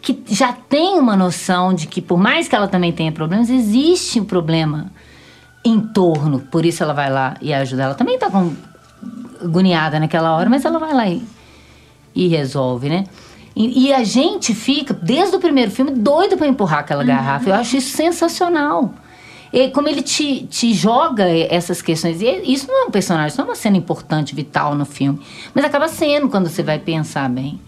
que 0.00 0.22
já 0.28 0.52
tem 0.52 0.98
uma 0.98 1.16
noção 1.16 1.74
de 1.74 1.86
que, 1.86 2.00
por 2.00 2.18
mais 2.18 2.48
que 2.48 2.54
ela 2.54 2.68
também 2.68 2.92
tenha 2.92 3.12
problemas, 3.12 3.50
existe 3.50 4.20
um 4.20 4.24
problema 4.24 4.90
em 5.64 5.80
torno. 5.80 6.40
Por 6.40 6.64
isso 6.64 6.82
ela 6.82 6.92
vai 6.92 7.10
lá 7.10 7.36
e 7.40 7.52
ajuda. 7.52 7.84
Ela 7.84 7.94
também 7.94 8.14
está 8.14 8.30
agoniada 9.42 9.98
naquela 9.98 10.34
hora, 10.36 10.48
mas 10.48 10.64
ela 10.64 10.78
vai 10.78 10.94
lá 10.94 11.08
e, 11.08 11.22
e 12.14 12.28
resolve, 12.28 12.88
né? 12.88 13.04
E, 13.54 13.86
e, 13.86 13.92
a 13.92 14.04
gente 14.04 14.54
fica, 14.54 14.94
desde 14.94 15.34
o 15.34 15.40
primeiro 15.40 15.70
filme, 15.70 15.90
doido 15.90 16.36
para 16.36 16.46
empurrar 16.46 16.80
aquela 16.80 17.00
uhum. 17.00 17.08
garrafa. 17.08 17.50
Eu 17.50 17.54
acho 17.54 17.76
isso 17.76 17.96
sensacional. 17.96 18.94
E 19.52 19.68
como 19.70 19.88
ele 19.88 20.02
te, 20.02 20.46
te 20.46 20.72
joga 20.72 21.24
essas 21.28 21.82
questões. 21.82 22.20
E 22.20 22.52
isso 22.52 22.68
não 22.68 22.84
é 22.84 22.86
um 22.86 22.90
personagem, 22.90 23.28
isso 23.28 23.38
não 23.38 23.46
é 23.46 23.48
uma 23.48 23.56
cena 23.56 23.76
importante, 23.76 24.34
vital 24.34 24.76
no 24.76 24.84
filme. 24.84 25.18
Mas 25.52 25.64
acaba 25.64 25.88
sendo 25.88 26.28
quando 26.28 26.48
você 26.48 26.62
vai 26.62 26.78
pensar 26.78 27.28
bem. 27.28 27.60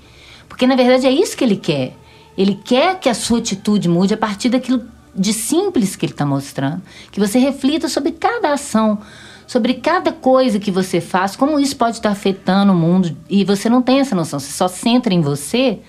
Porque 0.49 0.66
na 0.66 0.76
verdade 0.76 1.07
é 1.07 1.11
isso 1.11 1.37
que 1.37 1.43
ele 1.43 1.57
quer. 1.57 1.97
Ele 2.41 2.55
quer 2.55 2.99
que 2.99 3.09
a 3.09 3.14
sua 3.14 3.38
atitude 3.38 3.88
mude 3.88 4.14
a 4.14 4.16
partir 4.16 4.49
daquilo 4.49 4.82
de 5.14 5.32
simples 5.32 5.97
que 5.97 6.07
ele 6.07 6.12
está 6.12 6.24
mostrando. 6.24 6.80
Que 7.11 7.20
você 7.20 7.38
reflita 7.38 7.88
sobre 7.88 8.12
cada 8.12 8.53
ação, 8.53 8.99
sobre 9.47 9.74
cada 9.74 10.12
coisa 10.12 10.59
que 10.59 10.70
você 10.70 11.01
faz, 11.01 11.36
como 11.36 11.59
isso 11.59 11.76
pode 11.76 11.97
estar 11.97 12.11
afetando 12.11 12.72
o 12.72 12.76
mundo. 12.76 13.14
E 13.28 13.45
você 13.45 13.68
não 13.68 13.82
tem 13.82 14.01
essa 14.01 14.14
noção, 14.14 14.38
você 14.38 14.53
só 14.53 14.68
centra 14.68 15.12
em 15.12 15.20
você 15.20 15.80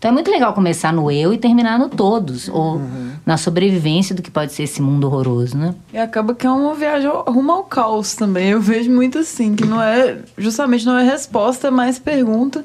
então 0.00 0.10
é 0.10 0.14
muito 0.14 0.30
legal 0.30 0.54
começar 0.54 0.94
no 0.94 1.10
eu 1.10 1.30
e 1.30 1.36
terminar 1.36 1.78
no 1.78 1.90
todos, 1.90 2.48
ou 2.48 2.76
uhum. 2.76 3.10
na 3.26 3.36
sobrevivência 3.36 4.14
do 4.14 4.22
que 4.22 4.30
pode 4.30 4.50
ser 4.50 4.62
esse 4.62 4.80
mundo 4.80 5.06
horroroso, 5.06 5.58
né? 5.58 5.74
E 5.92 5.98
acaba 5.98 6.34
que 6.34 6.46
é 6.46 6.50
uma 6.50 6.74
viagem 6.74 7.10
rumo 7.26 7.52
ao 7.52 7.64
caos 7.64 8.14
também. 8.14 8.48
Eu 8.48 8.62
vejo 8.62 8.90
muito 8.90 9.18
assim, 9.18 9.54
que 9.54 9.66
não 9.66 9.80
é, 9.82 10.16
justamente 10.38 10.86
não 10.86 10.96
é 10.96 11.04
resposta, 11.04 11.68
é 11.68 11.70
mais 11.70 11.98
pergunta. 11.98 12.64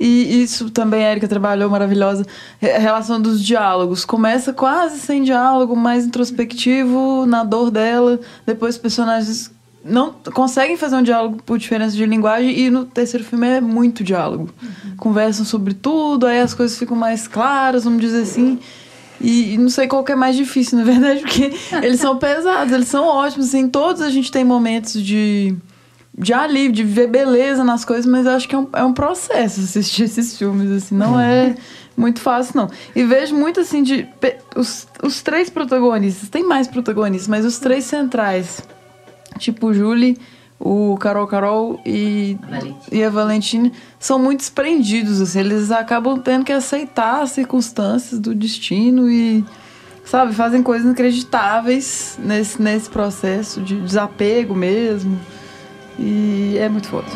E 0.00 0.42
isso 0.42 0.70
também 0.70 1.04
a 1.04 1.10
Erika 1.10 1.28
trabalhou 1.28 1.68
maravilhosa. 1.68 2.24
A 2.62 2.78
relação 2.78 3.20
dos 3.20 3.44
diálogos. 3.44 4.02
Começa 4.02 4.50
quase 4.50 4.98
sem 4.98 5.22
diálogo, 5.22 5.76
mais 5.76 6.06
introspectivo, 6.06 7.26
na 7.26 7.44
dor 7.44 7.70
dela. 7.70 8.18
Depois 8.46 8.78
personagens 8.78 9.50
não 9.84 10.14
conseguem 10.32 10.78
fazer 10.78 10.96
um 10.96 11.02
diálogo 11.02 11.42
por 11.44 11.58
diferença 11.58 11.94
de 11.94 12.06
linguagem 12.06 12.58
e 12.58 12.70
no 12.70 12.86
terceiro 12.86 13.24
filme 13.24 13.46
é 13.46 13.60
muito 13.60 14.02
diálogo. 14.02 14.48
Uhum. 14.62 14.96
Conversam 14.96 15.44
sobre 15.44 15.74
tudo, 15.74 16.26
aí 16.26 16.40
as 16.40 16.54
coisas 16.54 16.78
ficam 16.78 16.96
mais 16.96 17.28
claras, 17.28 17.84
vamos 17.84 18.00
dizer 18.00 18.22
assim. 18.22 18.58
E, 19.20 19.52
e 19.52 19.58
não 19.58 19.68
sei 19.68 19.86
qual 19.86 20.02
que 20.02 20.12
é 20.12 20.16
mais 20.16 20.34
difícil, 20.34 20.78
na 20.78 20.84
verdade, 20.84 21.20
porque 21.20 21.52
eles 21.82 22.00
são 22.00 22.16
pesados, 22.16 22.72
eles 22.72 22.88
são 22.88 23.04
ótimos. 23.04 23.48
Assim, 23.48 23.68
todos 23.68 24.00
a 24.00 24.08
gente 24.08 24.32
tem 24.32 24.44
momentos 24.44 25.02
de, 25.02 25.54
de 26.16 26.32
alívio, 26.32 26.72
de 26.72 26.84
ver 26.84 27.08
beleza 27.08 27.64
nas 27.64 27.84
coisas, 27.84 28.06
mas 28.06 28.26
eu 28.26 28.32
acho 28.32 28.48
que 28.48 28.54
é 28.54 28.58
um, 28.58 28.68
é 28.72 28.84
um 28.84 28.92
processo 28.92 29.60
assistir 29.62 30.04
esses 30.04 30.36
filmes, 30.36 30.70
assim, 30.70 30.94
não 30.94 31.18
é 31.18 31.54
muito 31.96 32.20
fácil, 32.20 32.56
não. 32.56 32.70
E 32.94 33.04
vejo 33.04 33.34
muito 33.34 33.60
assim 33.60 33.82
de. 33.82 34.08
Os, 34.56 34.86
os 35.02 35.22
três 35.22 35.50
protagonistas, 35.50 36.28
tem 36.28 36.44
mais 36.44 36.66
protagonistas, 36.66 37.28
mas 37.28 37.44
os 37.44 37.58
três 37.58 37.84
centrais 37.84 38.62
tipo 39.38 39.72
Julie, 39.72 40.16
o 40.58 40.96
Carol 40.98 41.26
Carol 41.26 41.80
e, 41.86 42.38
e 42.92 43.02
a 43.02 43.08
Valentina 43.08 43.72
são 43.98 44.18
muito 44.18 44.40
desprendidos, 44.40 45.20
assim, 45.20 45.40
eles 45.40 45.70
acabam 45.70 46.18
tendo 46.18 46.44
que 46.44 46.52
aceitar 46.52 47.22
as 47.22 47.30
circunstâncias 47.30 48.20
do 48.20 48.34
destino 48.34 49.10
e, 49.10 49.42
sabe, 50.04 50.34
fazem 50.34 50.62
coisas 50.62 50.84
inacreditáveis 50.84 52.18
nesse, 52.22 52.60
nesse 52.60 52.90
processo 52.90 53.60
de 53.62 53.80
desapego 53.80 54.54
mesmo. 54.54 55.18
E 56.00 56.56
é 56.56 56.66
muito 56.66 56.88
foda. 56.88 57.06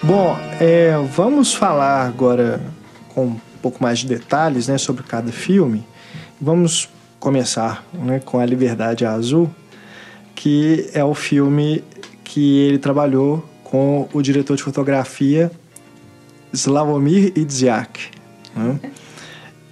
Bom, 0.00 0.38
é, 0.60 0.96
vamos 1.12 1.52
falar 1.52 2.06
agora 2.06 2.60
com 3.12 3.24
um 3.26 3.40
pouco 3.60 3.82
mais 3.82 3.98
de 3.98 4.06
detalhes 4.06 4.68
né, 4.68 4.78
sobre 4.78 5.02
cada 5.02 5.32
filme. 5.32 5.84
Vamos 6.40 6.88
começar 7.18 7.84
né, 7.92 8.20
com 8.24 8.38
A 8.38 8.46
Liberdade 8.46 9.04
Azul, 9.04 9.50
que 10.36 10.88
é 10.94 11.02
o 11.02 11.14
filme 11.14 11.82
que 12.22 12.60
ele 12.60 12.78
trabalhou 12.78 13.44
com 13.64 14.08
o 14.12 14.22
diretor 14.22 14.56
de 14.56 14.62
fotografia 14.62 15.50
Slavomir 16.56 17.32
Idziak. 17.36 18.10
Né? 18.54 18.80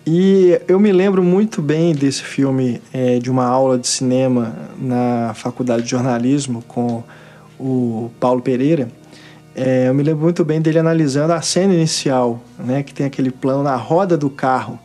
E 0.06 0.60
eu 0.68 0.78
me 0.78 0.92
lembro 0.92 1.22
muito 1.22 1.62
bem 1.62 1.94
desse 1.94 2.22
filme 2.22 2.80
é, 2.92 3.18
de 3.18 3.30
uma 3.30 3.46
aula 3.46 3.78
de 3.78 3.86
cinema 3.86 4.54
na 4.78 5.32
faculdade 5.34 5.84
de 5.84 5.90
jornalismo 5.90 6.62
com 6.68 7.02
o 7.58 8.10
Paulo 8.20 8.42
Pereira. 8.42 8.88
É, 9.56 9.88
eu 9.88 9.94
me 9.94 10.02
lembro 10.02 10.22
muito 10.22 10.44
bem 10.44 10.60
dele 10.60 10.78
analisando 10.78 11.32
a 11.32 11.40
cena 11.40 11.72
inicial, 11.72 12.42
né, 12.58 12.82
que 12.82 12.92
tem 12.92 13.06
aquele 13.06 13.30
plano 13.30 13.62
na 13.62 13.76
roda 13.76 14.18
do 14.18 14.28
carro, 14.28 14.78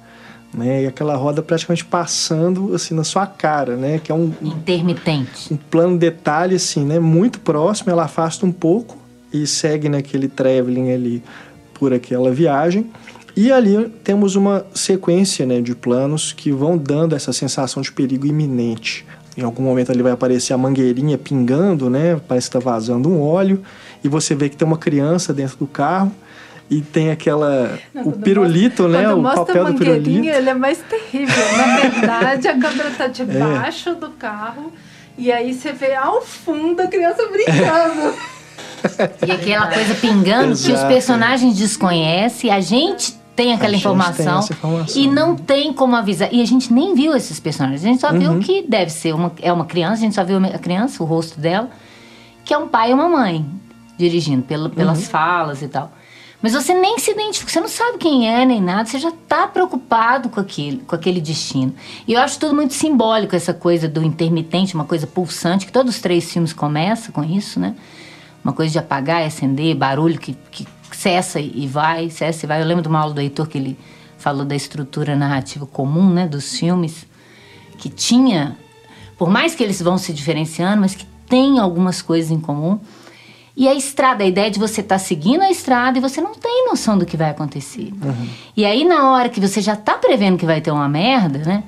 né, 0.54 0.84
e 0.84 0.88
aquela 0.88 1.16
roda 1.16 1.42
praticamente 1.42 1.84
passando 1.84 2.74
assim 2.74 2.94
na 2.94 3.04
sua 3.04 3.26
cara, 3.26 3.76
né, 3.76 4.00
que 4.02 4.12
é 4.12 4.16
um 4.16 4.32
intermitente, 4.42 5.52
um 5.52 5.58
plano 5.58 5.98
detalhe 5.98 6.56
assim, 6.56 6.86
né, 6.86 7.00
muito 7.00 7.40
próximo. 7.40 7.92
Ela 7.92 8.06
afasta 8.06 8.46
um 8.46 8.52
pouco 8.52 8.96
e 9.34 9.46
segue 9.46 9.90
naquele 9.90 10.28
traveling 10.28 10.92
ali 10.92 11.24
por 11.80 11.94
aquela 11.94 12.32
viagem. 12.32 12.92
E 13.36 13.52
ali 13.52 13.88
temos 14.04 14.36
uma 14.36 14.66
sequência 14.74 15.46
né, 15.46 15.62
de 15.62 15.74
planos 15.74 16.34
que 16.34 16.52
vão 16.52 16.78
dando 16.78 17.16
essa 17.16 17.32
sensação 17.32 17.82
de 17.82 17.92
perigo 17.92 18.28
iminente. 18.28 19.06
Em 19.38 19.44
algum 19.44 19.64
momento 19.64 19.92
ali 19.92 20.02
vai 20.02 20.12
aparecer 20.12 20.54
a 20.54 20.58
mangueirinha 20.58 21.18
pingando, 21.18 21.90
né? 21.90 22.20
Parece 22.28 22.50
que 22.50 22.58
está 22.58 22.72
vazando 22.72 23.10
um 23.10 23.22
óleo. 23.22 23.64
E 24.04 24.10
você 24.10 24.36
vê 24.36 24.50
que 24.50 24.58
tem 24.58 24.68
uma 24.68 24.78
criança 24.78 25.34
dentro 25.34 25.58
do 25.58 25.68
carro. 25.68 26.12
E 26.70 26.82
tem 26.82 27.10
aquela. 27.10 27.80
Não, 27.94 28.04
o 28.04 28.12
pirulito, 28.12 28.84
mostra, 28.84 29.02
né? 29.02 29.14
o 29.14 29.24
papel 29.24 29.66
do 29.66 29.74
pirulito. 29.76 30.28
Ele 30.28 30.50
é 30.50 30.54
mais 30.54 30.78
terrível. 30.80 31.58
Na 31.58 31.78
verdade, 31.78 32.48
a 32.48 32.60
câmera 32.60 32.90
está 32.90 33.08
debaixo 33.10 33.90
é. 33.90 33.96
do 33.96 34.10
carro. 34.12 34.72
E 35.18 35.32
aí 35.32 35.54
você 35.54 35.72
vê 35.72 35.96
ao 35.96 36.22
fundo 36.22 36.82
a 36.82 36.88
criança 36.88 37.26
brincando. 37.28 38.14
E 39.28 39.32
aquela 39.32 39.68
coisa 39.68 39.96
pingando 39.96 40.52
Exato. 40.52 40.66
que 40.66 40.72
os 40.74 40.84
personagens 40.88 41.58
desconhecem, 41.58 42.52
a 42.52 42.60
gente 42.60 43.14
tem 43.36 43.54
aquela 43.54 43.76
informação, 43.76 44.42
tem 44.42 44.58
informação, 44.58 45.02
e 45.02 45.08
não 45.08 45.36
tem 45.36 45.72
como 45.72 45.96
avisar. 45.96 46.34
E 46.34 46.42
a 46.42 46.46
gente 46.46 46.74
nem 46.74 46.94
viu 46.94 47.16
esses 47.16 47.40
personagens. 47.40 47.84
A 47.84 47.88
gente 47.88 48.02
só 48.02 48.12
uhum. 48.12 48.20
viu 48.20 48.40
que 48.40 48.66
deve 48.68 48.92
ser 48.92 49.16
uma, 49.16 49.32
é 49.42 49.52
uma 49.52 49.66
criança, 49.66 49.96
a 49.96 50.06
gente 50.06 50.16
só 50.16 50.24
viu 50.24 50.38
a 50.38 50.58
criança, 50.58 51.02
o 51.02 51.06
rosto 51.06 51.40
dela, 51.40 51.70
que 52.44 52.54
é 52.54 52.58
um 52.58 52.68
pai 52.68 52.92
e 52.92 52.94
uma 52.94 53.08
mãe 53.08 53.46
dirigindo, 53.98 54.44
pelas 54.44 55.00
uhum. 55.00 55.06
falas 55.06 55.62
e 55.62 55.68
tal. 55.68 55.92
Mas 56.42 56.54
você 56.54 56.74
nem 56.74 56.98
se 56.98 57.12
identifica, 57.12 57.52
você 57.52 57.60
não 57.60 57.68
sabe 57.68 57.98
quem 57.98 58.34
é 58.34 58.46
nem 58.46 58.62
nada, 58.62 58.86
você 58.86 58.98
já 58.98 59.10
está 59.10 59.46
preocupado 59.46 60.30
com 60.30 60.40
aquele, 60.40 60.78
com 60.78 60.96
aquele 60.96 61.20
destino. 61.20 61.74
E 62.08 62.14
eu 62.14 62.22
acho 62.22 62.40
tudo 62.40 62.56
muito 62.56 62.74
simbólico, 62.74 63.36
essa 63.36 63.54
coisa 63.54 63.90
do 63.90 64.02
intermitente, 64.02 64.74
uma 64.74 64.86
coisa 64.86 65.06
pulsante, 65.06 65.66
que 65.66 65.72
todos 65.72 65.96
os 65.96 66.02
três 66.02 66.32
filmes 66.32 66.54
começam 66.54 67.12
com 67.12 67.24
isso, 67.24 67.60
né? 67.60 67.76
Uma 68.44 68.54
coisa 68.54 68.72
de 68.72 68.80
apagar 68.80 69.22
e 69.22 69.26
acender, 69.26 69.76
barulho 69.76 70.20
que, 70.20 70.36
que 70.52 70.66
cessa 70.92 71.40
e 71.40 71.68
vai, 71.68 72.10
cessa 72.10 72.46
e 72.46 72.48
vai. 72.48 72.62
Eu 72.62 72.66
lembro 72.66 72.84
de 72.84 72.90
uma 72.90 73.00
aula 73.00 73.14
do 73.14 73.22
Heitor 73.22 73.48
que 73.48 73.58
ele 73.58 73.78
falou 74.18 74.44
da 74.44 74.56
estrutura 74.56 75.16
narrativa 75.16 75.66
comum, 75.66 76.10
né, 76.10 76.28
dos 76.28 76.58
filmes, 76.58 77.06
que 77.78 77.90
tinha, 77.90 78.58
por 79.18 79.30
mais 79.30 79.56
que 79.56 79.64
eles 79.64 79.82
vão 79.82 79.98
se 79.98 80.12
diferenciando, 80.14 80.82
mas 80.82 80.94
que 80.94 81.06
tem 81.28 81.58
algumas 81.60 82.02
coisas 82.02 82.32
em 82.32 82.40
comum. 82.40 82.80
E 83.56 83.68
a 83.68 83.74
estrada, 83.74 84.24
a 84.24 84.28
ideia 84.28 84.50
de 84.50 84.60
você 84.60 84.82
estar 84.82 84.96
tá 84.96 85.00
seguindo 85.00 85.42
a 85.42 85.50
estrada 85.52 85.98
e 85.98 86.02
você 86.02 86.22
não 86.22 86.34
tem 86.34 86.68
noção 86.68 86.98
do 86.98 87.06
que 87.06 87.18
vai 87.18 87.30
acontecer. 87.30 87.92
Uhum. 88.04 88.28
E 88.56 88.66
aí, 88.66 88.86
na 88.86 89.12
hora 89.12 89.30
que 89.30 89.40
você 89.40 89.62
já 89.62 89.74
está 89.74 89.94
prevendo 89.94 90.38
que 90.38 90.46
vai 90.46 90.62
ter 90.62 90.72
uma 90.72 90.88
merda, 90.88 91.40
né? 91.40 91.64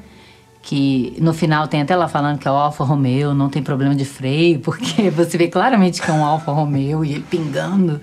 Que 0.61 1.15
no 1.19 1.33
final 1.33 1.67
tem 1.67 1.81
até 1.81 1.95
lá 1.95 2.07
falando 2.07 2.37
que 2.37 2.47
é 2.47 2.51
o 2.51 2.55
Alfa 2.55 2.83
Romeo, 2.83 3.33
não 3.33 3.49
tem 3.49 3.63
problema 3.63 3.95
de 3.95 4.05
freio, 4.05 4.59
porque 4.61 5.09
você 5.09 5.37
vê 5.37 5.47
claramente 5.47 6.01
que 6.01 6.09
é 6.09 6.13
um 6.13 6.23
Alfa 6.23 6.51
Romeo 6.51 7.03
e 7.03 7.13
ele 7.13 7.25
pingando, 7.29 7.99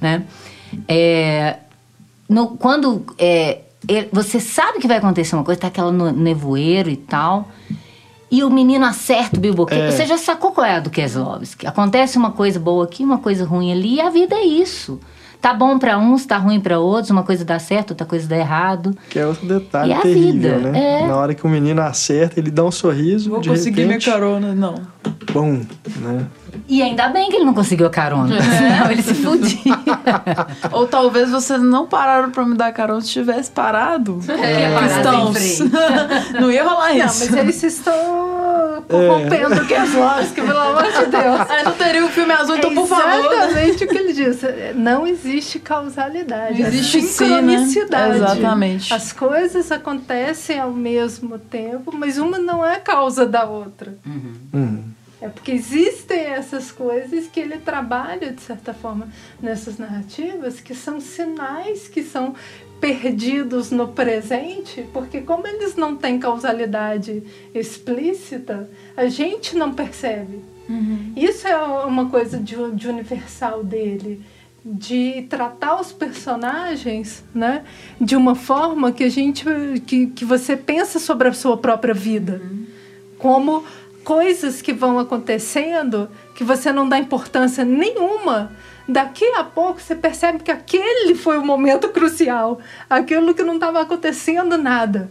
né? 0.00 0.24
É, 0.86 1.56
no, 2.28 2.48
quando 2.48 3.04
é, 3.18 3.62
você 4.12 4.38
sabe 4.38 4.78
que 4.78 4.86
vai 4.86 4.98
acontecer 4.98 5.34
uma 5.34 5.44
coisa, 5.44 5.60
tá 5.60 5.68
aquela 5.68 5.90
no, 5.90 6.12
nevoeiro 6.12 6.90
e 6.90 6.96
tal, 6.96 7.48
e 8.30 8.44
o 8.44 8.50
menino 8.50 8.84
acerta 8.84 9.38
o 9.38 9.40
bilboquete, 9.40 9.80
é. 9.80 9.90
você 9.90 10.06
já 10.06 10.18
sacou 10.18 10.52
qual 10.52 10.66
é 10.66 10.76
a 10.76 10.80
do 10.80 10.90
Keslovski. 10.90 11.66
Acontece 11.66 12.18
uma 12.18 12.32
coisa 12.32 12.60
boa 12.60 12.84
aqui, 12.84 13.02
uma 13.02 13.18
coisa 13.18 13.44
ruim 13.44 13.72
ali, 13.72 13.94
e 13.94 14.00
a 14.00 14.10
vida 14.10 14.36
é 14.36 14.44
isso. 14.44 15.00
Tá 15.40 15.54
bom 15.54 15.78
para 15.78 15.96
uns, 15.98 16.26
tá 16.26 16.36
ruim 16.36 16.60
para 16.60 16.80
outros, 16.80 17.10
uma 17.10 17.22
coisa 17.22 17.44
dá 17.44 17.58
certo, 17.58 17.90
outra 17.90 18.04
coisa 18.04 18.26
dá 18.26 18.36
errado. 18.36 18.96
Que 19.08 19.20
é 19.20 19.26
outro 19.26 19.46
detalhe 19.46 19.92
e 19.92 20.00
terrível, 20.00 20.56
vida, 20.56 20.72
né? 20.72 21.02
É... 21.02 21.06
Na 21.06 21.16
hora 21.16 21.34
que 21.34 21.46
o 21.46 21.48
menino 21.48 21.80
acerta, 21.80 22.40
ele 22.40 22.50
dá 22.50 22.64
um 22.64 22.72
sorriso. 22.72 23.30
Vou 23.30 23.40
conseguir 23.40 23.82
repente, 23.82 23.86
minha 23.86 24.00
carona, 24.00 24.52
não. 24.54 24.74
Bom, 25.32 25.60
né? 25.96 26.26
E 26.68 26.82
ainda 26.82 27.08
bem 27.08 27.30
que 27.30 27.36
ele 27.36 27.44
não 27.44 27.54
conseguiu 27.54 27.86
a 27.86 27.90
carona, 27.90 28.36
é. 28.36 28.42
senão 28.42 28.90
ele 28.90 29.02
se 29.02 29.14
fudia. 29.14 29.74
Ou 30.72 30.86
talvez 30.86 31.30
vocês 31.30 31.60
não 31.60 31.86
pararam 31.86 32.30
pra 32.30 32.44
me 32.44 32.56
dar 32.56 32.72
carona 32.72 33.00
se 33.00 33.08
tivesse 33.08 33.50
parado. 33.50 34.20
É, 34.28 34.62
é. 34.64 34.78
Cristãos. 34.78 35.60
não 36.38 36.50
ia 36.50 36.64
rolar 36.64 36.92
isso. 36.92 37.24
Não, 37.24 37.30
mas 37.30 37.36
eles 37.36 37.62
estão 37.62 38.84
corrompendo 38.88 39.54
é. 39.54 39.64
que 39.64 39.74
as 39.74 39.92
lojas, 39.92 40.30
que 40.30 40.42
pelo 40.42 40.58
amor 40.58 40.84
de 40.84 41.06
Deus. 41.06 41.50
Aí 41.50 41.64
não 41.64 41.72
teria 41.72 42.02
o 42.02 42.06
um 42.06 42.10
filme 42.10 42.32
azul, 42.32 42.56
então 42.56 42.70
é 42.70 42.74
por 42.74 42.86
favor. 42.86 43.32
Exatamente 43.32 43.84
o 43.84 43.88
que 43.88 43.98
ele 43.98 44.12
disse. 44.12 44.46
Não 44.74 45.06
existe 45.06 45.58
causalidade. 45.58 46.60
Não 46.60 46.68
existe 46.68 47.02
sincronicidade. 47.02 48.14
Sim, 48.14 48.20
né? 48.20 48.26
Exatamente. 48.26 48.94
As 48.94 49.12
coisas 49.12 49.72
acontecem 49.72 50.58
ao 50.58 50.70
mesmo 50.70 51.38
tempo, 51.38 51.94
mas 51.94 52.18
uma 52.18 52.38
não 52.38 52.64
é 52.64 52.78
causa 52.78 53.26
da 53.26 53.44
outra. 53.44 53.94
Uhum. 54.06 54.34
Uhum. 54.52 54.97
É 55.20 55.28
porque 55.28 55.50
existem 55.50 56.20
essas 56.20 56.70
coisas 56.70 57.26
que 57.26 57.40
ele 57.40 57.58
trabalha, 57.58 58.32
de 58.32 58.40
certa 58.40 58.72
forma, 58.72 59.08
nessas 59.42 59.76
narrativas, 59.76 60.60
que 60.60 60.74
são 60.74 61.00
sinais 61.00 61.88
que 61.88 62.04
são 62.04 62.34
perdidos 62.80 63.72
no 63.72 63.88
presente, 63.88 64.86
porque 64.92 65.20
como 65.20 65.46
eles 65.46 65.74
não 65.74 65.96
têm 65.96 66.18
causalidade 66.18 67.22
explícita, 67.52 68.70
a 68.96 69.08
gente 69.08 69.56
não 69.56 69.74
percebe. 69.74 70.40
Uhum. 70.68 71.12
Isso 71.16 71.48
é 71.48 71.56
uma 71.56 72.08
coisa 72.08 72.38
de, 72.38 72.54
de 72.72 72.88
universal 72.88 73.64
dele, 73.64 74.22
de 74.64 75.26
tratar 75.28 75.80
os 75.80 75.92
personagens, 75.92 77.24
né, 77.34 77.64
de 78.00 78.14
uma 78.14 78.34
forma 78.34 78.92
que 78.92 79.02
a 79.02 79.08
gente 79.08 79.44
que, 79.86 80.08
que 80.08 80.24
você 80.24 80.56
pensa 80.56 80.98
sobre 80.98 81.28
a 81.28 81.32
sua 81.32 81.56
própria 81.56 81.94
vida, 81.94 82.40
uhum. 82.44 82.66
como 83.18 83.64
coisas 84.08 84.62
que 84.62 84.72
vão 84.72 84.98
acontecendo 84.98 86.08
que 86.34 86.42
você 86.42 86.72
não 86.72 86.88
dá 86.88 86.98
importância 86.98 87.62
nenhuma. 87.62 88.50
Daqui 88.88 89.26
a 89.34 89.44
pouco 89.44 89.82
você 89.82 89.94
percebe 89.94 90.38
que 90.42 90.50
aquele 90.50 91.14
foi 91.14 91.36
o 91.36 91.44
momento 91.44 91.90
crucial, 91.92 92.58
aquilo 92.88 93.34
que 93.34 93.42
não 93.42 93.56
estava 93.56 93.82
acontecendo 93.82 94.56
nada. 94.56 95.10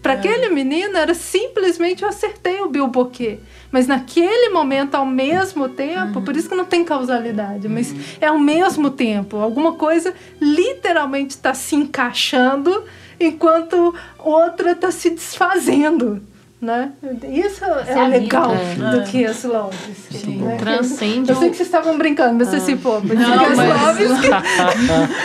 Para 0.00 0.12
é. 0.12 0.16
aquele 0.18 0.48
menino 0.50 0.96
era 0.96 1.12
simplesmente 1.12 2.04
eu 2.04 2.08
acertei 2.08 2.60
o 2.60 2.68
bilboquê. 2.68 3.40
Mas 3.72 3.88
naquele 3.88 4.50
momento, 4.50 4.94
ao 4.94 5.04
mesmo 5.04 5.68
tempo, 5.68 6.20
uhum. 6.20 6.24
por 6.24 6.36
isso 6.36 6.48
que 6.48 6.54
não 6.54 6.66
tem 6.66 6.84
causalidade, 6.84 7.68
mas 7.68 7.90
uhum. 7.90 7.98
é 8.20 8.26
ao 8.28 8.38
mesmo 8.38 8.92
tempo. 8.92 9.38
Alguma 9.38 9.72
coisa 9.72 10.14
literalmente 10.40 11.30
está 11.30 11.52
se 11.52 11.74
encaixando 11.74 12.84
enquanto 13.18 13.92
outra 14.20 14.70
está 14.70 14.92
se 14.92 15.10
desfazendo 15.10 16.22
né? 16.66 16.92
Isso 17.32 17.64
é, 17.64 17.92
é 17.92 18.08
legal 18.08 18.52
é. 18.52 18.90
do 18.90 19.04
que 19.04 19.24
as 19.24 19.44
loves. 19.44 20.26
Né? 20.26 20.56
Transcende. 20.58 21.30
Eu 21.30 21.36
sei 21.36 21.50
que 21.50 21.56
vocês 21.56 21.68
estavam 21.68 21.96
brincando, 21.96 22.34
mas 22.34 22.52
ah. 22.52 22.56
assim, 22.56 22.76
pô, 22.76 23.00
mas 23.00 23.16
não, 23.16 23.44
as 23.44 23.56
mas... 23.56 24.26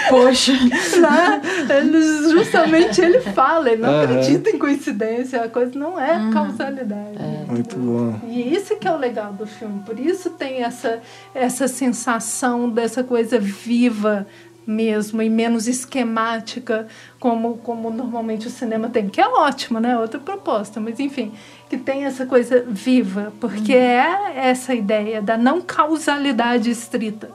Poxa. 0.10 0.54
Né? 0.54 1.42
Ele, 1.78 2.30
justamente 2.30 3.02
ele 3.02 3.20
fala, 3.22 3.72
ele 3.72 3.82
não 3.82 4.02
acredita 4.02 4.52
em 4.52 4.60
coincidência, 4.60 5.42
a 5.44 5.50
coisa 5.50 5.78
não 5.78 6.00
é 6.00 6.18
uhum. 6.18 6.32
causalidade. 6.32 7.18
É. 7.18 7.52
Muito 7.52 7.76
bom. 7.76 8.20
E 8.28 8.54
isso 8.54 8.76
que 8.76 8.88
é 8.88 8.92
o 8.92 8.98
legal 8.98 9.34
do 9.34 9.48
filme, 9.48 9.82
por 9.84 10.00
isso 10.00 10.30
tem 10.30 10.64
essa, 10.64 11.00
essa 11.34 11.68
sensação 11.68 12.70
dessa 12.70 13.04
coisa 13.04 13.40
viva 13.40 14.28
mesmo 14.66 15.22
e 15.22 15.30
menos 15.30 15.68
esquemática 15.68 16.88
como, 17.20 17.58
como 17.58 17.90
normalmente 17.90 18.48
o 18.48 18.50
cinema 18.52 18.90
tem, 18.90 19.10
que 19.10 19.20
é 19.20 19.28
ótimo, 19.28 19.80
né? 19.80 19.98
Outra 19.98 20.20
proposta, 20.20 20.80
mas 20.80 21.00
enfim, 21.00 21.32
que 21.70 21.78
tem 21.78 22.06
essa 22.06 22.26
coisa 22.26 22.64
viva, 22.68 23.34
porque 23.40 23.74
é 23.74 24.34
essa 24.36 24.74
ideia 24.74 25.22
da 25.22 25.38
não 25.38 25.62
causalidade 25.62 26.70
estrita. 26.70 27.30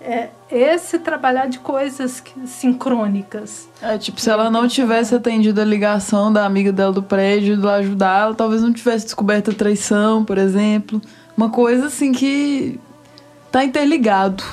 É 0.00 0.28
esse 0.50 0.98
trabalhar 0.98 1.46
de 1.46 1.58
coisas 1.58 2.20
que- 2.20 2.46
sincrônicas. 2.46 3.68
É, 3.82 3.96
tipo, 3.98 4.20
se 4.20 4.30
ela 4.30 4.50
não 4.50 4.68
tivesse 4.68 5.14
atendido 5.14 5.60
a 5.60 5.64
ligação 5.64 6.32
da 6.32 6.44
amiga 6.46 6.70
dela 6.70 6.92
do 6.92 7.02
prédio, 7.02 7.56
de 7.56 7.62
lá 7.62 7.76
ajudar, 7.76 8.22
ela 8.24 8.34
talvez 8.34 8.62
não 8.62 8.72
tivesse 8.72 9.06
descoberto 9.06 9.50
a 9.50 9.54
traição, 9.54 10.24
por 10.24 10.38
exemplo. 10.38 11.00
Uma 11.36 11.50
coisa 11.50 11.86
assim 11.86 12.12
que 12.12 12.78
tá 13.50 13.64
interligado. 13.64 14.44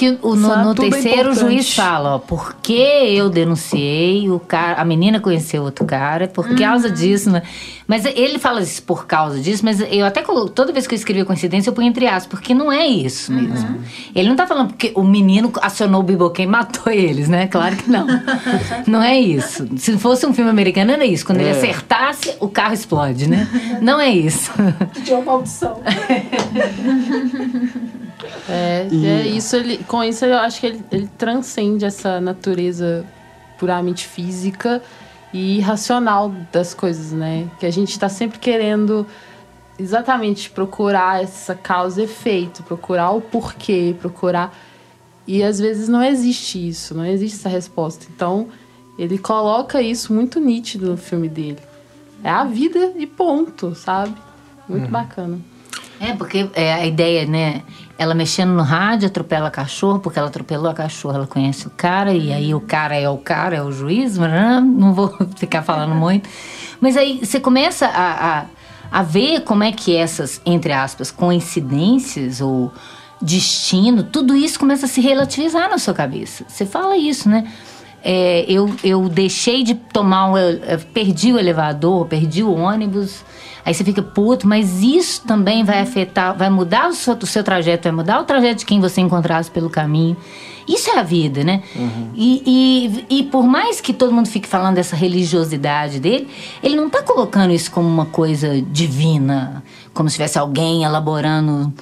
Que 0.00 0.16
o- 0.22 0.34
no, 0.34 0.48
no 0.64 0.70
é 0.70 0.74
terceiro 0.74 1.32
o 1.32 1.34
juiz 1.34 1.74
fala, 1.74 2.14
ó, 2.14 2.18
porque 2.18 2.72
eu 2.72 3.28
denunciei, 3.28 4.30
o 4.30 4.40
cara, 4.40 4.80
a 4.80 4.84
menina 4.84 5.20
conheceu 5.20 5.62
outro 5.62 5.84
cara, 5.84 6.26
por 6.26 6.46
Uhum. 6.48 6.56
causa 6.56 6.90
disso, 6.90 7.30
né? 7.30 7.42
Mas 7.86 8.06
ele 8.06 8.38
fala 8.38 8.62
isso 8.62 8.82
por 8.84 9.06
causa 9.06 9.38
disso, 9.38 9.62
mas 9.62 9.78
eu 9.78 10.06
até 10.06 10.22
toda 10.54 10.72
vez 10.72 10.86
que 10.86 10.94
eu 10.94 10.96
escrevi 10.96 11.22
coincidência, 11.22 11.68
eu 11.68 11.74
ponho 11.74 11.86
entre 11.88 12.06
aspas, 12.06 12.30
porque 12.38 12.54
não 12.54 12.72
é 12.72 12.86
isso 12.86 13.30
Uhum. 13.30 13.42
mesmo. 13.42 13.78
Ele 14.14 14.26
não 14.30 14.36
tá 14.36 14.46
falando 14.46 14.68
porque 14.68 14.90
o 14.94 15.02
menino 15.02 15.52
acionou 15.60 16.00
o 16.00 16.04
biboquém 16.04 16.46
e 16.46 16.48
matou 16.48 16.90
eles, 16.90 17.28
né? 17.28 17.46
Claro 17.48 17.76
que 17.76 17.90
não. 17.90 18.06
não 18.88 19.02
é 19.02 19.20
isso. 19.20 19.68
Se 19.76 19.98
fosse 19.98 20.24
um 20.24 20.32
filme 20.32 20.50
americano, 20.50 20.92
era 20.92 21.04
isso. 21.04 21.26
Quando 21.26 21.40
ele 21.40 21.50
É. 21.50 21.52
acertasse, 21.52 22.36
o 22.40 22.48
carro 22.48 22.72
explode, 22.72 23.28
né? 23.28 23.46
Não 23.82 24.00
é 24.00 24.08
isso. 24.08 24.50
De 25.04 25.12
uma 25.12 25.22
maldição. 25.24 25.78
É, 28.48 28.88
E- 28.90 29.06
é 29.06 29.26
isso, 29.28 29.56
ele, 29.56 29.78
com 29.84 30.02
isso 30.02 30.24
eu 30.24 30.36
acho 30.38 30.60
que 30.60 30.66
ele, 30.66 30.84
ele 30.90 31.08
transcende 31.18 31.84
essa 31.84 32.20
natureza 32.20 33.04
puramente 33.58 34.06
física 34.06 34.82
e 35.32 35.58
irracional 35.58 36.32
das 36.52 36.74
coisas, 36.74 37.12
né? 37.12 37.48
Que 37.58 37.66
a 37.66 37.70
gente 37.70 37.98
tá 37.98 38.08
sempre 38.08 38.38
querendo 38.38 39.06
exatamente 39.78 40.50
procurar 40.50 41.22
essa 41.22 41.54
causa 41.54 42.00
e 42.00 42.04
efeito, 42.04 42.62
procurar 42.62 43.10
o 43.12 43.20
porquê, 43.20 43.94
procurar. 44.00 44.54
E 45.26 45.42
às 45.42 45.58
vezes 45.60 45.88
não 45.88 46.02
existe 46.02 46.68
isso, 46.68 46.94
não 46.94 47.04
existe 47.06 47.36
essa 47.38 47.48
resposta. 47.48 48.06
Então, 48.14 48.48
ele 48.98 49.16
coloca 49.18 49.80
isso 49.80 50.12
muito 50.12 50.40
nítido 50.40 50.90
no 50.90 50.96
filme 50.96 51.28
dele. 51.28 51.58
É 52.24 52.28
a 52.30 52.44
vida 52.44 52.92
e 52.96 53.06
ponto, 53.06 53.74
sabe? 53.74 54.14
Muito 54.68 54.88
bacana. 54.90 55.38
É, 56.00 56.12
porque 56.14 56.48
é, 56.54 56.72
a 56.74 56.86
ideia, 56.86 57.24
né? 57.26 57.62
Ela 58.00 58.14
mexendo 58.14 58.54
no 58.54 58.62
rádio, 58.62 59.08
atropela 59.08 59.50
cachorro, 59.50 59.98
porque 59.98 60.18
ela 60.18 60.28
atropelou 60.28 60.70
a 60.70 60.72
cachorra, 60.74 61.16
ela 61.16 61.26
conhece 61.26 61.66
o 61.66 61.70
cara, 61.70 62.14
e 62.14 62.32
aí 62.32 62.54
o 62.54 62.60
cara 62.60 62.96
é 62.96 63.06
o 63.06 63.18
cara, 63.18 63.56
é 63.56 63.62
o 63.62 63.70
juiz, 63.70 64.16
mas 64.16 64.32
não, 64.64 64.94
vou 64.94 65.14
ficar 65.36 65.60
falando 65.60 65.94
muito. 65.94 66.26
Mas 66.80 66.96
aí 66.96 67.20
você 67.22 67.38
começa 67.38 67.84
a, 67.84 68.38
a, 68.38 68.44
a 68.90 69.02
ver 69.02 69.42
como 69.42 69.64
é 69.64 69.70
que 69.70 69.94
essas, 69.94 70.40
entre 70.46 70.72
aspas, 70.72 71.10
coincidências 71.10 72.40
ou 72.40 72.72
destino, 73.20 74.02
tudo 74.02 74.34
isso 74.34 74.58
começa 74.58 74.86
a 74.86 74.88
se 74.88 75.02
relativizar 75.02 75.68
na 75.68 75.76
sua 75.76 75.92
cabeça. 75.92 76.42
Você 76.48 76.64
fala 76.64 76.96
isso, 76.96 77.28
né? 77.28 77.52
É, 78.02 78.46
eu, 78.48 78.74
eu 78.82 79.10
deixei 79.10 79.62
de 79.62 79.74
tomar 79.74 80.32
o. 80.32 80.38
eu 80.38 80.78
perdi 80.94 81.34
o 81.34 81.38
elevador, 81.38 82.06
perdi 82.06 82.42
o 82.42 82.50
ônibus. 82.50 83.22
Aí 83.64 83.74
você 83.74 83.84
fica 83.84 84.02
puto, 84.02 84.46
mas 84.46 84.82
isso 84.82 85.22
também 85.26 85.64
vai 85.64 85.80
afetar, 85.80 86.36
vai 86.36 86.50
mudar 86.50 86.88
o 86.88 86.94
seu, 86.94 87.14
o 87.14 87.26
seu 87.26 87.44
trajeto, 87.44 87.84
vai 87.84 87.92
mudar 87.92 88.20
o 88.20 88.24
trajeto 88.24 88.60
de 88.60 88.66
quem 88.66 88.80
você 88.80 89.00
encontrasse 89.00 89.50
pelo 89.50 89.68
caminho. 89.68 90.16
Isso 90.68 90.90
é 90.90 90.98
a 90.98 91.02
vida, 91.02 91.42
né? 91.42 91.62
E, 92.14 93.04
e, 93.10 93.18
e 93.18 93.22
por 93.24 93.44
mais 93.44 93.80
que 93.80 93.92
todo 93.92 94.12
mundo 94.12 94.28
fique 94.28 94.46
falando 94.46 94.76
dessa 94.76 94.94
religiosidade 94.94 95.98
dele, 95.98 96.28
ele 96.62 96.76
não 96.76 96.86
está 96.86 97.02
colocando 97.02 97.52
isso 97.52 97.70
como 97.70 97.88
uma 97.88 98.06
coisa 98.06 98.62
divina, 98.62 99.64
como 99.92 100.08
se 100.08 100.14
tivesse 100.14 100.38
alguém 100.38 100.84
elaborando 100.84 101.72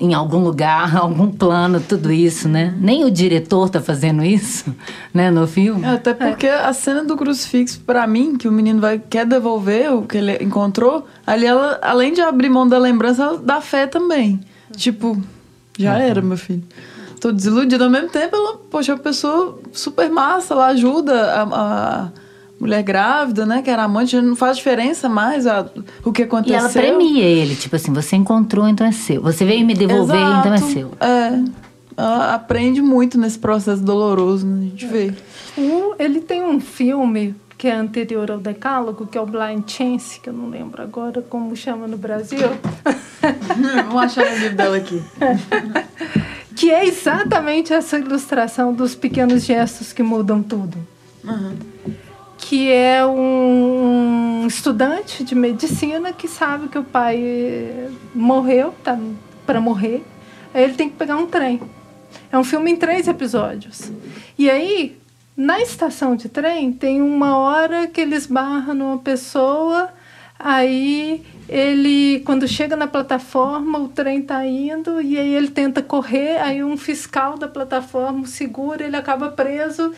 em 0.00 0.14
algum 0.14 0.38
lugar, 0.38 0.96
algum 0.98 1.30
plano, 1.30 1.80
tudo 1.80 2.10
isso, 2.10 2.48
né? 2.48 2.74
Nem 2.80 3.04
o 3.04 3.10
diretor 3.10 3.68
tá 3.68 3.80
fazendo 3.80 4.24
isso, 4.24 4.74
né, 5.12 5.30
no 5.30 5.46
filme. 5.46 5.84
É, 5.84 5.90
Até 5.90 6.14
porque 6.14 6.46
a 6.46 6.72
cena 6.72 7.04
do 7.04 7.16
crucifixo, 7.16 7.80
pra 7.80 8.06
mim, 8.06 8.36
que 8.36 8.48
o 8.48 8.52
menino 8.52 8.80
vai, 8.80 8.98
quer 8.98 9.26
devolver 9.26 9.92
o 9.92 10.02
que 10.02 10.16
ele 10.16 10.42
encontrou, 10.42 11.06
ali 11.26 11.44
ela, 11.46 11.78
além 11.82 12.12
de 12.12 12.20
abrir 12.20 12.48
mão 12.48 12.66
da 12.66 12.78
lembrança, 12.78 13.22
ela 13.22 13.38
dá 13.38 13.60
fé 13.60 13.86
também. 13.86 14.40
Tipo, 14.74 15.20
já 15.78 15.98
era, 15.98 16.22
meu 16.22 16.38
filho. 16.38 16.64
Tô 17.20 17.30
desiludida. 17.30 17.84
Ao 17.84 17.90
mesmo 17.90 18.08
tempo, 18.08 18.34
ela, 18.34 18.56
poxa, 18.70 18.92
é 18.92 18.94
uma 18.94 19.02
pessoa 19.02 19.58
super 19.72 20.08
massa, 20.10 20.54
ela 20.54 20.68
ajuda 20.68 21.32
a, 21.34 21.42
a 21.42 22.10
mulher 22.60 22.82
grávida, 22.82 23.46
né? 23.46 23.62
Que 23.62 23.70
era 23.70 23.84
amante, 23.84 24.20
não 24.20 24.36
faz 24.36 24.58
diferença 24.58 25.08
mais 25.08 25.46
a, 25.46 25.66
o 26.04 26.12
que 26.12 26.22
E 26.22 26.24
aconteceu. 26.26 26.58
ela 26.58 26.68
premia 26.68 27.24
ele, 27.24 27.56
tipo 27.56 27.74
assim, 27.74 27.92
você 27.92 28.14
encontrou, 28.16 28.68
então 28.68 28.86
é 28.86 28.92
seu. 28.92 29.22
Você 29.22 29.44
veio 29.44 29.64
me 29.66 29.74
devolver, 29.74 30.16
então 30.20 30.52
é 30.52 30.56
Exato. 30.56 30.72
seu. 30.72 30.92
É. 31.00 31.42
Ela 31.96 32.34
aprende 32.34 32.80
muito 32.80 33.18
nesse 33.18 33.38
processo 33.38 33.82
doloroso, 33.82 34.46
né? 34.46 34.58
A 34.58 34.62
gente 34.70 34.86
vê. 34.86 35.12
O- 35.58 35.94
ele 35.98 36.20
tem 36.20 36.42
um 36.42 36.60
filme 36.60 37.34
que 37.58 37.68
é 37.68 37.74
anterior 37.74 38.30
ao 38.30 38.38
Decálogo, 38.38 39.06
que 39.06 39.18
é 39.18 39.20
o 39.20 39.26
Blind 39.26 39.68
Chance, 39.68 40.18
que 40.18 40.30
eu 40.30 40.32
não 40.32 40.48
lembro 40.48 40.82
agora 40.82 41.20
como 41.28 41.54
chama 41.54 41.86
no 41.86 41.98
Brasil, 41.98 42.38
Vamos 43.86 44.02
achar 44.02 44.24
o 44.24 44.38
livro 44.38 44.56
dela 44.56 44.76
aqui. 44.78 45.02
que 46.56 46.70
é 46.70 46.86
exatamente 46.86 47.70
essa 47.74 47.98
ilustração 47.98 48.72
dos 48.72 48.94
pequenos 48.94 49.44
gestos 49.44 49.92
que 49.92 50.02
mudam 50.02 50.42
tudo. 50.42 50.78
Que 52.40 52.72
é 52.72 53.04
um 53.06 54.46
estudante 54.46 55.22
de 55.22 55.34
medicina 55.34 56.12
que 56.12 56.26
sabe 56.26 56.68
que 56.68 56.78
o 56.78 56.82
pai 56.82 57.90
morreu, 58.14 58.74
tá 58.82 58.98
para 59.46 59.60
morrer, 59.60 60.04
aí 60.52 60.64
ele 60.64 60.74
tem 60.74 60.88
que 60.88 60.96
pegar 60.96 61.16
um 61.16 61.26
trem. 61.26 61.60
É 62.32 62.38
um 62.38 62.44
filme 62.44 62.70
em 62.70 62.76
três 62.76 63.06
episódios. 63.06 63.92
E 64.38 64.50
aí, 64.50 64.98
na 65.36 65.60
estação 65.60 66.16
de 66.16 66.28
trem, 66.28 66.72
tem 66.72 67.00
uma 67.02 67.36
hora 67.36 67.86
que 67.86 68.00
ele 68.00 68.14
esbarra 68.14 68.74
numa 68.74 68.98
pessoa, 68.98 69.90
aí 70.42 71.24
ele, 71.48 72.20
quando 72.20 72.46
chega 72.46 72.76
na 72.76 72.86
plataforma, 72.86 73.78
o 73.78 73.88
trem 73.88 74.22
tá 74.22 74.46
indo, 74.46 75.00
e 75.00 75.18
aí 75.18 75.34
ele 75.34 75.48
tenta 75.48 75.82
correr, 75.82 76.38
aí 76.38 76.62
um 76.62 76.76
fiscal 76.76 77.36
da 77.36 77.48
plataforma 77.48 78.26
segura, 78.26 78.84
ele 78.84 78.96
acaba 78.96 79.30
preso, 79.30 79.92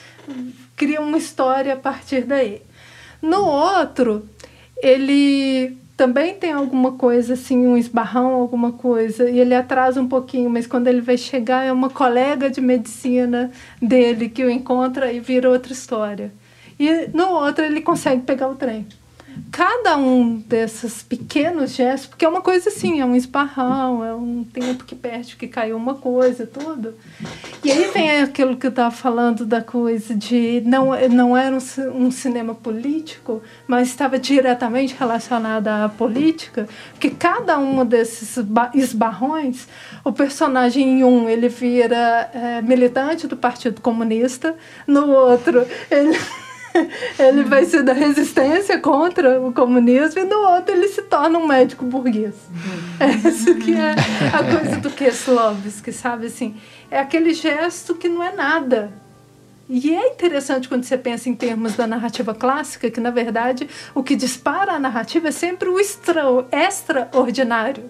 cria 0.76 1.00
uma 1.00 1.18
história 1.18 1.74
a 1.74 1.76
partir 1.76 2.24
daí. 2.24 2.62
No 3.20 3.44
outro, 3.44 4.28
ele 4.82 5.76
também 5.96 6.34
tem 6.34 6.52
alguma 6.52 6.92
coisa 6.92 7.34
assim, 7.34 7.66
um 7.66 7.76
esbarrão, 7.76 8.32
alguma 8.34 8.72
coisa, 8.72 9.30
e 9.30 9.38
ele 9.38 9.54
atrasa 9.54 10.00
um 10.00 10.08
pouquinho, 10.08 10.50
mas 10.50 10.66
quando 10.66 10.88
ele 10.88 11.00
vai 11.00 11.16
chegar 11.16 11.64
é 11.64 11.70
uma 11.72 11.90
colega 11.90 12.50
de 12.50 12.60
medicina 12.60 13.50
dele 13.80 14.28
que 14.28 14.42
o 14.42 14.50
encontra 14.50 15.12
e 15.12 15.20
vira 15.20 15.50
outra 15.50 15.72
história. 15.72 16.32
E 16.80 17.08
no 17.12 17.28
outro 17.28 17.64
ele 17.64 17.82
consegue 17.82 18.22
pegar 18.22 18.48
o 18.48 18.54
trem. 18.54 18.86
Cada 19.50 19.96
um 19.96 20.36
desses 20.38 21.02
pequenos 21.02 21.72
gestos, 21.74 22.08
porque 22.08 22.24
é 22.24 22.28
uma 22.28 22.40
coisa 22.40 22.70
assim, 22.70 23.00
é 23.00 23.04
um 23.04 23.14
esbarrão, 23.14 24.04
é 24.04 24.14
um 24.14 24.44
tempo 24.44 24.84
que 24.84 24.94
perde 24.94 25.36
que 25.36 25.46
caiu 25.46 25.76
uma 25.76 25.94
coisa, 25.94 26.46
tudo. 26.46 26.94
E 27.62 27.70
aí 27.70 27.90
vem 27.92 28.22
aquilo 28.22 28.56
que 28.56 28.66
eu 28.66 28.70
estava 28.70 28.90
falando 28.90 29.44
da 29.44 29.60
coisa 29.60 30.14
de 30.14 30.62
não, 30.64 30.90
não 31.10 31.36
era 31.36 31.54
um, 31.54 32.06
um 32.06 32.10
cinema 32.10 32.54
político, 32.54 33.42
mas 33.66 33.88
estava 33.88 34.18
diretamente 34.18 34.96
relacionado 34.98 35.68
à 35.68 35.88
política, 35.88 36.66
porque 36.92 37.10
cada 37.10 37.58
um 37.58 37.84
desses 37.84 38.42
ba- 38.42 38.70
esbarrões, 38.74 39.66
o 40.04 40.12
personagem 40.12 41.00
em 41.00 41.04
um 41.04 41.28
ele 41.28 41.48
vira 41.48 42.30
eh, 42.32 42.62
militante 42.62 43.26
do 43.26 43.36
Partido 43.36 43.80
Comunista, 43.80 44.56
no 44.86 45.10
outro 45.10 45.66
ele 45.90 46.18
ele 47.18 47.44
vai 47.44 47.64
ser 47.64 47.82
da 47.82 47.92
resistência 47.92 48.78
contra 48.78 49.40
o 49.40 49.52
comunismo 49.52 50.20
e 50.20 50.24
no 50.24 50.36
outro 50.36 50.74
ele 50.74 50.88
se 50.88 51.02
torna 51.02 51.38
um 51.38 51.46
médico 51.46 51.84
burguês. 51.84 52.34
É 52.98 53.28
isso 53.28 53.54
que 53.56 53.74
é 53.74 53.94
a 54.32 54.58
coisa 54.58 54.76
do 54.76 54.90
Kieslowski, 54.90 55.92
sabe 55.92 56.26
assim? 56.26 56.56
É 56.90 56.98
aquele 56.98 57.34
gesto 57.34 57.94
que 57.94 58.08
não 58.08 58.22
é 58.22 58.32
nada. 58.32 58.92
E 59.68 59.94
é 59.94 60.08
interessante 60.08 60.68
quando 60.68 60.84
você 60.84 60.98
pensa 60.98 61.28
em 61.28 61.34
termos 61.34 61.74
da 61.74 61.86
narrativa 61.86 62.34
clássica, 62.34 62.90
que 62.90 63.00
na 63.00 63.10
verdade 63.10 63.68
o 63.94 64.02
que 64.02 64.14
dispara 64.14 64.72
a 64.72 64.78
narrativa 64.78 65.28
é 65.28 65.32
sempre 65.32 65.68
o 65.68 65.78
extra, 65.78 66.46
extraordinário. 66.52 67.84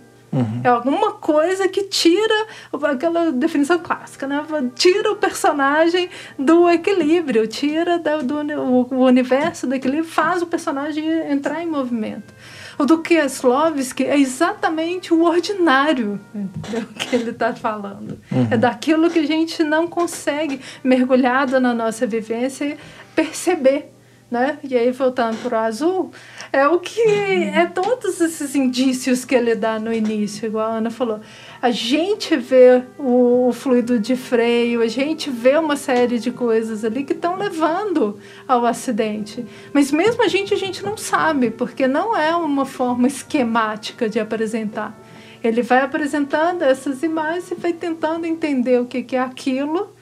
É 0.65 0.69
alguma 0.69 1.13
coisa 1.13 1.69
que 1.69 1.83
tira 1.83 2.47
aquela 2.85 3.31
definição 3.31 3.79
clássica, 3.79 4.27
né? 4.27 4.43
Tira 4.75 5.13
o 5.13 5.17
personagem 5.17 6.09
do 6.39 6.71
equilíbrio, 6.71 7.47
tira 7.47 7.99
do, 7.99 8.39
uni- 8.39 8.55
o, 8.57 8.87
o 8.91 9.05
universo 9.05 9.67
do 9.67 9.75
equilíbrio, 9.75 10.09
faz 10.09 10.41
o 10.41 10.47
personagem 10.47 11.07
entrar 11.31 11.63
em 11.63 11.67
movimento. 11.67 12.33
O 12.79 12.87
do 12.87 12.99
Kieslowski 13.03 14.05
é 14.05 14.19
exatamente 14.19 15.13
o 15.13 15.23
ordinário 15.23 16.19
entendeu? 16.35 16.89
que 16.99 17.15
ele 17.15 17.31
está 17.31 17.53
falando. 17.55 18.19
Uhum. 18.33 18.49
É 18.51 18.57
daquilo 18.57 19.11
que 19.11 19.19
a 19.19 19.27
gente 19.27 19.63
não 19.63 19.87
consegue, 19.87 20.61
mergulhado 20.83 21.61
na 21.61 21.75
nossa 21.75 22.07
vivência, 22.07 22.79
perceber. 23.15 23.92
Né? 24.33 24.59
E 24.65 24.75
aí, 24.75 24.91
voltando 24.91 25.37
para 25.43 25.59
o 25.59 25.61
azul, 25.61 26.11
é 26.51 26.67
o 26.67 26.81
que 26.81 27.03
é 27.03 27.67
todos 27.67 28.19
esses 28.19 28.55
indícios 28.55 29.27
que 29.27 29.35
ele 29.35 29.55
dá 29.55 29.79
no 29.79 29.93
início, 29.93 30.47
igual 30.47 30.73
a 30.73 30.77
Ana 30.77 30.91
falou. 30.91 31.21
A 31.61 31.71
gente 31.71 32.35
vê 32.39 32.83
o, 32.99 33.49
o 33.49 33.53
fluido 33.53 33.99
de 33.99 34.17
freio, 34.17 34.81
a 34.81 34.87
gente 34.87 35.29
vê 35.29 35.59
uma 35.59 35.77
série 35.77 36.19
de 36.19 36.31
coisas 36.31 36.83
ali 36.83 37.05
que 37.05 37.13
estão 37.13 37.37
levando 37.37 38.19
ao 38.49 38.65
acidente. 38.65 39.45
Mas 39.71 39.93
mesmo 39.93 40.23
a 40.23 40.29
gente, 40.29 40.55
a 40.55 40.57
gente 40.57 40.83
não 40.83 40.97
sabe, 40.97 41.51
porque 41.51 41.87
não 41.87 42.17
é 42.17 42.35
uma 42.35 42.65
forma 42.65 43.07
esquemática 43.07 44.09
de 44.09 44.19
apresentar. 44.19 44.99
Ele 45.45 45.61
vai 45.61 45.83
apresentando 45.83 46.63
essas 46.63 47.03
imagens 47.03 47.51
e 47.51 47.55
vai 47.55 47.75
tentando 47.75 48.25
entender 48.25 48.81
o 48.81 48.87
que, 48.87 49.03
que 49.03 49.15
é 49.15 49.21
aquilo 49.21 49.93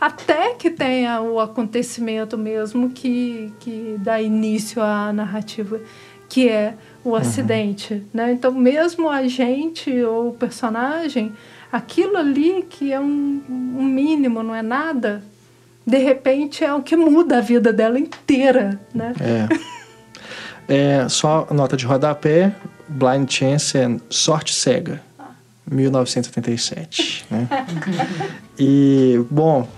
até 0.00 0.54
que 0.54 0.70
tenha 0.70 1.20
o 1.20 1.40
acontecimento 1.40 2.38
mesmo 2.38 2.90
que, 2.90 3.52
que 3.58 3.96
dá 3.98 4.20
início 4.20 4.80
à 4.80 5.12
narrativa, 5.12 5.80
que 6.28 6.48
é 6.48 6.74
o 7.04 7.10
uhum. 7.10 7.16
acidente. 7.16 7.94
Uhum. 7.94 8.04
Né? 8.14 8.32
Então, 8.32 8.52
mesmo 8.52 9.08
a 9.08 9.26
gente 9.26 9.90
ou 10.04 10.28
o 10.28 10.32
personagem, 10.34 11.32
aquilo 11.72 12.16
ali 12.16 12.64
que 12.68 12.92
é 12.92 13.00
um, 13.00 13.42
um 13.48 13.84
mínimo, 13.84 14.42
não 14.42 14.54
é 14.54 14.62
nada, 14.62 15.22
de 15.86 15.98
repente 15.98 16.64
é 16.64 16.72
o 16.72 16.82
que 16.82 16.96
muda 16.96 17.38
a 17.38 17.40
vida 17.40 17.72
dela 17.72 17.98
inteira. 17.98 18.78
Né? 18.94 19.14
É. 20.68 21.02
é 21.02 21.08
só 21.08 21.48
nota 21.50 21.76
de 21.76 21.86
rodapé: 21.86 22.54
Blind 22.88 23.28
Chance 23.30 23.76
é 23.76 23.96
Sorte 24.08 24.54
Cega. 24.54 25.08
1987. 25.70 27.26
Né? 27.30 27.48
e, 28.58 29.22
bom, 29.30 29.68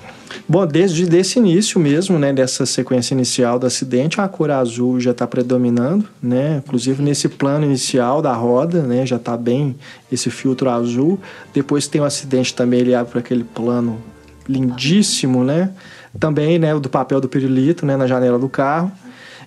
Bom, 0.51 0.67
desde 0.67 1.07
desse 1.07 1.39
início 1.39 1.79
mesmo, 1.79 2.19
né, 2.19 2.33
dessa 2.33 2.67
sequência 2.67 3.15
inicial 3.15 3.57
do 3.57 3.69
acidente, 3.69 4.21
a 4.21 4.27
cor 4.27 4.51
azul 4.51 4.99
já 4.99 5.13
está 5.13 5.25
predominando, 5.25 6.05
né? 6.21 6.61
Inclusive 6.67 7.01
nesse 7.05 7.29
plano 7.29 7.65
inicial 7.65 8.21
da 8.21 8.33
roda, 8.33 8.83
né, 8.83 9.07
já 9.07 9.15
está 9.15 9.37
bem 9.37 9.77
esse 10.11 10.29
filtro 10.29 10.69
azul. 10.69 11.21
Depois 11.55 11.87
tem 11.87 12.01
o 12.01 12.05
acidente 12.05 12.53
também, 12.53 12.81
ele 12.81 12.97
abre 12.97 13.13
para 13.13 13.21
aquele 13.21 13.45
plano 13.45 14.03
lindíssimo, 14.49 15.45
né? 15.45 15.71
Também, 16.19 16.59
né, 16.59 16.77
do 16.77 16.89
papel 16.89 17.21
do 17.21 17.29
pirulito, 17.29 17.87
né, 17.87 17.97
na 17.97 18.09
janela 18.09 18.37
do 18.37 18.49
carro. 18.49 18.91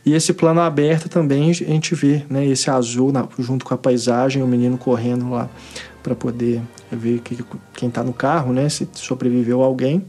E 0.05 0.13
esse 0.13 0.31
plano 0.31 0.61
aberto 0.61 1.09
também 1.09 1.49
a 1.49 1.53
gente 1.53 1.93
vê, 1.95 2.23
né, 2.29 2.45
esse 2.45 2.69
azul 2.69 3.11
na, 3.11 3.27
junto 3.39 3.65
com 3.65 3.73
a 3.73 3.77
paisagem, 3.77 4.41
o 4.41 4.47
menino 4.47 4.77
correndo 4.77 5.29
lá 5.31 5.49
para 6.01 6.15
poder 6.15 6.61
ver 6.89 7.19
que, 7.19 7.43
quem 7.73 7.89
está 7.89 8.01
no 8.05 8.13
carro, 8.13 8.53
né, 8.53 8.69
se 8.69 8.87
sobreviveu 8.93 9.61
alguém. 9.61 10.05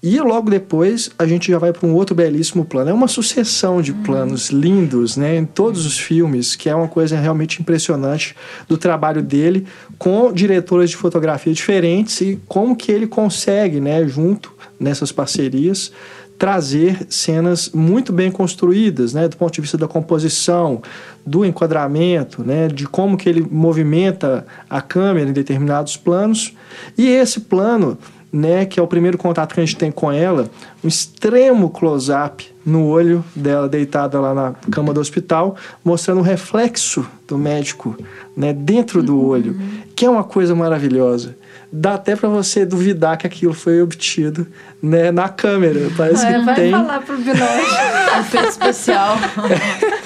E 0.00 0.20
logo 0.20 0.48
depois 0.48 1.10
a 1.18 1.26
gente 1.26 1.50
já 1.50 1.58
vai 1.58 1.72
para 1.72 1.86
um 1.86 1.92
outro 1.92 2.14
belíssimo 2.14 2.64
plano. 2.64 2.90
É 2.90 2.92
uma 2.92 3.08
sucessão 3.08 3.82
de 3.82 3.92
planos 3.92 4.50
hum. 4.50 4.58
lindos, 4.58 5.16
né, 5.16 5.36
em 5.36 5.44
todos 5.44 5.84
os 5.84 5.98
filmes, 5.98 6.54
que 6.54 6.68
é 6.68 6.74
uma 6.74 6.86
coisa 6.86 7.18
realmente 7.18 7.60
impressionante 7.60 8.36
do 8.68 8.78
trabalho 8.78 9.22
dele 9.22 9.66
com 9.98 10.32
diretores 10.32 10.90
de 10.90 10.96
fotografia 10.96 11.52
diferentes 11.52 12.20
e 12.20 12.40
como 12.46 12.76
que 12.76 12.92
ele 12.92 13.08
consegue, 13.08 13.80
né, 13.80 14.06
junto 14.06 14.52
nessas 14.78 15.10
parcerias, 15.10 15.90
trazer 16.38 17.04
cenas 17.10 17.70
muito 17.74 18.12
bem 18.12 18.30
construídas, 18.30 19.12
né, 19.12 19.26
do 19.26 19.36
ponto 19.36 19.52
de 19.52 19.60
vista 19.60 19.76
da 19.76 19.88
composição, 19.88 20.80
do 21.26 21.44
enquadramento, 21.44 22.44
né, 22.44 22.68
de 22.68 22.86
como 22.86 23.16
que 23.16 23.28
ele 23.28 23.44
movimenta 23.50 24.46
a 24.70 24.80
câmera 24.80 25.28
em 25.28 25.32
determinados 25.32 25.96
planos. 25.96 26.54
E 26.96 27.08
esse 27.08 27.40
plano 27.40 27.98
né, 28.32 28.66
que 28.66 28.78
é 28.78 28.82
o 28.82 28.86
primeiro 28.86 29.16
contato 29.16 29.54
que 29.54 29.60
a 29.60 29.64
gente 29.64 29.76
tem 29.76 29.90
com 29.90 30.12
ela, 30.12 30.50
um 30.84 30.88
extremo 30.88 31.70
close-up 31.70 32.46
no 32.64 32.86
olho 32.86 33.24
dela 33.34 33.68
deitada 33.68 34.20
lá 34.20 34.34
na 34.34 34.54
cama 34.70 34.92
do 34.92 35.00
hospital, 35.00 35.56
mostrando 35.82 36.18
o 36.18 36.22
reflexo 36.22 37.06
do 37.26 37.38
médico, 37.38 37.96
né, 38.36 38.52
dentro 38.52 39.02
do 39.02 39.16
uhum. 39.16 39.26
olho, 39.26 39.60
que 39.96 40.04
é 40.04 40.10
uma 40.10 40.24
coisa 40.24 40.54
maravilhosa. 40.54 41.36
Dá 41.70 41.94
até 41.94 42.16
para 42.16 42.28
você 42.28 42.64
duvidar 42.64 43.16
que 43.18 43.26
aquilo 43.26 43.52
foi 43.52 43.82
obtido, 43.82 44.46
né, 44.82 45.10
na 45.10 45.28
câmera. 45.28 45.90
Parece 45.96 46.24
é, 46.26 46.38
que 46.38 46.44
vai 46.44 46.54
tem. 46.54 46.70
falar 46.70 47.00
pro. 47.00 47.16
Efeito 48.20 48.48
especial. 48.48 49.16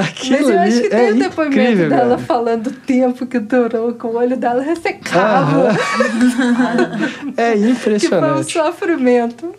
Aquilo 0.00 0.48
Mas 0.48 0.48
eu 0.48 0.58
acho 0.60 0.80
que 0.80 0.86
é 0.86 0.88
tem 0.90 1.10
o 1.12 1.18
depoimento 1.18 1.60
incrível, 1.60 1.88
dela 1.88 2.16
cara. 2.16 2.18
falando 2.18 2.66
o 2.68 2.72
tempo 2.72 3.26
que 3.26 3.38
durou, 3.38 3.92
com 3.94 4.08
o 4.08 4.16
olho 4.16 4.36
dela 4.36 4.62
ressecava. 4.62 5.68
É 7.36 7.52
que 7.52 7.58
foi 7.58 7.68
um 7.68 7.70
impressionante. 7.70 8.52
sofrimento. 8.52 9.54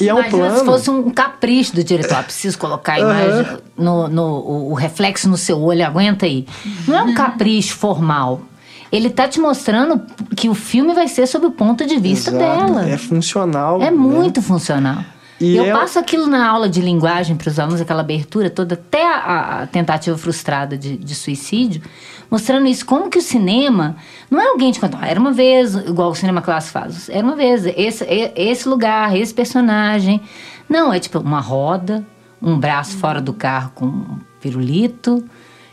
E 0.00 0.08
é 0.08 0.14
um 0.14 0.18
Imagina 0.18 0.38
plano. 0.38 0.58
se 0.58 0.64
fosse 0.64 0.90
um 0.90 1.10
capricho 1.10 1.74
do 1.74 1.84
diretor. 1.84 2.16
Ah, 2.16 2.22
preciso 2.22 2.58
colocar 2.58 2.94
a 2.94 3.00
imagem 3.00 3.58
no, 3.76 4.08
no, 4.08 4.22
o, 4.22 4.70
o 4.70 4.74
reflexo 4.74 5.28
no 5.28 5.36
seu 5.36 5.60
olho, 5.60 5.86
aguenta 5.86 6.26
aí. 6.26 6.46
Não 6.86 6.98
é 6.98 7.02
um 7.02 7.14
capricho 7.14 7.76
formal. 7.76 8.42
Ele 8.90 9.08
tá 9.08 9.26
te 9.28 9.40
mostrando 9.40 10.02
que 10.36 10.48
o 10.48 10.54
filme 10.54 10.92
vai 10.92 11.08
ser 11.08 11.26
sob 11.26 11.46
o 11.46 11.50
ponto 11.52 11.86
de 11.86 11.96
vista 11.98 12.30
Exato. 12.30 12.66
dela. 12.66 12.88
É 12.88 12.98
funcional. 12.98 13.80
É 13.80 13.84
né? 13.84 13.90
muito 13.90 14.42
funcional. 14.42 15.02
E 15.44 15.56
eu 15.56 15.64
é- 15.66 15.72
passo 15.72 15.98
aquilo 15.98 16.26
na 16.26 16.46
aula 16.48 16.68
de 16.68 16.80
linguagem 16.80 17.36
para 17.36 17.48
os 17.48 17.58
alunos, 17.58 17.80
aquela 17.80 18.00
abertura 18.00 18.48
toda, 18.48 18.74
até 18.74 19.06
a, 19.06 19.62
a 19.62 19.66
tentativa 19.66 20.16
frustrada 20.16 20.76
de, 20.76 20.96
de 20.96 21.14
suicídio, 21.14 21.82
mostrando 22.30 22.66
isso, 22.66 22.86
como 22.86 23.10
que 23.10 23.18
o 23.18 23.22
cinema 23.22 23.96
não 24.30 24.40
é 24.40 24.46
alguém 24.48 24.70
te 24.72 24.80
contar, 24.80 25.06
era 25.06 25.18
uma 25.18 25.32
vez, 25.32 25.74
igual 25.74 26.10
o 26.10 26.14
cinema 26.14 26.40
clássico 26.40 26.72
faz, 26.78 27.08
era 27.08 27.24
uma 27.26 27.36
vez, 27.36 27.66
esse, 27.66 28.04
e- 28.04 28.32
esse 28.36 28.68
lugar, 28.68 29.16
esse 29.16 29.34
personagem. 29.34 30.20
Não, 30.68 30.92
é 30.92 30.98
tipo 31.00 31.18
uma 31.18 31.40
roda, 31.40 32.06
um 32.40 32.58
braço 32.58 32.96
fora 32.96 33.20
do 33.20 33.32
carro 33.32 33.72
com 33.74 33.86
um 33.86 34.18
pirulito, 34.40 35.24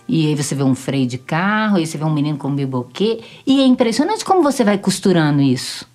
e 0.07 0.27
aí 0.27 0.35
você 0.35 0.55
vê 0.55 0.63
um 0.63 0.73
freio 0.75 1.05
de 1.05 1.17
carro, 1.19 1.77
aí 1.77 1.85
você 1.85 1.97
vê 1.97 2.03
um 2.03 2.09
menino 2.13 2.37
com 2.37 2.47
um 2.47 2.55
biboquê, 2.55 3.21
e 3.45 3.61
é 3.61 3.65
impressionante 3.65 4.25
como 4.25 4.41
você 4.41 4.63
vai 4.63 4.77
costurando 4.77 5.41
isso. 5.41 5.87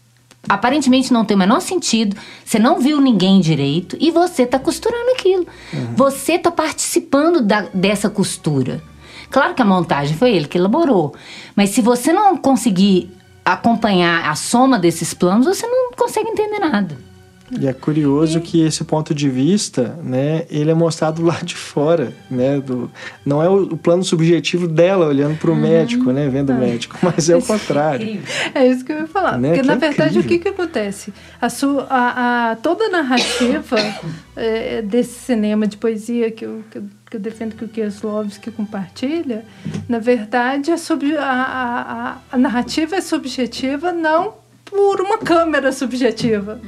Aparentemente 0.48 1.12
não 1.12 1.24
tem 1.24 1.34
o 1.36 1.38
menor 1.38 1.60
sentido, 1.60 2.16
você 2.44 2.58
não 2.58 2.78
viu 2.80 3.00
ninguém 3.00 3.40
direito 3.40 3.96
e 4.00 4.10
você 4.10 4.44
tá 4.46 4.58
costurando 4.58 5.10
aquilo. 5.12 5.46
Você 5.96 6.38
tá 6.38 6.50
participando 6.50 7.40
da- 7.40 7.68
dessa 7.72 8.10
costura. 8.10 8.82
Claro 9.30 9.54
que 9.54 9.62
a 9.62 9.64
montagem 9.64 10.16
foi 10.16 10.32
ele 10.32 10.46
que 10.46 10.58
elaborou, 10.58 11.14
mas 11.56 11.70
se 11.70 11.80
você 11.80 12.12
não 12.12 12.36
conseguir 12.36 13.10
acompanhar 13.44 14.28
a 14.30 14.34
soma 14.34 14.78
desses 14.78 15.12
planos, 15.14 15.46
você 15.46 15.66
não 15.66 15.90
consegue 15.96 16.28
entender 16.28 16.58
nada. 16.58 16.96
E 17.60 17.66
é 17.66 17.72
curioso 17.72 18.40
que 18.40 18.60
esse 18.62 18.82
ponto 18.84 19.14
de 19.14 19.28
vista, 19.28 19.98
né, 20.02 20.44
ele 20.50 20.70
é 20.70 20.74
mostrado 20.74 21.22
lá 21.24 21.38
de 21.42 21.54
fora, 21.54 22.12
né, 22.30 22.60
do, 22.60 22.90
não 23.24 23.42
é 23.42 23.48
o, 23.48 23.62
o 23.62 23.76
plano 23.76 24.02
subjetivo 24.02 24.66
dela 24.66 25.06
olhando 25.06 25.36
para 25.38 25.50
o 25.50 25.56
médico, 25.56 26.10
né, 26.12 26.28
vendo 26.28 26.50
o 26.52 26.58
médico, 26.58 26.96
mas 27.02 27.28
é 27.30 27.36
o 27.36 27.42
contrário. 27.42 28.20
É 28.54 28.66
isso 28.66 28.84
que 28.84 28.92
eu 28.92 28.98
ia 28.98 29.06
falar. 29.06 29.38
Né? 29.38 29.48
Porque, 29.48 29.60
Que 29.62 29.66
na 29.66 29.74
é 29.74 29.76
verdade, 29.76 30.18
o 30.18 30.20
incrível. 30.20 30.28
que, 30.38 30.38
que 30.38 30.48
acontece? 30.48 31.12
A, 31.40 31.48
sua, 31.48 31.86
a, 31.88 32.50
a- 32.52 32.56
toda 32.56 32.84
a 32.86 32.90
narrativa 32.90 33.76
eh, 34.36 34.82
desse 34.86 35.18
cinema 35.20 35.66
de 35.66 35.76
poesia 35.76 36.30
que 36.30 36.44
eu, 36.44 36.62
que 36.70 36.78
eu, 36.78 36.84
que 37.10 37.16
eu 37.16 37.20
defendo 37.20 37.54
que 37.54 37.64
o 37.64 37.68
Kieslowski 37.68 38.50
compartilha, 38.50 39.44
na 39.88 39.98
verdade, 39.98 40.70
é 40.70 40.76
sobre, 40.76 41.16
a, 41.16 41.22
a, 41.22 41.80
a- 42.10 42.16
a 42.32 42.38
narrativa 42.38 42.96
é 42.96 43.00
subjetiva 43.00 43.92
não 43.92 44.34
por 44.64 45.00
uma 45.00 45.18
câmera 45.18 45.70
subjetiva. 45.72 46.58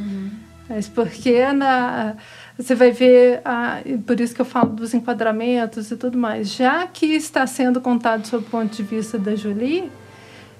Mas 0.68 0.88
porque 0.88 1.52
na, 1.52 2.16
você 2.58 2.74
vai 2.74 2.90
ver, 2.90 3.40
a, 3.44 3.80
e 3.84 3.98
por 3.98 4.20
isso 4.20 4.34
que 4.34 4.40
eu 4.40 4.46
falo 4.46 4.70
dos 4.70 4.94
enquadramentos 4.94 5.90
e 5.90 5.96
tudo 5.96 6.18
mais, 6.18 6.48
já 6.52 6.86
que 6.86 7.06
está 7.06 7.46
sendo 7.46 7.80
contado 7.80 8.26
sob 8.26 8.44
o 8.44 8.50
ponto 8.50 8.74
de 8.74 8.82
vista 8.82 9.18
da 9.18 9.36
Julie, 9.36 9.90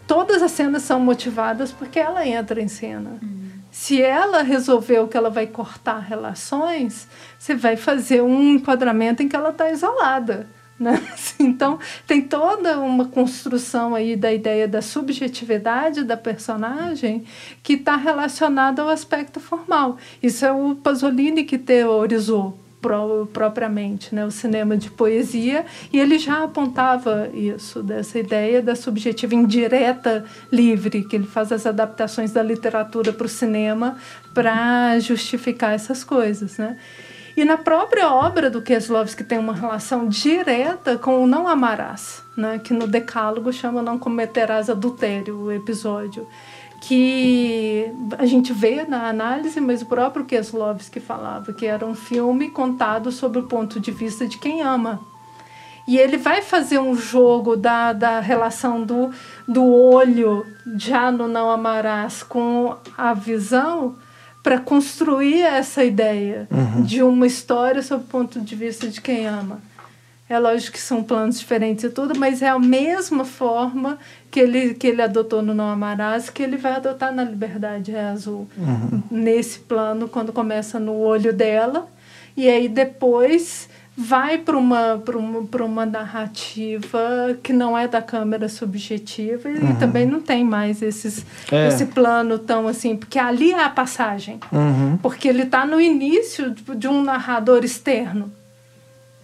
todas 0.07 0.43
as 0.43 0.53
cenas 0.53 0.83
são 0.83 1.01
motivadas 1.01 1.73
porque 1.73 1.99
ela 1.99 2.27
entra 2.27 2.61
em 2.61 2.69
cena. 2.69 3.19
Se 3.71 4.01
ela 4.01 4.43
resolveu 4.43 5.07
que 5.07 5.17
ela 5.17 5.29
vai 5.29 5.47
cortar 5.47 5.99
relações, 5.99 7.07
você 7.39 7.55
vai 7.55 7.77
fazer 7.77 8.23
um 8.23 8.55
enquadramento 8.55 9.23
em 9.23 9.29
que 9.29 9.37
ela 9.37 9.51
está 9.51 9.71
isolada. 9.71 10.47
Né? 10.79 11.03
Então, 11.39 11.79
tem 12.07 12.23
toda 12.23 12.79
uma 12.81 13.05
construção 13.05 13.95
aí 13.95 14.17
da 14.17 14.33
ideia 14.33 14.67
da 14.67 14.81
subjetividade 14.81 16.03
da 16.03 16.17
personagem 16.17 17.25
que 17.63 17.75
está 17.75 17.95
relacionada 17.95 18.81
ao 18.83 18.89
aspecto 18.89 19.39
formal. 19.39 19.99
Isso 20.23 20.45
é 20.47 20.53
o 20.53 20.75
Pasolini 20.75 21.45
que 21.45 21.59
teorizou 21.59 22.59
pro- 22.81 23.27
propriamente, 23.33 24.15
né? 24.15 24.25
o 24.25 24.31
cinema 24.31 24.77
de 24.77 24.91
poesia, 24.91 25.67
e 25.93 25.99
ele 25.99 26.19
já 26.19 26.45
apontava 26.45 27.29
isso, 27.35 27.83
dessa 27.83 28.19
ideia 28.19 28.63
da 28.63 28.75
subjetiva 28.75 29.35
indireta 29.35 30.25
livre, 30.53 31.05
que 31.05 31.17
ele 31.17 31.27
faz 31.27 31.53
as 31.53 31.67
adaptações 31.67 32.33
da 32.33 32.43
literatura 32.43 33.13
para 33.13 33.27
o 33.27 33.29
cinema 33.29 33.97
para 34.33 34.99
justificar 35.01 35.75
essas 35.75 36.05
coisas. 36.05 36.59
Né? 36.59 36.77
E 37.37 37.45
na 37.45 37.59
própria 37.59 38.11
obra 38.11 38.49
do 38.49 38.63
Keslovski 38.63 39.23
tem 39.23 39.39
uma 39.39 39.53
relação 39.53 40.09
direta 40.09 40.97
com 40.97 41.23
o 41.23 41.27
não 41.27 41.47
amarás, 41.47 42.23
né? 42.35 42.59
que 42.59 42.73
no 42.73 42.87
Decálogo 42.87 43.53
chama 43.53 43.83
Não 43.83 43.99
Cometerás 43.99 44.71
Adultério, 44.71 45.37
o 45.39 45.53
episódio 45.53 46.27
que 46.81 47.91
a 48.19 48.27
gente 48.27 48.53
vê 48.53 48.85
na 48.85 49.09
análise, 49.09 49.61
mas 49.61 49.83
o 49.83 49.87
próprio 49.87 50.25
Keslovski 50.25 51.01
falava 51.01 51.53
que 51.53 51.67
era 51.67 51.85
um 51.85 51.95
filme 51.95 52.51
contado 52.51 53.11
sob 53.11 53.39
o 53.39 53.45
ponto 53.45 53.81
de 53.81 53.91
vista 53.91 54.27
de 54.27 54.39
quem 54.39 54.63
ama. 54.63 55.01
E 55.87 55.99
ele 55.99 56.17
vai 56.17 56.43
fazer 56.43 56.79
um 56.79 56.95
jogo 56.97 57.57
da, 57.57 57.93
da 57.93 58.21
relação 58.21 58.83
do, 58.83 59.11
do 59.47 59.65
olho, 59.65 60.45
já 60.77 61.11
no 61.11 61.29
Não 61.29 61.51
Amarás, 61.51 62.23
com 62.23 62.77
a 62.97 63.15
visão, 63.15 63.97
para 64.47 64.61
construir 64.61 65.41
essa 65.41 65.83
ideia 65.83 66.47
uhum. 66.53 66.83
de 66.85 67.03
uma 67.03 67.27
história 67.27 67.83
sob 67.83 68.05
o 68.05 68.07
ponto 68.07 68.41
de 68.41 68.55
vista 68.55 68.87
de 68.87 69.01
quem 69.01 69.27
ama. 69.27 69.61
É 70.29 70.39
lógico 70.39 70.75
que 70.75 70.81
são 70.81 71.03
planos 71.03 71.41
diferentes 71.41 71.83
e 71.83 71.91
tudo, 71.91 72.17
mas 72.17 72.43
é 72.43 72.49
a 72.49 72.59
mesma 72.59 73.25
forma 73.25 73.99
que 74.31 74.39
ele, 74.39 74.75
que 74.75 74.87
ele 74.87 75.03
adotou 75.03 75.43
no 75.43 75.53
Não 75.53 75.69
Amarás 75.69 76.31
que 76.31 76.45
ele 76.45 76.57
vai 76.57 76.75
adotar 76.75 77.13
na 77.13 77.25
Liberdade 77.25 77.93
é 77.93 78.05
Azul. 78.05 78.47
Uhum. 78.57 79.03
Nesse 79.11 79.59
plano, 79.59 80.09
quando 80.09 80.33
começa 80.33 80.79
no 80.79 80.97
olho 80.97 81.33
dela, 81.33 81.89
e 82.37 82.49
aí 82.49 82.69
depois 82.69 83.69
vai 83.97 84.37
para 84.37 84.59
uma, 84.59 84.95
uma, 84.95 85.65
uma 85.65 85.87
narrativa 85.87 87.37
que 87.43 87.53
não 87.53 87.77
é 87.77 87.89
da 87.89 88.03
câmera 88.03 88.47
subjetiva 88.47 89.49
uhum. 89.49 89.71
e 89.71 89.75
também 89.77 90.05
não 90.05 90.21
tem 90.21 90.45
mais 90.45 90.83
esses, 90.83 91.25
é. 91.51 91.69
esse 91.69 91.87
plano 91.87 92.39
tão 92.39 92.69
assim, 92.69 92.95
porque 92.95 93.19
ali 93.19 93.53
é 93.53 93.65
a 93.65 93.71
passagem. 93.71 94.39
Uhum. 94.53 94.99
Porque 94.99 95.27
ele 95.27 95.45
está 95.45 95.65
no 95.65 95.81
início 95.81 96.51
de 96.51 96.87
um 96.87 97.03
narrador 97.03 97.65
externo. 97.65 98.31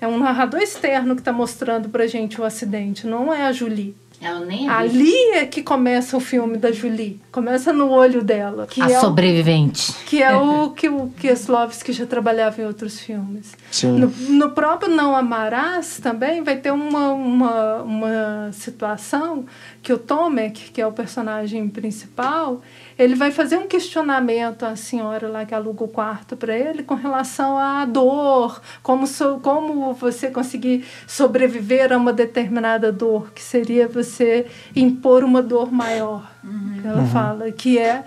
É 0.00 0.06
um 0.06 0.18
narrador 0.18 0.60
externo 0.60 1.14
que 1.14 1.20
está 1.20 1.32
mostrando 1.32 1.90
para 1.90 2.06
gente 2.06 2.40
o 2.40 2.44
acidente, 2.44 3.06
não 3.06 3.32
é 3.32 3.46
a 3.46 3.52
Julie. 3.52 3.94
Ela 4.22 4.40
nem 4.46 4.68
Ali 4.68 5.12
é 5.32 5.44
que 5.44 5.64
começa 5.64 6.16
o 6.16 6.20
filme 6.20 6.56
da 6.56 6.70
Julie. 6.70 7.20
Começa 7.32 7.72
no 7.72 7.90
olho 7.90 8.22
dela. 8.22 8.68
Que 8.68 8.80
a 8.80 8.86
é 8.86 9.00
sobrevivente. 9.00 9.90
O, 9.90 10.04
que 10.04 10.22
é 10.22 10.36
o 10.36 10.70
que 10.70 10.88
o 10.88 11.08
Kieslowski 11.18 11.92
já 11.92 12.06
trabalhava 12.06 12.62
em 12.62 12.64
outros 12.64 13.00
filmes. 13.00 13.52
Sim. 13.70 13.98
No, 13.98 14.08
no 14.08 14.50
próprio 14.50 14.94
Não 14.94 15.16
Amarás 15.16 15.98
também 16.00 16.40
vai 16.42 16.56
ter 16.56 16.70
uma, 16.70 17.12
uma, 17.12 17.82
uma 17.82 18.52
situação 18.52 19.44
que 19.82 19.92
o 19.92 19.98
Tomek, 19.98 20.70
que 20.70 20.80
é 20.80 20.86
o 20.86 20.92
personagem 20.92 21.68
principal, 21.68 22.62
ele 22.96 23.16
vai 23.16 23.32
fazer 23.32 23.58
um 23.58 23.66
questionamento 23.66 24.64
à 24.64 24.76
senhora 24.76 25.28
lá 25.28 25.44
que 25.44 25.54
aluga 25.54 25.82
o 25.82 25.88
quarto 25.88 26.36
para 26.36 26.56
ele 26.56 26.84
com 26.84 26.94
relação 26.94 27.58
à 27.58 27.84
dor, 27.84 28.62
como, 28.80 29.08
so, 29.08 29.40
como 29.42 29.92
você 29.92 30.30
conseguir 30.30 30.84
sobreviver 31.06 31.92
a 31.92 31.96
uma 31.96 32.12
determinada 32.12 32.92
dor, 32.92 33.32
que 33.32 33.42
seria 33.42 33.88
você 33.88 34.46
impor 34.76 35.24
uma 35.24 35.42
dor 35.42 35.72
maior. 35.72 36.30
Uhum. 36.44 36.80
Ela 36.84 37.00
uhum. 37.00 37.08
fala 37.08 37.50
que 37.50 37.76
é 37.76 38.04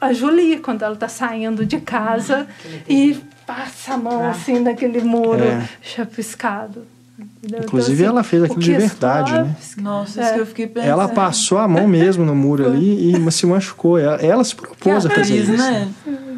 a 0.00 0.12
Julie, 0.12 0.58
quando 0.58 0.82
ela 0.82 0.94
está 0.94 1.08
saindo 1.08 1.64
de 1.64 1.80
casa 1.80 2.46
uhum. 2.64 2.80
e 2.86 3.20
passa 3.46 3.94
a 3.94 3.96
mão 3.96 4.24
ah. 4.24 4.30
assim 4.30 4.58
naquele 4.58 5.00
muro 5.00 5.44
é. 5.44 5.66
chapiscado. 5.80 6.97
Inclusive, 7.42 7.64
então, 7.64 7.80
assim, 7.80 8.04
ela 8.04 8.22
fez 8.22 8.42
aquilo 8.44 8.60
de 8.60 8.72
verdade, 8.72 9.32
né? 9.32 9.56
Nossa, 9.78 10.20
é. 10.20 10.24
isso 10.24 10.34
que 10.34 10.40
eu 10.40 10.46
fiquei 10.46 10.66
pensando. 10.68 10.90
Ela 10.90 11.08
passou 11.08 11.58
a 11.58 11.66
mão 11.66 11.88
mesmo 11.88 12.24
no 12.24 12.34
muro 12.34 12.66
ali 12.66 13.12
e 13.12 13.30
se 13.32 13.44
machucou. 13.44 13.98
Ela, 13.98 14.16
ela 14.16 14.44
se 14.44 14.54
propôs 14.54 15.04
a 15.04 15.10
fazer 15.10 15.36
isso. 15.36 15.56
Né? 15.56 15.88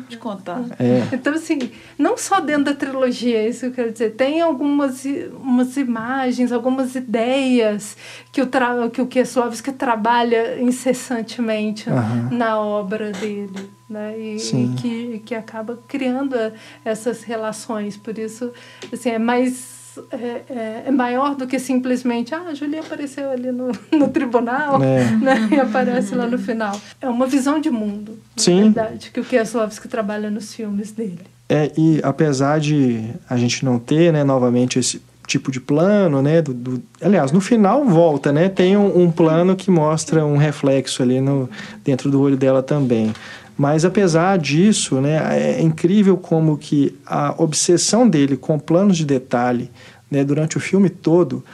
De 0.08 0.16
contar. 0.16 0.62
É. 0.78 1.02
Então, 1.12 1.34
assim, 1.34 1.70
não 1.98 2.16
só 2.16 2.40
dentro 2.40 2.64
da 2.64 2.74
trilogia, 2.74 3.46
isso 3.46 3.60
que 3.60 3.66
eu 3.66 3.72
quero 3.72 3.92
dizer, 3.92 4.10
tem 4.12 4.40
algumas 4.40 5.04
umas 5.40 5.76
imagens, 5.76 6.50
algumas 6.50 6.94
ideias 6.94 7.96
que 8.32 8.40
o, 8.40 8.46
tra 8.46 8.88
que 8.88 9.02
o 9.02 9.06
Kieslowski 9.06 9.72
trabalha 9.72 10.60
incessantemente 10.60 11.88
na 12.30 12.58
obra 12.58 13.12
dele. 13.12 13.70
Né? 13.88 14.18
E, 14.18 14.36
e, 14.36 14.68
que, 14.80 15.22
que 15.26 15.34
acaba 15.34 15.78
criando 15.88 16.36
essas 16.84 17.22
relações. 17.22 17.96
Por 17.96 18.16
isso, 18.18 18.52
assim, 18.92 19.10
é 19.10 19.18
mais 19.18 19.79
é, 20.12 20.42
é, 20.48 20.82
é, 20.86 20.90
maior 20.90 21.34
do 21.34 21.46
que 21.46 21.58
simplesmente 21.58 22.34
ah, 22.34 22.42
a 22.48 22.54
Julia 22.54 22.80
apareceu 22.80 23.30
ali 23.30 23.50
no, 23.50 23.72
no 23.92 24.08
tribunal 24.08 24.82
é. 24.82 25.10
né, 25.16 25.48
e 25.50 25.60
aparece 25.60 26.14
lá 26.14 26.26
no 26.26 26.38
final. 26.38 26.78
É 27.00 27.08
uma 27.08 27.26
visão 27.26 27.60
de 27.60 27.70
mundo, 27.70 28.18
Sim. 28.36 28.72
verdade, 28.72 29.10
que 29.10 29.20
o 29.20 29.24
Kieslowski 29.24 29.88
trabalha 29.88 30.30
nos 30.30 30.54
filmes 30.54 30.92
dele. 30.92 31.20
É, 31.48 31.72
e 31.76 32.00
apesar 32.02 32.60
de 32.60 33.10
a 33.28 33.36
gente 33.36 33.64
não 33.64 33.78
ter, 33.78 34.12
né, 34.12 34.22
novamente, 34.22 34.78
esse 34.78 35.02
tipo 35.26 35.50
de 35.52 35.60
plano, 35.60 36.20
né, 36.20 36.42
do, 36.42 36.52
do 36.52 36.82
aliás, 37.00 37.30
no 37.30 37.40
final 37.40 37.84
volta, 37.84 38.32
né, 38.32 38.48
tem 38.48 38.76
um, 38.76 39.02
um, 39.02 39.10
plano 39.10 39.54
que 39.54 39.70
mostra 39.70 40.24
um 40.24 40.36
reflexo 40.36 41.02
ali 41.02 41.20
no, 41.20 41.48
dentro 41.84 42.10
do 42.10 42.20
olho 42.20 42.36
dela 42.36 42.62
também. 42.62 43.12
Mas 43.60 43.84
apesar 43.84 44.38
disso, 44.38 45.02
né, 45.02 45.20
é 45.38 45.60
incrível 45.60 46.16
como 46.16 46.56
que 46.56 46.98
a 47.04 47.34
obsessão 47.36 48.08
dele 48.08 48.34
com 48.34 48.58
planos 48.58 48.96
de 48.96 49.04
detalhe 49.04 49.70
né, 50.10 50.24
durante 50.24 50.56
o 50.56 50.60
filme 50.60 50.88
todo 50.88 51.44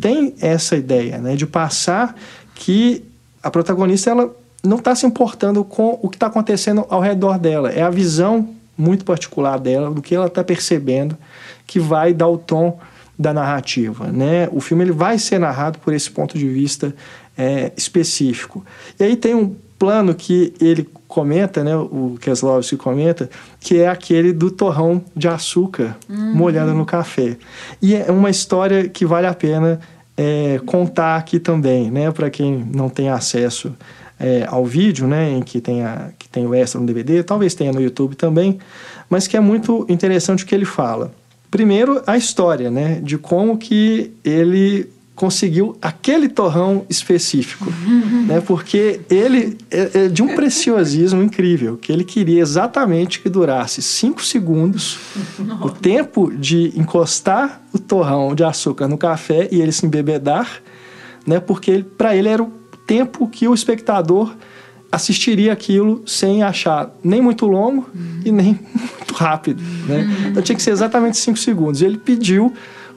tem 0.00 0.34
essa 0.40 0.76
ideia 0.76 1.18
né, 1.18 1.36
de 1.36 1.46
passar 1.46 2.16
que 2.54 3.04
a 3.42 3.50
protagonista 3.50 4.08
ela 4.08 4.34
não 4.64 4.78
está 4.78 4.94
se 4.94 5.04
importando 5.04 5.62
com 5.62 5.98
o 6.00 6.08
que 6.08 6.16
está 6.16 6.28
acontecendo 6.28 6.86
ao 6.88 7.02
redor 7.02 7.38
dela. 7.38 7.70
É 7.70 7.82
a 7.82 7.90
visão 7.90 8.48
muito 8.74 9.04
particular 9.04 9.58
dela, 9.58 9.90
do 9.90 10.00
que 10.00 10.14
ela 10.14 10.28
está 10.28 10.42
percebendo, 10.42 11.18
que 11.66 11.78
vai 11.78 12.14
dar 12.14 12.28
o 12.28 12.38
tom 12.38 12.78
da 13.18 13.34
narrativa. 13.34 14.06
Né? 14.06 14.48
O 14.52 14.60
filme 14.62 14.84
ele 14.84 14.92
vai 14.92 15.18
ser 15.18 15.38
narrado 15.38 15.78
por 15.80 15.92
esse 15.92 16.10
ponto 16.10 16.38
de 16.38 16.48
vista 16.48 16.94
é, 17.36 17.72
específico. 17.76 18.64
E 18.98 19.04
aí 19.04 19.16
tem 19.16 19.34
um 19.34 19.54
plano 19.78 20.14
que 20.14 20.54
ele 20.58 20.88
comenta, 21.12 21.62
né, 21.62 21.76
o 21.76 22.16
Keslovski 22.18 22.74
comenta, 22.74 23.28
que 23.60 23.78
é 23.78 23.86
aquele 23.86 24.32
do 24.32 24.50
torrão 24.50 25.04
de 25.14 25.28
açúcar 25.28 25.94
uhum. 26.08 26.34
molhado 26.34 26.72
no 26.72 26.86
café. 26.86 27.36
E 27.82 27.94
é 27.94 28.10
uma 28.10 28.30
história 28.30 28.88
que 28.88 29.04
vale 29.04 29.26
a 29.26 29.34
pena 29.34 29.78
é, 30.16 30.58
contar 30.64 31.16
aqui 31.16 31.38
também, 31.38 31.90
né, 31.90 32.10
para 32.10 32.30
quem 32.30 32.66
não 32.72 32.88
tem 32.88 33.10
acesso 33.10 33.74
é, 34.18 34.46
ao 34.48 34.64
vídeo, 34.64 35.06
né, 35.06 35.32
em 35.32 35.42
que 35.42 35.60
tem, 35.60 35.82
a, 35.82 36.08
que 36.18 36.30
tem 36.30 36.46
o 36.46 36.54
extra 36.54 36.80
no 36.80 36.86
DVD, 36.86 37.22
talvez 37.22 37.54
tenha 37.54 37.72
no 37.72 37.82
YouTube 37.82 38.16
também, 38.16 38.58
mas 39.10 39.26
que 39.26 39.36
é 39.36 39.40
muito 39.40 39.84
interessante 39.90 40.44
o 40.44 40.46
que 40.46 40.54
ele 40.54 40.64
fala. 40.64 41.12
Primeiro, 41.50 42.02
a 42.06 42.16
história, 42.16 42.70
né, 42.70 43.00
de 43.02 43.18
como 43.18 43.58
que 43.58 44.12
ele 44.24 44.88
conseguiu 45.22 45.76
aquele 45.80 46.28
torrão 46.28 46.84
específico, 46.90 47.72
uhum. 47.86 48.24
né? 48.26 48.40
Porque 48.40 49.02
ele 49.08 49.56
é, 49.70 49.90
é, 49.94 50.08
de 50.08 50.20
um 50.20 50.34
preciosismo 50.34 51.22
incrível, 51.22 51.76
que 51.76 51.92
ele 51.92 52.02
queria 52.02 52.40
exatamente 52.42 53.20
que 53.20 53.28
durasse 53.28 53.80
cinco 53.80 54.20
segundos, 54.20 54.98
o 55.60 55.70
tempo 55.70 56.28
de 56.28 56.72
encostar 56.76 57.62
o 57.72 57.78
torrão 57.78 58.34
de 58.34 58.42
açúcar 58.42 58.88
no 58.88 58.98
café 58.98 59.48
e 59.52 59.60
ele 59.60 59.70
se 59.70 59.86
embebedar, 59.86 60.60
né? 61.24 61.38
Porque 61.38 61.84
para 61.96 62.16
ele 62.16 62.28
era 62.28 62.42
o 62.42 62.50
tempo 62.84 63.28
que 63.28 63.46
o 63.46 63.54
espectador 63.54 64.34
assistiria 64.90 65.52
aquilo 65.52 66.02
sem 66.04 66.42
achar 66.42 66.90
nem 67.04 67.22
muito 67.22 67.46
longo 67.46 67.88
uhum. 67.94 68.22
e 68.24 68.32
nem 68.32 68.58
muito 68.74 69.14
rápido, 69.14 69.62
né? 69.86 70.04
Então 70.26 70.42
tinha 70.42 70.56
que 70.56 70.62
ser 70.62 70.72
exatamente 70.72 71.16
cinco 71.16 71.38
segundos. 71.38 71.80
E 71.80 71.84
ele 71.84 71.98
pediu 71.98 72.52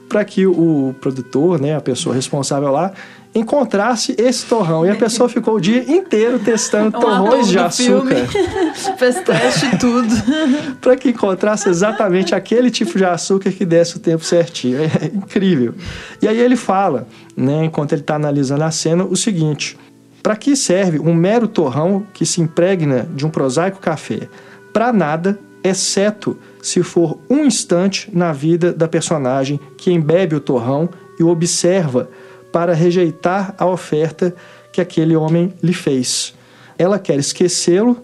para 0.08 0.24
que 0.24 0.46
o 0.46 0.94
produtor, 1.00 1.60
né, 1.60 1.74
a 1.74 1.80
pessoa 1.80 2.14
responsável 2.14 2.70
lá, 2.70 2.92
encontrasse 3.34 4.14
esse 4.18 4.46
torrão. 4.46 4.86
E 4.86 4.90
a 4.90 4.96
pessoa 4.96 5.28
ficou 5.28 5.56
o 5.56 5.60
dia 5.60 5.82
inteiro 5.90 6.38
testando 6.38 6.96
um 6.96 7.00
torrões 7.00 7.48
de 7.48 7.58
açúcar. 7.58 8.26
Fez 8.96 9.20
teste 9.20 9.78
tudo. 9.78 10.08
para 10.80 10.96
que 10.96 11.10
encontrasse 11.10 11.68
exatamente 11.68 12.34
aquele 12.34 12.70
tipo 12.70 12.96
de 12.96 13.04
açúcar 13.04 13.50
que 13.52 13.64
desse 13.64 13.96
o 13.96 14.00
tempo 14.00 14.24
certinho. 14.24 14.78
É 14.80 15.06
incrível. 15.06 15.74
E 16.22 16.28
aí 16.28 16.38
ele 16.38 16.56
fala, 16.56 17.06
né, 17.36 17.64
enquanto 17.64 17.92
ele 17.92 18.00
está 18.00 18.14
analisando 18.14 18.64
a 18.64 18.70
cena, 18.70 19.04
o 19.04 19.16
seguinte: 19.16 19.76
para 20.22 20.36
que 20.36 20.56
serve 20.56 20.98
um 20.98 21.14
mero 21.14 21.46
torrão 21.46 22.06
que 22.14 22.24
se 22.24 22.40
impregna 22.40 23.06
de 23.14 23.26
um 23.26 23.30
prosaico 23.30 23.78
café? 23.78 24.28
Para 24.72 24.92
nada, 24.92 25.38
exceto 25.66 26.38
se 26.62 26.82
for 26.82 27.18
um 27.28 27.44
instante 27.44 28.08
na 28.12 28.32
vida 28.32 28.72
da 28.72 28.88
personagem 28.88 29.60
que 29.76 29.92
embebe 29.92 30.34
o 30.34 30.40
torrão 30.40 30.88
e 31.18 31.22
o 31.22 31.28
observa 31.28 32.08
para 32.52 32.74
rejeitar 32.74 33.54
a 33.58 33.66
oferta 33.66 34.34
que 34.72 34.80
aquele 34.80 35.16
homem 35.16 35.52
lhe 35.62 35.72
fez. 35.72 36.34
Ela 36.78 36.98
quer 36.98 37.18
esquecê-lo 37.18 38.02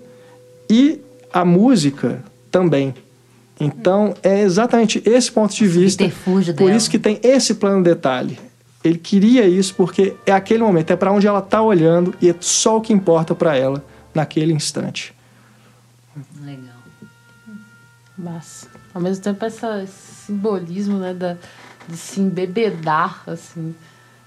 e 0.68 1.00
a 1.32 1.44
música 1.44 2.22
também. 2.50 2.94
Então, 3.58 4.14
é 4.22 4.40
exatamente 4.40 5.02
esse 5.04 5.30
ponto 5.30 5.54
de 5.54 5.66
vista. 5.66 6.04
Por 6.56 6.70
isso 6.70 6.90
que 6.90 6.98
tem 6.98 7.20
esse 7.22 7.54
plano 7.54 7.82
detalhe. 7.82 8.38
Ele 8.82 8.98
queria 8.98 9.46
isso 9.46 9.74
porque 9.74 10.14
é 10.26 10.32
aquele 10.32 10.62
momento, 10.62 10.90
é 10.90 10.96
para 10.96 11.12
onde 11.12 11.26
ela 11.26 11.38
está 11.38 11.62
olhando 11.62 12.14
e 12.20 12.30
é 12.30 12.34
só 12.40 12.78
o 12.78 12.80
que 12.80 12.92
importa 12.92 13.34
para 13.34 13.56
ela 13.56 13.84
naquele 14.14 14.52
instante. 14.52 15.14
Legal. 16.44 16.71
Massa. 18.22 18.68
Ao 18.94 19.02
mesmo 19.02 19.24
tempo, 19.24 19.44
essa, 19.44 19.82
esse 19.82 20.26
simbolismo, 20.26 20.96
né, 20.98 21.12
da, 21.12 21.36
de 21.88 21.96
se 21.96 22.20
embebedar, 22.20 23.22
assim. 23.26 23.74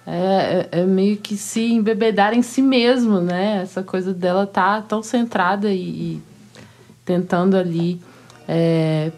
É, 0.05 0.67
é, 0.71 0.81
é, 0.81 0.85
meio 0.85 1.17
que 1.17 1.35
se 1.35 1.71
embebedar 1.71 2.33
em 2.33 2.41
si 2.41 2.61
mesmo, 2.61 3.19
né? 3.19 3.61
Essa 3.63 3.81
coisa 3.81 4.13
dela 4.13 4.45
tá 4.45 4.81
tão 4.81 5.01
centrada 5.01 5.71
e, 5.71 5.79
e 5.79 6.21
tentando 7.03 7.57
ali 7.57 7.99
é, 8.47 9.11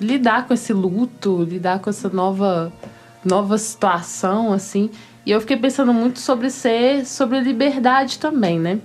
lidar 0.00 0.46
com 0.48 0.54
esse 0.54 0.72
luto, 0.72 1.44
lidar 1.44 1.78
com 1.78 1.90
essa 1.90 2.08
nova, 2.08 2.72
nova 3.24 3.58
situação, 3.58 4.52
assim. 4.52 4.90
E 5.24 5.30
eu 5.30 5.40
fiquei 5.40 5.56
pensando 5.56 5.92
muito 5.92 6.18
sobre 6.18 6.50
ser, 6.50 7.06
sobre 7.06 7.38
liberdade 7.40 8.18
também, 8.18 8.58
né? 8.58 8.80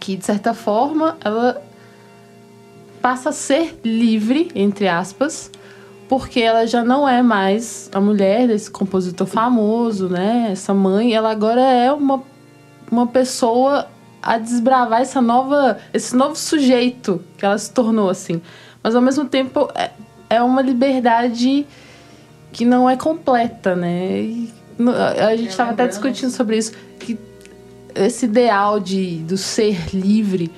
Que, 0.00 0.16
de 0.16 0.24
certa 0.24 0.54
forma, 0.54 1.16
ela 1.22 1.62
passa 3.06 3.28
a 3.28 3.32
ser 3.32 3.78
livre, 3.84 4.50
entre 4.52 4.88
aspas, 4.88 5.48
porque 6.08 6.40
ela 6.40 6.66
já 6.66 6.82
não 6.82 7.08
é 7.08 7.22
mais 7.22 7.88
a 7.94 8.00
mulher 8.00 8.48
desse 8.48 8.68
compositor 8.68 9.28
famoso, 9.28 10.08
né? 10.08 10.48
Essa 10.50 10.74
mãe, 10.74 11.14
ela 11.14 11.30
agora 11.30 11.60
é 11.60 11.92
uma, 11.92 12.20
uma 12.90 13.06
pessoa 13.06 13.86
a 14.20 14.38
desbravar 14.38 15.02
essa 15.02 15.22
nova, 15.22 15.78
esse 15.94 16.16
novo 16.16 16.34
sujeito 16.34 17.22
que 17.38 17.46
ela 17.46 17.56
se 17.56 17.72
tornou 17.72 18.10
assim. 18.10 18.42
Mas 18.82 18.96
ao 18.96 19.00
mesmo 19.00 19.24
tempo 19.26 19.70
é, 19.76 19.92
é 20.28 20.42
uma 20.42 20.60
liberdade 20.60 21.64
que 22.50 22.64
não 22.64 22.90
é 22.90 22.96
completa, 22.96 23.76
né? 23.76 24.20
E 24.20 24.52
a 25.24 25.36
gente 25.36 25.50
estava 25.50 25.70
até 25.70 25.86
discutindo 25.86 26.30
sobre 26.32 26.58
isso 26.58 26.72
que 26.98 27.16
esse 27.94 28.26
ideal 28.26 28.80
de 28.80 29.18
do 29.18 29.36
ser 29.36 29.94
livre 29.94 30.50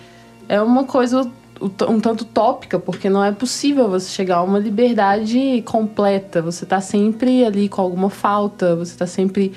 é 0.48 0.62
uma 0.62 0.84
coisa 0.84 1.30
um 1.60 2.00
tanto 2.00 2.24
tópica, 2.24 2.78
porque 2.78 3.10
não 3.10 3.24
é 3.24 3.32
possível 3.32 3.88
você 3.88 4.10
chegar 4.10 4.36
a 4.36 4.42
uma 4.42 4.58
liberdade 4.58 5.62
completa. 5.66 6.40
Você 6.42 6.64
está 6.64 6.80
sempre 6.80 7.44
ali 7.44 7.68
com 7.68 7.82
alguma 7.82 8.10
falta, 8.10 8.76
você 8.76 8.92
está 8.92 9.06
sempre 9.06 9.52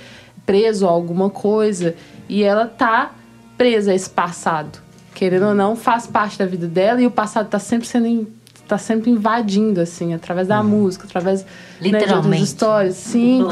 preso 0.45 0.87
a 0.87 0.89
alguma 0.89 1.29
coisa. 1.29 1.95
E 2.27 2.43
ela 2.43 2.65
está 2.65 3.11
presa 3.57 3.91
a 3.91 3.95
esse 3.95 4.09
passado. 4.09 4.79
Querendo 5.13 5.47
ou 5.47 5.53
não, 5.53 5.75
faz 5.75 6.07
parte 6.07 6.39
da 6.39 6.45
vida 6.45 6.67
dela 6.67 7.01
e 7.01 7.05
o 7.05 7.11
passado 7.11 7.45
está 7.45 7.59
sempre 7.59 7.87
sendo 7.87 8.27
está 8.63 8.77
sempre 8.77 9.11
invadindo 9.11 9.81
assim 9.81 10.13
através 10.13 10.47
da 10.47 10.61
uhum. 10.61 10.67
música 10.67 11.05
através 11.05 11.45
né, 11.81 12.05
de 12.05 12.13
outras 12.13 12.39
histórias 12.39 12.95
sim 12.95 13.45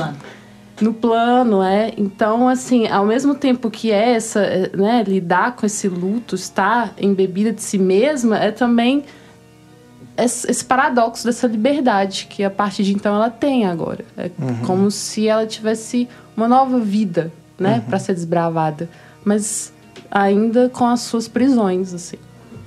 no 0.81 0.93
plano, 0.93 1.61
é. 1.61 1.93
Então, 1.97 2.47
assim, 2.47 2.87
ao 2.87 3.05
mesmo 3.05 3.35
tempo 3.35 3.69
que 3.69 3.91
é 3.91 4.11
essa, 4.11 4.39
é, 4.39 4.69
né, 4.75 5.03
lidar 5.05 5.55
com 5.55 5.65
esse 5.65 5.87
luto, 5.87 6.35
estar 6.35 6.93
embebida 6.99 7.51
de 7.51 7.61
si 7.61 7.77
mesma, 7.77 8.37
é 8.37 8.51
também 8.51 9.03
esse 10.17 10.65
paradoxo 10.65 11.25
dessa 11.25 11.47
liberdade 11.47 12.27
que 12.29 12.43
a 12.43 12.49
partir 12.49 12.83
de 12.83 12.93
então 12.93 13.15
ela 13.15 13.29
tem 13.29 13.65
agora. 13.65 14.03
É 14.17 14.29
uhum. 14.37 14.57
como 14.65 14.91
se 14.91 15.27
ela 15.27 15.45
tivesse 15.45 16.09
uma 16.35 16.47
nova 16.47 16.79
vida, 16.79 17.31
né, 17.57 17.75
uhum. 17.75 17.81
para 17.81 17.99
ser 17.99 18.13
desbravada, 18.13 18.89
mas 19.23 19.73
ainda 20.11 20.69
com 20.69 20.85
as 20.85 21.01
suas 21.01 21.27
prisões, 21.27 21.93
assim. 21.93 22.17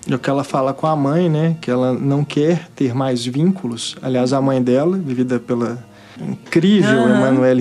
E 0.07 0.15
o 0.15 0.19
que 0.19 0.29
ela 0.29 0.43
fala 0.43 0.73
com 0.73 0.87
a 0.87 0.97
mãe, 0.97 1.29
né, 1.29 1.57
que 1.61 1.71
ela 1.71 1.93
não 1.93 2.25
quer 2.25 2.69
ter 2.75 2.95
mais 2.95 3.25
vínculos. 3.25 3.97
Aliás, 4.03 4.33
a 4.33 4.41
mãe 4.41 4.61
dela, 4.61 4.97
vivida 4.97 5.39
pela 5.39 5.85
incrível 6.21 7.01
uhum, 7.01 7.21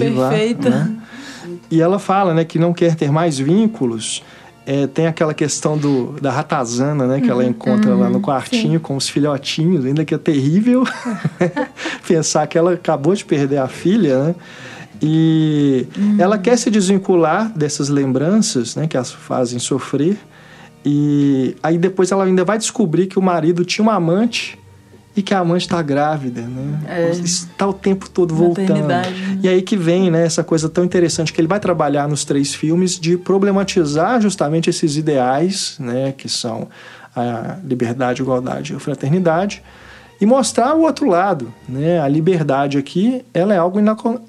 Rivar. 0.09 0.31
Né? 0.69 0.97
E 1.69 1.81
ela 1.81 1.99
fala 1.99 2.33
né, 2.33 2.43
que 2.43 2.59
não 2.59 2.73
quer 2.73 2.95
ter 2.95 3.11
mais 3.11 3.39
vínculos. 3.39 4.23
É, 4.65 4.85
tem 4.85 5.07
aquela 5.07 5.33
questão 5.33 5.75
do, 5.77 6.13
da 6.21 6.31
ratazana, 6.31 7.07
né? 7.07 7.19
Que 7.19 7.25
uhum, 7.25 7.31
ela 7.31 7.45
encontra 7.45 7.91
uhum, 7.91 7.99
lá 7.99 8.09
no 8.09 8.15
uhum, 8.15 8.21
quartinho 8.21 8.73
sim. 8.73 8.79
com 8.79 8.95
os 8.95 9.09
filhotinhos, 9.09 9.85
ainda 9.85 10.05
que 10.05 10.13
é 10.13 10.17
terrível 10.19 10.83
pensar 12.07 12.45
que 12.45 12.57
ela 12.57 12.73
acabou 12.73 13.15
de 13.15 13.25
perder 13.25 13.57
a 13.57 13.67
filha, 13.67 14.23
né? 14.23 14.35
E 15.01 15.87
uhum. 15.97 16.15
ela 16.19 16.37
quer 16.37 16.57
se 16.57 16.69
desvincular 16.69 17.51
dessas 17.57 17.89
lembranças, 17.89 18.75
né? 18.75 18.87
Que 18.87 18.97
as 18.97 19.11
fazem 19.11 19.57
sofrer. 19.57 20.15
E 20.85 21.55
aí 21.63 21.77
depois 21.77 22.11
ela 22.11 22.23
ainda 22.23 22.45
vai 22.45 22.59
descobrir 22.59 23.07
que 23.07 23.17
o 23.17 23.21
marido 23.21 23.65
tinha 23.65 23.81
uma 23.81 23.95
amante 23.95 24.60
e 25.15 25.21
que 25.21 25.33
a 25.33 25.39
amante 25.39 25.63
está 25.63 25.81
grávida, 25.81 26.41
né? 26.41 26.79
É. 26.87 27.09
Está 27.11 27.67
o 27.67 27.73
tempo 27.73 28.09
todo 28.09 28.33
voltando. 28.33 28.87
Né? 28.87 29.03
E 29.43 29.49
aí 29.49 29.61
que 29.61 29.75
vem, 29.75 30.09
né, 30.09 30.25
essa 30.25 30.43
coisa 30.43 30.69
tão 30.69 30.85
interessante 30.85 31.33
que 31.33 31.41
ele 31.41 31.47
vai 31.47 31.59
trabalhar 31.59 32.07
nos 32.07 32.23
três 32.23 32.53
filmes 32.53 32.99
de 32.99 33.17
problematizar 33.17 34.21
justamente 34.21 34.69
esses 34.69 34.95
ideais, 34.95 35.75
né, 35.79 36.13
que 36.17 36.29
são 36.29 36.69
a 37.15 37.57
liberdade, 37.63 38.21
a 38.21 38.23
igualdade 38.23 38.73
e 38.73 38.75
a 38.75 38.79
fraternidade, 38.79 39.61
e 40.19 40.25
mostrar 40.25 40.75
o 40.75 40.81
outro 40.81 41.09
lado, 41.09 41.51
né? 41.67 41.99
A 41.99 42.07
liberdade 42.07 42.77
aqui, 42.77 43.25
ela 43.33 43.55
é 43.55 43.57
algo 43.57 43.79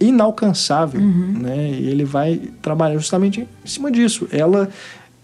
inalcançável, 0.00 0.98
uhum. 0.98 1.34
né? 1.38 1.68
E 1.68 1.86
ele 1.86 2.02
vai 2.02 2.40
trabalhar 2.62 2.96
justamente 2.96 3.42
em 3.42 3.68
cima 3.68 3.90
disso. 3.90 4.26
Ela, 4.32 4.70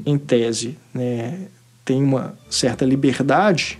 em 0.04 0.18
tese, 0.18 0.76
né, 0.92 1.38
tem 1.86 2.02
uma 2.02 2.34
certa 2.50 2.84
liberdade 2.84 3.78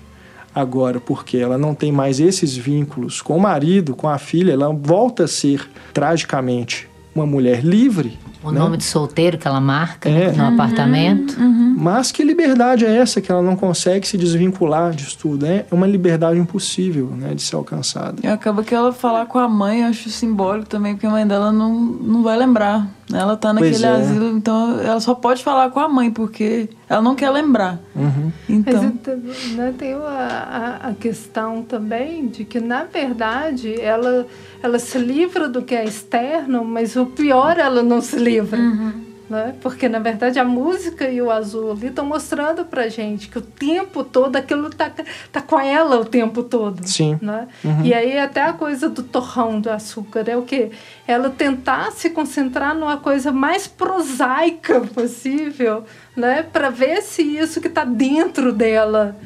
agora, 0.59 1.01
porque 1.01 1.37
ela 1.37 1.57
não 1.57 1.75
tem 1.75 1.93
mais 1.93 2.21
esses 2.21 2.57
vínculos 2.57 3.21
com 3.21 3.37
o 3.37 3.41
marido, 3.41 3.95
com 3.95 4.09
a 4.09 4.19
filha, 4.19 4.53
ela 4.53 4.73
volta 4.73 5.25
a 5.25 5.29
ser 5.29 5.69
tragicamente 5.93 6.89
uma 7.15 7.27
mulher 7.27 7.65
livre. 7.65 8.19
O 8.43 8.51
né? 8.53 8.59
nome 8.59 8.77
de 8.77 8.85
solteiro 8.85 9.37
que 9.37 9.47
ela 9.47 9.61
marca 9.61 10.09
é. 10.09 10.33
no 10.33 10.45
uhum, 10.45 10.55
apartamento. 10.55 11.39
Uhum. 11.39 11.77
Mas 11.79 12.11
que 12.11 12.25
liberdade 12.25 12.85
é 12.85 12.97
essa 12.97 13.21
que 13.21 13.31
ela 13.31 13.43
não 13.43 13.57
consegue 13.57 14.07
se 14.07 14.17
desvincular 14.17 14.93
disso 14.93 15.17
tudo? 15.19 15.47
É 15.47 15.65
uma 15.71 15.87
liberdade 15.87 16.39
impossível 16.39 17.07
né, 17.07 17.35
de 17.35 17.43
ser 17.43 17.57
alcançada. 17.57 18.17
E 18.23 18.27
acaba 18.27 18.65
que 18.65 18.75
ela 18.75 18.93
falar 18.93 19.27
com 19.27 19.39
a 19.39 19.49
mãe, 19.49 19.83
eu 19.83 19.89
acho 19.89 20.11
simbólico 20.11 20.69
também, 20.69 20.95
porque 20.95 21.07
a 21.07 21.11
mãe 21.11 21.27
dela 21.27 21.53
não, 21.53 21.75
não 21.75 22.23
vai 22.23 22.37
lembrar. 22.37 22.89
Né? 23.11 23.19
Ela 23.19 23.37
tá 23.37 23.53
naquele 23.53 23.85
é. 23.85 23.89
asilo, 23.89 24.37
então 24.37 24.79
ela 24.81 25.01
só 25.01 25.15
pode 25.15 25.43
falar 25.43 25.71
com 25.71 25.81
a 25.81 25.89
mãe, 25.89 26.11
porque 26.11 26.69
ela 26.89 27.01
não 27.01 27.15
quer 27.15 27.31
lembrar. 27.31 27.81
Uhum. 27.95 28.33
Então... 28.49 28.93
Mas 29.25 29.53
né, 29.53 29.75
tem 29.77 29.95
a, 29.95 30.81
a, 30.85 30.95
questão 30.95 31.63
também 31.63 32.27
de 32.29 32.45
que, 32.45 32.61
na 32.61 32.85
verdade, 32.85 33.81
ela, 33.81 34.27
ela 34.63 34.79
se 34.79 34.99
livra 34.99 35.49
do 35.49 35.63
que 35.63 35.75
é 35.75 35.85
externo, 35.85 36.65
mas 36.65 36.97
o 36.97 37.07
pior 37.07 37.59
ela 37.59 37.83
não 37.83 38.01
se 38.01 38.17
livra. 38.17 38.28
Uhum 38.57 39.09
né? 39.29 39.55
Porque 39.61 39.89
na 39.89 39.99
verdade 39.99 40.39
a 40.39 40.45
música 40.45 41.09
e 41.09 41.21
o 41.21 41.31
azul 41.31 41.73
ali 41.73 41.89
estão 41.89 42.07
mostrando 42.07 42.65
pra 42.65 42.89
gente 42.89 43.29
que 43.29 43.39
o 43.39 43.43
tempo 43.43 44.03
todo 44.03 44.37
aquilo 44.37 44.71
tá, 44.71 44.91
tá 45.31 45.43
com 45.43 45.61
ela 45.61 45.99
o 45.99 46.05
tempo 46.05 46.43
todo. 46.43 46.87
Sim. 46.87 47.19
Né? 47.21 47.47
Uhum. 47.63 47.85
E 47.85 47.93
aí 47.93 48.19
até 48.19 48.43
a 48.43 48.53
coisa 48.53 48.89
do 48.89 49.03
torrão 49.03 49.61
do 49.61 49.71
açúcar 49.71 50.25
é 50.27 50.37
o 50.37 50.43
que 50.43 50.71
ela 51.07 51.29
tentar 51.31 51.93
se 51.93 52.11
concentrar 52.11 52.75
numa 52.75 52.97
coisa 52.97 53.31
mais 53.31 53.67
prosaica 53.67 54.81
possível, 54.81 55.85
né? 56.17 56.43
Para 56.43 56.71
ver 56.71 57.03
se 57.03 57.23
isso 57.23 57.61
que 57.61 57.69
está 57.69 57.85
dentro 57.85 58.53
dela 58.53 59.17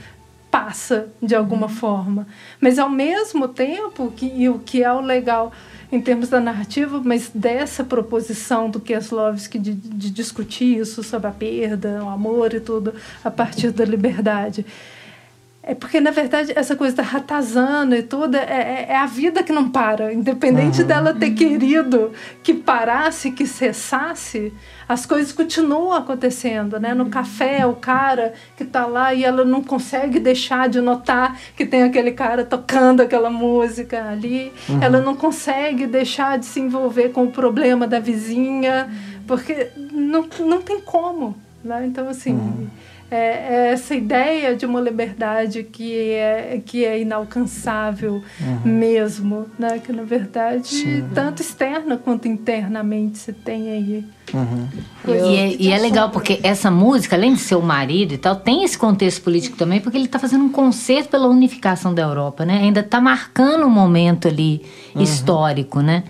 passa 0.50 1.08
de 1.22 1.34
alguma 1.34 1.66
uhum. 1.66 1.72
forma. 1.72 2.26
Mas 2.60 2.78
ao 2.78 2.90
mesmo 2.90 3.48
tempo 3.48 4.12
que 4.14 4.26
e 4.26 4.48
o 4.48 4.58
que 4.58 4.82
é 4.82 4.92
o 4.92 5.00
legal 5.00 5.52
em 5.92 6.00
termos 6.00 6.30
da 6.30 6.40
narrativa, 6.40 7.02
mas 7.04 7.30
dessa 7.34 7.84
proposição 7.84 8.70
do 8.70 8.80
Kieslowski 8.80 9.58
de, 9.58 9.74
de 9.74 10.10
discutir 10.10 10.78
isso 10.78 11.02
sobre 11.02 11.28
a 11.28 11.30
perda, 11.30 12.02
o 12.02 12.08
amor 12.08 12.54
e 12.54 12.60
tudo 12.60 12.94
a 13.22 13.30
partir 13.30 13.70
da 13.70 13.84
liberdade. 13.84 14.64
É 15.64 15.76
porque, 15.76 16.00
na 16.00 16.10
verdade, 16.10 16.52
essa 16.56 16.74
coisa 16.74 16.96
da 16.96 17.04
ratazana 17.04 17.96
e 17.96 18.02
tudo 18.02 18.36
é, 18.36 18.40
é, 18.40 18.86
é, 18.88 18.96
a 18.96 19.06
vida 19.06 19.44
que 19.44 19.52
não 19.52 19.70
para. 19.70 20.12
Independente 20.12 20.80
uhum. 20.80 20.86
dela 20.88 21.14
ter 21.14 21.30
querido 21.30 22.10
que 22.42 22.52
parasse, 22.52 23.30
que 23.30 23.46
cessasse, 23.46 24.52
as 24.88 25.06
coisas 25.06 25.30
continuam 25.30 25.92
acontecendo, 25.92 26.80
né? 26.80 26.94
No 26.94 27.06
café, 27.08 27.64
o 27.64 27.74
cara 27.74 28.34
que 28.56 28.64
está 28.64 28.86
lá 28.86 29.14
e 29.14 29.22
ela 29.22 29.44
não 29.44 29.62
consegue 29.62 30.18
deixar 30.18 30.68
de 30.68 30.80
notar 30.80 31.38
que 31.56 31.64
tem 31.64 31.84
aquele 31.84 32.10
cara 32.10 32.44
tocando 32.44 33.00
aquela 33.00 33.30
música 33.30 34.10
ali. 34.10 34.52
Uhum. 34.68 34.82
Ela 34.82 35.00
não 35.00 35.14
consegue 35.14 35.86
deixar 35.86 36.40
de 36.40 36.46
se 36.46 36.58
envolver 36.58 37.10
com 37.10 37.22
o 37.22 37.30
problema 37.30 37.86
da 37.86 38.00
vizinha, 38.00 38.90
porque 39.28 39.70
não, 39.92 40.26
não 40.40 40.60
tem 40.60 40.80
como, 40.80 41.36
né? 41.62 41.86
Então, 41.86 42.08
assim... 42.08 42.32
Uhum 42.32 42.81
é, 43.12 43.68
é 43.68 43.72
essa 43.72 43.94
ideia 43.94 44.56
de 44.56 44.64
uma 44.64 44.80
liberdade 44.80 45.62
que 45.64 46.12
é, 46.12 46.62
que 46.64 46.82
é 46.82 46.98
inalcançável 46.98 48.22
uhum. 48.40 48.60
mesmo, 48.64 49.46
né? 49.58 49.78
que 49.78 49.92
na 49.92 50.02
verdade, 50.02 50.68
Sim. 50.68 51.04
tanto 51.14 51.42
externa 51.42 51.98
quanto 51.98 52.26
internamente 52.26 53.18
você 53.18 53.32
tem 53.34 53.70
aí. 53.70 54.04
Uhum. 54.32 54.68
E, 55.06 55.36
é, 55.36 55.56
e 55.60 55.68
é 55.68 55.78
legal 55.78 56.08
porque 56.08 56.40
essa 56.42 56.70
música, 56.70 57.14
além 57.14 57.34
de 57.34 57.40
ser 57.40 57.56
o 57.56 57.62
marido 57.62 58.14
e 58.14 58.18
tal, 58.18 58.34
tem 58.36 58.64
esse 58.64 58.78
contexto 58.78 59.20
político 59.20 59.58
também, 59.58 59.78
porque 59.78 59.98
ele 59.98 60.06
está 60.06 60.18
fazendo 60.18 60.44
um 60.44 60.48
concerto 60.48 61.10
pela 61.10 61.28
unificação 61.28 61.92
da 61.92 62.00
Europa, 62.00 62.46
né? 62.46 62.60
Ainda 62.62 62.80
está 62.80 62.98
marcando 62.98 63.66
um 63.66 63.70
momento 63.70 64.26
ali 64.26 64.62
uhum. 64.94 65.02
histórico, 65.02 65.80
né? 65.80 66.04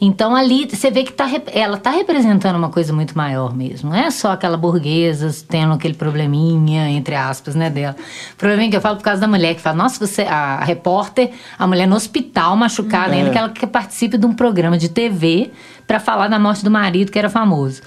Então 0.00 0.36
ali 0.36 0.68
você 0.68 0.90
vê 0.90 1.02
que 1.02 1.12
tá, 1.12 1.28
ela 1.52 1.76
tá 1.76 1.90
representando 1.90 2.56
uma 2.56 2.68
coisa 2.68 2.92
muito 2.92 3.16
maior 3.16 3.54
mesmo. 3.54 3.90
Não 3.90 3.96
é 3.96 4.10
só 4.10 4.32
aquela 4.32 4.56
burguesa 4.56 5.28
tendo 5.48 5.72
aquele 5.74 5.94
probleminha, 5.94 6.88
entre 6.88 7.16
aspas, 7.16 7.54
né, 7.56 7.68
dela. 7.68 7.96
Probleminha 8.36 8.70
que 8.70 8.76
eu 8.76 8.80
falo 8.80 8.96
por 8.96 9.02
causa 9.02 9.20
da 9.20 9.26
mulher, 9.26 9.54
que 9.54 9.60
fala, 9.60 9.76
nossa, 9.76 10.06
você, 10.06 10.22
a 10.22 10.64
repórter, 10.64 11.32
a 11.58 11.66
mulher 11.66 11.88
no 11.88 11.96
hospital 11.96 12.56
machucada, 12.56 13.14
ainda 13.14 13.30
que 13.30 13.38
ela 13.38 13.48
que 13.48 13.66
participe 13.66 14.16
de 14.16 14.24
um 14.24 14.32
programa 14.32 14.78
de 14.78 14.88
TV 14.88 15.50
para 15.86 15.98
falar 15.98 16.28
da 16.28 16.38
morte 16.38 16.62
do 16.62 16.70
marido, 16.70 17.10
que 17.10 17.18
era 17.18 17.28
famoso. 17.28 17.82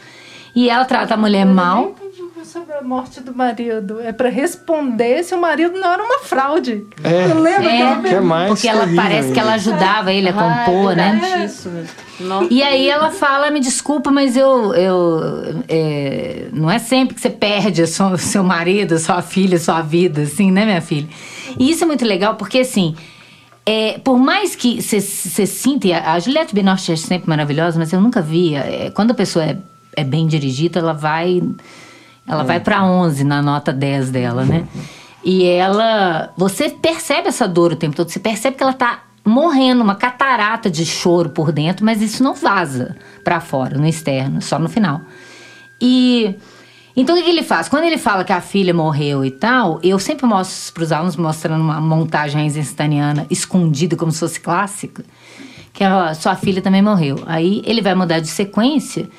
E 0.53 0.69
ela 0.69 0.83
trata 0.83 1.13
a 1.13 1.17
mulher 1.17 1.45
mal. 1.45 1.95
Sobre 2.43 2.73
a 2.73 2.81
morte 2.81 3.21
do 3.21 3.33
marido. 3.35 4.01
É 4.01 4.11
pra 4.11 4.29
responder 4.29 5.23
se 5.23 5.33
o 5.33 5.39
marido 5.39 5.79
não 5.79 5.93
era 5.93 6.03
uma 6.03 6.19
fraude. 6.19 6.85
É. 7.03 7.25
Eu 7.31 7.39
lembro 7.39 7.69
que 7.69 7.75
ela 7.75 7.97
É, 7.97 8.01
Que 8.01 8.15
é 8.15 8.19
mais 8.19 8.47
porque 8.49 8.67
ela 8.67 8.79
terrível 8.81 9.03
parece 9.03 9.31
que 9.31 9.39
ela 9.39 9.53
ajudava 9.53 10.11
ele 10.11 10.29
a 10.29 10.31
Ah, 10.31 10.65
compor, 10.65 10.93
é 10.93 10.95
né? 10.95 11.45
Isso 11.45 11.69
mesmo. 11.69 12.47
E 12.49 12.61
aí 12.61 12.89
ela 12.89 13.11
fala, 13.11 13.49
me 13.49 13.59
desculpa, 13.59 14.11
mas 14.11 14.35
eu, 14.37 14.73
eu 14.75 15.63
é, 15.67 16.47
não 16.51 16.69
é 16.69 16.77
sempre 16.79 17.15
que 17.15 17.21
você 17.21 17.29
perde 17.29 17.81
o 17.81 17.87
seu, 17.87 18.17
seu 18.17 18.43
marido, 18.43 18.97
sua 18.99 19.21
filha, 19.21 19.57
sua 19.57 19.81
vida, 19.81 20.21
assim, 20.21 20.51
né, 20.51 20.65
minha 20.65 20.81
filha? 20.81 21.07
E 21.57 21.71
isso 21.71 21.83
é 21.83 21.87
muito 21.87 22.05
legal, 22.05 22.35
porque 22.35 22.59
assim, 22.59 22.95
é, 23.65 23.99
por 24.03 24.17
mais 24.19 24.55
que 24.55 24.81
você 24.81 25.01
sinta, 25.45 25.87
e 25.87 25.93
a 25.93 26.13
a 26.13 26.19
Juliette 26.19 26.53
Binoche 26.53 26.91
é 26.91 26.95
sempre 26.95 27.29
maravilhosa, 27.29 27.79
mas 27.79 27.91
eu 27.93 28.01
nunca 28.01 28.21
vi, 28.21 28.55
é, 28.55 28.91
quando 28.93 29.11
a 29.11 29.15
pessoa 29.15 29.45
é, 29.45 29.57
é 29.95 30.03
bem 30.03 30.27
dirigida, 30.27 30.79
ela 30.79 30.93
vai, 30.93 31.41
ela 32.31 32.43
vai 32.43 32.59
para 32.59 32.83
11 32.83 33.23
na 33.23 33.41
nota 33.41 33.73
10 33.73 34.09
dela, 34.09 34.45
né? 34.45 34.65
E 35.23 35.45
ela, 35.45 36.33
você 36.35 36.69
percebe 36.69 37.27
essa 37.27 37.47
dor 37.47 37.73
o 37.73 37.75
tempo 37.75 37.95
todo, 37.95 38.09
você 38.09 38.19
percebe 38.19 38.57
que 38.57 38.63
ela 38.63 38.73
tá 38.73 39.03
morrendo, 39.23 39.83
uma 39.83 39.95
catarata 39.95 40.69
de 40.69 40.85
choro 40.85 41.29
por 41.29 41.51
dentro, 41.51 41.85
mas 41.85 42.01
isso 42.01 42.23
não 42.23 42.33
vaza 42.33 42.95
para 43.23 43.39
fora, 43.39 43.77
no 43.77 43.85
externo, 43.85 44.41
só 44.41 44.57
no 44.57 44.67
final. 44.67 45.01
E 45.79 46.35
então 46.95 47.15
o 47.15 47.17
que, 47.17 47.23
que 47.25 47.29
ele 47.29 47.43
faz? 47.43 47.69
Quando 47.69 47.83
ele 47.83 47.97
fala 47.97 48.23
que 48.23 48.33
a 48.33 48.41
filha 48.41 48.73
morreu 48.73 49.23
e 49.23 49.31
tal, 49.31 49.79
eu 49.83 49.99
sempre 49.99 50.25
mostro 50.25 50.73
para 50.73 50.83
os 50.83 50.91
alunos 50.91 51.15
mostrando 51.15 51.61
uma 51.61 51.79
montagem 51.79 52.45
instantânea 52.47 53.27
escondida 53.29 53.95
como 53.95 54.11
se 54.11 54.19
fosse 54.19 54.39
clássica, 54.39 55.03
que 55.73 55.83
a 55.83 56.13
sua 56.13 56.35
filha 56.35 56.61
também 56.61 56.81
morreu. 56.81 57.21
Aí 57.25 57.61
ele 57.65 57.81
vai 57.81 57.93
mudar 57.93 58.19
de 58.19 58.27
sequência 58.27 59.09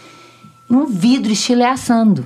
um 0.68 0.86
vidro 0.86 1.30
estilhaçando, 1.30 2.24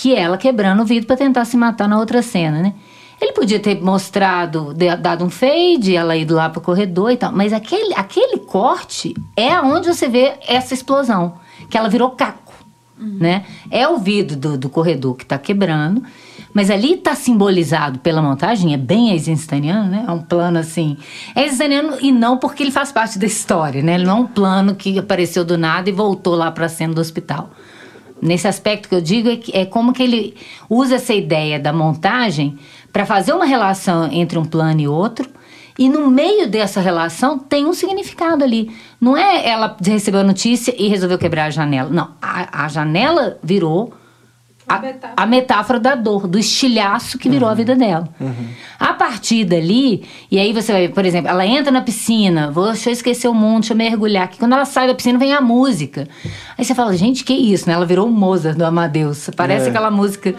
que 0.00 0.14
ela 0.14 0.38
quebrando 0.38 0.80
o 0.80 0.84
vidro 0.86 1.06
para 1.06 1.16
tentar 1.18 1.44
se 1.44 1.58
matar 1.58 1.86
na 1.86 1.98
outra 1.98 2.22
cena, 2.22 2.62
né? 2.62 2.72
Ele 3.20 3.32
podia 3.32 3.60
ter 3.60 3.82
mostrado, 3.82 4.72
dado 4.98 5.26
um 5.26 5.28
fade, 5.28 5.94
ela 5.94 6.16
ido 6.16 6.34
lá 6.34 6.48
pro 6.48 6.62
corredor 6.62 7.10
e 7.10 7.18
tal, 7.18 7.30
mas 7.32 7.52
aquele, 7.52 7.92
aquele 7.92 8.38
corte 8.38 9.14
é 9.36 9.60
onde 9.60 9.88
você 9.88 10.08
vê 10.08 10.38
essa 10.48 10.72
explosão, 10.72 11.34
que 11.68 11.76
ela 11.76 11.90
virou 11.90 12.12
caco, 12.12 12.54
né? 12.98 13.44
É 13.70 13.86
o 13.86 13.98
vidro 13.98 14.38
do, 14.38 14.56
do 14.56 14.70
corredor 14.70 15.14
que 15.16 15.26
tá 15.26 15.36
quebrando, 15.36 16.02
mas 16.54 16.70
ali 16.70 16.96
tá 16.96 17.14
simbolizado 17.14 17.98
pela 17.98 18.22
montagem, 18.22 18.72
é 18.72 18.78
bem 18.78 19.10
eisensteiniano, 19.10 19.90
né? 19.90 20.06
É 20.08 20.10
um 20.10 20.22
plano 20.22 20.58
assim, 20.58 20.96
é 21.36 21.42
eisensteiniano 21.42 21.98
e 22.00 22.10
não 22.10 22.38
porque 22.38 22.62
ele 22.62 22.72
faz 22.72 22.90
parte 22.90 23.18
da 23.18 23.26
história, 23.26 23.82
né? 23.82 23.96
Ele 23.96 24.06
não 24.06 24.16
é 24.16 24.20
um 24.22 24.26
plano 24.26 24.74
que 24.74 24.98
apareceu 24.98 25.44
do 25.44 25.58
nada 25.58 25.90
e 25.90 25.92
voltou 25.92 26.34
lá 26.34 26.50
pra 26.50 26.70
cena 26.70 26.94
do 26.94 27.02
hospital. 27.02 27.50
Nesse 28.22 28.46
aspecto 28.48 28.88
que 28.88 28.94
eu 28.94 29.00
digo 29.00 29.28
é, 29.30 29.36
que- 29.36 29.56
é 29.56 29.64
como 29.64 29.92
que 29.92 30.02
ele 30.02 30.34
usa 30.68 30.96
essa 30.96 31.14
ideia 31.14 31.58
da 31.58 31.72
montagem 31.72 32.58
para 32.92 33.06
fazer 33.06 33.32
uma 33.32 33.44
relação 33.44 34.08
entre 34.12 34.38
um 34.38 34.44
plano 34.44 34.80
e 34.80 34.88
outro. 34.88 35.28
E 35.78 35.88
no 35.88 36.10
meio 36.10 36.48
dessa 36.48 36.80
relação 36.80 37.38
tem 37.38 37.64
um 37.66 37.72
significado 37.72 38.44
ali. 38.44 38.70
Não 39.00 39.16
é 39.16 39.48
ela 39.48 39.76
recebeu 39.82 40.20
a 40.20 40.24
notícia 40.24 40.74
e 40.76 40.88
resolveu 40.88 41.16
quebrar 41.18 41.46
a 41.46 41.50
janela. 41.50 41.88
Não, 41.88 42.10
a, 42.20 42.64
a 42.64 42.68
janela 42.68 43.38
virou 43.42 43.94
a, 44.70 44.78
metáfora. 44.78 45.12
a 45.16 45.26
metáfora 45.26 45.80
da 45.80 45.94
dor, 45.94 46.26
do 46.26 46.38
estilhaço 46.38 47.18
que 47.18 47.28
virou 47.28 47.48
a 47.48 47.54
vida 47.54 47.74
dela. 47.74 48.08
A 48.78 48.94
partir 48.94 49.44
dali, 49.44 50.04
e 50.30 50.38
aí 50.38 50.52
você 50.52 50.72
vai, 50.72 50.88
por 50.88 51.04
exemplo, 51.04 51.28
ela 51.28 51.46
entra 51.46 51.70
na 51.70 51.82
piscina, 51.82 52.50
vou, 52.50 52.66
deixa 52.66 52.88
eu 52.90 52.92
esquecer 52.92 53.28
o 53.28 53.34
mundo, 53.34 53.60
deixa 53.60 53.72
eu 53.72 53.76
mergulhar. 53.76 54.28
Que 54.28 54.38
quando 54.38 54.52
ela 54.52 54.64
sai 54.64 54.86
da 54.86 54.94
piscina 54.94 55.18
vem 55.18 55.32
a 55.34 55.40
música. 55.40 56.06
Aí 56.56 56.64
você 56.64 56.74
fala, 56.74 56.96
gente, 56.96 57.24
que 57.24 57.34
isso, 57.34 57.68
né? 57.68 57.74
Ela 57.74 57.86
virou 57.86 58.06
o 58.06 58.10
Mozart 58.10 58.56
do 58.56 58.64
Amadeus. 58.64 59.28
Parece 59.36 59.66
É. 59.66 59.68
aquela 59.70 59.90
música 59.90 60.34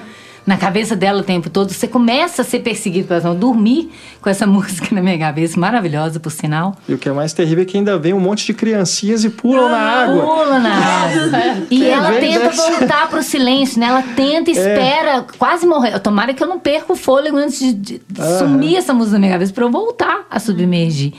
na 0.46 0.58
cabeça 0.58 0.96
dela 0.96 1.20
o 1.22 1.24
tempo 1.24 1.50
todo. 1.50 1.72
Você 1.72 1.88
começa 1.88 2.42
a 2.42 2.46
ser 2.46 2.60
perseguido 2.60 3.08
pela 3.08 3.20
razão, 3.20 3.36
dormir 3.36 3.92
com 4.22 4.30
essa 4.30 4.46
música 4.48 4.88
na 4.94 5.02
minha 5.02 5.18
cabeça, 5.18 5.60
maravilhosa, 5.60 6.20
por 6.20 6.32
sinal. 6.32 6.76
E 6.90 6.94
o 6.94 6.98
que 6.98 7.08
é 7.08 7.12
mais 7.12 7.32
terrível 7.34 7.62
é 7.64 7.66
que 7.66 7.78
ainda 7.78 7.98
vem 7.98 8.14
um 8.14 8.20
monte 8.20 8.46
de 8.46 8.54
criancinhas 8.54 9.24
e 9.24 9.30
pulam 9.30 9.70
na 9.70 9.78
água. 9.80 10.24
Pula 10.24 10.60
na 10.60 10.74
água. 10.76 11.68
E 11.70 11.86
ela 11.86 12.12
tenta 12.14 12.40
dessa? 12.50 12.72
voltar 12.72 13.08
pro 13.10 13.22
silêncio, 13.22 13.80
né? 13.80 13.86
Ela 13.88 14.02
tenta, 14.16 14.50
É. 14.50 14.54
espera, 14.54 15.26
quase 15.38 15.66
morrer. 15.68 16.00
Tomara 16.00 16.34
que 16.34 16.44
eu 16.44 16.48
não 16.48 16.60
perca 16.60 16.92
o 16.92 16.96
fôlego 16.96 17.38
antes 17.38 17.60
de, 17.60 17.74
de 17.76 18.02
Aham. 18.20 18.40
sumir 18.40 18.76
essa 18.78 18.94
música 18.94 19.14
da 19.14 19.20
minha 19.20 19.32
cabeça 19.32 19.54
pra 19.54 19.64
eu 19.64 19.72
voltar 19.72 20.26
a 20.30 20.40
submergir. 20.40 21.14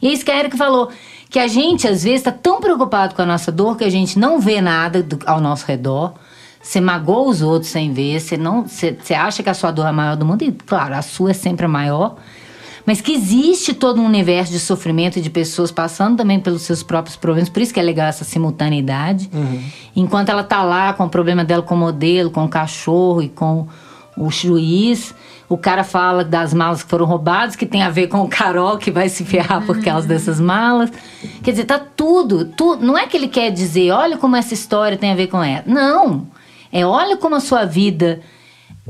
E 0.00 0.06
é 0.08 0.12
isso 0.12 0.24
que 0.24 0.30
a 0.30 0.38
Erika 0.38 0.56
falou. 0.56 0.88
Que 1.30 1.38
a 1.38 1.46
gente, 1.48 1.86
às 1.86 2.04
vezes, 2.04 2.22
tá 2.22 2.30
tão 2.32 2.58
preocupado 2.60 3.14
com 3.14 3.20
a 3.20 3.26
nossa 3.26 3.52
dor 3.52 3.76
que 3.76 3.84
a 3.84 3.90
gente 3.90 4.18
não 4.18 4.40
vê 4.40 4.60
nada 4.62 5.02
do- 5.02 5.18
ao 5.26 5.40
nosso 5.40 5.66
redor. 5.66 6.14
Você 6.60 6.80
magoa 6.80 7.28
os 7.28 7.40
outros 7.40 7.70
sem 7.70 7.92
ver, 7.92 8.20
você 8.20 8.36
não, 8.36 8.66
você, 8.66 8.96
você 9.00 9.14
acha 9.14 9.42
que 9.42 9.48
a 9.48 9.54
sua 9.54 9.70
dor 9.70 9.86
é 9.86 9.88
a 9.88 9.92
maior 9.92 10.16
do 10.16 10.26
mundo, 10.26 10.42
e 10.42 10.52
claro, 10.52 10.94
a 10.94 11.02
sua 11.02 11.30
é 11.30 11.34
sempre 11.34 11.66
a 11.66 11.68
maior. 11.68 12.16
Mas 12.84 13.02
que 13.02 13.12
existe 13.12 13.74
todo 13.74 14.00
um 14.00 14.06
universo 14.06 14.50
de 14.50 14.58
sofrimento 14.58 15.18
e 15.18 15.20
de 15.20 15.28
pessoas 15.28 15.70
passando 15.70 16.16
também 16.16 16.40
pelos 16.40 16.62
seus 16.62 16.82
próprios 16.82 17.16
problemas. 17.16 17.50
Por 17.50 17.60
isso 17.60 17.74
que 17.74 17.78
é 17.78 17.82
legal 17.82 18.06
essa 18.06 18.24
simultaneidade. 18.24 19.28
Enquanto 19.94 20.30
ela 20.30 20.42
tá 20.42 20.62
lá 20.62 20.94
com 20.94 21.04
o 21.04 21.08
problema 21.10 21.44
dela 21.44 21.62
com 21.62 21.74
o 21.74 21.78
modelo, 21.78 22.30
com 22.30 22.46
o 22.46 22.48
cachorro 22.48 23.20
e 23.20 23.28
com 23.28 23.68
o 24.16 24.30
juiz, 24.30 25.14
o 25.50 25.58
cara 25.58 25.84
fala 25.84 26.24
das 26.24 26.54
malas 26.54 26.82
que 26.82 26.88
foram 26.88 27.04
roubadas, 27.04 27.56
que 27.56 27.66
tem 27.66 27.82
a 27.82 27.90
ver 27.90 28.08
com 28.08 28.22
o 28.22 28.28
Carol, 28.28 28.78
que 28.78 28.90
vai 28.90 29.10
se 29.10 29.22
ferrar 29.22 29.66
por 29.66 29.82
causa 29.82 30.08
dessas 30.08 30.40
malas. 30.40 30.90
Quer 31.42 31.50
dizer, 31.50 31.64
tá 31.64 31.78
tudo, 31.78 32.46
tudo. 32.46 32.86
Não 32.86 32.96
é 32.96 33.06
que 33.06 33.18
ele 33.18 33.28
quer 33.28 33.50
dizer, 33.50 33.90
olha 33.90 34.16
como 34.16 34.34
essa 34.34 34.54
história 34.54 34.96
tem 34.96 35.12
a 35.12 35.14
ver 35.14 35.26
com 35.26 35.44
ela. 35.44 35.62
Não. 35.66 36.26
É 36.72 36.84
olha 36.84 37.16
como 37.16 37.34
a 37.34 37.40
sua 37.40 37.64
vida 37.64 38.20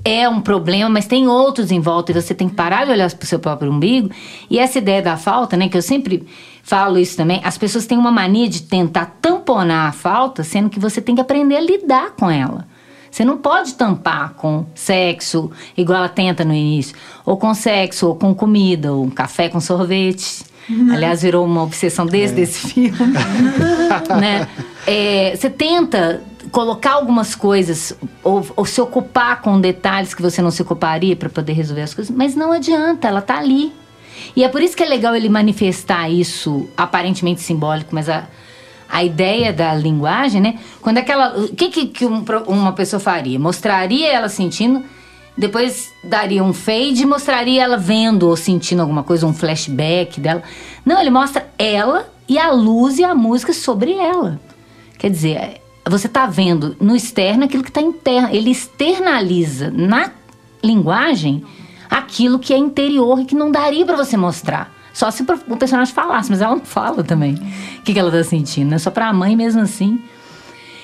é 0.05 0.28
um 0.28 0.40
problema, 0.40 0.88
mas 0.88 1.06
tem 1.06 1.26
outros 1.26 1.70
em 1.70 1.80
volta 1.80 2.12
e 2.12 2.14
você 2.14 2.34
tem 2.34 2.48
que 2.48 2.55
parar 2.55 2.84
de 2.84 2.92
olhar 2.92 3.10
para 3.10 3.24
o 3.24 3.26
seu 3.26 3.38
próprio 3.38 3.70
umbigo. 3.70 4.10
E 4.48 4.59
essa 4.59 4.78
ideia 4.78 5.02
da 5.02 5.16
falta, 5.16 5.56
né, 5.56 5.68
que 5.68 5.76
eu 5.76 5.82
sempre 5.82 6.26
falo 6.62 6.98
isso 6.98 7.16
também, 7.16 7.40
as 7.44 7.59
pessoas 7.59 7.86
têm 7.86 7.98
uma 7.98 8.10
mania 8.10 8.48
de 8.48 8.62
tentar 8.62 9.16
tamponar 9.20 9.88
a 9.88 9.92
falta, 9.92 10.44
sendo 10.44 10.70
que 10.70 10.78
você 10.78 11.00
tem 11.00 11.14
que 11.14 11.20
aprender 11.20 11.56
a 11.56 11.60
lidar 11.60 12.10
com 12.10 12.30
ela. 12.30 12.66
Você 13.10 13.24
não 13.24 13.38
pode 13.38 13.74
tampar 13.74 14.34
com 14.34 14.66
sexo, 14.74 15.50
igual 15.76 15.98
ela 15.98 16.09
tenta 16.09 16.44
no 16.44 16.55
início, 16.55 16.94
ou 17.24 17.38
com 17.38 17.55
sexo, 17.55 18.09
ou 18.09 18.14
com 18.14 18.34
comida, 18.34 18.92
ou 18.92 19.05
um 19.05 19.10
café 19.10 19.48
com 19.48 19.60
sorvete. 19.60 20.44
Aliás, 20.92 21.22
virou 21.22 21.46
uma 21.46 21.62
obsessão 21.62 22.05
desde 22.05 22.42
esse 22.42 22.68
filme. 22.68 22.92
né? 24.20 24.46
É, 24.86 25.34
você 25.34 25.48
tenta 25.48 26.22
colocar 26.50 26.92
algumas 26.92 27.34
coisas 27.34 27.96
ou, 28.22 28.46
ou 28.56 28.64
se 28.64 28.80
ocupar 28.80 29.40
com 29.40 29.60
detalhes 29.60 30.14
que 30.14 30.22
você 30.22 30.40
não 30.40 30.50
se 30.50 30.62
ocuparia 30.62 31.16
para 31.16 31.28
poder 31.28 31.52
resolver 31.52 31.82
as 31.82 31.94
coisas, 31.94 32.14
mas 32.14 32.34
não 32.34 32.52
adianta, 32.52 33.08
ela 33.08 33.20
tá 33.20 33.38
ali. 33.38 33.72
E 34.34 34.44
é 34.44 34.48
por 34.48 34.62
isso 34.62 34.76
que 34.76 34.82
é 34.82 34.86
legal 34.86 35.14
ele 35.14 35.28
manifestar 35.28 36.08
isso 36.08 36.68
aparentemente 36.76 37.40
simbólico, 37.40 37.94
mas 37.94 38.08
a, 38.08 38.26
a 38.88 39.04
ideia 39.04 39.52
da 39.52 39.74
linguagem, 39.74 40.40
né? 40.40 40.58
Quando 40.80 40.98
aquela. 40.98 41.38
O 41.38 41.48
que, 41.54 41.68
que, 41.68 41.86
que 41.86 42.06
um 42.06 42.24
uma 42.46 42.72
pessoa 42.72 43.00
faria? 43.00 43.38
Mostraria 43.38 44.10
ela 44.10 44.28
sentindo, 44.28 44.84
depois 45.36 45.92
daria 46.02 46.42
um 46.42 46.52
fade 46.52 47.02
e 47.02 47.06
mostraria 47.06 47.62
ela 47.62 47.76
vendo 47.76 48.24
ou 48.24 48.36
sentindo 48.36 48.80
alguma 48.80 49.02
coisa, 49.02 49.26
um 49.26 49.34
flashback 49.34 50.20
dela. 50.20 50.42
Não, 50.84 51.00
ele 51.00 51.10
mostra 51.10 51.48
ela 51.58 52.08
e 52.28 52.38
a 52.38 52.50
luz 52.50 52.98
e 52.98 53.04
a 53.04 53.14
música 53.14 53.52
sobre 53.52 53.92
ela. 53.92 54.40
Quer 54.98 55.10
dizer, 55.10 55.60
você 55.90 56.09
tá 56.09 56.27
vendo 56.27 56.77
no 56.81 56.94
externo 56.94 57.44
aquilo 57.44 57.65
que 57.65 57.73
tá 57.73 57.81
interno. 57.81 58.28
Ele 58.32 58.51
externaliza 58.51 59.70
na 59.70 60.10
linguagem 60.62 61.44
aquilo 61.89 62.39
que 62.39 62.52
é 62.52 62.59
interior 62.59 63.20
e 63.20 63.24
que 63.24 63.35
não 63.35 63.51
daria 63.51 63.85
pra 63.86 63.97
você 63.97 64.16
mostrar. 64.16 64.74
Só 64.93 65.10
se 65.10 65.23
o 65.23 65.56
personagem 65.56 65.94
falasse, 65.94 66.31
mas 66.31 66.40
ela 66.40 66.56
não 66.56 66.65
fala 66.65 67.05
também 67.05 67.35
o 67.35 67.82
que, 67.82 67.93
que 67.93 67.98
ela 67.98 68.10
tá 68.10 68.24
sentindo, 68.24 68.70
né? 68.70 68.78
Só 68.78 68.90
pra 68.90 69.12
mãe 69.12 69.36
mesmo 69.36 69.60
assim. 69.60 70.02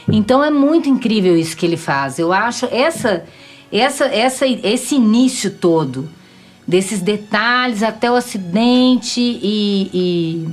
Então 0.08 0.44
é 0.44 0.50
muito 0.50 0.88
incrível 0.88 1.36
isso 1.36 1.56
que 1.56 1.66
ele 1.66 1.76
faz. 1.76 2.18
Eu 2.18 2.32
acho 2.32 2.66
essa, 2.70 3.24
essa, 3.72 4.04
essa, 4.04 4.46
esse 4.46 4.94
início 4.94 5.50
todo, 5.50 6.08
desses 6.66 7.00
detalhes 7.00 7.82
até 7.82 8.10
o 8.10 8.14
acidente 8.14 9.20
e, 9.20 9.90
e, 9.92 10.48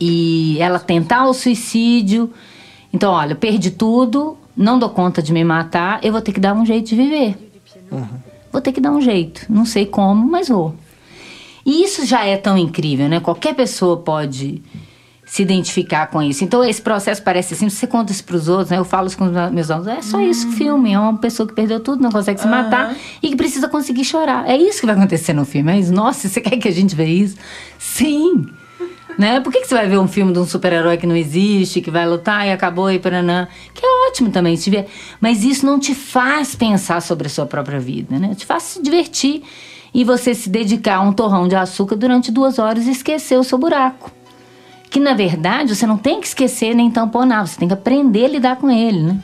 e 0.00 0.58
ela 0.58 0.78
tentar 0.78 1.26
o 1.26 1.34
suicídio. 1.34 2.32
Então, 2.96 3.12
olha, 3.12 3.34
perdi 3.34 3.70
tudo, 3.70 4.38
não 4.56 4.78
dou 4.78 4.88
conta 4.88 5.22
de 5.22 5.30
me 5.30 5.44
matar, 5.44 6.02
eu 6.02 6.12
vou 6.12 6.22
ter 6.22 6.32
que 6.32 6.40
dar 6.40 6.54
um 6.54 6.64
jeito 6.64 6.88
de 6.88 6.96
viver. 6.96 7.36
Vou 8.50 8.62
ter 8.62 8.72
que 8.72 8.80
dar 8.80 8.90
um 8.90 9.02
jeito. 9.02 9.44
Não 9.50 9.66
sei 9.66 9.84
como, 9.84 10.26
mas 10.26 10.48
vou. 10.48 10.74
E 11.66 11.84
isso 11.84 12.06
já 12.06 12.24
é 12.24 12.38
tão 12.38 12.56
incrível, 12.56 13.06
né? 13.06 13.20
Qualquer 13.20 13.54
pessoa 13.54 13.98
pode 13.98 14.62
se 15.26 15.42
identificar 15.42 16.06
com 16.06 16.22
isso. 16.22 16.42
Então 16.42 16.64
esse 16.64 16.80
processo 16.80 17.22
parece 17.22 17.52
assim, 17.52 17.68
você 17.68 17.86
conta 17.86 18.12
isso 18.12 18.24
para 18.24 18.36
os 18.36 18.48
outros, 18.48 18.70
né? 18.70 18.78
Eu 18.78 18.84
falo 18.86 19.08
isso 19.08 19.18
com 19.18 19.26
os 19.26 19.52
meus 19.52 19.70
alunos, 19.70 19.88
é 19.88 20.00
só 20.00 20.18
isso, 20.22 20.50
filme, 20.52 20.94
é 20.94 20.98
uma 20.98 21.18
pessoa 21.18 21.46
que 21.46 21.52
perdeu 21.52 21.80
tudo, 21.80 22.02
não 22.02 22.10
consegue 22.10 22.40
se 22.40 22.46
matar 22.46 22.96
e 23.22 23.28
que 23.28 23.36
precisa 23.36 23.68
conseguir 23.68 24.04
chorar. 24.04 24.48
É 24.48 24.56
isso 24.56 24.80
que 24.80 24.86
vai 24.86 24.94
acontecer 24.94 25.34
no 25.34 25.44
filme. 25.44 25.70
É 25.70 25.80
isso. 25.80 25.92
Nossa, 25.92 26.30
você 26.30 26.40
quer 26.40 26.56
que 26.56 26.66
a 26.66 26.72
gente 26.72 26.96
veja 26.96 27.12
isso? 27.12 27.36
Sim. 27.78 28.46
Né? 29.18 29.40
Por 29.40 29.52
que, 29.52 29.60
que 29.60 29.68
você 29.68 29.74
vai 29.74 29.88
ver 29.88 29.98
um 29.98 30.06
filme 30.06 30.32
de 30.32 30.38
um 30.38 30.46
super-herói 30.46 30.98
que 30.98 31.06
não 31.06 31.16
existe, 31.16 31.80
que 31.80 31.90
vai 31.90 32.06
lutar 32.06 32.46
e 32.46 32.50
acabou 32.50 32.90
e 32.90 32.98
paranã? 32.98 33.48
Que 33.72 33.84
é 33.84 34.08
ótimo 34.08 34.30
também 34.30 34.56
se 34.56 34.68
ver. 34.68 34.86
Mas 35.20 35.42
isso 35.42 35.64
não 35.64 35.78
te 35.78 35.94
faz 35.94 36.54
pensar 36.54 37.00
sobre 37.00 37.26
a 37.26 37.30
sua 37.30 37.46
própria 37.46 37.80
vida, 37.80 38.18
né? 38.18 38.34
Te 38.34 38.44
faz 38.44 38.62
se 38.64 38.82
divertir 38.82 39.42
e 39.94 40.04
você 40.04 40.34
se 40.34 40.50
dedicar 40.50 40.96
a 40.96 41.00
um 41.00 41.12
torrão 41.12 41.48
de 41.48 41.56
açúcar 41.56 41.96
durante 41.96 42.30
duas 42.30 42.58
horas 42.58 42.86
e 42.86 42.90
esquecer 42.90 43.38
o 43.38 43.44
seu 43.44 43.56
buraco 43.56 44.12
que 44.96 45.00
na 45.00 45.12
verdade 45.12 45.74
você 45.74 45.86
não 45.86 45.98
tem 45.98 46.20
que 46.20 46.26
esquecer 46.26 46.74
nem 46.74 46.90
tamponar, 46.90 47.46
você 47.46 47.58
tem 47.58 47.68
que 47.68 47.74
aprender 47.74 48.24
a 48.24 48.28
lidar 48.28 48.56
com 48.56 48.70
ele, 48.70 49.02
né? 49.02 49.22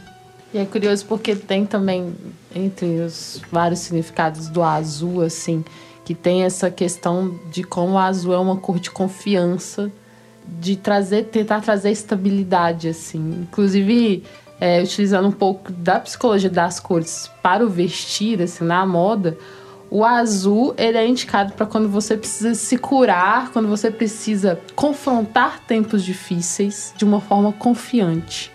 E 0.53 0.59
é 0.59 0.67
curioso 0.67 1.07
porque 1.07 1.35
tem 1.35 1.65
também, 1.65 2.15
entre 2.55 3.01
os 3.01 3.41
vários 3.51 3.81
significados 3.81 4.49
do 4.49 4.63
azul, 4.63 5.23
assim, 5.23 5.65
que 6.05 6.15
tem 6.15 6.43
essa 6.43 6.71
questão 6.71 7.39
de 7.51 7.63
como 7.63 7.95
o 7.95 7.99
azul 7.99 8.35
é 8.35 8.39
uma 8.39 8.57
cor 8.57 8.79
de 8.79 8.91
confiança, 8.91 9.91
de 10.47 10.77
trazer, 10.77 11.25
tentar 11.25 11.61
trazer 11.61 11.91
estabilidade, 11.91 12.89
assim. 12.89 13.43
Inclusive, 13.43 14.25
é, 14.61 14.83
utilizando 14.83 15.29
um 15.29 15.33
pouco 15.33 15.71
da 15.73 16.01
psicologia 16.01 16.51
das 16.51 16.81
cores 16.81 17.31
para 17.43 17.65
o 17.65 17.69
vestir, 17.69 18.43
assim, 18.43 18.65
na 18.65 18.85
moda, 18.85 19.37
o 19.91 20.05
azul, 20.05 20.75
ele 20.79 20.97
é 20.97 21.07
indicado 21.07 21.53
para 21.53 21.67
quando 21.67 21.89
você 21.89 22.17
precisa 22.17 22.55
se 22.55 22.79
curar, 22.79 23.51
quando 23.53 23.69
você 23.69 23.91
precisa 23.91 24.59
confrontar 24.75 25.61
tempos 25.67 26.03
difíceis 26.03 26.95
de 26.97 27.05
uma 27.05 27.21
forma 27.21 27.53
confiante. 27.53 28.51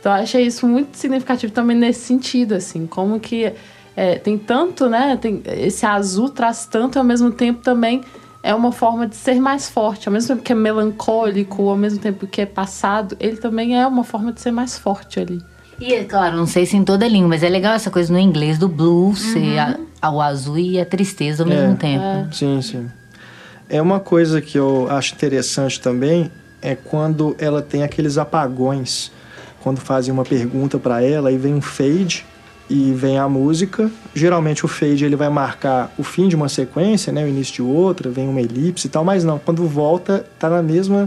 Então, 0.00 0.16
eu 0.16 0.22
achei 0.22 0.46
isso 0.46 0.66
muito 0.66 0.96
significativo 0.96 1.52
também 1.52 1.76
nesse 1.76 2.00
sentido, 2.00 2.54
assim, 2.54 2.86
como 2.86 3.20
que 3.20 3.52
é, 3.96 4.16
tem 4.16 4.38
tanto, 4.38 4.88
né? 4.88 5.16
Tem, 5.20 5.42
esse 5.46 5.84
azul 5.86 6.28
traz 6.28 6.66
tanto 6.66 6.96
e 6.96 6.98
ao 6.98 7.04
mesmo 7.04 7.30
tempo 7.30 7.62
também 7.62 8.02
é 8.42 8.54
uma 8.54 8.72
forma 8.72 9.06
de 9.06 9.14
ser 9.16 9.40
mais 9.40 9.68
forte. 9.68 10.08
Ao 10.08 10.12
mesmo 10.12 10.28
tempo 10.28 10.42
que 10.42 10.52
é 10.52 10.54
melancólico, 10.54 11.68
ao 11.68 11.76
mesmo 11.76 11.98
tempo 12.00 12.26
que 12.26 12.40
é 12.40 12.46
passado, 12.46 13.16
ele 13.20 13.36
também 13.36 13.78
é 13.78 13.86
uma 13.86 14.02
forma 14.04 14.32
de 14.32 14.40
ser 14.40 14.50
mais 14.50 14.76
forte 14.78 15.20
ali. 15.20 15.40
E, 15.80 15.94
é 15.94 16.04
claro, 16.04 16.36
não 16.36 16.46
sei 16.46 16.64
se 16.66 16.76
em 16.76 16.84
toda 16.84 17.06
língua, 17.08 17.28
mas 17.28 17.42
é 17.42 17.48
legal 17.48 17.74
essa 17.74 17.90
coisa 17.90 18.12
no 18.12 18.18
inglês 18.18 18.56
do 18.58 18.68
blues 18.68 19.20
ser 19.20 19.58
a, 19.58 19.78
a, 20.00 20.10
o 20.12 20.20
azul 20.20 20.58
e 20.58 20.80
a 20.80 20.86
tristeza 20.86 21.42
ao 21.42 21.48
mesmo 21.48 21.72
É, 21.72 21.76
tempo. 21.76 22.04
é. 22.04 22.28
Sim, 22.32 22.60
sim. 22.62 22.88
É 23.68 23.80
uma 23.80 23.98
coisa 23.98 24.40
que 24.40 24.58
eu 24.58 24.86
acho 24.90 25.14
interessante 25.14 25.80
também 25.80 26.30
é 26.60 26.74
quando 26.76 27.34
ela 27.38 27.62
tem 27.62 27.82
aqueles 27.82 28.16
apagões, 28.18 29.10
quando 29.62 29.78
fazem 29.80 30.12
uma 30.12 30.24
pergunta 30.24 30.78
para 30.78 31.02
ela 31.02 31.32
e 31.32 31.38
vem 31.38 31.54
um 31.54 31.60
fade 31.60 32.24
e 32.72 32.90
vem 32.94 33.18
a 33.18 33.28
música. 33.28 33.90
Geralmente 34.14 34.64
o 34.64 34.68
fade 34.68 35.04
ele 35.04 35.14
vai 35.14 35.28
marcar 35.28 35.92
o 35.98 36.02
fim 36.02 36.26
de 36.26 36.34
uma 36.34 36.48
sequência, 36.48 37.12
né, 37.12 37.22
o 37.22 37.28
início 37.28 37.56
de 37.56 37.62
outra, 37.62 38.10
vem 38.10 38.26
uma 38.26 38.40
elipse 38.40 38.86
e 38.86 38.90
tal, 38.90 39.04
mas 39.04 39.22
não, 39.22 39.38
quando 39.38 39.68
volta 39.68 40.24
tá 40.38 40.48
na 40.48 40.62
mesma 40.62 41.06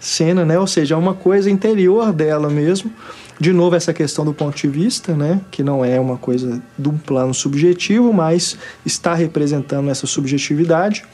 cena, 0.00 0.42
né? 0.42 0.58
Ou 0.58 0.66
seja, 0.66 0.94
é 0.94 0.98
uma 0.98 1.12
coisa 1.12 1.50
interior 1.50 2.14
dela 2.14 2.48
mesmo. 2.48 2.90
De 3.38 3.52
novo 3.52 3.76
essa 3.76 3.92
questão 3.92 4.24
do 4.24 4.32
ponto 4.32 4.56
de 4.56 4.68
vista, 4.68 5.14
né, 5.14 5.42
que 5.50 5.62
não 5.62 5.84
é 5.84 6.00
uma 6.00 6.16
coisa 6.16 6.62
de 6.78 6.88
um 6.88 6.96
plano 6.96 7.34
subjetivo, 7.34 8.10
mas 8.10 8.56
está 8.86 9.12
representando 9.12 9.90
essa 9.90 10.06
subjetividade. 10.06 11.04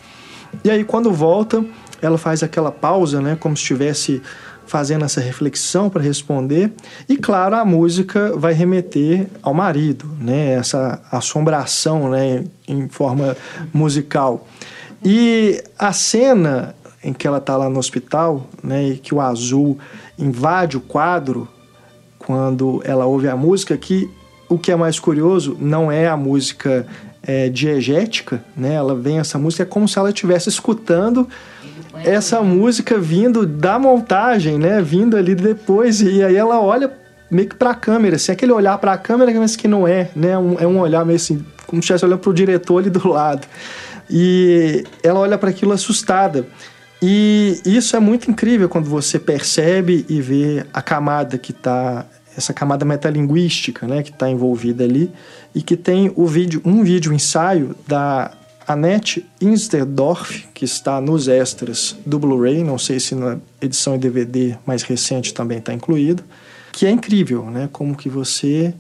E 0.63 0.71
aí 0.71 0.85
quando 0.85 1.11
volta, 1.13 1.65
ela 2.01 2.19
faz 2.19 2.45
aquela 2.45 2.71
pausa, 2.71 3.21
né, 3.21 3.37
como 3.39 3.57
se 3.57 3.63
estivesse 3.63 4.23
fazendo 4.69 5.05
essa 5.05 5.21
reflexão 5.21 5.89
para 5.91 6.03
responder. 6.03 6.71
E 7.09 7.17
claro, 7.17 7.57
a 7.57 7.65
música 7.65 8.37
vai 8.37 8.53
remeter 8.53 9.27
ao 9.43 9.55
marido, 9.55 10.07
né, 10.21 10.53
essa 10.53 11.01
assombração, 11.11 12.11
né, 12.11 12.45
em 12.69 12.89
forma 12.89 13.37
musical. 13.73 14.47
E 15.03 15.63
a 15.79 15.93
cena 15.93 16.75
em 17.03 17.13
que 17.13 17.27
ela 17.27 17.39
está 17.39 17.57
lá 17.57 17.69
no 17.71 17.79
hospital, 17.79 18.47
né, 18.63 18.89
e 18.89 18.97
que 18.99 19.15
o 19.15 19.21
azul 19.21 19.79
invade 20.19 20.77
o 20.77 20.81
quadro 20.81 21.49
quando 22.19 22.83
ela 22.85 23.07
ouve 23.07 23.29
a 23.29 23.37
música, 23.37 23.77
que 23.77 24.11
o 24.49 24.59
que 24.59 24.71
é 24.71 24.77
mais 24.77 24.99
curioso 24.99 25.57
não 25.59 25.91
é 25.91 26.09
a 26.09 26.17
música 26.17 26.87
é, 27.23 27.49
diegética, 27.49 28.43
né? 28.57 28.75
Ela 28.75 28.95
vem 28.95 29.19
essa 29.19 29.39
música 29.39 29.63
é 29.63 29.67
como 29.67 29.87
se 29.87 29.99
ela 29.99 30.09
estivesse 30.09 30.49
escutando 30.49 31.29
essa 32.05 32.43
música 32.43 32.99
vindo 32.99 33.47
da 33.47 33.79
montagem, 33.79 34.59
né? 34.59 34.81
Vindo 34.83 35.17
ali 35.17 35.35
depois 35.35 36.01
e 36.01 36.23
aí 36.23 36.37
ela 36.37 36.61
olha 36.61 36.93
meio 37.31 37.49
que 37.49 37.57
para 37.57 37.71
a 37.71 37.75
câmera, 37.75 38.17
assim, 38.17 38.33
aquele 38.33 38.53
olhar 38.53 38.79
para 38.79 38.93
a 38.93 38.99
câmera, 38.99 39.33
mas 39.39 39.55
que 39.55 39.69
não 39.69 39.87
é, 39.87 40.11
né? 40.17 40.37
Um, 40.39 40.57
é 40.59 40.67
um 40.67 40.79
olhar 40.81 41.05
meio 41.05 41.17
assim, 41.17 41.45
como 41.67 41.83
se 41.83 41.87
estivesse 41.87 42.05
olhando 42.05 42.21
para 42.21 42.31
o 42.31 42.35
diretor 42.35 42.79
ali 42.79 42.91
do 42.91 43.07
lado. 43.09 43.47
E 44.11 44.85
ela 45.03 45.21
olha 45.21 45.37
para 45.37 45.51
aquilo 45.51 45.73
assustada. 45.73 46.47
E 47.01 47.61
isso 47.65 47.95
é 47.95 48.01
muito 48.01 48.31
incrível 48.31 48.69
quando 48.69 48.89
você 48.89 49.19
percebe 49.19 50.05
e 50.09 50.21
vê 50.21 50.65
a 50.73 50.83
camada 50.83 51.39
que 51.39 51.53
está 51.53 52.07
essa 52.37 52.55
camada 52.55 52.85
metalinguística, 52.85 53.87
né, 53.87 54.03
que 54.03 54.11
está 54.11 54.31
envolvida 54.31 54.85
ali 54.85 55.13
e 55.53 55.61
que 55.61 55.77
tem 55.77 56.13
o 56.15 56.25
vídeo, 56.25 56.63
um 56.65 56.85
vídeo 56.85 57.13
ensaio 57.13 57.75
da 57.87 58.31
Annette 58.69 59.25
Insterdorf, 59.41 60.47
que 60.53 60.67
está 60.67 61.01
nos 61.01 61.27
extras 61.27 61.97
do 62.05 62.19
Blu-ray, 62.19 62.63
não 62.63 62.77
sei 62.77 63.01
se 63.01 63.15
na 63.15 63.39
edição 63.63 63.95
em 63.95 63.99
DVD 63.99 64.59
mais 64.67 64.83
recente 64.83 65.33
também 65.33 65.57
está 65.57 65.73
incluído, 65.73 66.23
que 66.71 66.85
é 66.85 66.91
incrível, 66.91 67.51
né, 67.51 67.71
como 67.73 67.97
que 67.97 68.11
você 68.11 68.75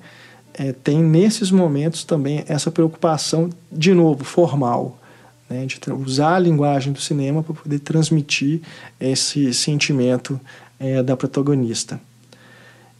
é, 0.52 0.72
tem 0.72 1.02
nesses 1.02 1.50
momentos 1.50 2.04
também 2.04 2.44
essa 2.48 2.70
preocupação, 2.70 3.48
de 3.72 3.94
novo, 3.94 4.24
formal, 4.24 4.98
né, 5.48 5.64
de 5.64 5.80
usar 5.90 6.34
a 6.34 6.38
linguagem 6.38 6.92
do 6.92 7.00
cinema 7.00 7.42
para 7.42 7.54
poder 7.54 7.78
transmitir 7.78 8.60
esse 9.00 9.54
sentimento 9.54 10.38
é, 10.78 11.02
da 11.02 11.16
protagonista. 11.16 11.98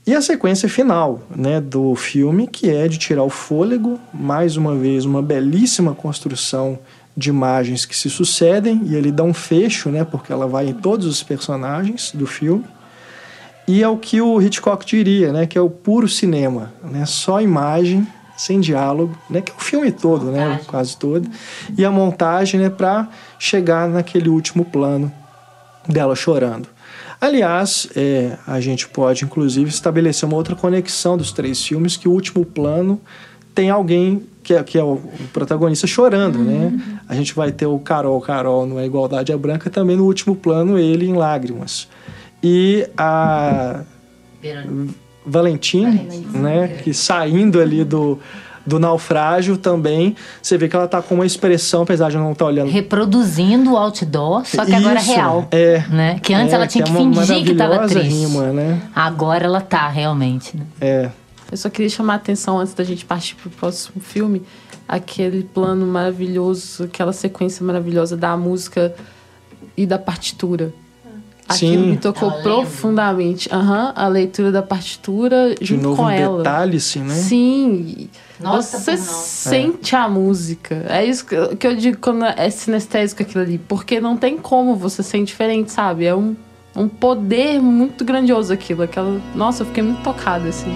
E 0.08 0.14
a 0.14 0.22
sequência 0.22 0.70
final 0.70 1.20
né, 1.28 1.60
do 1.60 1.94
filme, 1.94 2.46
que 2.46 2.70
é 2.70 2.88
de 2.88 2.96
tirar 2.96 3.24
o 3.24 3.28
fôlego, 3.28 4.00
mais 4.10 4.56
uma 4.56 4.74
vez, 4.74 5.04
uma 5.04 5.20
belíssima 5.20 5.94
construção 5.94 6.78
de 7.14 7.28
imagens 7.28 7.84
que 7.84 7.94
se 7.94 8.08
sucedem, 8.08 8.80
e 8.86 8.94
ele 8.94 9.12
dá 9.12 9.22
um 9.22 9.34
fecho, 9.34 9.90
né, 9.90 10.04
porque 10.04 10.32
ela 10.32 10.46
vai 10.46 10.66
em 10.66 10.72
todos 10.72 11.04
os 11.04 11.22
personagens 11.22 12.10
do 12.14 12.26
filme. 12.26 12.64
E 13.66 13.82
é 13.82 13.88
o 13.88 13.98
que 13.98 14.18
o 14.18 14.40
Hitchcock 14.40 14.86
diria, 14.86 15.30
né, 15.30 15.44
que 15.44 15.58
é 15.58 15.60
o 15.60 15.68
puro 15.68 16.08
cinema, 16.08 16.72
né, 16.82 17.04
só 17.04 17.38
imagem, 17.42 18.08
sem 18.34 18.60
diálogo, 18.60 19.14
né, 19.28 19.42
que 19.42 19.52
é 19.52 19.54
o 19.54 19.60
filme 19.60 19.92
todo, 19.92 20.30
né, 20.30 20.58
quase 20.66 20.96
todo, 20.96 21.28
e 21.76 21.84
a 21.84 21.90
montagem 21.90 22.58
né, 22.58 22.70
para 22.70 23.10
chegar 23.38 23.86
naquele 23.86 24.30
último 24.30 24.64
plano 24.64 25.12
dela 25.86 26.16
chorando. 26.16 26.77
Aliás, 27.20 27.88
é, 27.96 28.36
a 28.46 28.60
gente 28.60 28.88
pode 28.88 29.24
inclusive 29.24 29.68
estabelecer 29.68 30.28
uma 30.28 30.36
outra 30.36 30.54
conexão 30.54 31.16
dos 31.16 31.32
três 31.32 31.62
filmes, 31.62 31.96
que 31.96 32.08
o 32.08 32.12
último 32.12 32.44
plano 32.44 33.00
tem 33.54 33.70
alguém 33.70 34.22
que 34.42 34.54
é, 34.54 34.62
que 34.62 34.78
é 34.78 34.82
o, 34.82 35.00
protagonista 35.32 35.86
chorando, 35.86 36.38
né? 36.38 36.72
A 37.08 37.14
gente 37.14 37.34
vai 37.34 37.50
ter 37.50 37.66
o 37.66 37.78
Carol, 37.78 38.20
Carol 38.20 38.64
no 38.66 38.78
A 38.78 38.86
Igualdade 38.86 39.32
é 39.32 39.36
Branca, 39.36 39.68
também 39.68 39.96
no 39.96 40.04
último 40.04 40.36
plano 40.36 40.78
ele 40.78 41.06
em 41.06 41.12
lágrimas. 41.12 41.88
E 42.42 42.88
a 42.96 43.82
Valentine, 45.26 46.24
né, 46.32 46.68
que 46.82 46.94
saindo 46.94 47.60
ali 47.60 47.84
do, 47.84 48.18
do 48.68 48.78
naufrágio 48.78 49.56
também, 49.56 50.14
você 50.40 50.56
vê 50.56 50.68
que 50.68 50.76
ela 50.76 50.86
tá 50.86 51.02
com 51.02 51.14
uma 51.16 51.26
expressão, 51.26 51.82
apesar 51.82 52.10
de 52.10 52.16
não 52.16 52.32
estar 52.32 52.44
olhando 52.44 52.70
Reproduzindo 52.70 53.72
o 53.72 53.76
outdoor, 53.76 54.44
só 54.46 54.64
que 54.64 54.74
agora 54.74 54.98
é 54.98 55.02
Isso, 55.02 55.12
real. 55.12 55.48
é. 55.50 55.84
Né? 55.88 56.18
Que 56.22 56.34
antes 56.34 56.52
É, 56.52 56.56
ela 56.56 56.66
tinha 56.66 56.84
que 56.84 56.92
que, 56.92 56.96
é 56.96 57.00
uma 57.00 57.26
fingir 57.26 57.44
que 57.44 57.54
tava 57.54 57.88
triste. 57.88 58.08
rima, 58.08 58.52
né? 58.52 58.80
Agora 58.94 59.44
ela 59.44 59.60
tá, 59.60 59.88
realmente. 59.88 60.56
Né? 60.56 60.64
É. 60.80 61.10
Eu 61.50 61.56
só 61.56 61.70
queria 61.70 61.88
chamar 61.88 62.12
a 62.12 62.16
atenção 62.16 62.58
antes 62.58 62.74
da 62.74 62.84
gente 62.84 63.04
partir 63.04 63.34
pro 63.34 63.48
próximo 63.48 64.00
filme, 64.00 64.42
aquele 64.86 65.42
plano 65.42 65.86
maravilhoso, 65.86 66.84
aquela 66.84 67.12
sequência 67.12 67.64
maravilhosa 67.64 68.16
da 68.16 68.36
música 68.36 68.94
e 69.76 69.86
da 69.86 69.98
partitura. 69.98 70.72
Aquilo 71.48 71.84
Sim. 71.84 71.90
me 71.92 71.96
tocou 71.96 72.28
Ela 72.28 72.36
lembra. 72.38 72.52
profundamente. 72.52 73.48
Aham, 73.50 73.92
a 73.96 74.06
leitura 74.06 74.52
da 74.52 74.62
partitura 74.62 75.54
De 75.54 75.64
junto 75.64 75.82
novo 75.82 75.96
com 75.96 76.02
um 76.04 76.10
ela. 76.10 76.38
detalhe, 76.38 76.76
assim, 76.76 77.00
né? 77.00 77.14
Sim. 77.14 78.08
Nossa, 78.38 78.78
você 78.78 78.96
sente 78.98 79.96
a 79.96 80.08
música. 80.08 80.84
É 80.88 81.04
isso 81.04 81.24
que 81.24 81.66
eu, 81.66 81.74
digo 81.74 81.98
quando 82.00 82.24
é 82.24 82.50
sinestésico 82.50 83.22
aquilo 83.22 83.42
ali. 83.42 83.58
Porque 83.58 83.98
não 84.00 84.16
tem 84.16 84.36
como 84.36 84.76
você 84.76 85.02
ser 85.02 85.18
indiferente, 85.18 85.72
sabe? 85.72 86.04
É 86.04 86.14
um, 86.14 86.36
um 86.76 86.86
poder 86.86 87.60
muito 87.60 88.04
grandioso 88.04 88.52
aquilo. 88.52 88.82
Aquela... 88.82 89.18
Nossa, 89.34 89.62
eu 89.62 89.66
fiquei 89.66 89.82
muito 89.82 90.02
tocada, 90.02 90.48
assim. 90.50 90.70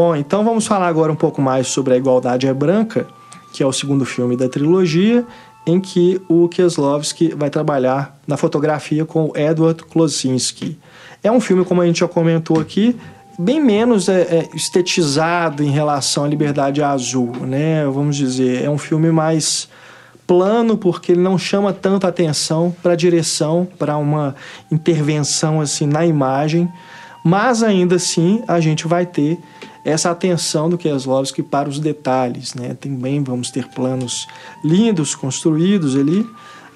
Bom, 0.00 0.14
então 0.14 0.44
vamos 0.44 0.64
falar 0.64 0.86
agora 0.86 1.10
um 1.10 1.16
pouco 1.16 1.42
mais 1.42 1.66
sobre 1.66 1.92
A 1.92 1.96
Igualdade 1.96 2.46
é 2.46 2.54
Branca, 2.54 3.04
que 3.52 3.64
é 3.64 3.66
o 3.66 3.72
segundo 3.72 4.04
filme 4.04 4.36
da 4.36 4.48
trilogia, 4.48 5.26
em 5.66 5.80
que 5.80 6.22
o 6.28 6.48
Kieslowski 6.48 7.34
vai 7.34 7.50
trabalhar 7.50 8.16
na 8.24 8.36
fotografia 8.36 9.04
com 9.04 9.24
o 9.24 9.36
Edward 9.36 9.82
Klosinski. 9.82 10.78
É 11.20 11.32
um 11.32 11.40
filme, 11.40 11.64
como 11.64 11.82
a 11.82 11.86
gente 11.86 11.98
já 11.98 12.06
comentou 12.06 12.60
aqui, 12.60 12.94
bem 13.36 13.60
menos 13.60 14.08
é, 14.08 14.20
é, 14.20 14.48
estetizado 14.54 15.64
em 15.64 15.70
relação 15.72 16.22
à 16.22 16.28
Liberdade 16.28 16.80
Azul, 16.80 17.32
né? 17.40 17.84
Vamos 17.86 18.14
dizer, 18.14 18.62
é 18.62 18.70
um 18.70 18.78
filme 18.78 19.10
mais 19.10 19.68
plano 20.28 20.78
porque 20.78 21.10
ele 21.10 21.22
não 21.22 21.36
chama 21.36 21.72
tanto 21.72 22.06
atenção 22.06 22.72
para 22.84 22.92
a 22.92 22.96
direção, 22.96 23.66
para 23.76 23.96
uma 23.96 24.36
intervenção 24.70 25.60
assim 25.60 25.88
na 25.88 26.06
imagem, 26.06 26.72
mas 27.24 27.64
ainda 27.64 27.96
assim 27.96 28.44
a 28.46 28.60
gente 28.60 28.86
vai 28.86 29.04
ter 29.04 29.40
essa 29.84 30.10
atenção 30.10 30.68
do 30.68 30.78
Kieslowski 30.78 31.42
para 31.42 31.68
os 31.68 31.78
detalhes, 31.78 32.54
né? 32.54 32.74
Também 32.74 33.22
vamos 33.22 33.50
ter 33.50 33.68
planos 33.68 34.26
lindos 34.64 35.14
construídos 35.14 35.96
ali, 35.96 36.26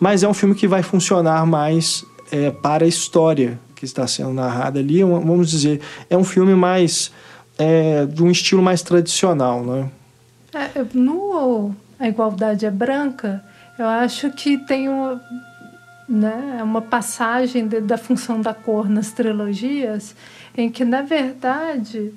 mas 0.01 0.23
é 0.23 0.29
um 0.29 0.35
filme 0.35 0.55
que 0.55 0.67
vai 0.67 0.83
funcionar 0.83 1.47
mais 1.47 2.05
é, 2.31 2.51
para 2.51 2.85
a 2.85 2.89
história 2.89 3.59
que 3.77 3.85
está 3.85 4.07
sendo 4.07 4.33
narrada 4.33 4.81
ali. 4.81 5.03
É 5.03 5.05
vamos 5.05 5.51
dizer, 5.51 5.81
é 6.09 6.17
um 6.17 6.25
filme 6.25 6.55
mais 6.55 7.13
é, 7.59 8.07
de 8.07 8.23
um 8.23 8.31
estilo 8.31 8.63
mais 8.63 8.83
tradicional, 8.83 9.63
né? 9.65 9.91
É, 10.55 10.85
no 10.95 11.75
A 11.99 12.09
Igualdade 12.09 12.67
é 12.67 12.71
Branca, 12.71 13.43
eu 13.79 13.87
acho 13.87 14.31
que 14.31 14.59
tem 14.59 14.89
uma, 14.89 15.21
né, 16.09 16.61
uma 16.63 16.83
passagem 16.83 17.67
de, 17.67 17.81
da 17.81 17.97
função 17.97 18.41
da 18.41 18.53
cor 18.53 18.89
nas 18.89 19.13
trilogias 19.13 20.15
em 20.57 20.71
que, 20.71 20.85
na 20.85 21.03
verdade, 21.03 22.13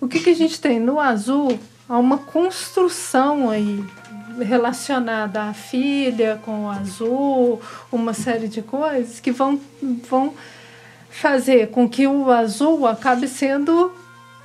o 0.00 0.08
que, 0.08 0.20
que 0.20 0.30
a 0.30 0.34
gente 0.34 0.60
tem? 0.60 0.80
No 0.80 0.98
azul, 0.98 1.58
há 1.88 1.98
uma 1.98 2.18
construção 2.18 3.50
aí 3.50 3.84
relacionada 4.40 5.42
à 5.42 5.52
filha 5.52 6.40
com 6.44 6.64
o 6.64 6.70
azul, 6.70 7.60
uma 7.92 8.14
série 8.14 8.48
de 8.48 8.62
coisas 8.62 9.20
que 9.20 9.30
vão, 9.30 9.60
vão 10.08 10.32
fazer 11.10 11.70
com 11.70 11.88
que 11.88 12.06
o 12.06 12.30
azul 12.30 12.86
acabe 12.86 13.28
sendo 13.28 13.92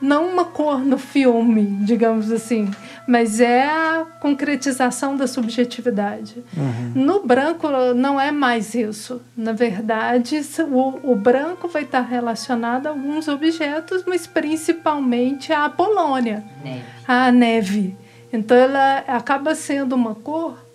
não 0.01 0.27
uma 0.27 0.45
cor 0.45 0.79
no 0.79 0.97
filme, 0.97 1.65
digamos 1.85 2.31
assim, 2.31 2.69
mas 3.07 3.39
é 3.39 3.63
a 3.63 4.05
concretização 4.19 5.15
da 5.15 5.27
subjetividade. 5.27 6.43
Uhum. 6.55 6.91
No 6.95 7.25
branco 7.25 7.67
não 7.95 8.19
é 8.19 8.31
mais 8.31 8.73
isso. 8.73 9.21
Na 9.37 9.53
verdade, 9.53 10.41
o, 10.71 11.11
o 11.11 11.15
branco 11.15 11.67
vai 11.67 11.83
estar 11.83 12.01
relacionado 12.01 12.87
a 12.87 12.89
alguns 12.89 13.27
objetos, 13.27 14.03
mas 14.07 14.25
principalmente 14.25 15.53
à 15.53 15.69
Polônia, 15.69 16.43
neve. 16.63 16.83
à 17.07 17.31
neve. 17.31 17.95
Então 18.33 18.57
ela 18.57 19.03
acaba 19.07 19.55
sendo 19.55 19.95
uma 19.95 20.15
cor 20.15 20.65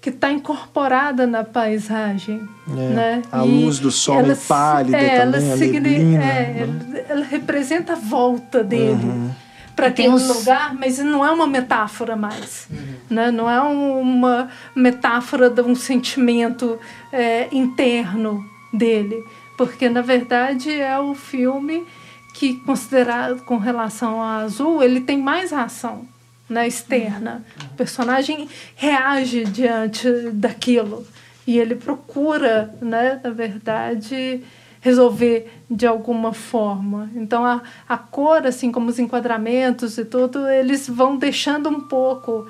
que 0.00 0.10
está 0.10 0.30
incorporada 0.30 1.26
na 1.26 1.42
paisagem. 1.42 2.40
É, 2.68 2.72
né? 2.72 3.22
A 3.32 3.44
e 3.44 3.64
luz 3.64 3.80
do 3.80 3.90
sol 3.90 4.20
ela, 4.20 4.32
é 4.32 4.36
pálida 4.36 4.96
é, 4.96 5.20
também, 5.20 5.50
ela, 5.50 5.56
neblina, 5.56 6.24
é, 6.24 6.66
né? 6.66 7.04
ela, 7.08 7.24
representa 7.24 7.94
a 7.94 7.96
volta 7.96 8.62
dele. 8.62 9.04
Uhum. 9.04 9.30
Para 9.76 9.88
aquele 9.88 10.08
uns... 10.08 10.26
lugar, 10.26 10.74
mas 10.74 10.98
não 10.98 11.24
é 11.24 11.30
uma 11.30 11.46
metáfora 11.46 12.16
mais. 12.16 12.66
Uhum. 12.70 12.94
Né? 13.10 13.30
Não 13.30 13.48
é 13.48 13.60
uma 13.60 14.48
metáfora 14.74 15.50
de 15.50 15.60
um 15.60 15.74
sentimento 15.74 16.78
é, 17.12 17.48
interno 17.52 18.42
dele. 18.72 19.22
Porque, 19.56 19.88
na 19.88 20.00
verdade, 20.00 20.72
é 20.72 20.98
o 20.98 21.14
filme 21.14 21.86
que, 22.34 22.54
considerado 22.60 23.42
com 23.44 23.58
relação 23.58 24.20
ao 24.20 24.40
azul, 24.44 24.82
ele 24.82 25.00
tem 25.00 25.18
mais 25.18 25.52
ação 25.52 26.06
né, 26.48 26.66
externa. 26.66 27.44
O 27.72 27.74
personagem 27.76 28.48
reage 28.74 29.44
diante 29.44 30.10
daquilo 30.32 31.06
e 31.46 31.58
ele 31.58 31.74
procura, 31.74 32.74
né, 32.80 33.20
na 33.22 33.30
verdade, 33.30 34.42
resolver 34.80 35.55
de 35.70 35.86
alguma 35.86 36.32
forma. 36.32 37.10
Então 37.14 37.44
a, 37.44 37.62
a 37.88 37.96
cor, 37.96 38.46
assim 38.46 38.70
como 38.70 38.88
os 38.88 38.98
enquadramentos 38.98 39.98
e 39.98 40.04
tudo, 40.04 40.46
eles 40.48 40.88
vão 40.88 41.16
deixando 41.16 41.68
um 41.68 41.80
pouco 41.80 42.46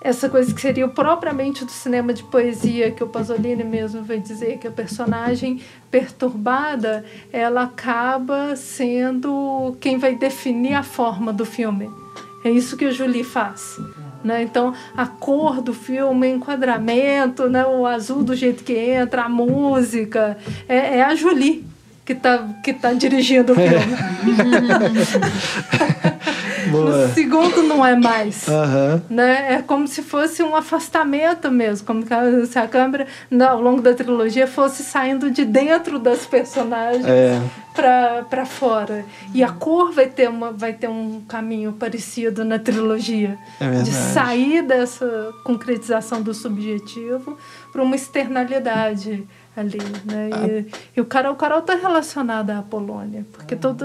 essa 0.00 0.30
coisa 0.30 0.54
que 0.54 0.60
seria 0.60 0.88
propriamente 0.88 1.62
do 1.62 1.70
cinema 1.70 2.14
de 2.14 2.22
poesia 2.22 2.90
que 2.90 3.04
o 3.04 3.08
Pasolini 3.08 3.62
mesmo 3.62 4.02
vai 4.02 4.18
dizer 4.18 4.56
que 4.58 4.66
a 4.66 4.70
personagem 4.70 5.60
perturbada 5.90 7.04
ela 7.30 7.64
acaba 7.64 8.56
sendo 8.56 9.76
quem 9.78 9.98
vai 9.98 10.14
definir 10.14 10.72
a 10.72 10.82
forma 10.82 11.34
do 11.34 11.44
filme 11.44 11.90
é 12.42 12.50
isso 12.50 12.76
que 12.76 12.86
o 12.86 12.92
Julie 12.92 13.24
faz. 13.24 13.78
Né? 14.24 14.42
Então, 14.42 14.74
a 14.96 15.06
cor 15.06 15.60
do 15.60 15.72
filme, 15.72 16.26
o 16.26 16.36
enquadramento, 16.36 17.48
né? 17.48 17.64
o 17.66 17.86
azul 17.86 18.22
do 18.22 18.34
jeito 18.34 18.64
que 18.64 18.74
entra, 18.74 19.24
a 19.24 19.28
música, 19.28 20.36
é, 20.68 20.98
é 20.98 21.02
a 21.02 21.14
Julie 21.14 21.64
que 22.10 22.14
está 22.14 22.48
que 22.64 22.72
tá 22.72 22.92
dirigindo 22.92 23.52
o 23.52 23.54
filme. 23.54 23.70
no 26.70 27.08
segundo 27.14 27.62
não 27.62 27.86
é 27.86 27.94
mais. 27.94 28.48
Uhum. 28.48 29.00
Né? 29.08 29.54
É 29.54 29.62
como 29.62 29.86
se 29.86 30.02
fosse 30.02 30.42
um 30.42 30.56
afastamento 30.56 31.48
mesmo, 31.50 31.86
como 31.86 32.02
se 32.46 32.58
a 32.58 32.66
câmera, 32.66 33.06
ao 33.48 33.60
longo 33.60 33.80
da 33.80 33.94
trilogia, 33.94 34.48
fosse 34.48 34.82
saindo 34.82 35.30
de 35.30 35.44
dentro 35.44 36.00
das 36.00 36.26
personagens 36.26 37.06
é. 37.06 37.40
para 37.74 38.44
fora. 38.44 39.04
E 39.32 39.44
a 39.44 39.52
cor 39.52 39.92
vai 39.92 40.06
ter, 40.06 40.28
uma, 40.28 40.50
vai 40.50 40.72
ter 40.72 40.88
um 40.88 41.22
caminho 41.28 41.72
parecido 41.72 42.44
na 42.44 42.58
trilogia. 42.58 43.38
É 43.60 43.82
de 43.82 43.92
sair 43.92 44.62
dessa 44.62 45.32
concretização 45.44 46.22
do 46.22 46.34
subjetivo 46.34 47.38
para 47.72 47.82
uma 47.82 47.94
externalidade 47.94 49.24
ali, 49.60 49.78
né? 50.04 50.30
E, 50.48 50.66
e, 50.96 51.00
o 51.00 51.04
Carol, 51.04 51.34
Carol 51.36 51.62
tá 51.62 51.74
relacionado 51.74 52.50
à 52.50 52.62
Polônia, 52.62 53.24
porque 53.32 53.54
todo 53.54 53.84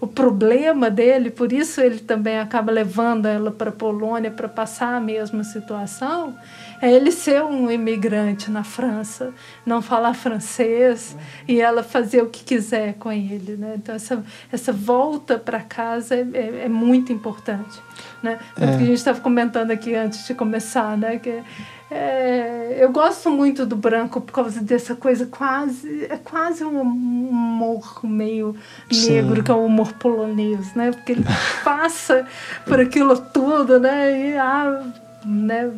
o 0.00 0.06
problema 0.06 0.90
dele, 0.90 1.30
por 1.30 1.52
isso 1.52 1.80
ele 1.80 1.98
também 1.98 2.38
acaba 2.38 2.70
levando 2.70 3.26
ela 3.26 3.50
para 3.50 3.70
a 3.70 3.72
Polônia 3.72 4.30
para 4.30 4.48
passar 4.48 4.94
a 4.94 5.00
mesma 5.00 5.42
situação, 5.42 6.34
é 6.80 6.92
ele 6.92 7.10
ser 7.10 7.42
um 7.42 7.70
imigrante 7.70 8.50
na 8.50 8.62
França, 8.62 9.32
não 9.64 9.80
falar 9.80 10.12
francês 10.14 11.16
e 11.48 11.60
ela 11.60 11.82
fazer 11.82 12.22
o 12.22 12.28
que 12.28 12.44
quiser 12.44 12.94
com 12.94 13.10
ele, 13.10 13.56
né? 13.56 13.74
Então 13.76 13.94
essa 13.94 14.22
essa 14.52 14.72
volta 14.72 15.38
para 15.38 15.60
casa 15.60 16.14
é, 16.14 16.26
é, 16.34 16.64
é, 16.64 16.68
muito 16.68 17.12
importante, 17.12 17.80
né? 18.22 18.38
Tanto 18.54 18.74
é. 18.74 18.76
que 18.76 18.82
a 18.82 18.86
gente 18.86 18.98
estava 18.98 19.20
comentando 19.20 19.70
aqui 19.70 19.94
antes 19.94 20.26
de 20.26 20.34
começar, 20.34 20.96
né? 20.98 21.18
Que 21.18 21.42
é, 21.96 22.76
eu 22.80 22.90
gosto 22.90 23.30
muito 23.30 23.64
do 23.64 23.76
branco 23.76 24.20
por 24.20 24.32
causa 24.32 24.60
dessa 24.60 24.96
coisa 24.96 25.26
quase. 25.26 26.06
É 26.10 26.16
quase 26.16 26.64
um 26.64 26.80
humor 26.80 28.00
meio 28.02 28.56
negro, 28.90 29.36
Sim. 29.36 29.42
que 29.44 29.50
é 29.52 29.54
o 29.54 29.64
humor 29.64 29.92
polonês, 29.92 30.74
né? 30.74 30.90
Porque 30.90 31.12
ele 31.12 31.24
passa 31.62 32.26
por 32.66 32.80
aquilo 32.80 33.16
tudo, 33.16 33.78
né? 33.78 34.30
E 34.30 34.36
ah, 34.36 34.82
né? 35.24 35.70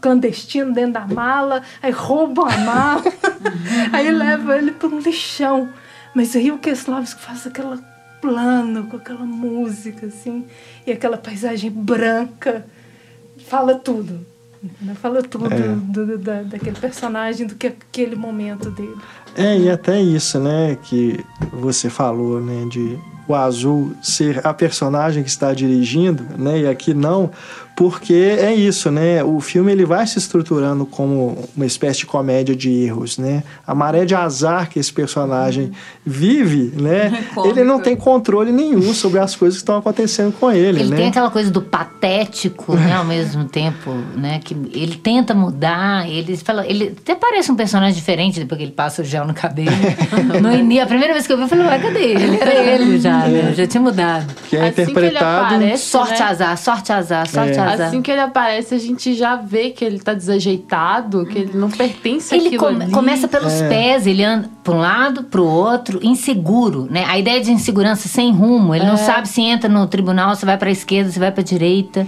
clandestino 0.00 0.72
dentro 0.72 0.92
da 0.92 1.06
mala, 1.08 1.62
aí 1.82 1.90
roubam 1.90 2.46
a 2.46 2.56
mala, 2.58 3.02
aí 3.92 4.12
leva 4.12 4.56
ele 4.56 4.70
para 4.70 4.88
um 4.88 5.00
lixão. 5.00 5.68
Mas 6.14 6.36
aí 6.36 6.52
o 6.52 6.58
Keslavski 6.58 7.20
faz 7.20 7.48
aquela 7.48 7.78
plano 8.20 8.86
com 8.86 8.96
aquela 8.96 9.26
música 9.26 10.06
assim 10.06 10.46
e 10.86 10.92
aquela 10.92 11.16
paisagem 11.16 11.70
branca 11.70 12.64
fala 13.48 13.74
tudo 13.74 14.29
Fala 14.96 15.22
tudo 15.22 15.46
é. 15.52 15.58
do, 15.58 16.06
do, 16.06 16.18
da, 16.18 16.42
daquele 16.42 16.76
personagem, 16.78 17.46
do 17.46 17.54
que 17.54 17.68
aquele 17.68 18.14
momento 18.14 18.70
dele. 18.70 18.96
É, 19.34 19.58
e 19.58 19.70
até 19.70 20.00
isso, 20.00 20.38
né, 20.38 20.76
que 20.82 21.24
você 21.52 21.88
falou, 21.88 22.40
né, 22.40 22.66
de 22.68 22.98
o 23.26 23.34
azul 23.34 23.92
ser 24.02 24.44
a 24.46 24.52
personagem 24.52 25.22
que 25.22 25.30
está 25.30 25.54
dirigindo, 25.54 26.24
né, 26.36 26.60
e 26.60 26.66
aqui 26.66 26.92
não, 26.92 27.30
porque 27.80 28.12
é 28.12 28.54
isso, 28.54 28.90
né? 28.90 29.24
O 29.24 29.40
filme 29.40 29.72
ele 29.72 29.86
vai 29.86 30.06
se 30.06 30.18
estruturando 30.18 30.84
como 30.84 31.48
uma 31.56 31.64
espécie 31.64 32.00
de 32.00 32.06
comédia 32.06 32.54
de 32.54 32.70
erros, 32.70 33.16
né? 33.16 33.42
A 33.66 33.74
maré 33.74 34.04
de 34.04 34.14
azar 34.14 34.68
que 34.68 34.78
esse 34.78 34.92
personagem 34.92 35.64
uhum. 35.64 35.72
vive, 36.04 36.74
né? 36.78 37.24
É 37.40 37.48
ele 37.48 37.64
não 37.64 37.80
tem 37.80 37.96
controle 37.96 38.52
nenhum 38.52 38.92
sobre 38.92 39.18
as 39.18 39.34
coisas 39.34 39.56
que 39.56 39.62
estão 39.62 39.78
acontecendo 39.78 40.32
com 40.38 40.50
ele, 40.50 40.80
ele 40.80 40.90
né? 40.90 40.96
tem 40.96 41.08
aquela 41.08 41.30
coisa 41.30 41.50
do 41.50 41.62
patético, 41.62 42.74
né? 42.74 42.96
Ao 42.96 43.04
mesmo 43.04 43.46
tempo, 43.46 43.92
né? 44.14 44.40
Que 44.44 44.52
ele 44.74 44.96
tenta 44.96 45.32
mudar, 45.32 46.06
ele 46.06 46.36
fala, 46.36 46.66
ele 46.66 46.94
até 47.00 47.14
parece 47.14 47.50
um 47.50 47.56
personagem 47.56 47.94
diferente 47.94 48.40
depois 48.40 48.58
que 48.58 48.64
ele 48.64 48.72
passa 48.72 49.00
o 49.00 49.04
gel 49.04 49.26
no 49.26 49.32
cabelo. 49.32 49.70
no 50.42 50.52
início, 50.52 50.82
a 50.84 50.86
primeira 50.86 51.14
vez 51.14 51.26
que 51.26 51.32
eu 51.32 51.36
vi, 51.38 51.44
eu 51.44 51.48
falei, 51.48 51.66
ué, 51.66 51.78
cadê 51.78 52.02
ele? 52.02 52.40
Era 52.40 52.54
ele 52.54 53.00
já, 53.00 53.26
né? 53.26 53.54
Já 53.56 53.66
tinha 53.66 53.80
mudado. 53.80 54.34
Que 54.50 54.56
é 54.56 54.68
assim 54.68 54.82
interpretado... 54.82 55.48
Que 55.48 55.54
aparece, 55.54 55.84
sorte 55.84 56.20
né? 56.20 56.26
azar, 56.26 56.58
sorte 56.58 56.92
azar, 56.92 57.26
sorte 57.26 57.52
é. 57.52 57.60
azar 57.60 57.69
casa. 57.70 57.86
Assim 57.86 58.02
que 58.02 58.10
ele 58.10 58.20
aparece, 58.20 58.74
a 58.74 58.78
gente 58.78 59.14
já 59.14 59.36
vê 59.36 59.70
que 59.70 59.84
ele 59.84 59.98
tá 59.98 60.12
desajeitado, 60.14 61.24
que 61.26 61.38
ele 61.38 61.56
não 61.56 61.70
pertence 61.70 62.34
Ele 62.34 62.48
àquilo 62.48 62.64
come- 62.64 62.84
ali. 62.84 62.92
começa 62.92 63.28
pelos 63.28 63.52
pés, 63.62 64.06
ele 64.06 64.24
anda 64.24 64.50
para 64.62 64.72
um 64.74 64.78
lado, 64.80 65.24
para 65.24 65.40
o 65.40 65.46
outro, 65.46 65.98
inseguro, 66.02 66.86
né? 66.90 67.04
A 67.08 67.18
ideia 67.18 67.40
de 67.40 67.50
insegurança 67.52 68.08
sem 68.08 68.32
rumo, 68.32 68.74
ele 68.74 68.84
não 68.84 68.96
sabe 68.96 69.28
se 69.28 69.40
entra 69.40 69.68
no 69.68 69.86
tribunal, 69.86 70.34
se 70.34 70.44
vai 70.44 70.56
para 70.58 70.68
a 70.68 70.72
esquerda, 70.72 71.10
se 71.10 71.18
vai 71.18 71.30
para 71.30 71.40
a 71.40 71.44
direita. 71.44 72.06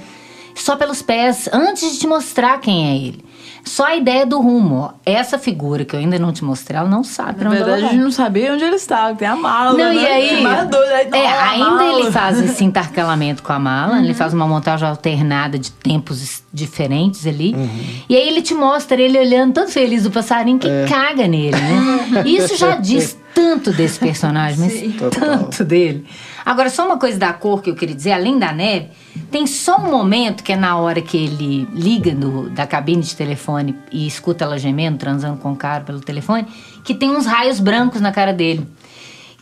Só 0.54 0.76
pelos 0.76 1.00
pés, 1.00 1.48
antes 1.52 1.92
de 1.92 1.98
te 2.00 2.06
mostrar 2.06 2.60
quem 2.60 2.90
é 2.90 2.96
ele. 2.96 3.24
Só 3.64 3.86
a 3.86 3.96
ideia 3.96 4.26
do 4.26 4.40
rumo. 4.40 4.74
ó. 4.76 4.90
Essa 5.06 5.38
figura 5.38 5.84
que 5.84 5.94
eu 5.94 6.00
ainda 6.00 6.18
não 6.18 6.32
te 6.32 6.44
mostrei, 6.44 6.76
ela 6.78 6.88
não 6.88 7.04
sabe 7.04 7.34
pra 7.38 7.44
Na 7.48 7.50
onde 7.54 7.64
verdade, 7.64 7.84
a 7.84 7.88
gente 7.90 8.00
não 8.02 8.10
sabia 8.10 8.52
onde 8.52 8.64
ele 8.64 8.76
estava. 8.76 9.14
Tem 9.16 9.26
a 9.28 9.36
mala, 9.36 9.70
Não, 9.78 9.94
né? 9.94 9.94
e 9.94 10.06
aí? 10.06 10.42
Mais 10.42 10.68
doido, 10.68 10.90
aí, 10.92 11.06
É, 11.22 11.56
não, 11.58 11.68
a 11.68 11.78
ainda 11.78 11.84
ele 12.00 12.10
faz 12.10 12.38
esse 12.40 12.64
intercalamento 12.64 13.42
com 13.42 13.52
a 13.52 13.58
mala, 13.58 13.94
Uhum. 13.96 14.04
ele 14.04 14.14
faz 14.14 14.34
uma 14.34 14.46
montagem 14.46 14.86
alternada 14.88 15.58
de 15.58 15.70
tempos 15.70 16.22
es- 16.22 16.42
diferentes 16.52 17.26
ali. 17.26 17.54
Uhum. 17.54 17.68
E 18.08 18.16
aí 18.16 18.28
ele 18.28 18.42
te 18.42 18.52
mostra 18.54 19.00
ele 19.00 19.18
olhando 19.18 19.54
todo 19.54 19.68
feliz 19.68 20.02
do 20.02 20.10
passarinho 20.10 20.58
que 20.58 20.68
É. 20.68 20.86
caga 20.88 21.26
nele, 21.28 21.56
né? 21.56 22.22
Isso 22.26 22.56
já 22.56 22.76
diz 22.76 23.16
tanto 23.34 23.72
desse 23.72 23.98
personagem, 23.98 24.58
mas 24.58 24.96
Total. 24.98 25.38
tanto 25.38 25.64
dele. 25.64 26.04
Agora, 26.44 26.68
só 26.70 26.86
uma 26.86 26.98
coisa 26.98 27.18
da 27.18 27.32
cor 27.32 27.62
que 27.62 27.70
eu 27.70 27.74
queria 27.74 27.94
dizer, 27.94 28.12
além 28.12 28.38
da 28.38 28.52
neve, 28.52 28.88
tem 29.30 29.46
só 29.46 29.76
um 29.76 29.90
momento 29.90 30.42
que 30.42 30.52
é 30.52 30.56
na 30.56 30.76
hora 30.76 31.00
que 31.00 31.16
ele 31.16 31.68
liga 31.72 32.12
do- 32.14 32.50
da 32.50 32.66
cabine 32.66 33.02
de 33.02 33.14
telefone 33.14 33.76
e 33.92 34.06
escuta 34.06 34.44
ela 34.44 34.58
gemendo, 34.58 34.98
transando 34.98 35.36
com 35.38 35.52
o 35.52 35.56
cara 35.56 35.84
pelo 35.84 36.00
telefone, 36.00 36.46
que 36.84 36.94
tem 36.94 37.10
uns 37.10 37.26
raios 37.26 37.60
brancos 37.60 38.00
na 38.00 38.10
cara 38.12 38.32
dele. 38.32 38.66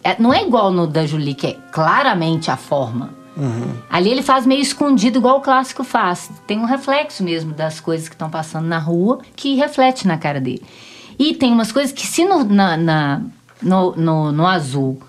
É, 0.04 0.16
não 0.20 0.32
é 0.32 0.42
igual 0.42 0.70
no 0.70 0.86
da 0.86 1.06
Julie, 1.06 1.34
que 1.34 1.46
é 1.46 1.56
claramente 1.72 2.50
a 2.50 2.56
forma. 2.56 3.10
Ali 3.88 4.10
ele 4.10 4.22
faz 4.22 4.44
meio 4.44 4.60
escondido, 4.60 5.18
igual 5.18 5.38
o 5.38 5.40
clássico 5.40 5.82
faz. 5.82 6.30
Tem 6.46 6.58
um 6.58 6.64
reflexo 6.66 7.22
mesmo 7.22 7.52
das 7.54 7.80
coisas 7.80 8.08
que 8.08 8.14
estão 8.14 8.28
passando 8.28 8.66
na 8.66 8.78
rua 8.78 9.20
que 9.34 9.54
reflete 9.54 10.06
na 10.06 10.18
cara 10.18 10.40
dele. 10.40 10.62
E 11.18 11.34
tem 11.34 11.50
umas 11.52 11.72
coisas 11.72 11.92
que, 11.92 12.06
se 12.06 12.24
no, 12.24 12.44
na- 12.44 12.76
na- 12.76 13.20
no, 13.62 13.94
no, 13.96 14.32
no 14.32 14.46
azul 14.46 15.00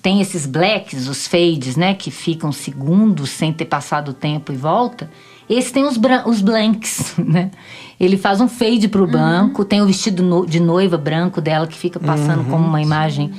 tem 0.00 0.20
esses 0.20 0.46
blacks, 0.46 1.08
os 1.08 1.26
fades, 1.26 1.76
né, 1.76 1.92
que 1.94 2.10
ficam 2.10 2.52
segundos 2.52 3.30
sem 3.30 3.52
ter 3.52 3.64
passado 3.64 4.10
o 4.10 4.14
tempo 4.14 4.52
e 4.52 4.56
volta. 4.56 5.10
Esse 5.50 5.72
tem 5.72 5.84
os, 5.84 5.98
os 6.26 6.40
blanks, 6.40 7.14
né? 7.18 7.50
Ele 7.98 8.16
faz 8.16 8.40
um 8.40 8.46
fade 8.48 8.86
pro 8.86 9.06
branco, 9.06 9.64
tem 9.64 9.80
o 9.82 9.86
vestido 9.86 10.22
no- 10.22 10.46
de 10.46 10.60
noiva 10.60 10.96
branco 10.98 11.40
dela 11.40 11.66
que 11.66 11.76
fica 11.76 11.98
passando 11.98 12.44
como 12.44 12.64
uma 12.66 12.80
imagem, 12.82 13.32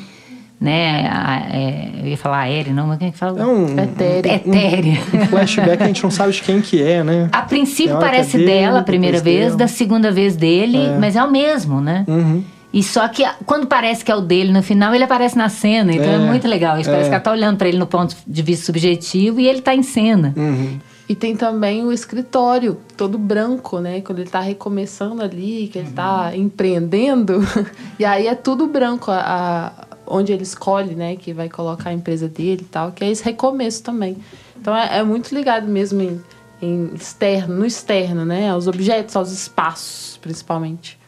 né? 0.60 1.08
a- 1.10 1.48
é, 1.50 1.92
eu 2.02 2.08
ia 2.08 2.18
falar 2.18 2.40
aérea, 2.40 2.74
não, 2.74 2.88
mas 2.88 2.98
quem 2.98 3.08
é 3.08 3.12
que 3.12 3.18
fala? 3.18 3.40
É 3.42 3.46
um, 3.46 3.80
Etérea. 3.80 4.36
Etérea. 4.36 5.00
um 5.14 5.26
flashback, 5.28 5.82
a 5.84 5.88
gente 5.88 6.04
não 6.04 6.12
sabe 6.12 6.34
de 6.34 6.42
quem 6.42 6.60
que 6.62 6.82
é, 6.84 7.04
né? 7.04 7.30
A 7.32 7.44
princípio 7.44 7.96
é 7.96 8.00
parece 8.00 8.38
dele, 8.38 8.52
dela 8.52 8.80
a 8.80 8.84
primeira 8.84 9.22
vez, 9.22 9.46
dela. 9.46 9.58
da 9.58 9.68
segunda 9.68 10.12
vez 10.12 10.36
dele, 10.36 10.80
mas 11.00 11.16
é 11.16 11.24
o 11.24 11.32
mesmo, 11.32 11.80
né? 11.80 12.04
Uhum. 12.08 12.44
E 12.72 12.84
só 12.84 13.08
que 13.08 13.24
quando 13.46 13.66
parece 13.66 14.06
que 14.06 14.12
é 14.12 14.16
o 14.16 14.22
dele 14.22 14.52
no 14.52 14.62
final, 14.62 14.94
ele 14.94 15.04
aparece 15.04 15.36
na 15.38 15.50
cena. 15.50 15.92
Então 15.92 16.06
é, 16.10 16.16
É, 16.16 16.18
muito 16.20 16.48
legal. 16.48 16.80
Isso 16.80 16.90
parece 16.90 17.08
é. 17.08 17.10
que 17.10 17.16
ela 17.16 17.24
tá 17.24 17.32
olhando 17.32 17.58
pra 17.58 17.68
ele 17.68 17.80
no 17.80 17.88
ponto 17.88 18.16
de 18.28 18.42
vista 18.44 18.66
subjetivo 18.68 19.40
e 19.40 19.48
ele 19.48 19.62
tá 19.62 19.74
em 19.74 19.82
cena. 19.82 20.34
Uhum. 20.38 20.80
E 21.08 21.16
tem 21.16 21.36
também 21.36 21.84
o 21.84 21.92
escritório, 21.92 22.78
todo 22.96 23.18
branco, 23.18 23.80
né? 23.80 24.02
Quando 24.02 24.20
ele 24.20 24.30
tá 24.30 24.40
recomeçando 24.40 25.24
ali, 25.24 25.68
que 25.74 25.80
ele 25.80 25.90
tá 25.90 26.32
empreendendo. 26.36 27.40
E 27.98 28.06
aí 28.06 28.28
é 28.28 28.36
tudo 28.36 28.68
branco, 28.68 29.10
a, 29.10 29.18
a- 29.20 29.72
onde 30.06 30.32
ele 30.32 30.44
escolhe, 30.44 30.94
né? 30.94 31.16
Que 31.16 31.34
vai 31.34 31.50
colocar 31.50 31.90
a 31.90 31.94
empresa 31.94 32.28
dele 32.28 32.62
e 32.62 32.66
tal, 32.66 32.92
que 32.92 33.04
é 33.04 33.10
esse 33.10 33.24
recomeço 33.26 33.82
também. 33.82 34.18
Então 34.62 34.76
é, 34.78 35.00
é 35.00 35.04
muito 35.04 35.34
ligado 35.34 35.68
mesmo 35.68 36.00
em, 36.02 36.22
em 36.62 36.92
externo, 36.94 37.56
no 37.56 37.66
externo, 37.66 38.24
né? 38.24 38.52
Aos 38.52 38.68
objetos, 38.68 39.16
aos 39.16 39.32
espaços, 39.32 40.18
principalmente. 40.22 40.99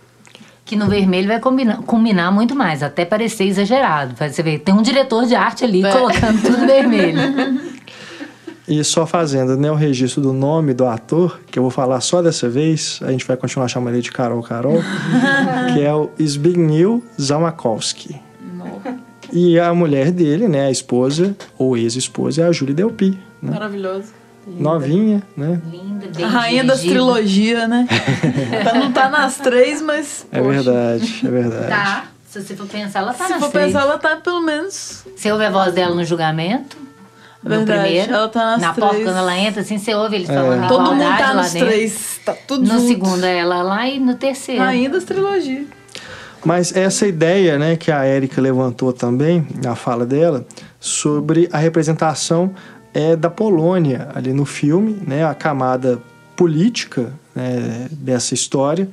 Que 0.72 0.78
no 0.78 0.88
vermelho 0.88 1.28
vai 1.28 1.38
combinar, 1.38 1.80
combinar 1.80 2.32
muito 2.32 2.56
mais, 2.56 2.82
até 2.82 3.04
parecer 3.04 3.44
exagerado. 3.44 4.16
Você 4.18 4.42
vê, 4.42 4.58
tem 4.58 4.74
um 4.74 4.82
diretor 4.82 5.26
de 5.26 5.36
arte 5.36 5.66
ali 5.66 5.84
É. 5.86 5.92
colocando 5.92 6.42
tudo 6.42 6.66
vermelho. 6.66 7.20
E 8.66 8.82
só 8.82 9.06
fazendo 9.06 9.58
né, 9.58 9.70
o 9.70 9.76
registro 9.76 10.22
do 10.22 10.32
nome 10.32 10.74
do 10.74 10.86
ator, 10.86 11.42
que 11.52 11.60
eu 11.60 11.64
vou 11.64 11.70
falar 11.70 12.00
só 12.00 12.22
dessa 12.22 12.48
vez, 12.48 13.02
a 13.04 13.12
gente 13.12 13.28
vai 13.28 13.36
continuar 13.36 13.68
chamando 13.68 13.96
ele 13.96 14.02
de 14.02 14.14
Carol 14.14 14.42
Carol, 14.42 14.82
que 15.74 15.82
é 15.82 15.94
o 15.94 16.10
Zbigniew 16.26 17.04
Zamakowski. 17.20 18.16
E 19.34 19.60
a 19.60 19.74
mulher 19.74 20.10
dele, 20.10 20.48
né, 20.48 20.68
a 20.68 20.72
esposa, 20.72 21.36
ou 21.58 21.76
ex-esposa, 21.76 22.44
é 22.44 22.48
a 22.48 22.52
Julie 22.54 22.74
Delpy, 22.74 23.20
né? 23.42 23.52
Maravilhoso. 23.52 24.14
Novinha, 24.48 25.22
né? 25.38 25.62
Linda, 25.72 26.08
bem 26.16 26.26
A 26.26 26.28
rainha 26.28 26.64
das 26.64 26.82
trilogias, 26.82 27.70
né? 27.70 27.88
Tá- 28.64 28.74
não 28.74 28.92
tá 28.92 29.10
nas 29.10 29.38
três, 29.38 29.82
mas. 29.82 30.26
É 30.32 30.40
poxa. 30.42 30.52
verdade, 30.64 31.22
é 31.26 31.30
verdade. 31.30 31.68
Tá. 31.68 32.06
Se 32.30 32.42
você 32.42 32.56
for 32.56 32.66
pensar, 32.68 33.00
ela 33.00 33.14
tá 33.14 33.26
Se 33.26 33.32
na 33.34 33.40
for 33.40 33.50
três. 33.52 33.68
pensar, 33.68 33.82
ela 33.82 33.98
tá 33.98 34.16
pelo 34.16 34.42
menos. 34.42 35.04
Você 35.16 35.32
ouve 35.32 35.46
a 35.46 35.50
voz 35.52 35.74
dela 35.74 35.94
no 35.94 36.04
julgamento? 36.06 36.78
No 37.44 37.50
Verdade, 37.50 37.82
primeiro. 37.82 38.14
ela 38.14 38.28
tá 38.30 38.46
nas 38.52 38.62
Na 38.62 38.74
porta, 38.74 38.90
três. 38.90 39.04
quando 39.08 39.18
ela 39.18 39.38
entra, 39.38 39.62
assim, 39.62 39.78
você 39.78 39.94
ouve 39.96 40.16
eles 40.16 40.30
É. 40.30 40.34
falando 40.34 40.68
Todo 40.68 40.92
mundo 40.92 41.00
tá 41.18 41.34
lá 41.34 41.42
nos 41.44 41.52
dentro. 41.52 41.68
três. 41.68 42.20
Tá 42.26 42.34
tudo 42.48 42.62
No 42.64 42.76
junto. 42.80 42.88
segundo 42.88 43.24
é 43.26 43.38
ela 43.40 43.62
lá 43.64 43.88
e 43.88 44.00
no 44.00 44.16
terceiro. 44.16 44.62
Rainha 44.62 44.90
das 44.90 45.04
trilogias. 45.04 45.66
Mas 46.46 46.76
essa 46.76 47.06
ideia 47.06 47.60
né, 47.60 47.76
que 47.76 47.92
a 47.92 48.04
Érica 48.04 48.40
levantou 48.42 48.94
também, 48.94 49.46
na 49.64 49.76
fala 49.76 50.06
dela, 50.06 50.46
sobre 50.80 51.50
a 51.52 51.58
representação 51.58 52.52
é, 52.94 53.16
da 53.16 53.30
Polônia 53.30 54.10
ali 54.14 54.34
no 54.34 54.46
filme, 54.46 55.02
né, 55.06 55.26
a 55.26 55.34
camada 55.34 56.02
política 56.36 57.14
né, 57.36 57.88
dessa 57.92 58.34
história, 58.34 58.90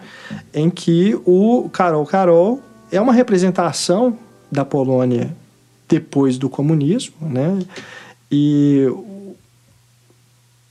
em 0.53 0.71
que 0.71 1.19
o 1.25 1.69
Carol 1.73 2.05
Carol 2.07 2.63
é 2.91 3.01
uma 3.01 3.13
representação 3.13 4.17
da 4.51 4.65
Polônia 4.65 5.35
depois 5.89 6.39
do 6.39 6.49
comunismo, 6.49 7.17
né, 7.21 7.59
e 8.31 8.87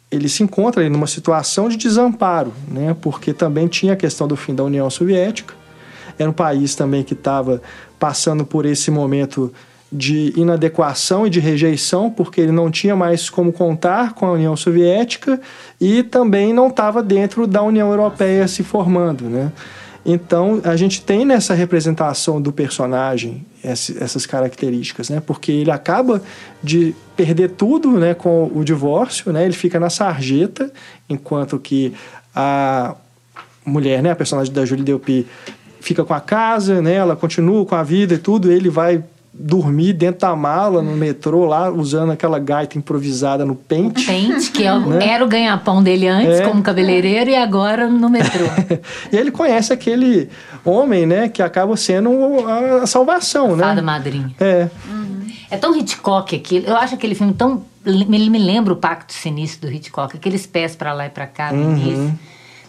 ele 0.10 0.30
se 0.30 0.42
encontra 0.44 0.82
ali 0.82 0.90
numa 0.90 1.08
situação 1.08 1.68
de 1.68 1.76
desamparo, 1.76 2.54
né, 2.68 2.96
porque 3.02 3.34
também 3.34 3.68
tinha 3.68 3.94
a 3.94 3.98
questão 3.98 4.28
do 4.28 4.36
fim 4.36 4.56
da 4.56 4.64
União 4.64 4.90
Soviética, 4.90 5.54
era 6.18 6.30
um 6.30 6.34
país 6.34 6.76
também 6.76 7.04
que 7.04 7.14
estava 7.14 7.62
passando 8.00 8.46
por 8.46 8.66
esse 8.66 8.90
momento 8.90 9.54
de 9.92 10.34
inadequação 10.36 11.26
e 11.26 11.30
de 11.30 11.40
rejeição, 11.40 12.10
porque 12.10 12.42
ele 12.42 12.52
não 12.52 12.70
tinha 12.70 12.96
mais 12.96 13.30
como 13.30 13.54
contar 13.54 14.14
com 14.14 14.26
a 14.26 14.32
União 14.32 14.56
Soviética 14.56 15.40
e 15.80 16.04
também 16.04 16.54
não 16.54 16.68
estava 16.68 17.02
dentro 17.02 17.48
da 17.48 17.62
União 17.62 17.90
Europeia 17.90 18.48
se 18.48 18.64
formando, 18.64 19.26
né? 19.26 19.52
Então, 20.10 20.62
a 20.64 20.78
gente 20.78 21.02
tem 21.02 21.26
nessa 21.26 21.54
representação 21.54 22.42
do 22.42 22.54
personagem 22.54 23.46
essas 23.62 24.26
características, 24.26 25.10
né? 25.10 25.20
Porque 25.20 25.52
ele 25.52 25.72
acaba 25.72 26.22
de 26.64 26.96
perder 27.18 27.52
tudo, 27.52 27.92
né, 27.92 28.14
com 28.14 28.50
o 28.56 28.64
divórcio, 28.64 29.34
né? 29.34 29.44
Ele 29.44 29.54
fica 29.54 29.78
na 29.82 29.90
sarjeta, 29.90 30.72
enquanto 31.10 31.60
que 31.60 31.94
a 32.34 32.96
mulher, 33.66 34.02
né, 34.02 34.12
a 34.12 34.16
personagem 34.16 34.54
da 34.54 34.64
Julie 34.66 34.86
Delpy 34.86 35.28
fica 35.82 36.06
com 36.06 36.14
a 36.14 36.22
casa, 36.22 36.82
né? 36.82 36.94
Ela 36.94 37.18
continua 37.18 37.66
com 37.66 37.76
a 37.76 37.84
vida 37.84 38.14
e 38.14 38.18
tudo, 38.18 38.50
ele 38.50 38.70
vai 38.70 39.04
dormir 39.40 39.94
dentro 39.94 40.22
da 40.22 40.36
mala 40.36 40.82
no 40.82 40.96
metrô 40.96 41.46
lá, 41.46 41.70
usando 41.70 42.12
aquela 42.12 42.40
gaita 42.40 42.78
improvisada 42.78 43.46
no 43.46 43.56
pente. 43.56 44.06
Pente, 44.06 44.50
que 44.52 44.64
é 44.66 44.74
o- 44.74 44.80
Né? 44.80 45.08
era 45.08 45.24
o 45.24 45.28
ganha-pão 45.28 45.84
dele 45.84 46.08
antes, 46.08 46.40
É. 46.40 46.44
como 46.44 46.62
cabeleireiro, 46.64 47.30
e 47.30 47.36
agora 47.36 47.88
no 47.88 48.10
metrô. 48.10 48.46
e 49.12 49.16
ele 49.16 49.30
conhece 49.32 49.72
aquele 49.72 50.30
homem, 50.66 51.06
né, 51.06 51.30
que 51.30 51.42
acaba 51.44 51.78
sendo 51.78 52.10
a, 52.82 52.88
salvação, 52.88 53.56
né? 53.56 53.64
Fada 53.64 53.82
madrinha. 53.82 54.32
É, 54.40 54.68
É 55.50 55.56
tão 55.56 55.74
Hitchcock 55.78 56.36
aquilo. 56.36 56.66
Eu 56.68 56.76
acho 56.76 56.96
aquele 56.96 57.16
filme 57.16 57.34
tão. 57.34 57.64
Ele 57.86 58.30
me 58.30 58.38
lembra 58.38 58.74
o 58.74 58.76
Pacto 58.76 59.14
Sinistro 59.14 59.70
do 59.70 59.74
Hitchcock, 59.74 60.18
aqueles 60.18 60.46
pés 60.46 60.76
pra 60.76 60.92
lá 60.92 61.06
e 61.06 61.10
pra 61.10 61.26
cá 61.26 61.54
no 61.54 61.64
Uhum. 61.64 61.78
início. 61.78 62.20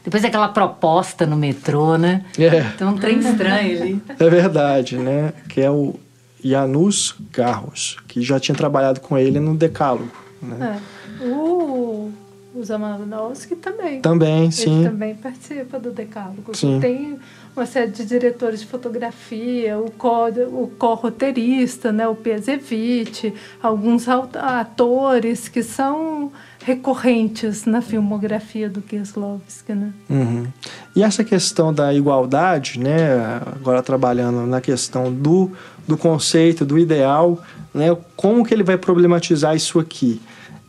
Depois 0.05 0.25
aquela 0.25 0.47
proposta 0.49 1.27
no 1.27 1.37
metrô, 1.37 1.97
né? 1.99 2.23
é, 2.39 2.65
Então 2.77 2.91
um 2.91 2.97
trem 2.97 3.19
estranho 3.19 3.83
ali. 3.83 4.03
é 4.19 4.31
verdade, 4.31 4.97
né? 4.97 5.33
Que 5.49 5.61
é 5.61 5.69
o 5.71 5.97
Janusz 6.43 7.15
Garros, 7.33 7.97
que 8.07 8.23
já 8.23 8.39
tinha 8.39 8.55
trabalhado 8.55 9.01
com 9.01 9.17
ele 9.19 9.41
no 9.41 9.55
Decálogo, 9.57 10.11
né? 10.43 10.81
É. 11.21 11.25
O, 11.27 12.11
o 12.55 12.65
Zamanowski 12.65 13.57
também. 13.57 14.01
Também, 14.01 14.45
Ele 14.45 14.53
sim. 14.53 14.85
também 14.85 15.15
participa 15.15 15.79
do 15.79 15.91
Decálogo. 15.91 16.55
Sim. 16.57 16.79
Tem 16.81 17.19
uma 17.57 17.67
série 17.67 17.91
de 17.91 18.05
diretores 18.05 18.61
de 18.61 18.67
fotografia, 18.67 19.77
o 19.79 19.91
co- 19.91 20.29
o 20.29 20.71
co-roteirista, 20.79 21.91
né, 21.91 22.07
o 22.07 22.15
Piazevich, 22.15 23.35
alguns 23.61 24.07
atores 24.09 25.49
que 25.49 25.63
são 25.63 26.31
recorrentes 26.65 27.65
na 27.65 27.81
filmografia 27.81 28.69
do 28.69 28.81
Kieslowski, 28.81 29.73
né? 29.73 29.93
Uhum. 30.09 30.47
E 30.95 31.03
essa 31.03 31.25
questão 31.25 31.73
da 31.73 31.93
igualdade, 31.95 32.79
né, 32.79 33.41
agora 33.57 33.83
trabalhando 33.83 34.47
na 34.47 34.61
questão 34.61 35.13
do, 35.13 35.51
do 35.89 35.97
conceito, 35.97 36.67
do 36.67 36.79
ideal, 36.79 37.43
né, 37.73 37.97
como 38.15 38.45
que 38.45 38.53
ele 38.53 38.63
vai 38.63 38.77
problematizar 38.77 39.57
isso 39.57 39.81
aqui? 39.81 40.21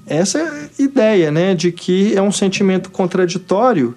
Essa 0.07 0.69
ideia, 0.79 1.29
né, 1.29 1.53
de 1.53 1.71
que 1.71 2.15
é 2.15 2.21
um 2.21 2.31
sentimento 2.31 2.89
contraditório 2.89 3.95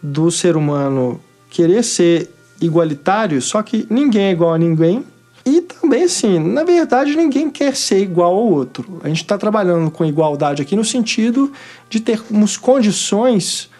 do 0.00 0.30
ser 0.30 0.56
humano 0.56 1.20
querer 1.50 1.82
ser 1.82 2.30
igualitário, 2.60 3.40
só 3.40 3.62
que 3.62 3.86
ninguém 3.88 4.26
é 4.26 4.30
igual 4.30 4.54
a 4.54 4.58
ninguém. 4.58 5.04
E 5.44 5.62
também, 5.62 6.02
assim, 6.02 6.38
na 6.38 6.62
verdade, 6.62 7.16
ninguém 7.16 7.48
quer 7.48 7.74
ser 7.74 8.00
igual 8.00 8.34
ao 8.34 8.46
outro. 8.46 9.00
A 9.02 9.08
gente 9.08 9.22
está 9.22 9.38
trabalhando 9.38 9.90
com 9.90 10.04
igualdade 10.04 10.60
aqui 10.60 10.76
no 10.76 10.84
sentido 10.84 11.50
de 11.88 12.00
termos 12.00 12.56
condições 12.58 13.70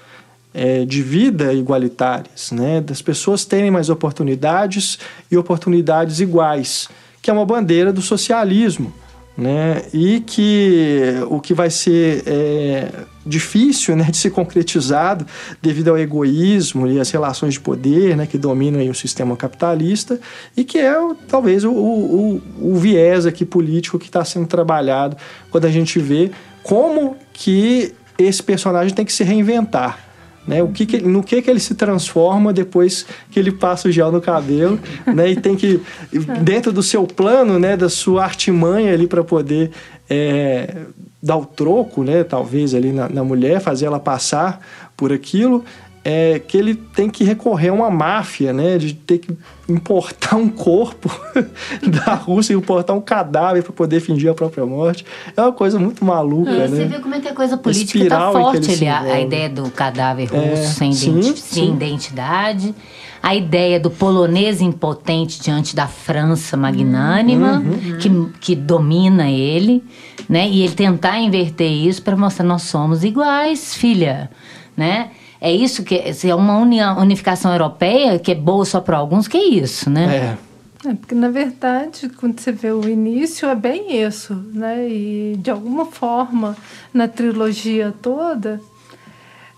é, 0.52 0.84
de 0.84 1.02
vida 1.02 1.52
igualitárias, 1.52 2.52
né? 2.52 2.80
das 2.80 3.02
pessoas 3.02 3.44
terem 3.44 3.70
mais 3.70 3.90
oportunidades 3.90 4.98
e 5.30 5.36
oportunidades 5.36 6.20
iguais, 6.20 6.88
que 7.20 7.30
é 7.30 7.32
uma 7.32 7.46
bandeira 7.46 7.92
do 7.92 8.02
socialismo 8.02 8.92
né? 9.38 9.84
E 9.94 10.18
que 10.18 11.14
o 11.30 11.38
que 11.38 11.54
vai 11.54 11.70
ser 11.70 12.24
é, 12.26 12.90
difícil, 13.24 13.94
né, 13.94 14.08
de 14.10 14.16
ser 14.16 14.30
concretizado 14.30 15.24
devido 15.62 15.90
ao 15.90 15.98
egoísmo 15.98 16.88
e 16.88 16.98
às 16.98 17.08
relações 17.12 17.54
de 17.54 17.60
poder, 17.60 18.16
né, 18.16 18.26
que 18.26 18.36
dominam 18.36 18.84
o 18.90 18.94
sistema 18.94 19.36
capitalista 19.36 20.18
e 20.56 20.64
que 20.64 20.78
é 20.78 20.92
talvez 21.28 21.62
o, 21.62 21.70
o, 21.70 22.42
o 22.60 22.74
viés 22.74 23.26
aqui 23.26 23.44
político 23.44 23.96
que 23.96 24.06
está 24.06 24.24
sendo 24.24 24.48
trabalhado 24.48 25.16
quando 25.52 25.66
a 25.66 25.70
gente 25.70 26.00
vê 26.00 26.32
como 26.64 27.16
que 27.32 27.94
esse 28.18 28.42
personagem 28.42 28.92
tem 28.92 29.04
que 29.04 29.12
se 29.12 29.22
reinventar 29.22 30.07
né? 30.48 30.62
O 30.62 30.68
que, 30.68 30.86
que 30.86 30.98
no 31.00 31.22
que, 31.22 31.42
que 31.42 31.50
ele 31.50 31.60
se 31.60 31.74
transforma 31.74 32.52
depois 32.52 33.04
que 33.30 33.38
ele 33.38 33.52
passa 33.52 33.86
o 33.86 33.92
gel 33.92 34.10
no 34.10 34.20
cabelo, 34.20 34.80
né? 35.06 35.30
E 35.30 35.36
tem 35.36 35.54
que 35.54 35.80
dentro 36.42 36.72
do 36.72 36.82
seu 36.82 37.06
plano, 37.06 37.58
né? 37.58 37.76
Da 37.76 37.90
sua 37.90 38.24
artimanha 38.24 38.94
ali 38.94 39.06
para 39.06 39.22
poder 39.22 39.70
é, 40.08 40.74
dar 41.22 41.36
o 41.36 41.44
troco, 41.44 42.02
né? 42.02 42.24
Talvez 42.24 42.74
ali 42.74 42.90
na, 42.90 43.10
na 43.10 43.22
mulher, 43.22 43.60
fazer 43.60 43.84
ela 43.84 44.00
passar 44.00 44.60
por 44.96 45.12
aquilo 45.12 45.62
é 46.04 46.38
que 46.38 46.56
ele 46.56 46.74
tem 46.74 47.10
que 47.10 47.24
recorrer 47.24 47.68
a 47.68 47.72
uma 47.72 47.90
máfia, 47.90 48.52
né? 48.52 48.78
De 48.78 48.94
ter 48.94 49.18
que 49.18 49.36
importar 49.68 50.36
um 50.36 50.48
corpo 50.48 51.10
da 51.86 52.14
Rússia, 52.14 52.54
importar 52.54 52.94
um 52.94 53.00
cadáver 53.00 53.62
para 53.62 53.72
poder 53.72 54.00
fingir 54.00 54.30
a 54.30 54.34
própria 54.34 54.64
morte. 54.64 55.04
É 55.36 55.42
uma 55.42 55.52
coisa 55.52 55.78
muito 55.78 56.04
maluca, 56.04 56.50
é, 56.50 56.68
né? 56.68 56.76
Você 56.76 56.84
vê 56.86 56.98
como 56.98 57.14
é 57.14 57.20
que 57.20 57.28
a 57.28 57.34
coisa 57.34 57.56
política 57.56 58.04
está 58.04 58.32
forte 58.32 58.70
ali. 58.70 58.88
A, 58.88 59.00
a, 59.00 59.20
ideia 59.20 59.48
do 59.48 59.70
cadáver 59.70 60.28
é, 60.32 60.38
russo 60.38 60.62
é, 60.62 60.66
sem, 60.66 60.92
sim, 60.92 61.10
identi 61.10 61.40
sim. 61.40 61.54
sem 61.54 61.74
identidade. 61.74 62.74
A 63.20 63.34
ideia 63.34 63.80
do 63.80 63.90
polonês 63.90 64.60
impotente 64.60 65.40
diante 65.40 65.74
da 65.74 65.88
França 65.88 66.56
magnânima, 66.56 67.58
uhum. 67.58 67.98
que, 67.98 68.38
que 68.40 68.54
domina 68.54 69.28
ele, 69.28 69.82
né? 70.28 70.48
E 70.48 70.62
ele 70.62 70.74
tentar 70.74 71.18
inverter 71.18 71.70
isso 71.70 72.00
para 72.00 72.16
mostrar 72.16 72.46
nós 72.46 72.62
somos 72.62 73.02
iguais, 73.02 73.74
filha, 73.74 74.30
né? 74.76 75.10
É 75.40 75.52
isso 75.52 75.84
que 75.84 76.12
se 76.12 76.28
é 76.28 76.34
uma 76.34 76.58
unificação 76.58 77.52
europeia 77.52 78.18
que 78.18 78.32
é 78.32 78.34
boa 78.34 78.64
só 78.64 78.80
para 78.80 78.96
alguns, 78.96 79.28
que 79.28 79.36
é 79.36 79.44
isso, 79.44 79.88
né? 79.88 80.36
É. 80.84 80.88
é. 80.88 80.94
porque 80.94 81.14
na 81.14 81.28
verdade, 81.28 82.08
quando 82.08 82.40
você 82.40 82.50
vê 82.50 82.72
o 82.72 82.88
início, 82.88 83.48
é 83.48 83.54
bem 83.54 84.02
isso, 84.02 84.34
né? 84.52 84.88
E 84.88 85.36
de 85.38 85.50
alguma 85.50 85.86
forma, 85.86 86.56
na 86.92 87.06
trilogia 87.06 87.94
toda, 88.02 88.60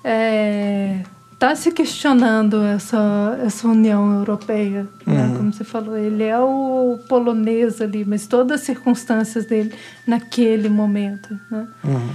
é, 0.05 0.99
tá 1.41 1.57
se 1.57 1.73
questionando 1.73 2.63
essa, 2.63 3.39
essa 3.43 3.67
União 3.67 4.19
Europeia, 4.19 4.87
né? 5.07 5.25
uhum. 5.25 5.37
como 5.37 5.53
você 5.55 5.65
falou, 5.65 5.97
ele 5.97 6.25
é 6.25 6.39
o 6.39 6.99
polonês 7.09 7.81
ali, 7.81 8.05
mas 8.05 8.27
todas 8.27 8.61
as 8.61 8.67
circunstâncias 8.67 9.47
dele 9.47 9.73
naquele 10.07 10.69
momento, 10.69 11.41
né? 11.51 11.67
Uhum. 11.83 12.11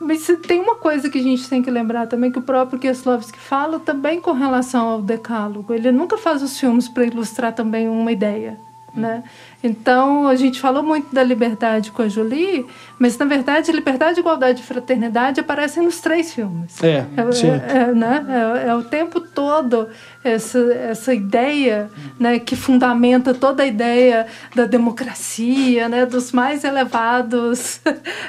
Mas 0.00 0.26
tem 0.46 0.60
uma 0.60 0.76
coisa 0.76 1.10
que 1.10 1.18
a 1.18 1.22
gente 1.22 1.48
tem 1.48 1.62
que 1.62 1.70
lembrar 1.70 2.06
também, 2.06 2.30
que 2.30 2.38
o 2.38 2.42
próprio 2.42 2.78
Kieslowski 2.78 3.38
fala 3.38 3.80
também 3.80 4.20
com 4.20 4.32
relação 4.32 4.88
ao 4.88 5.02
decálogo. 5.02 5.74
Ele 5.74 5.90
nunca 5.90 6.16
faz 6.16 6.42
os 6.42 6.58
filmes 6.58 6.88
para 6.88 7.04
ilustrar 7.04 7.52
também 7.52 7.88
uma 7.88 8.12
ideia. 8.12 8.58
Né? 8.94 9.24
Então, 9.62 10.26
a 10.26 10.34
gente 10.34 10.60
falou 10.60 10.82
muito 10.82 11.14
da 11.14 11.22
liberdade 11.22 11.92
com 11.92 12.02
a 12.02 12.08
Julie, 12.08 12.66
mas 12.98 13.16
na 13.16 13.24
verdade, 13.24 13.70
liberdade, 13.70 14.18
igualdade 14.18 14.60
e 14.60 14.64
fraternidade 14.64 15.40
aparecem 15.40 15.84
nos 15.84 16.00
três 16.00 16.34
filmes. 16.34 16.82
É, 16.82 16.88
é, 16.88 17.76
é, 17.76 17.78
é 17.78 17.94
né? 17.94 18.26
é, 18.64 18.68
é 18.68 18.74
o 18.74 18.82
tempo 18.82 19.20
todo 19.20 19.88
essa, 20.24 20.58
essa 20.74 21.14
ideia 21.14 21.88
né, 22.18 22.38
que 22.38 22.56
fundamenta 22.56 23.32
toda 23.34 23.62
a 23.62 23.66
ideia 23.66 24.26
da 24.54 24.64
democracia, 24.64 25.88
né, 25.88 26.06
dos 26.06 26.32
mais 26.32 26.64
elevados 26.64 27.80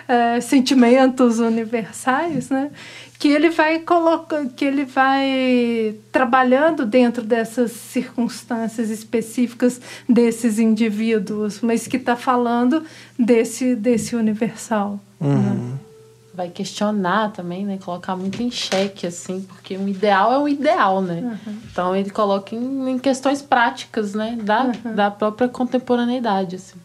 é, 0.07 0.39
sentimentos 0.41 1.39
universais, 1.39 2.49
né? 2.49 2.71
Que 3.23 3.29
ele 3.29 3.49
vai 3.49 3.79
colocando, 3.79 4.49
que 4.49 4.65
ele 4.65 4.83
vai 4.83 5.95
trabalhando 6.11 6.85
dentro 6.85 7.23
dessas 7.23 7.71
circunstâncias 7.71 8.89
específicas 8.89 9.79
desses 10.09 10.59
indivíduos, 10.59 11.61
mas 11.61 11.87
que 11.87 11.95
está 11.95 12.17
falando 12.17 12.83
desse 13.17 13.77
desse 13.77 14.13
universal. 14.17 14.99
Uhum. 15.21 15.39
Né? 15.39 15.77
Vai 16.33 16.49
questionar 16.49 17.31
também, 17.31 17.65
né? 17.65 17.79
Colocar 17.81 18.17
muito 18.17 18.43
em 18.43 18.51
xeque, 18.51 19.07
assim, 19.07 19.39
porque 19.47 19.77
o 19.77 19.87
ideal 19.87 20.33
é 20.33 20.37
o 20.39 20.45
ideal, 20.45 21.01
né? 21.01 21.21
Uhum. 21.47 21.57
Então 21.71 21.95
ele 21.95 22.09
coloca 22.09 22.53
em, 22.53 22.89
em, 22.89 22.99
questões 22.99 23.41
práticas, 23.41 24.13
né? 24.13 24.37
Da, 24.43 24.65
uhum. 24.65 24.95
da 24.95 25.09
própria 25.09 25.47
contemporaneidade, 25.47 26.57
assim. 26.57 26.77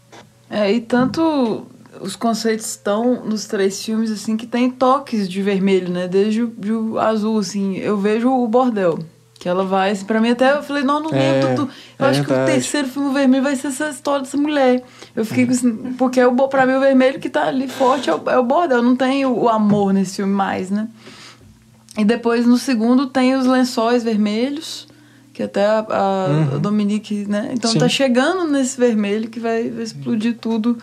É, 0.48 0.72
e 0.72 0.80
tanto 0.80 1.66
os 2.00 2.16
conceitos 2.16 2.66
estão 2.66 3.24
nos 3.24 3.46
três 3.46 3.82
filmes, 3.82 4.10
assim, 4.10 4.36
que 4.36 4.46
tem 4.46 4.70
toques 4.70 5.28
de 5.28 5.42
vermelho, 5.42 5.90
né? 5.90 6.08
Desde 6.08 6.42
o, 6.42 6.54
o 6.92 6.98
azul, 6.98 7.38
assim. 7.38 7.76
Eu 7.76 7.96
vejo 7.98 8.30
o 8.30 8.46
bordel. 8.46 8.98
Que 9.38 9.48
ela 9.48 9.64
vai, 9.64 9.92
assim, 9.92 10.04
pra 10.04 10.20
mim 10.20 10.30
até 10.30 10.52
eu 10.52 10.62
falei, 10.64 10.82
não, 10.82 11.00
não 11.00 11.10
é, 11.10 11.40
lembro. 11.40 11.54
Tu, 11.54 11.72
eu 11.98 12.06
é 12.06 12.10
acho 12.10 12.20
verdade. 12.24 12.26
que 12.26 12.32
o 12.32 12.54
terceiro 12.54 12.88
filme 12.88 13.14
vermelho 13.14 13.44
vai 13.44 13.54
ser 13.54 13.68
essa 13.68 13.88
história 13.90 14.22
dessa 14.22 14.36
mulher. 14.36 14.82
Eu 15.14 15.24
fiquei 15.24 15.44
é. 15.44 15.48
assim, 15.50 15.94
porque 15.96 16.22
o, 16.24 16.48
pra 16.48 16.66
mim 16.66 16.72
o 16.72 16.80
vermelho 16.80 17.20
que 17.20 17.28
tá 17.28 17.46
ali 17.46 17.68
forte 17.68 18.10
é 18.10 18.14
o, 18.14 18.22
é 18.28 18.36
o 18.36 18.42
bordel, 18.42 18.82
não 18.82 18.96
tem 18.96 19.24
o, 19.24 19.44
o, 19.44 19.48
amor 19.48 19.92
nesse 19.92 20.16
filme 20.16 20.32
mais, 20.32 20.70
né? 20.70 20.88
E 21.96 22.04
depois 22.04 22.46
no 22.46 22.58
segundo 22.58 23.06
tem 23.06 23.36
os 23.36 23.46
lençóis 23.46 24.02
vermelhos, 24.02 24.88
que 25.32 25.44
até 25.44 25.64
a, 25.64 25.86
a, 25.88 26.26
uhum. 26.26 26.54
a 26.56 26.58
Dominique, 26.58 27.24
né? 27.28 27.50
Então 27.52 27.70
Sim. 27.70 27.78
tá 27.78 27.88
chegando 27.88 28.50
nesse 28.50 28.76
vermelho 28.76 29.28
que 29.28 29.38
vai, 29.38 29.70
vai 29.70 29.84
explodir 29.84 30.36
tudo 30.36 30.78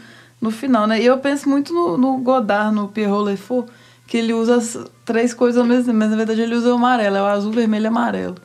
no 0.45 0.51
final, 0.51 0.87
né? 0.87 1.01
E 1.01 1.05
eu 1.05 1.17
penso 1.17 1.49
muito 1.49 1.73
no, 1.73 1.97
no 1.97 2.17
Godard, 2.17 2.73
no 2.73 2.87
Pierrot 2.87 3.29
Le 3.29 3.35
Fou, 3.35 3.65
que 4.07 4.17
ele 4.17 4.33
usa 4.33 4.55
as 4.57 4.77
três 5.03 5.33
coisas 5.33 5.59
ao 5.59 5.67
mesmo 5.67 5.85
tempo, 5.85 5.97
mas 5.97 6.09
na 6.09 6.15
verdade 6.15 6.41
ele 6.41 6.55
usa 6.55 6.71
o 6.71 6.75
amarelo, 6.75 7.17
é 7.17 7.21
o 7.21 7.25
azul, 7.25 7.51
vermelho 7.51 7.85
e 7.85 7.87
amarelo. 7.87 8.35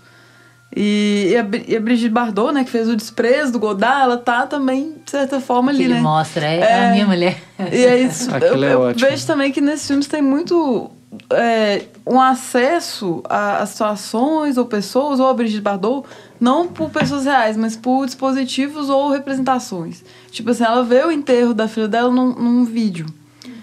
E, 0.74 1.30
e, 1.32 1.36
a, 1.36 1.46
e 1.68 1.76
a 1.76 1.80
Brigitte 1.80 2.12
Bardot, 2.12 2.52
né, 2.52 2.64
que 2.64 2.70
fez 2.70 2.88
o 2.88 2.94
desprezo 2.96 3.52
do 3.52 3.58
Godard, 3.58 4.02
ela 4.02 4.16
tá 4.16 4.46
também, 4.46 4.94
de 5.04 5.10
certa 5.10 5.40
forma, 5.40 5.70
ali, 5.70 5.84
ele 5.84 5.94
né? 5.94 6.00
mostra, 6.00 6.46
é, 6.46 6.60
é, 6.60 6.88
a 6.88 6.92
minha 6.92 7.06
mulher. 7.06 7.42
E 7.58 7.84
é 7.84 7.98
isso. 7.98 8.30
eu, 8.40 8.64
é 8.64 8.74
eu 8.74 8.94
vejo 8.94 9.26
também 9.26 9.50
que 9.50 9.60
nesses 9.60 9.86
filmes 9.86 10.06
tem 10.06 10.22
muito 10.22 10.90
é, 11.32 11.86
um 12.06 12.20
acesso 12.20 13.20
a, 13.28 13.58
a, 13.58 13.66
situações 13.66 14.56
ou 14.56 14.64
pessoas, 14.64 15.18
ou 15.18 15.28
a 15.28 15.34
Brigitte 15.34 15.60
Bardot, 15.60 16.06
não 16.38 16.68
por 16.68 16.88
pessoas 16.90 17.24
reais, 17.24 17.56
mas 17.56 17.76
por 17.76 18.06
dispositivos 18.06 18.88
ou 18.88 19.10
representações. 19.10 20.04
Tipo 20.30 20.50
assim, 20.50 20.64
ela 20.64 20.82
vê 20.82 21.04
o 21.04 21.10
enterro 21.10 21.52
da 21.52 21.66
filha 21.68 21.88
dela 21.88 22.10
num, 22.10 22.32
num 22.32 22.64
vídeo. 22.64 23.06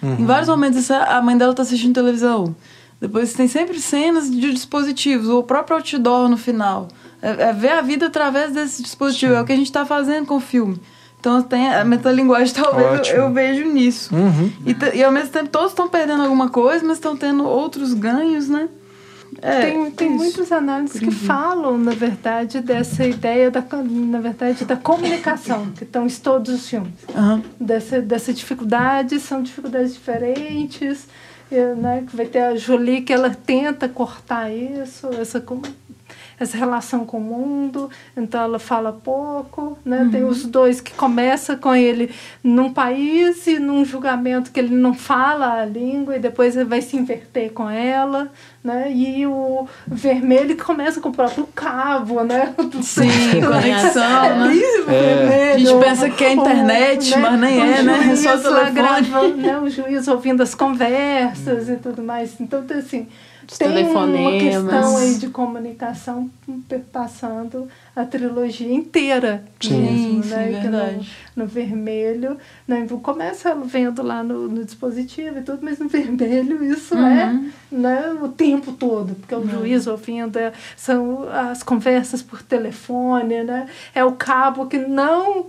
Uhum. 0.02 0.18
Em 0.20 0.26
vários 0.26 0.50
momentos 0.50 0.90
a 0.92 1.22
mãe 1.22 1.38
dela 1.38 1.54
tá 1.54 1.62
assistindo 1.62 1.94
televisão. 1.94 2.56
Depois 3.00 3.34
tem 3.34 3.48
sempre 3.48 3.80
cenas 3.80 4.30
de 4.30 4.52
dispositivos, 4.52 5.30
o 5.30 5.44
próprio 5.44 5.78
outdoor 5.78 6.30
no 6.30 6.38
final. 6.38 6.88
É, 7.22 7.50
é 7.50 7.54
ver 7.54 7.72
a 7.72 7.82
vida 7.82 8.08
através 8.08 8.52
desse 8.52 8.82
dispositivo. 8.82 9.34
Sim. 9.34 9.38
É 9.38 9.42
o 9.42 9.46
que 9.46 9.54
a 9.54 9.56
gente 9.56 9.68
está 9.68 9.86
fazendo 9.86 10.26
com 10.26 10.36
o 10.36 10.40
filme. 10.40 10.80
Então 11.20 11.42
tem 11.42 11.70
a 11.70 11.84
metalinguagem, 11.84 12.54
talvez 12.56 13.10
eu, 13.10 13.16
eu, 13.16 13.34
vejo 13.34 13.66
nisso. 13.66 14.14
Uhum. 14.16 14.52
E, 14.66 14.98
e 14.98 15.04
ao 15.04 15.12
mesmo 15.12 15.30
tempo 15.30 15.50
todos 15.50 15.72
estão 15.72 15.88
perdendo 15.88 16.24
alguma 16.24 16.50
coisa, 16.50 16.86
mas 16.86 16.98
estão 16.98 17.16
tendo 17.16 17.44
outros 17.46 17.94
ganhos, 17.94 18.48
né? 18.48 18.70
É, 19.42 19.62
tem 19.62 19.92
tem 19.92 20.10
muitas 20.10 20.52
análises 20.52 21.00
que 21.00 21.12
falam, 21.12 21.78
na 21.78 21.92
verdade, 21.92 22.62
dessa 22.62 23.06
ideia, 23.06 23.52
da, 23.52 23.64
na 23.84 24.20
verdade, 24.20 24.66
da 24.66 24.76
comunicação, 24.76 25.72
que 25.72 25.84
estão 25.84 26.06
em 26.06 26.10
todos 26.10 26.54
os 26.54 26.70
filmes. 26.70 26.94
Uhum. 27.16 27.42
Dessa, 27.60 28.02
dessa 28.02 28.34
dificuldade, 28.34 29.20
são 29.20 29.42
dificuldades 29.42 29.94
diferentes, 29.94 31.08
né? 31.78 32.04
Vai 32.14 32.26
ter 32.26 32.40
a 32.40 32.56
Jolie 32.56 33.02
que 33.02 33.14
ela 33.14 33.30
tenta 33.30 33.88
cortar 33.88 34.52
isso, 34.52 35.08
essa 35.20 35.40
essa 36.40 36.56
relação 36.56 37.06
com 37.06 37.18
o 37.18 37.22
mundo, 37.22 37.90
então 38.16 38.42
ela 38.42 38.60
fala 38.60 38.92
pouco, 38.92 39.78
né? 39.84 40.02
Uhum. 40.02 40.12
Tem 40.12 40.24
os 40.24 40.46
dois 40.46 40.80
que 40.80 40.94
começa 40.94 41.56
com 41.56 41.74
ele 41.74 42.12
num 42.44 42.72
país 42.72 43.48
e 43.48 43.58
num 43.58 43.84
julgamento 43.84 44.52
que 44.52 44.60
ele 44.60 44.76
não 44.76 44.94
fala 44.94 45.62
a 45.62 45.66
língua 45.66 46.16
e 46.16 46.20
depois 46.20 46.56
ele 46.56 46.66
vai 46.66 46.82
se 46.82 46.96
inverter 46.96 47.52
com 47.52 47.68
ela, 47.68 48.32
né? 48.64 48.92
E 48.92 49.26
o 49.26 49.68
vermelho 49.88 50.56
que 50.56 50.64
começa 50.64 51.02
com 51.02 51.10
o 51.10 51.14
próprio 51.14 51.48
cabo, 51.56 52.24
né? 52.24 52.54
Sim, 52.84 53.42
conexão, 53.42 54.26
é 54.26 54.36
né? 54.36 54.56
É. 54.88 55.54
A 55.54 55.58
gente 55.58 55.80
pensa 55.80 56.10
que 56.10 56.24
é 56.24 56.34
internet, 56.34 57.14
o, 57.14 57.18
né? 57.18 57.30
mas 57.30 57.40
nem 57.40 57.60
é, 57.60 57.82
né? 57.82 58.10
É 58.12 58.16
só 58.16 58.36
o 58.36 58.42
telefone. 58.42 59.34
Né? 59.42 59.58
O 59.58 59.70
juiz 59.70 60.08
ouvindo 60.08 60.44
as 60.44 60.54
conversas 60.54 61.68
e 61.68 61.78
tudo 61.78 62.04
mais. 62.04 62.40
Então, 62.40 62.64
assim, 62.78 63.08
Os 63.50 63.58
tem 63.58 63.88
uma 63.88 64.32
questão 64.40 64.98
aí 64.98 65.16
de 65.16 65.30
comunicação 65.30 66.30
passando 66.92 67.70
a 67.96 68.04
trilogia 68.04 68.72
inteira 68.72 69.44
sim, 69.62 69.80
mesmo, 69.80 70.24
sim, 70.24 70.30
né? 70.30 70.60
Verdade. 70.62 71.10
No, 71.34 71.44
no, 71.44 71.50
vermelho, 71.50 72.38
né? 72.68 72.86
começa 73.02 73.56
vendo 73.56 74.04
lá 74.04 74.22
no, 74.22 74.50
no, 74.50 74.66
dispositivo 74.66 75.40
e 75.40 75.42
tudo, 75.42 75.60
mas 75.62 75.80
no 75.80 75.88
vermelho 75.90 76.62
isso 76.64 76.94
uhum. 76.94 77.08
é 77.08 77.40
né, 77.72 78.18
o 78.22 78.28
tempo 78.28 78.74
todo, 78.74 79.16
porque 79.16 79.34
é 79.34 79.38
o 79.38 79.42
uhum. 79.42 79.50
juiz 79.50 79.88
ouvindo, 79.88 80.38
é, 80.38 80.52
são 80.76 81.28
as 81.30 81.64
conversas 81.64 82.22
por 82.22 82.44
telefone, 82.44 83.44
né? 83.44 83.68
É 83.96 84.04
o 84.04 84.12
cabo 84.12 84.68
que 84.68 84.78
não 84.78 85.48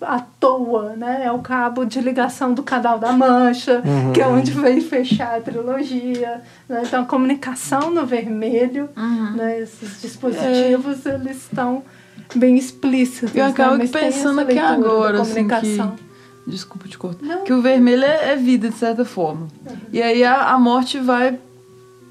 à 0.00 0.20
toa, 0.20 0.94
né? 0.96 1.22
É 1.24 1.32
o 1.32 1.38
cabo 1.38 1.84
de 1.84 2.00
ligação 2.00 2.52
do 2.52 2.62
Canal 2.62 2.98
da 2.98 3.12
Mancha, 3.12 3.82
uhum. 3.84 4.12
que 4.12 4.20
é 4.20 4.26
onde 4.26 4.52
vai 4.52 4.80
fechar 4.80 5.36
a 5.36 5.40
trilogia. 5.40 6.42
Né? 6.68 6.82
Então, 6.86 7.02
a 7.02 7.06
comunicação 7.06 7.90
no 7.90 8.04
vermelho, 8.04 8.88
uhum. 8.96 9.36
né? 9.36 9.60
esses 9.60 10.00
dispositivos, 10.00 11.06
é. 11.06 11.14
eles 11.14 11.36
estão 11.38 11.82
bem 12.34 12.56
explícitos. 12.56 13.34
Eu 13.34 13.46
acabo 13.46 13.76
né? 13.76 13.86
pensando 13.86 14.40
aqui 14.40 14.58
agora, 14.58 15.22
assim, 15.22 15.46
que... 15.46 16.08
Desculpa 16.46 16.88
te 16.88 16.96
cortar. 16.96 17.26
Não. 17.26 17.44
Que 17.44 17.52
o 17.52 17.60
vermelho 17.60 18.04
é, 18.04 18.32
é, 18.32 18.36
vida, 18.36 18.70
de 18.70 18.76
certa 18.76 19.04
forma. 19.04 19.48
Uhum. 19.68 19.76
E 19.92 20.02
aí 20.02 20.24
a, 20.24 20.52
a 20.52 20.58
morte 20.58 20.98
vai 20.98 21.38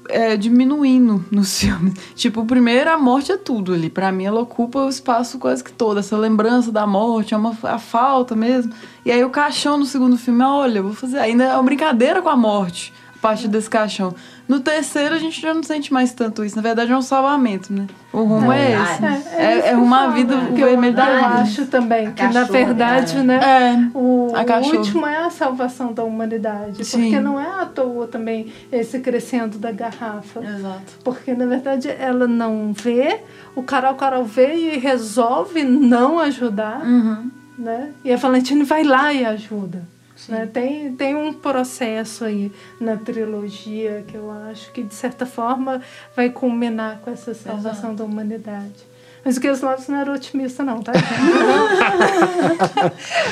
é, 0.08 0.36
diminuindo 0.36 1.24
nos 1.30 1.58
filmes. 1.60 1.94
Tipo, 2.14 2.44
primeiro 2.44 2.90
a 2.90 2.98
morte 2.98 3.32
é 3.32 3.36
tudo 3.36 3.72
ali. 3.74 3.88
Para 3.90 4.10
mim, 4.10 4.24
ela 4.24 4.40
ocupa 4.40 4.80
o 4.80 4.88
espaço 4.88 5.38
quase 5.38 5.62
que 5.62 5.72
todo. 5.72 5.98
Essa 5.98 6.16
lembrança 6.16 6.72
da 6.72 6.86
morte, 6.86 7.34
é 7.34 7.36
uma, 7.36 7.56
a 7.62 7.78
falta 7.78 8.34
mesmo. 8.34 8.72
E 9.04 9.10
aí 9.10 9.24
o 9.24 9.30
caixão 9.30 9.78
no 9.78 9.84
segundo 9.84 10.16
filme, 10.16 10.42
olha, 10.42 10.82
vou 10.82 10.94
fazer. 10.94 11.18
Ainda 11.18 11.44
é 11.44 11.54
uma 11.54 11.62
brincadeira 11.62 12.20
com 12.22 12.28
a 12.28 12.36
morte, 12.36 12.92
a 13.14 13.18
parte 13.18 13.48
desse 13.48 13.70
caixão. 13.70 14.14
No 14.48 14.60
terceiro, 14.60 15.14
a 15.14 15.18
gente 15.18 15.38
já 15.42 15.52
não 15.52 15.62
sente 15.62 15.92
mais 15.92 16.14
tanto 16.14 16.42
isso. 16.42 16.56
Na 16.56 16.62
verdade, 16.62 16.90
é 16.90 16.96
um 16.96 17.02
salvamento, 17.02 17.70
né? 17.70 17.86
O 18.10 18.22
rumo 18.22 18.50
é, 18.50 18.72
é 18.72 18.82
esse. 18.82 19.04
É, 19.04 19.36
é, 19.36 19.44
é, 19.44 19.68
é 19.72 19.76
uma 19.76 20.08
vida 20.08 20.34
o 20.36 20.54
vermelho 20.54 20.96
da 20.96 21.06
Eu 21.06 21.24
acho 21.26 21.66
também 21.66 22.10
que, 22.12 22.26
na 22.26 22.44
verdade, 22.44 23.18
né? 23.18 23.38
né 23.38 23.90
o, 23.92 24.32
o, 24.32 24.76
último 24.76 25.06
é 25.06 25.18
a 25.18 25.28
salvação 25.28 25.92
da 25.92 26.02
humanidade. 26.02 26.82
Sim. 26.82 27.02
Porque 27.02 27.20
não 27.20 27.38
é 27.38 27.60
à 27.60 27.66
toa 27.66 28.06
também 28.06 28.50
esse 28.72 29.00
crescendo 29.00 29.58
da 29.58 29.70
garrafa. 29.70 30.40
Exato. 30.42 30.98
Porque, 31.04 31.34
na 31.34 31.44
verdade, 31.44 31.90
ela 31.90 32.26
não 32.26 32.72
vê, 32.72 33.20
o 33.54 33.62
Carol 33.62 33.96
Carol 33.96 34.24
vê 34.24 34.54
e 34.54 34.78
resolve 34.78 35.62
não 35.62 36.18
ajudar, 36.20 36.80
uhum. 36.86 37.30
né? 37.58 37.90
E 38.02 38.10
a 38.10 38.16
Valentine 38.16 38.64
vai 38.64 38.82
lá 38.82 39.12
e 39.12 39.26
ajuda. 39.26 39.97
Né? 40.26 40.48
Tem, 40.52 40.92
tem 40.94 41.14
um 41.14 41.32
processo 41.32 42.24
aí 42.24 42.50
na 42.80 42.96
trilogia 42.96 44.04
que 44.06 44.16
eu 44.16 44.30
acho 44.30 44.72
que, 44.72 44.82
de 44.82 44.94
certa 44.94 45.24
forma, 45.24 45.80
vai 46.16 46.30
culminar 46.30 47.00
com 47.04 47.10
essa 47.10 47.34
salvação 47.34 47.90
Exato. 47.90 47.94
da 47.94 48.04
humanidade. 48.04 48.88
Mas 49.24 49.36
o 49.36 49.40
Keslovs 49.40 49.88
não 49.88 49.98
era 49.98 50.12
otimista, 50.12 50.64
não, 50.64 50.82
tá? 50.82 50.92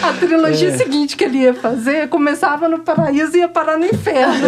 a 0.03 0.13
trilogia 0.15 0.69
é. 0.69 0.77
seguinte 0.77 1.17
que 1.17 1.25
ele 1.25 1.39
ia 1.39 1.55
fazer 1.55 2.09
começava 2.09 2.69
no 2.69 2.81
paraíso 2.81 3.37
e 3.37 3.41
ia 3.41 3.49
parar 3.49 3.79
no 3.79 3.87
inferno. 3.87 4.35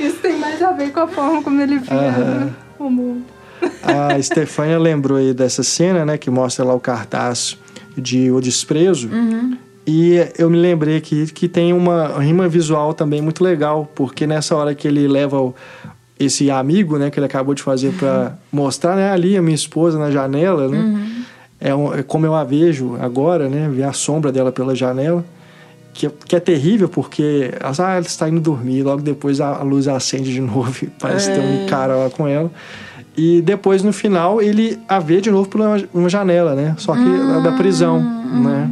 Isso 0.00 0.16
tem 0.18 0.38
mais 0.38 0.62
a 0.62 0.70
ver 0.72 0.92
com 0.92 1.00
a 1.00 1.08
forma 1.08 1.42
como 1.42 1.60
ele 1.60 1.78
via 1.78 2.54
o 2.78 2.88
mundo. 2.88 3.24
A 3.82 4.22
Stefania 4.22 4.78
lembrou 4.78 5.18
aí 5.18 5.34
dessa 5.34 5.62
cena, 5.62 6.04
né, 6.04 6.18
que 6.18 6.30
mostra 6.30 6.64
lá 6.64 6.74
o 6.74 6.80
cartaz 6.80 7.56
de 7.96 8.30
O 8.30 8.40
Desprezo. 8.40 9.08
Uhum. 9.08 9.56
E 9.86 10.16
eu 10.38 10.48
me 10.48 10.56
lembrei 10.56 10.96
aqui 10.96 11.26
que 11.32 11.48
tem 11.48 11.72
uma 11.72 12.20
rima 12.20 12.48
visual 12.48 12.94
também 12.94 13.20
muito 13.20 13.42
legal, 13.42 13.90
porque 13.94 14.26
nessa 14.26 14.54
hora 14.54 14.74
que 14.74 14.86
ele 14.86 15.08
leva 15.08 15.40
o, 15.40 15.54
esse 16.18 16.50
amigo, 16.50 16.98
né, 16.98 17.10
que 17.10 17.18
ele 17.18 17.26
acabou 17.26 17.54
de 17.54 17.62
fazer 17.62 17.92
para 17.94 18.36
uhum. 18.52 18.60
mostrar, 18.60 18.94
né, 18.96 19.10
ali 19.10 19.36
a 19.36 19.42
minha 19.42 19.54
esposa 19.54 19.98
na 19.98 20.10
janela, 20.10 20.68
né? 20.68 20.78
Uhum. 20.78 21.22
É, 21.60 21.74
um, 21.74 21.94
é, 21.94 22.02
como 22.02 22.26
eu 22.26 22.34
a 22.34 22.44
vejo 22.44 22.96
agora, 23.00 23.48
né, 23.48 23.68
ver 23.68 23.84
a 23.84 23.92
sombra 23.92 24.30
dela 24.30 24.52
pela 24.52 24.74
janela, 24.74 25.24
que, 25.92 26.08
que 26.08 26.34
é 26.34 26.40
terrível 26.40 26.88
porque 26.88 27.52
ah, 27.60 27.72
ela 27.92 28.00
está 28.00 28.28
indo 28.28 28.40
dormir, 28.40 28.82
logo 28.82 29.02
depois 29.02 29.40
a, 29.40 29.56
a 29.56 29.62
luz 29.62 29.88
acende 29.88 30.32
de 30.32 30.40
novo 30.42 30.74
e 30.82 30.86
parece 30.86 31.30
é. 31.30 31.34
ter 31.34 31.40
um 31.40 31.66
cara 31.66 31.96
lá 31.96 32.10
com 32.10 32.26
ela. 32.26 32.50
E 33.16 33.42
depois 33.42 33.82
no 33.82 33.92
final 33.92 34.40
ele 34.40 34.78
a 34.88 34.98
vê 34.98 35.20
de 35.20 35.30
novo 35.30 35.48
por 35.48 35.60
uma, 35.60 35.76
uma 35.92 36.08
janela, 36.08 36.54
né? 36.54 36.74
Só 36.78 36.94
que 36.94 37.00
uhum. 37.00 37.42
da 37.42 37.52
prisão, 37.52 38.00
né? 38.00 38.70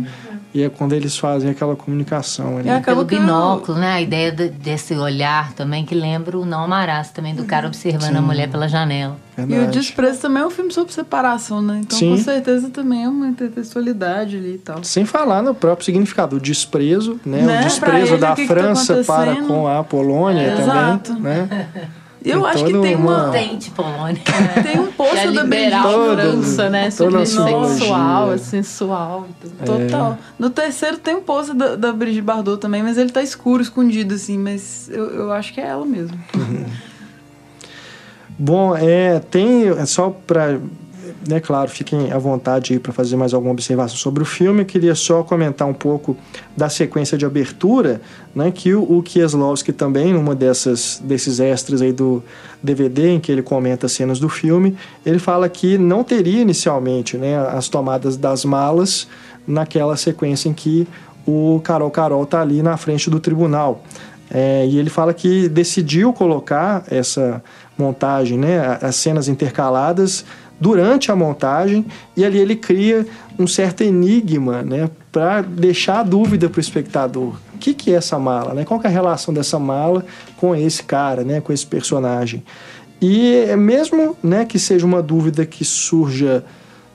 E 0.52 0.62
é 0.62 0.68
quando 0.68 0.92
eles 0.94 1.16
fazem 1.16 1.50
aquela 1.50 1.76
comunicação 1.76 2.58
ali. 2.58 2.68
É 2.68 2.80
pelo 2.80 3.04
binóculo, 3.04 3.78
né? 3.78 3.92
A 3.92 4.00
ideia 4.00 4.32
de, 4.32 4.48
desse 4.48 4.94
olhar 4.94 5.52
também 5.52 5.84
que 5.84 5.94
lembra 5.94 6.36
o 6.36 6.44
Não 6.44 6.64
Amarás 6.64 7.10
também, 7.10 7.34
do 7.34 7.44
cara 7.44 7.68
observando 7.68 8.12
Sim. 8.12 8.16
a 8.16 8.22
mulher 8.22 8.48
pela 8.48 8.68
janela. 8.68 9.16
Verdade. 9.36 9.62
E 9.62 9.68
o 9.68 9.70
Desprezo 9.70 10.20
também 10.20 10.42
é 10.42 10.46
um 10.46 10.50
filme 10.50 10.72
sobre 10.72 10.92
separação, 10.92 11.62
né? 11.62 11.80
Então 11.82 11.96
Sim. 11.96 12.10
com 12.10 12.16
certeza 12.16 12.68
também 12.68 13.04
é 13.04 13.08
uma 13.08 13.28
intertextualidade 13.28 14.36
ali 14.36 14.54
e 14.54 14.58
tal. 14.58 14.82
Sem 14.82 15.04
falar 15.04 15.40
no 15.42 15.54
próprio 15.54 15.84
significado, 15.84 16.36
o 16.36 16.40
desprezo, 16.40 17.20
né? 17.24 17.42
né? 17.42 17.60
O 17.60 17.64
desprezo 17.64 18.18
da 18.18 18.34
que 18.34 18.46
França 18.46 18.96
que 18.96 19.04
tá 19.04 19.16
para 19.16 19.42
com 19.42 19.68
a 19.68 19.84
Polônia 19.84 20.42
é, 20.42 20.56
também, 20.56 20.64
exato. 20.64 21.14
né? 21.14 21.68
Eu 22.24 22.44
acho 22.44 22.64
que 22.64 22.72
tem 22.72 22.96
uma. 22.96 23.24
uma... 23.24 23.32
Tente, 23.32 23.70
Polônia. 23.70 24.20
Tem 24.62 24.78
um 24.78 24.92
post 24.92 25.16
é 25.16 25.30
da 25.30 25.42
liberal 25.42 26.14
França, 26.14 26.68
né? 26.68 26.90
Sobre 26.90 27.24
sensual, 27.24 28.38
sensual. 28.38 29.26
Total. 29.64 30.12
É. 30.12 30.16
No 30.38 30.50
terceiro 30.50 30.98
tem 30.98 31.16
um 31.16 31.22
post 31.22 31.54
da, 31.54 31.76
da 31.76 31.92
Brigitte 31.92 32.22
Bardot 32.22 32.60
também, 32.60 32.82
mas 32.82 32.98
ele 32.98 33.10
tá 33.10 33.22
escuro, 33.22 33.62
escondido, 33.62 34.14
assim. 34.14 34.36
Mas 34.36 34.90
eu, 34.90 35.06
eu 35.10 35.32
acho 35.32 35.54
que 35.54 35.60
é 35.60 35.66
ela 35.66 35.86
mesmo. 35.86 36.18
Uhum. 36.36 36.66
Bom, 38.38 38.76
é, 38.76 39.20
tem. 39.20 39.68
É 39.68 39.86
só 39.86 40.10
para 40.10 40.60
né, 41.28 41.40
claro, 41.40 41.70
fiquem 41.70 42.12
à 42.12 42.18
vontade 42.18 42.78
para 42.78 42.92
fazer 42.92 43.16
mais 43.16 43.32
alguma 43.34 43.52
observação 43.52 43.96
sobre 43.96 44.22
o 44.22 44.26
filme. 44.26 44.62
Eu 44.62 44.66
queria 44.66 44.94
só 44.94 45.22
comentar 45.22 45.66
um 45.66 45.74
pouco 45.74 46.16
da 46.56 46.68
sequência 46.68 47.16
de 47.16 47.24
abertura, 47.24 48.00
né, 48.34 48.50
que 48.50 48.74
o, 48.74 49.02
Kieslowski 49.02 49.72
também, 49.72 50.12
numa 50.12 50.34
dessas, 50.34 51.00
desses 51.04 51.40
extras 51.40 51.82
aí 51.82 51.92
do 51.92 52.22
DVD, 52.62 53.10
em 53.10 53.20
que 53.20 53.30
ele 53.30 53.42
comenta 53.42 53.88
cenas 53.88 54.18
do 54.18 54.28
filme, 54.28 54.76
ele 55.04 55.18
fala 55.18 55.48
que 55.48 55.78
não 55.78 56.04
teria 56.04 56.40
inicialmente 56.40 57.16
né, 57.16 57.38
as 57.38 57.68
tomadas 57.68 58.16
das 58.16 58.44
malas 58.44 59.08
naquela 59.46 59.96
sequência 59.96 60.48
em 60.48 60.52
que 60.52 60.86
o 61.26 61.60
Carol 61.62 61.90
Carol 61.90 62.22
está 62.22 62.40
ali 62.40 62.62
na 62.62 62.76
frente 62.76 63.08
do 63.10 63.20
tribunal. 63.20 63.82
É, 64.32 64.64
e 64.64 64.78
ele 64.78 64.88
fala 64.88 65.12
que 65.12 65.48
decidiu 65.48 66.12
colocar 66.12 66.84
essa 66.88 67.42
montagem, 67.76 68.38
né, 68.38 68.78
as 68.80 68.94
cenas 68.94 69.26
intercaladas 69.26 70.24
durante 70.60 71.10
a 71.10 71.16
montagem 71.16 71.86
e 72.16 72.24
ali 72.24 72.38
ele 72.38 72.54
cria 72.54 73.06
um 73.38 73.46
certo 73.46 73.82
enigma, 73.82 74.62
né, 74.62 74.90
para 75.10 75.40
deixar 75.40 76.00
a 76.00 76.02
dúvida 76.02 76.48
para 76.48 76.58
o 76.58 76.60
espectador. 76.60 77.34
O 77.54 77.58
que, 77.58 77.72
que 77.72 77.92
é 77.92 77.94
essa 77.94 78.18
mala, 78.18 78.54
né? 78.54 78.64
Qual 78.64 78.80
é 78.82 78.86
a 78.86 78.90
relação 78.90 79.32
dessa 79.32 79.58
mala 79.58 80.04
com 80.36 80.54
esse 80.54 80.82
cara, 80.82 81.24
né, 81.24 81.40
com 81.40 81.52
esse 81.52 81.66
personagem? 81.66 82.42
E 83.00 83.34
é 83.48 83.56
mesmo, 83.56 84.16
né, 84.22 84.44
que 84.44 84.58
seja 84.58 84.84
uma 84.84 85.02
dúvida 85.02 85.46
que 85.46 85.64
surja 85.64 86.44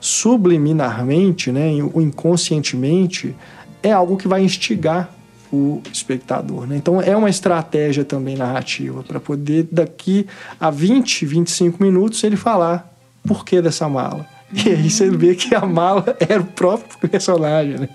subliminarmente, 0.00 1.50
né, 1.50 1.72
inconscientemente, 1.72 3.34
é 3.82 3.90
algo 3.90 4.16
que 4.16 4.28
vai 4.28 4.42
instigar 4.42 5.10
o 5.52 5.80
espectador. 5.92 6.66
Né? 6.66 6.76
Então 6.76 7.00
é 7.00 7.16
uma 7.16 7.30
estratégia 7.30 8.04
também 8.04 8.36
narrativa 8.36 9.02
para 9.02 9.18
poder 9.18 9.68
daqui 9.70 10.26
a 10.60 10.70
20, 10.70 11.26
25 11.26 11.82
minutos 11.82 12.22
ele 12.24 12.36
falar 12.36 12.95
por 13.26 13.44
que 13.44 13.60
dessa 13.60 13.88
mala. 13.88 14.26
E 14.52 14.70
aí 14.70 14.88
você 14.88 15.10
vê 15.10 15.34
que 15.34 15.54
a 15.54 15.66
mala 15.66 16.16
era 16.28 16.40
o 16.40 16.46
próprio 16.46 17.08
personagem, 17.08 17.78
né? 17.78 17.88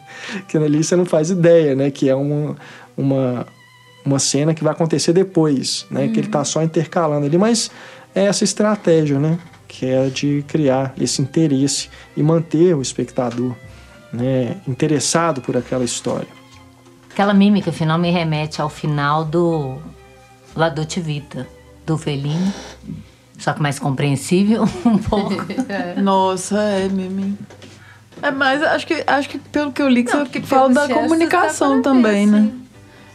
Que 0.47 0.57
ali 0.57 0.83
você 0.83 0.95
não 0.95 1.05
faz 1.05 1.29
ideia, 1.29 1.75
né? 1.75 1.89
Que 1.89 2.09
é 2.09 2.15
uma, 2.15 2.55
uma, 2.97 3.47
uma 4.05 4.19
cena 4.19 4.53
que 4.53 4.63
vai 4.63 4.73
acontecer 4.73 5.13
depois, 5.13 5.85
né? 5.89 6.03
Uhum. 6.03 6.11
Que 6.11 6.19
ele 6.19 6.27
está 6.27 6.43
só 6.43 6.61
intercalando 6.61 7.25
ali, 7.25 7.37
mas 7.37 7.71
é 8.13 8.25
essa 8.25 8.43
estratégia, 8.43 9.17
né? 9.17 9.39
Que 9.67 9.85
é 9.85 10.07
de 10.07 10.43
criar 10.47 10.93
esse 10.99 11.21
interesse 11.21 11.89
e 12.17 12.21
manter 12.21 12.75
o 12.75 12.81
espectador 12.81 13.55
né? 14.11 14.57
interessado 14.67 15.41
por 15.41 15.55
aquela 15.55 15.85
história. 15.85 16.27
Aquela 17.09 17.33
mímica 17.33 17.71
final 17.71 17.97
me 17.97 18.11
remete 18.11 18.61
ao 18.61 18.69
final 18.69 19.23
do 19.23 19.77
La 20.55 20.69
Dolce 20.69 20.99
Vita, 20.99 21.47
do 21.85 21.97
Fellini 21.97 22.53
Só 23.41 23.53
que 23.53 23.61
mais 23.61 23.79
compreensível 23.79 24.63
um 24.85 24.97
pouco. 24.97 25.35
Nossa, 26.01 26.57
é 26.61 26.87
mesmo. 26.87 27.37
É, 28.21 28.29
mas 28.29 28.61
acho 28.61 28.85
que, 28.85 29.03
acho 29.05 29.27
que 29.29 29.39
pelo 29.39 29.71
que 29.71 29.81
eu 29.81 29.89
li, 29.89 30.03
que 30.03 30.15
Não, 30.15 30.25
você 30.27 30.41
fala 30.41 30.69
da 30.73 30.87
comunicação 30.87 31.81
dá 31.81 31.89
pra 31.89 31.93
ver, 31.93 31.97
também, 32.03 32.27
né? 32.27 32.41
sim. 32.41 32.61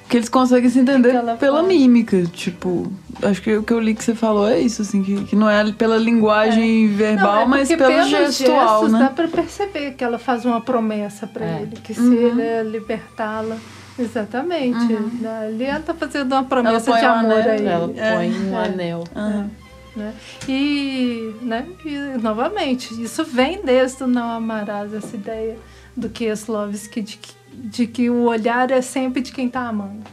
Que 0.08 0.16
eles 0.16 0.28
conseguem 0.28 0.68
se 0.70 0.78
entender 0.80 1.10
pela 1.12 1.36
fala. 1.36 1.62
mímica. 1.62 2.24
Tipo, 2.26 2.92
acho 3.22 3.40
que 3.42 3.56
o 3.56 3.62
que 3.62 3.72
eu 3.72 3.78
li 3.80 3.92
que 3.94 4.02
você 4.04 4.14
falou 4.16 4.48
é 4.48 4.58
isso, 4.60 4.82
assim, 4.82 5.02
que, 5.02 5.24
que 5.24 5.36
não 5.36 5.48
é 5.50 5.72
pela 5.72 5.96
linguagem 5.96 6.88
verbal, 6.88 7.34
Não, 7.36 7.42
é 7.42 7.46
mas 7.46 7.68
pelo 7.68 8.02
gestual, 8.04 8.80
gestos 8.80 8.92
né? 8.92 8.98
Dá 9.00 9.10
pra 9.10 9.26
perceber 9.28 9.92
que 9.92 10.02
ela 10.04 10.18
faz 10.18 10.44
uma 10.44 10.60
promessa 10.60 11.26
pra 11.26 11.44
É. 11.44 11.62
ele, 11.62 11.76
que 11.82 11.92
se 11.94 12.00
Uhum. 12.00 12.38
ele 12.40 12.70
libertá-la. 12.70 13.56
Exatamente. 13.98 14.96
Ali 15.44 15.64
ela 15.64 15.80
tá 15.80 15.94
fazendo 15.94 16.32
uma 16.32 16.44
promessa 16.44 16.92
de 16.92 17.04
um 17.04 17.08
amor 17.08 17.32
anel, 17.32 17.50
aí. 17.50 17.66
Ela 17.66 17.92
É, 17.96 18.14
põe 18.16 18.30
um 18.48 18.56
é. 18.58 18.64
anel. 18.64 19.04
Aham. 19.14 19.50
Né? 19.96 20.14
E, 20.46 21.34
né? 21.40 21.66
e, 21.84 22.18
novamente, 22.20 23.02
isso 23.02 23.24
vem 23.24 23.64
desde 23.64 24.04
o 24.04 24.06
Não 24.06 24.30
Amarás, 24.30 24.92
essa 24.92 25.16
ideia 25.16 25.56
do 25.96 26.10
Kieslowski 26.10 27.00
de 27.00 27.16
que, 27.16 27.34
de 27.52 27.86
que 27.86 28.10
o 28.10 28.24
olhar 28.24 28.70
é 28.70 28.82
sempre 28.82 29.22
de 29.22 29.32
quem 29.32 29.48
tá 29.48 29.68
amando. 29.68 30.04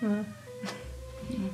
né? 0.00 0.24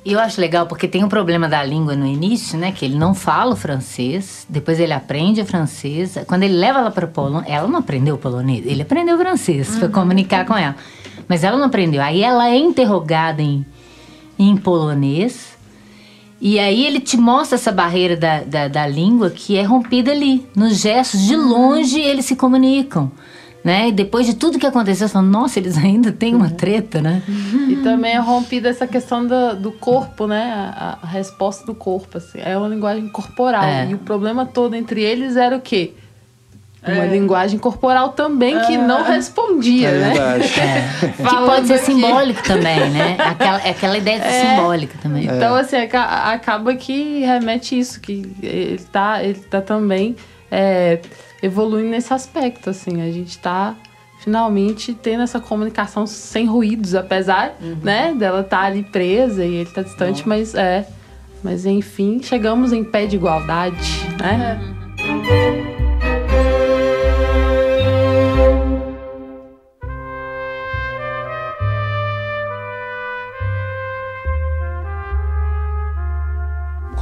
Eu 0.05 0.19
acho 0.19 0.39
legal 0.39 0.67
porque 0.67 0.87
tem 0.87 1.03
um 1.03 1.09
problema 1.09 1.49
da 1.49 1.63
língua 1.63 1.95
no 1.95 2.05
início, 2.05 2.57
né? 2.59 2.71
Que 2.71 2.85
ele 2.85 2.95
não 2.95 3.15
fala 3.15 3.53
o 3.53 3.55
francês, 3.55 4.45
depois 4.47 4.79
ele 4.79 4.93
aprende 4.93 5.41
o 5.41 5.45
francês. 5.45 6.15
Quando 6.27 6.43
ele 6.43 6.55
leva 6.55 6.79
ela 6.79 6.91
para 6.91 7.07
Polônia, 7.07 7.51
ela 7.51 7.67
não 7.67 7.79
aprendeu 7.79 8.15
polonês, 8.15 8.63
ele 8.67 8.83
aprendeu 8.83 9.17
francês, 9.17 9.75
foi 9.77 9.89
comunicar 9.89 10.45
com 10.45 10.55
ela. 10.55 10.75
Mas 11.27 11.43
ela 11.43 11.57
não 11.57 11.65
aprendeu. 11.65 12.03
Aí 12.03 12.21
ela 12.21 12.47
é 12.47 12.55
interrogada 12.55 13.41
em, 13.41 13.65
em 14.37 14.55
polonês. 14.55 15.54
E 16.39 16.59
aí 16.59 16.85
ele 16.85 16.99
te 16.99 17.17
mostra 17.17 17.55
essa 17.55 17.71
barreira 17.71 18.15
da, 18.15 18.41
da, 18.41 18.67
da 18.67 18.87
língua 18.87 19.29
que 19.29 19.57
é 19.57 19.63
rompida 19.63 20.11
ali. 20.11 20.45
Nos 20.55 20.79
gestos, 20.79 21.21
de 21.21 21.35
longe, 21.35 21.99
eles 21.99 22.25
se 22.25 22.35
comunicam. 22.35 23.11
Né? 23.63 23.87
E 23.87 23.91
depois 23.91 24.27
de 24.27 24.35
tudo 24.35 24.59
que 24.59 24.67
aconteceu, 24.67 25.07
você 25.07 25.13
fala, 25.13 25.25
nossa, 25.25 25.57
eles 25.57 25.75
ainda 25.75 26.11
têm 26.11 26.35
uma 26.35 26.51
treta, 26.51 27.01
né? 27.01 27.23
E 27.67 27.77
também 27.77 28.11
é 28.11 28.19
rompida 28.19 28.69
essa 28.69 28.85
questão 28.85 29.25
do, 29.25 29.55
do 29.55 29.71
corpo, 29.71 30.27
né? 30.27 30.71
A, 30.75 30.99
a 31.01 31.07
resposta 31.07 31.65
do 31.65 31.73
corpo, 31.73 32.19
assim. 32.19 32.37
É 32.39 32.55
uma 32.55 32.67
linguagem 32.67 33.07
corporal. 33.07 33.63
É. 33.63 33.89
E 33.89 33.95
o 33.95 33.97
problema 33.97 34.45
todo 34.45 34.75
entre 34.75 35.01
eles 35.01 35.35
era 35.35 35.57
o 35.57 35.61
quê? 35.61 35.93
Uma 36.87 37.05
linguagem 37.05 37.57
corporal 37.59 38.09
também 38.09 38.59
que 38.61 38.77
não 38.77 39.03
respondia, 39.03 39.89
É 39.89 39.91
né? 39.99 40.09
verdade. 40.09 40.53
Que 41.17 41.35
pode 41.45 41.67
ser 41.67 41.73
aqui. 41.75 41.85
simbólico 41.85 42.43
também, 42.43 42.89
né? 42.91 43.17
Aquela, 43.19 43.61
é 43.61 43.69
aquela 43.71 43.97
ideia 43.97 44.19
de 44.19 44.27
É. 44.27 44.41
simbólica 44.55 44.97
também. 45.01 45.25
Então, 45.25 45.55
assim, 45.55 45.77
aca- 45.77 46.31
acaba 46.31 46.75
que 46.75 47.21
remete 47.21 47.77
isso, 47.77 47.99
que 47.99 48.31
ele 48.43 48.79
tá, 48.91 49.23
ele 49.23 49.39
tá 49.39 49.61
também 49.61 50.15
é, 50.51 50.99
evoluindo 51.41 51.89
nesse 51.89 52.13
aspecto, 52.13 52.69
assim. 52.69 53.01
A 53.01 53.11
gente 53.11 53.37
tá 53.39 53.75
finalmente 54.19 54.93
tendo 54.93 55.23
essa 55.23 55.39
comunicação 55.39 56.07
sem 56.07 56.45
ruídos, 56.45 56.95
apesar, 56.95 57.55
né, 57.83 58.13
dela 58.17 58.41
estar 58.41 58.61
ali 58.63 58.81
presa 58.83 59.43
e 59.45 59.55
ele 59.55 59.69
tá 59.69 59.81
distante, 59.83 60.27
mas 60.27 60.55
é. 60.55 60.87
Mas 61.43 61.65
enfim, 61.65 62.19
chegamos 62.23 62.73
em 62.73 62.83
pé 62.83 63.05
de 63.05 63.17
igualdade, 63.17 63.77
né? 64.19 64.59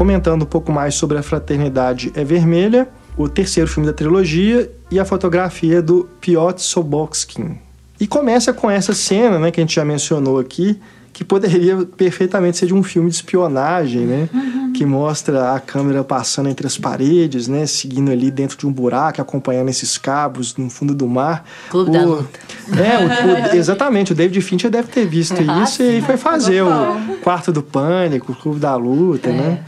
Comentando 0.04 0.42
um 0.42 0.46
pouco 0.46 0.70
mais 0.70 0.96
sobre 0.96 1.18
a 1.18 1.24
Fraternidade 1.24 2.12
é 2.14 2.26
Vermelha, 2.26 2.90
o 3.16 3.30
terceiro 3.30 3.70
filme 3.70 3.88
da 3.88 3.94
trilogia 3.94 4.70
e 4.92 5.00
a 5.00 5.06
fotografia 5.06 5.82
do 5.82 6.10
Piotr 6.20 6.60
Sobotskin. 6.60 7.58
E 7.98 8.06
começa 8.06 8.52
com 8.52 8.70
essa 8.70 8.94
cena, 8.94 9.40
né, 9.40 9.50
que 9.50 9.62
a 9.62 9.64
gente 9.64 9.76
já 9.76 9.86
mencionou 9.86 10.40
aqui, 10.40 10.78
que 11.14 11.24
poderia 11.24 11.86
perfeitamente 11.96 12.58
ser 12.58 12.66
de 12.66 12.74
um 12.74 12.84
filme 12.84 13.08
de 13.10 13.16
espionagem, 13.16 14.02
né? 14.02 14.28
Que 14.76 14.84
mostra 14.84 15.54
a 15.54 15.60
câmera 15.60 16.04
passando 16.04 16.50
entre 16.50 16.66
as 16.66 16.76
paredes, 16.76 17.48
né? 17.48 17.68
Seguindo 17.68 18.12
ali 18.12 18.32
dentro 18.32 18.58
de 18.58 18.66
um 18.66 18.74
buraco, 18.74 19.22
acompanhando 19.22 19.70
esses 19.70 19.96
cabos 19.98 20.58
no 20.58 20.72
fundo 20.72 20.96
do 20.96 21.08
mar. 21.08 21.46
Clube 21.70 21.92
da 21.92 22.00
O- 22.00 22.06
Luta. 22.16 22.40
É, 22.72 23.54
o- 23.54 23.56
exatamente. 23.56 24.12
O 24.12 24.16
David 24.16 24.42
Fincher 24.42 24.72
deve 24.72 24.88
ter 24.88 25.06
visto 25.06 25.36
Ah, 25.48 25.62
isso 25.64 25.84
e 25.84 26.02
foi 26.02 26.18
fazer 26.18 26.64
o 26.64 27.18
Quarto 27.22 27.52
do 27.54 27.62
Pânico, 27.62 28.32
o 28.32 28.36
Clube 28.36 28.60
da 28.60 28.76
Luta, 28.76 29.30
né? 29.32 29.64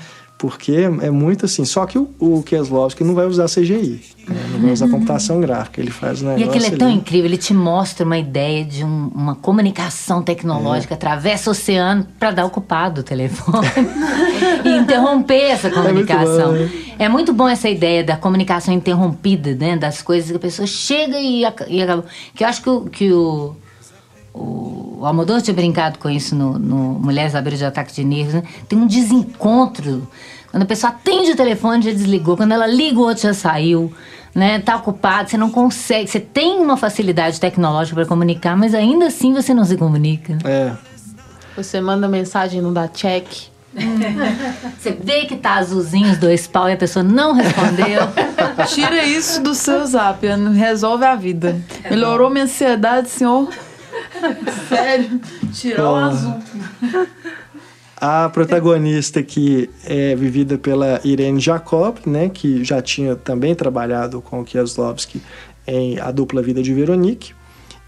Porque 0.50 0.72
é 1.02 1.10
muito 1.10 1.46
assim. 1.46 1.66
Só 1.66 1.86
que 1.86 1.98
o, 1.98 2.08
o 2.20 2.44
Kieslowski 2.44 3.04
não 3.04 3.16
vai 3.16 3.26
usar 3.26 3.46
CGI, 3.48 4.00
né? 4.28 4.36
não 4.54 4.60
vai 4.62 4.72
usar 4.72 4.88
computação 4.90 5.42
gráfica. 5.42 5.82
Ele 5.82 5.90
faz 5.90 6.22
um 6.22 6.32
E 6.34 6.40
negócio 6.40 6.50
aquilo 6.60 6.66
é 6.76 6.78
tão 6.78 6.88
ali. 6.90 6.98
incrível, 6.98 7.26
ele 7.26 7.38
te 7.38 7.54
mostra 7.54 8.06
uma 8.06 8.18
ideia 8.18 8.64
de 8.64 8.84
um- 8.84 9.08
uma 9.14 9.34
comunicação 9.36 10.22
tecnológica, 10.22 10.94
É. 10.94 10.96
atravessa 10.96 11.50
o 11.50 11.52
oceano 11.52 12.06
para 12.20 12.32
dar 12.32 12.46
o 12.46 12.50
culpado 12.50 13.02
do 13.02 13.04
telefone 13.04 13.68
e 14.64 14.70
interromper 14.78 15.42
essa 15.52 15.70
comunicação. 15.70 16.54
bom, 16.54 16.60
né? 16.60 16.70
É 17.00 17.10
muito 17.10 17.34
bom 17.34 17.48
essa 17.48 17.68
ideia 17.70 18.04
da 18.04 18.16
comunicação 18.16 18.74
interrompida, 18.74 19.56
né? 19.56 19.76
Das 19.78 20.02
coisas 20.02 20.30
que 20.30 20.38
a 20.38 20.40
pessoa 20.40 20.68
chega 20.68 21.18
e, 21.20 21.42
e 21.70 21.82
acaba. 21.82 22.06
Que 22.36 22.44
eu 22.44 22.48
acho 22.48 22.62
que 22.62 22.70
o. 22.70 22.82
Que 22.86 23.12
o 23.12 23.56
o 24.38 25.00
Almodóvar 25.06 25.42
tinha 25.42 25.54
brincado 25.54 25.98
com 25.98 26.10
isso 26.10 26.36
no, 26.36 26.60
no 26.60 26.76
Mulheres 27.00 27.36
à 27.36 27.42
Beira 27.42 27.56
de 27.58 27.64
Ataque 27.64 27.94
de 27.94 28.04
Nervos. 28.04 28.34
Né? 28.34 28.44
Tem 28.68 28.78
um 28.78 28.86
desencontro. 28.86 30.06
Quando 30.56 30.64
a 30.64 30.68
pessoa 30.68 30.92
atende 30.92 31.32
o 31.32 31.36
telefone, 31.36 31.84
já 31.84 31.92
desligou. 31.92 32.38
Quando 32.38 32.54
ela 32.54 32.66
liga, 32.66 32.98
o 32.98 33.02
outro 33.02 33.24
já 33.24 33.34
saiu. 33.34 33.92
Né? 34.34 34.58
Tá 34.62 34.78
ocupado, 34.78 35.30
você 35.30 35.38
não 35.38 35.52
consegue. 35.52 36.10
Você 36.10 36.18
tem 36.18 36.62
uma 36.62 36.78
facilidade 36.78 37.42
tecnológica 37.42 37.94
para 37.98 38.06
comunicar, 38.06 38.56
mas 38.56 38.74
ainda 38.74 39.08
assim 39.08 39.34
você 39.34 39.54
não 39.54 39.66
se 39.66 39.76
comunica. 39.76 40.38
É. 40.46 40.72
Você 41.58 41.82
manda 41.82 42.08
mensagem 42.08 42.60
e 42.60 42.62
não 42.62 42.72
dá 42.72 42.88
check. 42.88 43.28
Você 44.80 44.92
vê 44.92 45.26
que 45.26 45.36
tá 45.36 45.56
azulzinho 45.56 46.14
os 46.14 46.18
dois 46.18 46.48
pau 46.48 46.70
e 46.70 46.72
a 46.72 46.78
pessoa 46.78 47.04
não 47.04 47.34
respondeu. 47.34 48.04
Tira 48.74 49.04
isso 49.04 49.44
do 49.44 49.54
seu 49.54 49.86
zap, 49.86 50.26
resolve 50.26 51.04
a 51.04 51.16
vida. 51.18 51.62
É 51.84 51.90
Melhorou 51.90 52.30
minha 52.30 52.46
ansiedade, 52.46 53.10
senhor? 53.10 53.50
Sério? 54.70 55.20
Tirou 55.52 55.96
o 55.96 55.96
azul. 55.98 56.40
A 58.08 58.30
protagonista 58.30 59.24
que 59.24 59.68
é 59.84 60.16
vivida 60.16 60.60
pela 60.60 61.02
Irene 61.04 61.40
Jacob, 61.40 61.98
né, 62.06 62.30
que 62.30 62.64
já 62.64 62.80
tinha 62.80 63.16
também 63.16 63.56
trabalhado 63.56 64.22
com 64.22 64.42
o 64.42 64.44
Kieslowski 64.46 65.20
em 65.66 66.00
A 66.00 66.12
Dupla 66.12 66.40
Vida 66.44 66.62
de 66.62 66.72
Veronique. 66.72 67.34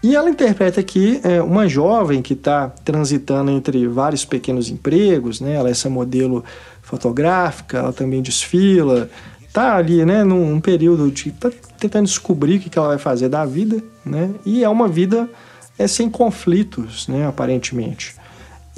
E 0.02 0.16
ela 0.16 0.28
interpreta 0.28 0.80
aqui 0.80 1.20
é, 1.22 1.40
uma 1.40 1.68
jovem 1.68 2.20
que 2.20 2.32
está 2.32 2.68
transitando 2.84 3.52
entre 3.52 3.86
vários 3.86 4.24
pequenos 4.24 4.68
empregos, 4.68 5.40
né? 5.40 5.54
Ela 5.54 5.68
é 5.68 5.70
essa 5.70 5.88
modelo 5.88 6.44
fotográfica, 6.82 7.78
ela 7.78 7.92
também 7.92 8.20
desfila, 8.20 9.08
tá 9.52 9.76
ali, 9.76 10.04
né, 10.04 10.24
num, 10.24 10.50
num 10.50 10.60
período 10.60 11.12
de 11.12 11.30
tá 11.30 11.48
tentando 11.78 12.06
descobrir 12.06 12.56
o 12.56 12.60
que, 12.60 12.68
que 12.68 12.76
ela 12.76 12.88
vai 12.88 12.98
fazer 12.98 13.28
da 13.28 13.44
vida, 13.44 13.80
né? 14.04 14.30
E 14.44 14.64
é 14.64 14.68
uma 14.68 14.88
vida 14.88 15.30
é 15.78 15.86
sem 15.86 16.10
conflitos, 16.10 17.06
né, 17.06 17.24
aparentemente. 17.24 18.18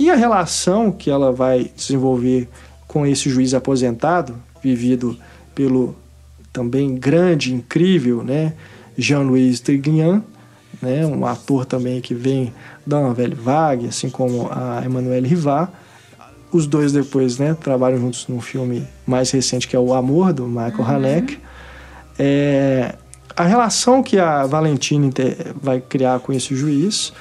E 0.01 0.11
a 0.11 0.15
relação 0.15 0.91
que 0.91 1.11
ela 1.11 1.31
vai 1.31 1.71
desenvolver 1.77 2.49
com 2.89 3.05
esse 3.05 3.29
juiz 3.29 3.53
aposentado, 3.53 4.35
vivido 4.63 5.15
pelo 5.55 5.95
também 6.51 6.95
grande, 6.95 7.53
incrível, 7.53 8.25
né, 8.25 8.55
Jean-Louis 8.97 9.61
Trintignant, 9.61 10.23
né, 10.81 11.05
um 11.05 11.27
ator 11.27 11.67
também 11.67 12.01
que 12.01 12.15
vem 12.15 12.51
da 12.87 12.99
uma 12.99 13.13
velha 13.13 13.37
vague, 13.37 13.89
assim 13.89 14.09
como 14.09 14.49
a 14.51 14.83
Emmanuelle 14.83 15.29
Rivard. 15.29 15.71
Os 16.51 16.67
dois 16.67 16.93
depois, 16.93 17.37
né, 17.37 17.55
trabalham 17.61 17.99
juntos 17.99 18.27
num 18.27 18.41
filme 18.41 18.89
mais 19.07 19.31
recente 19.31 19.69
que 19.69 19.77
é 19.77 19.79
O 19.79 19.93
Amor 19.93 20.33
do 20.33 20.47
Michael 20.47 20.83
Haneke. 20.83 21.39
É, 22.19 22.95
a 23.37 23.45
relação 23.45 24.03
que 24.03 24.19
a 24.19 24.47
Valentina 24.47 25.11
vai 25.61 25.79
criar 25.79 26.21
com 26.21 26.33
esse 26.33 26.57
juiz, 26.57 27.13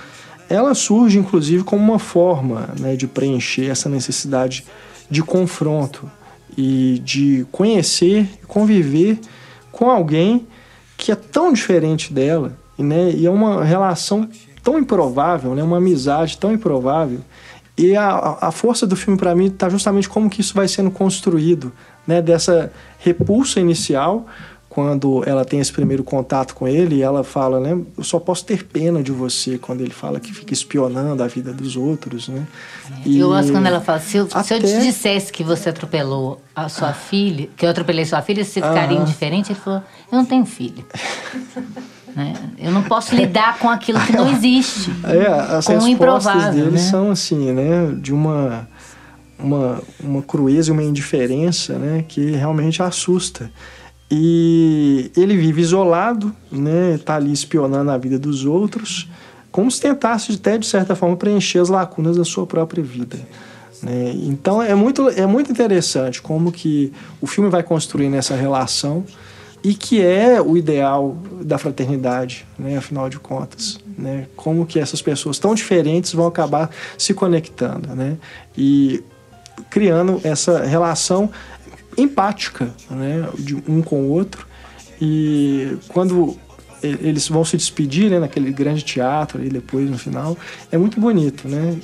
ela 0.50 0.74
surge 0.74 1.18
inclusive 1.18 1.64
como 1.64 1.84
uma 1.84 2.00
forma 2.00 2.70
né, 2.80 2.96
de 2.96 3.08
preencher 3.08 3.70
essa 3.70 3.88
necessidade 3.88 4.66
de 5.10 5.22
confronto 5.22 6.10
e 6.58 7.00
de 7.06 7.46
conhecer 7.52 8.28
e 8.42 8.46
conviver 8.46 9.20
com 9.72 9.90
alguém 9.90 10.48
que 10.98 11.12
é 11.12 11.16
tão 11.16 11.54
diferente 11.54 12.12
dela 12.12 12.58
e, 12.78 12.84
né, 12.84 13.12
e 13.12 13.26
é 13.26 13.30
uma 13.30 13.64
relação 13.64 14.28
tão 14.64 14.78
improvável, 14.80 15.56
né, 15.56 15.64
uma 15.64 15.78
amizade 15.78 16.38
tão 16.38 16.52
improvável. 16.52 17.22
E 17.78 17.96
a, 17.96 18.38
a 18.42 18.52
força 18.52 18.86
do 18.86 18.96
filme 18.96 19.18
para 19.18 19.34
mim 19.34 19.46
está 19.46 19.70
justamente 19.70 20.10
como 20.10 20.30
que 20.30 20.42
isso 20.42 20.54
vai 20.54 20.68
sendo 20.68 20.92
construído, 20.92 21.72
né, 22.06 22.22
dessa 22.22 22.72
repulsa 22.98 23.60
inicial 23.60 24.26
quando 24.70 25.24
ela 25.26 25.44
tem 25.44 25.60
esse 25.60 25.74
primeiro 25.74 26.04
contato 26.04 26.54
com 26.54 26.68
ele, 26.68 27.02
ela 27.02 27.24
fala, 27.24 27.60
né? 27.60 27.76
Eu 27.98 28.04
só 28.04 28.20
posso 28.20 28.46
ter 28.46 28.64
pena 28.64 29.02
de 29.02 29.12
você 29.12 29.58
quando 29.58 29.82
ele 29.82 29.90
fala 29.90 30.20
que 30.20 30.32
fica 30.32 30.54
espionando 30.54 31.24
a 31.24 31.28
vida 31.28 31.52
dos 31.52 31.76
outros, 31.76 32.30
né? 32.30 32.46
E 33.04 33.18
eu 33.18 33.30
gosto 33.30 33.52
quando 33.52 33.66
ela 33.66 33.82
fala, 33.82 34.00
se 34.00 34.18
eu, 34.18 34.28
até... 34.32 34.44
se 34.44 34.54
eu 34.54 34.60
te 34.60 34.80
dissesse 34.82 35.32
que 35.32 35.44
você 35.44 35.70
atropelou 35.70 36.40
a 36.56 36.70
sua 36.70 36.90
ah. 36.90 36.94
filha, 36.94 37.50
que 37.58 37.66
eu 37.66 37.70
atropelei 37.70 38.06
sua 38.06 38.22
filha, 38.22 38.46
você 38.46 38.62
ficaria 38.62 39.00
ah. 39.00 39.02
indiferente? 39.02 39.52
Ele 39.52 39.60
falou, 39.60 39.82
eu 40.12 40.18
não 40.18 40.26
tenho 40.26 40.46
filho. 40.46 40.86
né? 42.16 42.34
Eu 42.60 42.72
não 42.72 42.84
posso 42.84 43.16
lidar 43.16 43.58
com 43.58 43.70
aquilo 43.70 44.00
que 44.02 44.14
não 44.14 44.30
existe. 44.30 44.92
É, 45.04 45.28
as 45.56 45.66
com 45.66 45.80
respostas 45.80 46.54
dele 46.54 46.72
né? 46.72 46.78
são 46.78 47.10
assim, 47.10 47.52
né? 47.52 47.92
De 48.00 48.14
uma, 48.14 48.68
uma, 49.40 49.82
uma 50.00 50.22
crueza 50.22 50.70
e 50.70 50.72
uma 50.72 50.84
indiferença, 50.84 51.80
né? 51.80 52.06
Que 52.08 52.32
realmente 52.32 52.84
assusta. 52.84 53.52
E 54.12 55.12
ele 55.16 55.38
vive 55.38 55.62
isolado, 55.62 56.36
né? 56.52 57.00
Tá 57.04 57.16
ali 57.16 57.32
espionando 57.32 57.92
a 57.92 57.98
vida 57.98 58.18
dos 58.18 58.44
outros, 58.44 59.08
como 59.52 59.70
se 59.70 59.80
tentasse 59.82 60.32
até 60.32 60.58
de 60.58 60.66
certa 60.66 60.96
forma 60.96 61.16
preencher 61.16 61.60
as 61.60 61.70
lacunas 61.70 62.18
da 62.18 62.26
sua 62.26 62.46
própria 62.46 62.84
vida. 62.84 63.18
Né? 63.82 64.12
Então 64.24 64.62
é 64.62 64.76
muito, 64.76 65.10
é 65.10 65.26
muito 65.26 65.52
interessante 65.52 66.22
como 66.22 66.52
que 66.52 66.92
o 67.22 67.28
filme 67.28 67.50
vai 67.50 67.64
construindo 67.64 68.16
essa 68.16 68.36
relação 68.36 69.06
e 69.64 69.74
que 69.74 70.02
é 70.02 70.42
o 70.42 70.58
ideal 70.58 71.18
da 71.42 71.58
fraternidade, 71.58 72.46
né? 72.58 72.78
Afinal 72.78 73.10
de 73.10 73.20
contas, 73.20 73.78
né? 73.98 74.26
Como 74.36 74.66
que 74.66 74.80
essas 74.80 75.02
pessoas 75.02 75.38
tão 75.38 75.54
diferentes 75.54 76.14
vão 76.14 76.28
acabar 76.28 76.70
se 76.98 77.14
conectando, 77.14 77.94
né? 77.94 78.18
E 78.58 79.04
criando 79.70 80.22
essa 80.24 80.64
relação 80.66 81.30
empática, 81.98 82.74
né, 82.90 83.28
de 83.38 83.56
um 83.68 83.82
com 83.82 84.04
o 84.04 84.10
outro. 84.10 84.48
E 85.02 85.78
quando 85.88 86.38
eles 86.82 87.28
vão 87.28 87.44
se 87.44 87.58
despedir, 87.58 88.10
né, 88.10 88.20
naquele 88.20 88.52
grande 88.52 88.84
teatro 88.84 89.44
e 89.44 89.50
depois 89.50 89.90
no 89.90 89.98
final, 89.98 90.38
é 90.72 90.78
muito 90.78 91.00
bonito, 91.00 91.48
né? 91.48 91.78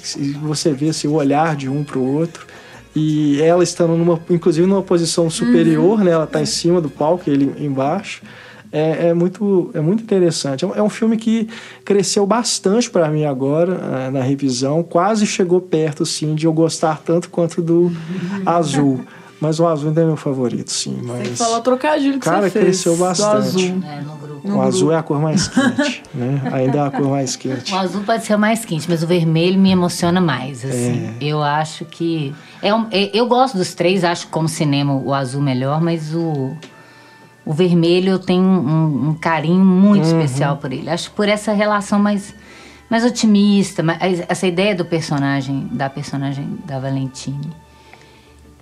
Você 0.43 0.71
vê 0.71 0.89
assim, 0.89 1.07
o 1.07 1.13
olhar 1.13 1.55
de 1.55 1.67
um 1.67 1.83
para 1.83 1.99
o 1.99 2.15
outro 2.15 2.45
e 2.95 3.41
ela 3.41 3.63
estando 3.63 3.95
numa, 3.97 4.19
inclusive 4.29 4.65
numa 4.65 4.81
posição 4.81 5.29
superior, 5.29 5.99
uhum. 5.99 6.05
né? 6.05 6.11
Ela 6.11 6.23
está 6.23 6.41
em 6.41 6.45
cima 6.45 6.79
do 6.79 6.89
palco, 6.89 7.29
ele 7.29 7.53
embaixo. 7.59 8.21
É, 8.71 9.09
é, 9.09 9.13
muito, 9.13 9.69
é 9.73 9.79
muito 9.79 10.03
interessante. 10.03 10.65
É 10.65 10.81
um 10.81 10.87
é 10.87 10.89
filme 10.89 11.15
que 11.17 11.47
cresceu 11.83 12.25
bastante 12.25 12.89
para 12.89 13.09
mim 13.09 13.23
agora, 13.23 13.79
eh, 13.79 14.11
na 14.11 14.21
revisão. 14.21 14.83
Quase 14.83 15.25
chegou 15.25 15.61
perto, 15.61 16.05
sim, 16.05 16.35
de 16.35 16.45
eu 16.45 16.51
gostar 16.51 17.01
tanto 17.01 17.29
quanto 17.29 17.61
do 17.61 17.89
Azul. 18.45 18.99
Mas 19.45 19.59
o 19.59 19.67
azul 19.67 19.89
ainda 19.89 20.01
é 20.01 20.05
meu 20.05 20.17
favorito, 20.17 20.71
sim. 20.71 20.99
Mas... 21.03 21.27
Você 21.27 21.35
falou 21.35 21.61
trocadilho 21.61 22.13
que 22.13 22.19
Cara, 22.19 22.49
você 22.49 22.59
cresceu 22.59 22.97
bastante. 22.97 23.37
azul. 23.37 23.61
É, 23.61 24.01
no 24.01 24.15
grupo. 24.15 24.51
O 24.51 24.59
azul 24.59 24.91
é 24.91 24.97
a 24.97 25.03
cor 25.03 25.21
mais 25.21 25.47
quente, 25.47 26.03
né? 26.15 26.41
Ainda 26.51 26.77
é 26.79 26.81
a 26.81 26.89
cor 26.89 27.07
mais 27.09 27.35
quente. 27.35 27.71
O 27.71 27.77
azul 27.77 28.01
pode 28.03 28.25
ser 28.25 28.33
o 28.33 28.39
mais 28.39 28.65
quente, 28.65 28.89
mas 28.89 29.03
o 29.03 29.07
vermelho 29.07 29.59
me 29.59 29.69
emociona 29.69 30.19
mais, 30.19 30.65
assim. 30.65 31.15
É. 31.19 31.23
Eu 31.23 31.43
acho 31.43 31.85
que... 31.85 32.33
É 32.59 32.73
um, 32.73 32.87
é, 32.89 33.11
eu 33.13 33.27
gosto 33.27 33.55
dos 33.55 33.75
três, 33.75 34.03
acho 34.03 34.27
como 34.29 34.49
cinema 34.49 34.95
o 34.95 35.13
azul 35.13 35.41
melhor, 35.41 35.79
mas 35.79 36.15
o... 36.15 36.55
O 37.45 37.53
vermelho 37.53 38.09
eu 38.09 38.17
tenho 38.17 38.43
um, 38.43 39.09
um 39.09 39.13
carinho 39.13 39.63
muito 39.63 40.07
uhum. 40.07 40.19
especial 40.19 40.57
por 40.57 40.73
ele. 40.73 40.89
Acho 40.89 41.11
por 41.11 41.29
essa 41.29 41.53
relação 41.53 41.99
mais, 41.99 42.33
mais 42.89 43.05
otimista, 43.05 43.83
mais, 43.83 44.23
essa 44.27 44.47
ideia 44.47 44.73
do 44.73 44.83
personagem, 44.83 45.69
da 45.71 45.87
personagem 45.87 46.57
da 46.65 46.79
Valentine 46.79 47.51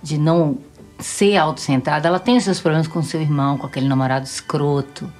de 0.04 0.18
não 0.18 0.58
ser 0.98 1.36
autocentrada, 1.36 2.08
ela 2.08 2.20
tem 2.20 2.36
os 2.36 2.44
seus 2.44 2.60
problemas 2.60 2.86
com 2.86 3.02
seu 3.02 3.20
irmão, 3.20 3.58
com 3.58 3.66
aquele 3.66 3.88
namorado 3.88 4.24
escroto. 4.24 5.10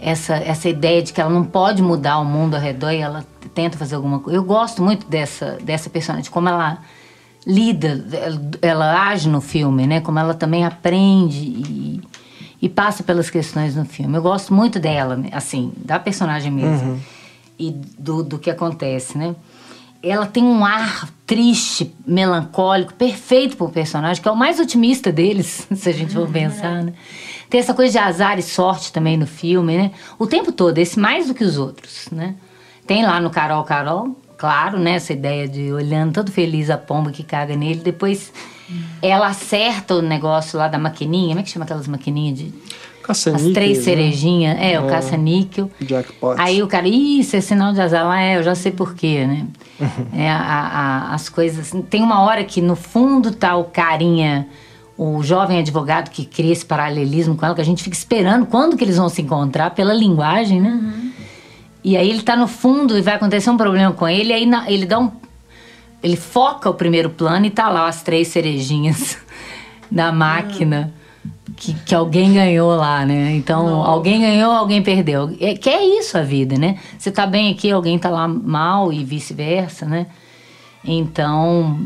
Essa, 0.00 0.34
essa 0.34 0.68
ideia 0.68 1.00
de 1.00 1.12
que 1.12 1.20
ela 1.20 1.30
não 1.30 1.44
pode 1.44 1.80
mudar 1.80 2.18
o 2.18 2.24
mundo 2.24 2.56
ao 2.56 2.60
redor 2.60 2.90
e 2.90 2.98
ela 2.98 3.24
tenta 3.54 3.78
fazer 3.78 3.94
alguma 3.94 4.18
coisa. 4.18 4.36
Eu 4.36 4.42
gosto 4.42 4.82
muito 4.82 5.06
dessa, 5.06 5.58
dessa 5.62 5.88
personagem, 5.88 6.24
de 6.24 6.30
como 6.30 6.48
ela 6.48 6.78
lida, 7.46 8.04
ela 8.60 9.08
age 9.08 9.28
no 9.28 9.40
filme, 9.40 9.86
né? 9.86 10.00
Como 10.00 10.18
ela 10.18 10.34
também 10.34 10.64
aprende 10.64 11.38
e, 11.38 12.00
e 12.60 12.68
passa 12.68 13.04
pelas 13.04 13.30
questões 13.30 13.76
no 13.76 13.84
filme. 13.84 14.16
Eu 14.16 14.22
gosto 14.22 14.52
muito 14.52 14.80
dela, 14.80 15.22
assim, 15.30 15.72
da 15.76 16.00
personagem 16.00 16.50
mesmo. 16.50 16.92
Uhum. 16.92 17.00
E 17.58 17.70
do, 17.96 18.24
do 18.24 18.38
que 18.38 18.50
acontece, 18.50 19.16
né? 19.16 19.36
Ela 20.02 20.26
tem 20.26 20.42
um 20.42 20.64
ar 20.64 21.08
triste, 21.26 21.94
melancólico, 22.06 22.94
perfeito 22.94 23.56
para 23.56 23.66
o 23.66 23.70
personagem, 23.70 24.22
que 24.22 24.28
é 24.28 24.32
o 24.32 24.36
mais 24.36 24.58
otimista 24.58 25.12
deles, 25.12 25.66
se 25.74 25.88
a 25.88 25.92
gente 25.92 26.12
for 26.12 26.28
pensar, 26.28 26.82
né? 26.82 26.92
Tem 27.48 27.60
essa 27.60 27.74
coisa 27.74 27.92
de 27.92 27.98
azar 27.98 28.38
e 28.38 28.42
sorte 28.42 28.92
também 28.92 29.16
no 29.16 29.26
filme, 29.26 29.76
né? 29.76 29.90
O 30.18 30.26
tempo 30.26 30.50
todo, 30.50 30.78
esse 30.78 30.98
mais 30.98 31.28
do 31.28 31.34
que 31.34 31.44
os 31.44 31.58
outros, 31.58 32.08
né? 32.10 32.34
Tem 32.86 33.04
lá 33.04 33.20
no 33.20 33.30
Carol 33.30 33.62
Carol, 33.64 34.16
claro, 34.36 34.78
né? 34.78 34.92
Essa 34.92 35.12
ideia 35.12 35.46
de 35.46 35.72
olhando 35.72 36.14
todo 36.14 36.32
feliz 36.32 36.70
a 36.70 36.78
pomba 36.78 37.12
que 37.12 37.22
caga 37.22 37.54
nele, 37.54 37.80
depois 37.80 38.32
ela 39.00 39.28
acerta 39.28 39.94
o 39.94 40.02
negócio 40.02 40.58
lá 40.58 40.66
da 40.66 40.78
maquininha, 40.78 41.28
como 41.28 41.40
é 41.40 41.42
que 41.42 41.50
chama 41.50 41.64
aquelas 41.64 41.86
maquininhas 41.86 42.38
de 42.38 42.54
Caça 43.02 43.34
As 43.34 43.42
três 43.48 43.78
né? 43.78 43.84
cerejinhas, 43.84 44.58
é, 44.58 44.74
é, 44.74 44.80
o 44.80 44.86
caça-níquel. 44.86 45.68
Jackpot. 45.80 46.36
Aí 46.38 46.62
o 46.62 46.68
cara, 46.68 46.86
isso 46.86 47.34
é 47.34 47.40
sinal 47.40 47.72
de 47.72 47.80
azar. 47.80 48.06
Lá 48.06 48.20
é, 48.20 48.38
eu 48.38 48.42
já 48.42 48.54
sei 48.54 48.70
porquê, 48.70 49.26
né? 49.26 49.46
é, 50.14 50.30
a, 50.30 50.38
a, 50.38 51.14
as 51.14 51.28
coisas. 51.28 51.72
Tem 51.90 52.00
uma 52.00 52.22
hora 52.22 52.44
que 52.44 52.60
no 52.60 52.76
fundo 52.76 53.32
tá 53.32 53.56
o 53.56 53.64
carinha, 53.64 54.46
o 54.96 55.22
jovem 55.22 55.58
advogado 55.58 56.10
que 56.10 56.24
cria 56.24 56.52
esse 56.52 56.64
paralelismo 56.64 57.36
com 57.36 57.44
ela, 57.44 57.54
que 57.54 57.60
a 57.60 57.64
gente 57.64 57.82
fica 57.82 57.96
esperando 57.96 58.46
quando 58.46 58.76
que 58.76 58.84
eles 58.84 58.96
vão 58.96 59.08
se 59.08 59.20
encontrar 59.20 59.70
pela 59.70 59.92
linguagem, 59.92 60.60
né? 60.60 60.70
Uhum. 60.70 61.12
E 61.82 61.96
aí 61.96 62.08
ele 62.08 62.22
tá 62.22 62.36
no 62.36 62.46
fundo 62.46 62.96
e 62.96 63.02
vai 63.02 63.14
acontecer 63.14 63.50
um 63.50 63.56
problema 63.56 63.92
com 63.92 64.08
ele, 64.08 64.30
e 64.30 64.32
aí 64.32 64.46
na, 64.46 64.70
ele 64.70 64.86
dá 64.86 65.00
um. 65.00 65.10
Ele 66.00 66.16
foca 66.16 66.70
o 66.70 66.74
primeiro 66.74 67.10
plano 67.10 67.46
e 67.46 67.50
tá 67.50 67.68
lá 67.68 67.88
as 67.88 68.02
três 68.02 68.28
cerejinhas 68.28 69.18
da 69.90 70.12
máquina. 70.12 70.92
Uhum 70.96 71.01
que, 71.56 71.74
que 71.74 71.94
alguém 71.94 72.34
ganhou 72.34 72.74
lá, 72.74 73.04
né? 73.04 73.34
Então, 73.34 73.66
Não. 73.66 73.82
alguém 73.82 74.20
ganhou, 74.20 74.52
alguém 74.52 74.82
perdeu. 74.82 75.34
É, 75.40 75.54
que 75.54 75.68
é 75.68 75.98
isso 75.98 76.16
a 76.16 76.22
vida, 76.22 76.56
né? 76.56 76.78
Você 76.98 77.10
tá 77.10 77.26
bem 77.26 77.52
aqui, 77.52 77.70
alguém 77.70 77.98
tá 77.98 78.10
lá 78.10 78.26
mal 78.26 78.92
e 78.92 79.04
vice-versa, 79.04 79.86
né? 79.86 80.06
Então, 80.84 81.78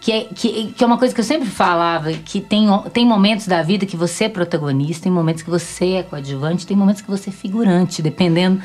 que 0.00 0.12
é, 0.12 0.24
que, 0.24 0.72
que 0.72 0.82
é 0.82 0.86
uma 0.86 0.98
coisa 0.98 1.14
que 1.14 1.20
eu 1.20 1.24
sempre 1.24 1.48
falava, 1.48 2.12
que 2.12 2.40
tem, 2.40 2.66
tem 2.92 3.06
momentos 3.06 3.46
da 3.46 3.62
vida 3.62 3.84
que 3.86 3.96
você 3.96 4.24
é 4.24 4.28
protagonista, 4.28 5.04
tem 5.04 5.12
momentos 5.12 5.42
que 5.42 5.50
você 5.50 5.94
é 5.94 6.02
coadjuvante, 6.02 6.66
tem 6.66 6.76
momentos 6.76 7.02
que 7.02 7.10
você 7.10 7.30
é 7.30 7.32
figurante, 7.32 8.02
dependendo 8.02 8.60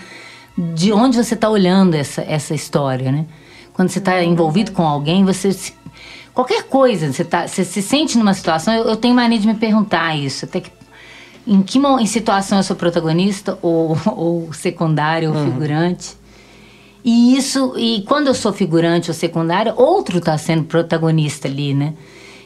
de 0.58 0.94
onde 0.94 1.18
você 1.18 1.34
está 1.34 1.50
olhando 1.50 1.96
essa, 1.96 2.22
essa 2.22 2.56
história, 2.56 3.12
né? 3.12 3.26
Quando 3.74 3.90
você 3.90 4.00
está 4.00 4.24
envolvido 4.24 4.72
com 4.72 4.84
alguém, 4.84 5.26
você 5.26 5.52
se 5.52 5.74
Qualquer 6.36 6.64
coisa, 6.64 7.12
você, 7.12 7.24
tá, 7.24 7.48
você 7.48 7.64
se 7.64 7.82
sente 7.82 8.18
numa 8.18 8.34
situação, 8.34 8.74
eu, 8.74 8.84
eu 8.84 8.98
tenho 8.98 9.16
mania 9.16 9.40
de 9.40 9.48
me 9.48 9.56
perguntar 9.56 10.16
isso, 10.16 10.44
até 10.44 10.60
que 10.60 10.70
em 11.48 11.62
que 11.62 11.78
em 11.78 12.06
situação 12.06 12.57
eu 12.57 12.64
sou 12.64 12.76
protagonista 12.76 13.57
ou, 13.62 13.98
ou 14.16 14.53
secundário 14.53 15.30
ou 15.32 15.36
uhum. 15.36 15.45
figurante. 15.45 16.18
E 17.03 17.38
isso, 17.38 17.74
e 17.78 18.03
quando 18.07 18.28
eu 18.28 18.34
sou 18.34 18.52
figurante 18.52 19.12
ou 19.12 19.14
secundário, 19.14 19.74
outro 19.78 20.18
está 20.18 20.38
sendo 20.38 20.64
protagonista 20.64 21.48
ali, 21.48 21.74
né? 21.74 21.94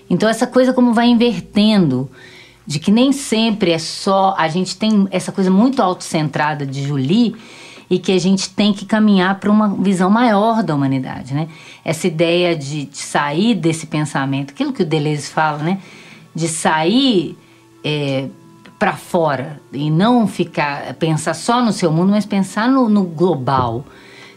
Então 0.10 0.28
essa 0.28 0.46
coisa 0.46 0.74
como 0.74 0.94
vai 0.94 1.08
invertendo, 1.08 2.10
de 2.68 2.78
que 2.78 2.92
nem 2.92 3.12
sempre 3.12 3.72
é 3.72 3.80
só 3.80 4.36
a 4.38 4.48
gente 4.50 4.78
tem 4.78 5.08
essa 5.12 5.32
coisa 5.32 5.50
muito 5.50 5.82
autocentrada 5.82 6.66
de 6.66 6.84
Julie 6.86 7.36
e 7.90 7.98
que 7.98 8.12
a 8.12 8.20
gente 8.20 8.50
tem 8.52 8.72
que 8.72 8.86
caminhar 8.86 9.40
para 9.40 9.50
uma 9.50 9.70
visão 9.70 10.10
maior 10.10 10.62
da 10.62 10.76
humanidade, 10.76 11.34
né? 11.34 11.48
Essa 11.84 12.08
ideia 12.08 12.56
de, 12.56 12.86
de 12.86 12.98
sair 12.98 13.56
desse 13.56 13.88
pensamento, 13.88 14.52
aquilo 14.52 14.72
que 14.72 14.84
o 14.84 14.86
Deleuze 14.86 15.28
fala, 15.28 15.58
né? 15.60 15.80
De 16.36 16.48
sair 16.48 17.36
é, 17.84 18.28
para 18.78 18.96
fora 18.96 19.60
e 19.74 19.90
não 19.90 20.28
ficar 20.28 20.94
pensar 20.96 21.34
só 21.34 21.64
no 21.64 21.74
seu 21.74 21.92
mundo, 21.92 22.12
mas 22.12 22.26
pensar 22.26 22.70
no, 22.70 22.88
no 22.88 23.04
global. 23.04 23.84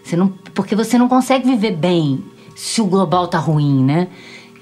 Você 0.03 0.17
não, 0.17 0.29
porque 0.55 0.75
você 0.75 0.97
não 0.97 1.09
consegue 1.09 1.47
viver 1.47 1.73
bem 1.73 2.25
se 2.57 2.81
o 2.81 2.87
global 2.87 3.29
tá 3.29 3.39
ruim, 3.39 3.85
né? 3.85 4.09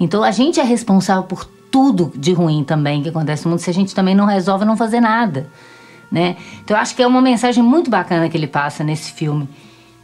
Então 0.00 0.24
a 0.24 0.32
gente 0.32 0.58
é 0.58 0.64
responsável 0.64 1.22
por 1.24 1.44
tudo 1.70 2.12
de 2.16 2.32
ruim 2.32 2.64
também 2.64 3.02
que 3.02 3.08
acontece 3.08 3.44
no 3.44 3.50
mundo 3.50 3.60
se 3.60 3.70
a 3.70 3.74
gente 3.74 3.94
também 3.94 4.14
não 4.14 4.24
resolve 4.24 4.64
não 4.64 4.76
fazer 4.76 5.00
nada 5.00 5.48
né? 6.10 6.36
Então 6.64 6.76
eu 6.76 6.80
acho 6.80 6.94
que 6.94 7.02
é 7.02 7.06
uma 7.06 7.20
mensagem 7.20 7.62
muito 7.62 7.90
bacana 7.90 8.28
que 8.28 8.36
ele 8.36 8.46
passa 8.46 8.82
nesse 8.82 9.12
filme. 9.12 9.48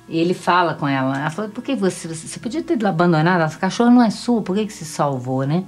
Ele 0.08 0.34
fala 0.34 0.74
com 0.74 0.86
ela, 0.86 1.18
ela 1.18 1.30
fala, 1.30 1.48
por 1.48 1.64
que 1.64 1.74
você, 1.74 2.06
você 2.06 2.38
podia 2.38 2.62
ter 2.62 2.84
abandonado, 2.86 3.42
essa 3.42 3.58
cachorra 3.58 3.90
não 3.90 4.02
é 4.02 4.10
sua, 4.10 4.40
por 4.40 4.54
que, 4.54 4.66
que 4.66 4.72
se 4.72 4.84
salvou, 4.84 5.44
né? 5.44 5.64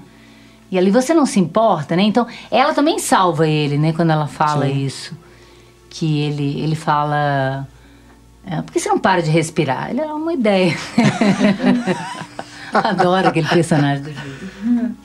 E 0.71 0.79
ali 0.79 0.91
você 0.91 1.15
não 1.15 1.27
se 1.27 1.41
importa, 1.41 1.97
né? 1.97 2.03
Então, 2.03 2.27
ela 2.51 2.75
também 2.75 2.99
salva 2.99 3.49
ele, 3.49 3.79
né? 3.79 3.93
Quando 3.93 4.11
ela 4.11 4.27
fala 4.27 4.67
Sim. 4.67 4.85
isso. 4.85 5.17
Que 5.89 6.21
ele, 6.21 6.61
ele 6.61 6.77
fala... 6.77 7.67
É, 8.47 8.63
por 8.63 8.73
que 8.73 8.79
você 8.79 8.89
não 8.89 8.99
para 8.99 9.23
de 9.23 9.31
respirar? 9.31 9.91
Ele 9.91 10.01
é 10.01 10.13
uma 10.13 10.33
ideia. 10.33 10.77
Adoro 12.73 13.29
aquele 13.29 13.49
personagem 13.49 14.05
do 14.05 14.13
Júlio. 14.13 14.97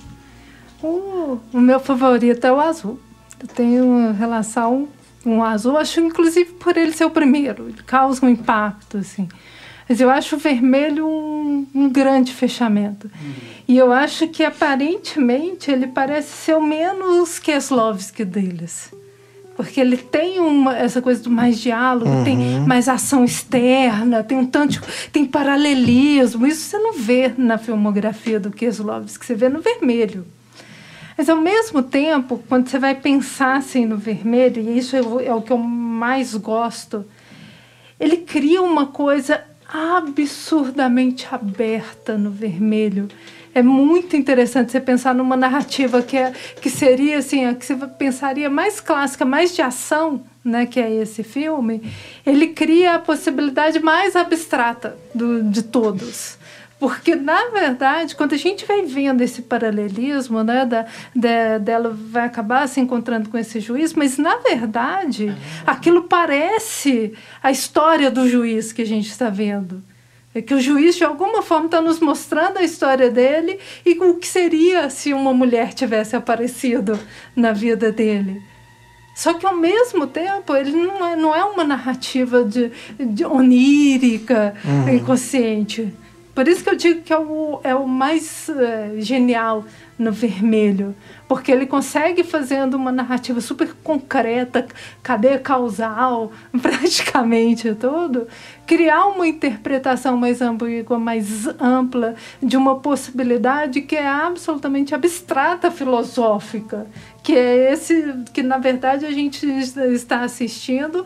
O, 0.82 1.40
o 1.54 1.60
meu 1.62 1.80
favorito 1.80 2.46
é 2.46 2.52
o 2.52 2.60
azul 2.60 3.00
Eu 3.42 3.48
tenho 3.48 3.86
uma 3.86 4.12
relação 4.12 4.90
o 5.26 5.44
azul, 5.44 5.78
acho 5.78 6.00
inclusive 6.00 6.52
por 6.54 6.78
ele 6.78 6.92
ser 6.92 7.06
o 7.06 7.10
primeiro, 7.10 7.70
ele 7.70 7.82
causa 7.86 8.26
um 8.26 8.30
impacto, 8.30 8.98
assim. 8.98 9.28
Mas 9.88 10.00
eu 10.00 10.10
acho 10.10 10.36
o 10.36 10.40
vermelho 10.40 11.06
um, 11.08 11.68
um 11.74 11.90
grande 11.90 12.34
fechamento. 12.34 13.08
Uhum. 13.08 13.34
E 13.68 13.78
eu 13.78 13.92
acho 13.92 14.28
que 14.28 14.44
aparentemente 14.44 15.70
ele 15.70 15.88
parece 15.88 16.30
ser 16.30 16.56
o 16.56 16.62
menos 16.62 17.38
Keslovski 17.38 18.24
deles. 18.24 18.92
Porque 19.56 19.80
ele 19.80 19.98
tem 19.98 20.40
uma, 20.40 20.76
essa 20.76 21.02
coisa 21.02 21.22
do 21.22 21.30
mais 21.30 21.60
diálogo, 21.60 22.10
uhum. 22.10 22.24
tem 22.24 22.38
mais 22.62 22.90
ação 22.90 23.24
externa, 23.24 24.24
tem 24.24 24.38
um 24.38 24.48
tanto, 24.48 24.82
tem 25.12 25.26
paralelismo. 25.26 26.48
Isso 26.48 26.62
você 26.62 26.78
não 26.78 26.94
vê 26.94 27.32
na 27.38 27.58
filmografia 27.58 28.40
do 28.40 28.50
Keslovski, 28.50 29.26
você 29.26 29.36
vê 29.36 29.50
no 29.50 29.62
vermelho. 29.62 30.26
Mas 31.18 31.30
ao 31.30 31.38
mesmo 31.38 31.84
tempo, 31.84 32.44
quando 32.48 32.68
você 32.68 32.80
vai 32.80 32.96
pensar 32.96 33.58
assim 33.58 33.86
no 33.86 33.98
vermelho, 33.98 34.62
e 34.62 34.78
isso 34.78 34.96
é 34.96 35.34
o 35.34 35.42
que 35.42 35.52
eu 35.52 35.58
mais 35.58 36.36
gosto, 36.36 37.06
ele 38.00 38.18
cria 38.18 38.62
uma 38.62 38.88
coisa 38.88 39.44
absurdamente 39.72 41.28
aberta 41.32 42.18
no 42.18 42.30
vermelho. 42.30 43.08
É 43.56 43.62
muito 43.62 44.16
interessante 44.16 44.72
você 44.72 44.80
pensar 44.80 45.14
numa 45.14 45.38
narrativa 45.38 46.02
que, 46.02 46.18
é, 46.18 46.34
que 46.60 46.72
seria 46.72 47.20
assim, 47.20 47.46
a 47.46 47.54
que 47.54 47.64
você 47.64 47.76
pensaria 47.76 48.50
mais 48.50 48.80
clássica, 48.80 49.24
mais 49.26 49.54
de 49.56 49.62
ação, 49.62 50.24
né, 50.44 50.66
que 50.66 50.80
é 50.80 50.92
esse 50.92 51.22
filme. 51.22 51.82
Ele 52.26 52.48
cria 52.48 52.96
a 52.96 53.00
possibilidade 53.00 53.80
mais 53.80 54.16
abstrata 54.16 54.98
do, 55.14 55.44
de 55.44 55.62
todos. 55.62 56.38
Porque, 56.84 57.16
na 57.16 57.48
verdade, 57.48 58.14
quando 58.14 58.34
a 58.34 58.38
gente 58.38 58.66
vai 58.66 58.82
vendo 58.82 59.22
esse 59.22 59.44
paralelismo, 59.44 60.44
né, 60.44 60.66
da, 60.66 60.86
da, 61.16 61.58
dela 61.58 61.98
vai 61.98 62.26
acabar 62.26 62.68
se 62.68 62.82
encontrando 62.82 63.30
com 63.30 63.38
esse 63.38 63.62
juiz, 63.62 63.94
mas, 63.94 64.18
na 64.18 64.36
verdade, 64.40 65.34
aquilo 65.66 66.04
parece 66.04 67.14
a 67.42 67.52
história 67.52 68.12
do 68.12 68.28
juiz 68.28 68.74
que 68.74 68.82
a 68.82 68.86
gente 68.86 69.08
está 69.08 69.30
vendo. 69.30 69.82
É 70.36 70.42
que 70.42 70.54
o 70.54 70.60
juiz, 70.60 70.98
de 70.98 71.06
alguma 71.06 71.42
forma, 71.42 71.68
está 71.68 71.80
nos 71.80 72.02
mostrando 72.02 72.58
a 72.58 72.64
história 72.64 73.10
dele 73.10 73.62
e 73.86 73.98
o 73.98 74.16
que 74.16 74.28
seria 74.28 74.90
se 74.90 75.14
uma 75.14 75.34
mulher 75.34 75.74
tivesse 75.74 76.18
aparecido 76.18 77.00
na 77.34 77.54
vida 77.54 77.94
dele. 77.94 78.42
Só 79.16 79.34
que, 79.36 79.46
ao 79.46 79.56
mesmo 79.56 80.06
tempo, 80.06 80.54
ele 80.54 80.74
não 80.74 81.08
é, 81.08 81.16
não 81.16 81.34
é 81.34 81.46
uma 81.46 81.64
narrativa 81.64 82.44
de, 82.44 82.74
de 83.00 83.24
onírica, 83.24 84.54
uhum. 84.66 84.96
inconsciente. 84.96 86.03
Por 86.34 86.48
isso 86.48 86.64
que 86.64 86.70
eu 86.70 86.76
digo 86.76 87.02
que 87.02 87.14
é 87.14 87.18
o, 87.18 87.60
é 87.64 87.76
o 87.76 87.88
mais 87.88 88.50
uh, 88.50 89.00
genial 89.00 89.64
no 90.00 90.12
vermelho, 90.12 90.96
porque 91.28 91.52
ele 91.52 91.68
consegue 91.68 92.24
fazendo 92.24 92.74
uma 92.74 92.92
narrativa 92.92 93.40
super 93.40 93.74
concreta, 93.84 94.66
cadeia 95.04 95.38
causal, 95.38 96.32
praticamente 96.60 97.76
tudo, 97.76 98.28
criar 98.66 99.06
uma 99.06 99.28
interpretação 99.28 100.18
mais 100.18 100.42
ambígua, 100.42 100.98
mais 100.98 101.48
ampla 101.60 102.16
de 102.42 102.58
uma 102.58 102.80
possibilidade 102.80 103.82
que 103.82 103.96
é 103.96 104.08
absolutamente 104.08 104.96
abstrata 104.96 105.70
filosófica, 105.70 106.88
que 107.22 107.34
é 107.34 107.72
esse 107.72 108.12
que 108.34 108.42
na 108.42 108.58
verdade 108.58 109.06
a 109.06 109.12
gente 109.12 109.46
está 109.46 110.22
assistindo 110.22 111.06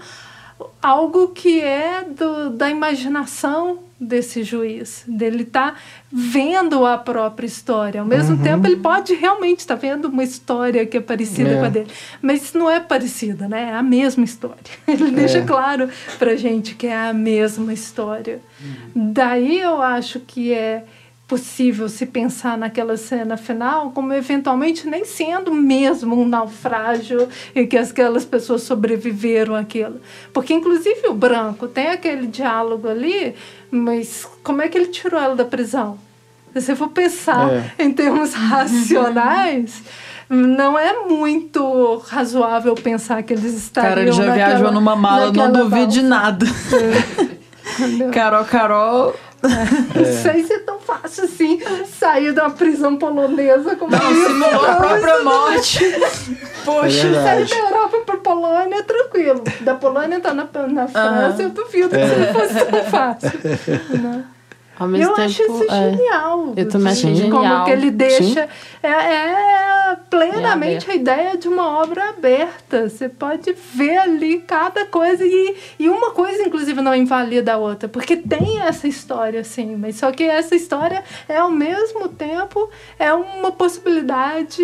algo 0.82 1.30
que 1.30 1.62
é 1.62 2.04
do, 2.04 2.50
da 2.50 2.70
imaginação 2.70 3.80
desse 4.00 4.44
juiz, 4.44 5.04
dele 5.08 5.44
tá 5.44 5.76
vendo 6.12 6.86
a 6.86 6.98
própria 6.98 7.48
história. 7.48 8.02
Ao 8.02 8.08
mesmo 8.08 8.36
uhum. 8.36 8.44
tempo, 8.44 8.68
ele 8.68 8.76
pode 8.76 9.16
realmente 9.16 9.60
estar 9.60 9.76
tá 9.76 9.82
vendo 9.82 10.06
uma 10.06 10.24
história 10.24 10.86
que 10.86 10.98
é 10.98 11.02
parecida 11.02 11.50
é. 11.50 11.60
com 11.60 11.66
a 11.66 11.70
dele, 11.70 11.92
mas 12.22 12.54
não 12.54 12.70
é 12.70 12.80
parecida, 12.80 13.48
né? 13.48 13.70
É 13.72 13.74
a 13.74 13.82
mesma 13.82 14.24
história. 14.24 14.58
Ele 14.88 15.08
é. 15.08 15.12
deixa 15.12 15.42
claro 15.42 15.90
para 16.20 16.36
gente 16.36 16.76
que 16.76 16.86
é 16.86 16.96
a 16.96 17.14
mesma 17.14 17.74
história. 17.74 18.40
Uhum. 18.62 19.14
Daí 19.14 19.60
eu 19.60 19.82
acho 19.82 20.20
que 20.20 20.54
é 20.54 20.86
possível 21.28 21.90
se 21.90 22.06
pensar 22.06 22.58
naquela 22.58 22.96
cena 22.96 23.36
final 23.36 23.92
como 23.92 24.14
eventualmente 24.14 24.88
nem 24.88 25.04
sendo 25.04 25.54
mesmo 25.54 26.16
um 26.16 26.26
naufrágio 26.26 27.28
e 27.54 27.68
que 27.68 27.78
aquelas 27.78 28.24
pessoas 28.24 28.64
sobreviveram 28.64 29.54
àquilo. 29.54 30.00
Porque, 30.32 30.54
inclusive, 30.54 31.08
o 31.08 31.14
branco 31.14 31.68
tem 31.68 31.90
aquele 31.90 32.28
diálogo 32.28 32.88
ali, 32.88 33.36
mas 33.70 34.26
como 34.42 34.62
é 34.62 34.70
que 34.70 34.78
ele 34.78 34.88
tirou 34.88 35.20
ela 35.20 35.36
da 35.36 35.44
prisão? 35.44 36.00
Se 36.54 36.62
você 36.62 36.76
for 36.76 36.88
pensar 36.88 37.52
é. 37.52 37.72
em 37.78 37.92
termos 37.92 38.32
racionais. 38.34 39.84
não 40.30 40.80
é 40.80 41.06
muito 41.08 41.98
razoável 42.08 42.74
pensar 42.74 43.22
que 43.24 43.34
eles 43.34 43.54
estariam 43.54 43.90
Cara, 43.90 44.02
ele 44.02 44.12
já 44.14 44.26
naquela, 44.26 44.48
viajou 44.50 44.72
numa 44.72 44.96
mala, 44.96 45.32
não 45.34 45.52
duvide 45.52 45.96
de 45.96 46.02
nada. 46.04 46.46
É. 46.46 48.12
Carol, 48.12 48.46
Carol 48.46 49.16
é. 49.48 50.00
Não 50.00 50.22
sei 50.22 50.44
se 50.44 50.54
é 50.54 50.60
tão 50.60 50.80
fácil 50.80 51.26
assim 51.26 51.60
sair 52.00 52.34
da 52.34 52.50
prisão 52.50 52.98
polonesa 52.98 53.76
como 53.76 53.92
não, 53.92 54.12
isso. 54.12 54.28
Simulou 54.28 54.66
a 54.66 54.76
própria 54.76 55.24
morte. 55.24 55.80
Poxa, 56.66 57.08
é 57.08 57.24
sair 57.24 57.46
da 57.46 57.56
Europa 57.58 57.98
para 58.06 58.18
Polônia 58.18 58.76
é 58.76 58.84
tranquilo. 58.84 59.44
Da 59.62 59.76
Polônia 59.76 60.20
tá 60.20 60.34
na, 60.34 60.48
na 60.68 60.88
França, 60.88 61.44
eu 61.44 61.50
duvido 61.50 61.96
é. 61.96 62.00
que 62.00 62.06
isso 62.06 62.34
fosse 62.34 62.66
tão 62.66 62.84
fácil. 62.84 63.32
Né? 64.02 64.24
Ao 64.80 64.88
mesmo 64.88 65.12
eu 65.12 65.16
tempo, 65.16 65.28
acho 65.28 65.42
isso 65.42 65.72
é, 65.72 65.92
genial. 65.92 66.54
Eu 66.56 66.70
também 66.70 66.92
achei 66.92 67.16
genial. 67.16 67.42
Como 67.42 67.66
que 67.66 67.72
ele 67.72 67.92
deixa. 67.92 68.48
É, 68.84 68.90
é, 68.90 69.98
plenamente 70.10 70.90
é 70.90 70.94
a 70.94 70.96
ideia 70.96 71.38
de 71.38 71.48
uma 71.48 71.82
obra 71.82 72.10
aberta. 72.10 72.88
Você 72.88 73.10
pode 73.10 73.54
ver 73.74 73.98
ali 73.98 74.40
cada 74.40 74.86
coisa. 74.86 75.26
E, 75.26 75.56
e 75.80 75.90
uma 75.90 76.12
coisa, 76.12 76.44
inclusive, 76.44 76.80
não 76.82 76.94
invalida 76.94 77.54
a 77.54 77.58
outra. 77.58 77.90
Porque 77.90 78.16
tem 78.16 78.60
essa 78.60 78.88
história, 78.88 79.44
sim. 79.44 79.76
Mas 79.76 79.96
só 79.96 80.12
que 80.12 80.24
essa 80.24 80.56
história 80.56 81.04
é, 81.28 81.38
ao 81.38 81.50
mesmo 81.50 82.08
tempo, 82.10 82.70
é 83.00 83.12
uma 83.12 83.52
possibilidade 83.52 84.62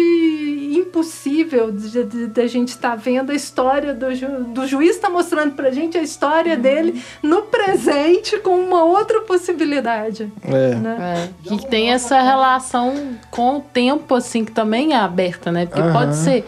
impossível 0.77 1.71
de, 1.71 2.03
de, 2.27 2.41
a 2.41 2.47
gente 2.47 2.69
estar 2.69 2.91
tá 2.91 2.95
vendo 2.95 3.31
a 3.31 3.35
história 3.35 3.93
do, 3.93 4.13
ju, 4.13 4.27
do 4.49 4.67
juiz 4.67 4.91
está 4.91 5.09
mostrando 5.09 5.55
pra 5.55 5.71
gente 5.71 5.97
a 5.97 6.01
história 6.01 6.55
uhum. 6.55 6.61
dele 6.61 7.03
no 7.21 7.43
presente 7.43 8.37
com 8.39 8.59
uma 8.59 8.83
outra 8.83 9.21
possibilidade 9.21 10.02
verdade. 10.03 10.31
É. 10.43 10.75
Né? 10.75 11.29
é. 11.45 11.49
Que 11.49 11.67
tem 11.67 11.91
essa 11.91 12.21
relação 12.21 13.17
com 13.31 13.57
o 13.57 13.61
tempo, 13.61 14.15
assim, 14.15 14.43
que 14.45 14.51
também 14.51 14.93
é 14.93 14.97
aberta, 14.97 15.51
né? 15.51 15.65
Porque 15.65 15.81
uhum. 15.81 15.93
pode 15.93 16.15
ser 16.15 16.45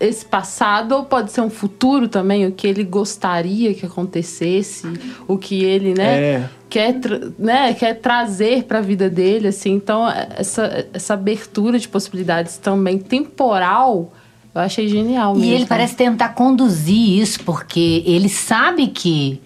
esse 0.00 0.24
passado 0.24 0.92
ou 0.92 1.04
pode 1.04 1.30
ser 1.30 1.40
um 1.40 1.50
futuro 1.50 2.08
também, 2.08 2.46
o 2.46 2.52
que 2.52 2.66
ele 2.66 2.82
gostaria 2.82 3.72
que 3.74 3.86
acontecesse, 3.86 4.86
o 5.26 5.38
que 5.38 5.62
ele, 5.62 5.94
né, 5.94 6.20
é. 6.20 6.50
quer, 6.68 6.94
né, 7.38 7.72
quer 7.74 7.94
trazer 7.94 8.64
para 8.64 8.78
a 8.78 8.82
vida 8.82 9.08
dele, 9.08 9.48
assim. 9.48 9.72
Então, 9.72 10.06
essa, 10.36 10.86
essa 10.92 11.14
abertura 11.14 11.78
de 11.78 11.88
possibilidades 11.88 12.58
também 12.58 12.98
temporal, 12.98 14.12
eu 14.54 14.60
achei 14.60 14.88
genial. 14.88 15.36
E 15.36 15.40
mesmo. 15.40 15.54
ele 15.54 15.66
parece 15.66 15.96
tentar 15.96 16.30
conduzir 16.30 17.20
isso, 17.20 17.40
porque 17.44 18.02
ele 18.04 18.28
sabe 18.28 18.88
que 18.88 19.40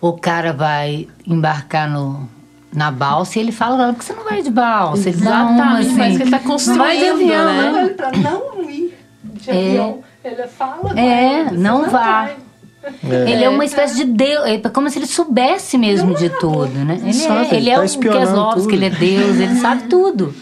o 0.00 0.14
cara 0.14 0.52
vai 0.52 1.06
embarcar 1.26 1.88
no, 1.88 2.28
na 2.72 2.90
balsa 2.90 3.38
e 3.38 3.42
ele 3.42 3.52
fala, 3.52 3.92
por 3.92 3.98
que 3.98 4.04
você 4.04 4.12
não 4.12 4.24
vai 4.24 4.42
de 4.42 4.50
balsa? 4.50 5.08
Ele 5.08 5.18
dá 5.20 5.44
uma, 5.44 5.78
assim, 5.78 5.96
parece 5.96 6.16
que 6.16 6.22
ele 6.22 6.30
tá 6.30 6.38
construindo, 6.38 6.78
não 6.78 6.84
vai 6.84 6.96
de 6.96 7.08
avião, 7.08 7.44
né? 7.44 7.88
Pra 7.90 8.12
não 8.12 8.70
ir 8.70 8.98
de 9.22 9.50
é. 9.50 9.52
avião. 9.52 10.00
Ele 10.24 10.46
fala 10.46 10.98
É, 10.98 11.40
ele, 11.40 11.58
não, 11.58 11.90
vá. 11.90 12.30
É. 13.08 13.30
Ele 13.30 13.44
é 13.44 13.48
uma 13.48 13.64
espécie 13.64 13.96
de 13.96 14.04
Deus, 14.04 14.44
é 14.46 14.58
como 14.68 14.88
se 14.90 14.98
ele 14.98 15.06
soubesse 15.06 15.78
mesmo 15.78 16.14
de 16.14 16.28
tudo, 16.40 16.72
né? 16.84 16.98
Ele, 17.00 17.12
sabe, 17.12 17.54
é, 17.54 17.56
ele 17.56 17.70
é 17.70 17.76
tá 17.76 17.82
o 17.82 17.98
Keslovski, 18.00 18.74
ele 18.74 18.86
é 18.86 18.90
Deus, 18.90 19.38
ele 19.38 19.54
sabe 19.56 19.84
tudo. 19.84 20.34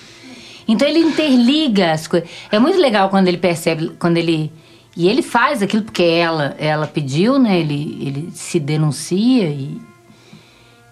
Então 0.67 0.87
ele 0.87 1.01
interliga 1.01 1.93
as 1.93 2.07
coisas. 2.07 2.29
É 2.51 2.59
muito 2.59 2.79
legal 2.79 3.11
quando 3.11 3.29
ele 3.29 3.39
percebe, 3.39 3.93
quando 3.99 4.17
ele 4.17 4.53
e 4.97 5.09
ele 5.09 5.23
faz 5.23 5.63
aquilo 5.63 5.83
porque 5.83 6.03
ela, 6.03 6.55
ela 6.59 6.87
pediu, 6.87 7.39
né? 7.39 7.59
Ele, 7.59 7.99
ele 8.01 8.29
se 8.33 8.59
denuncia 8.59 9.49
e 9.49 9.81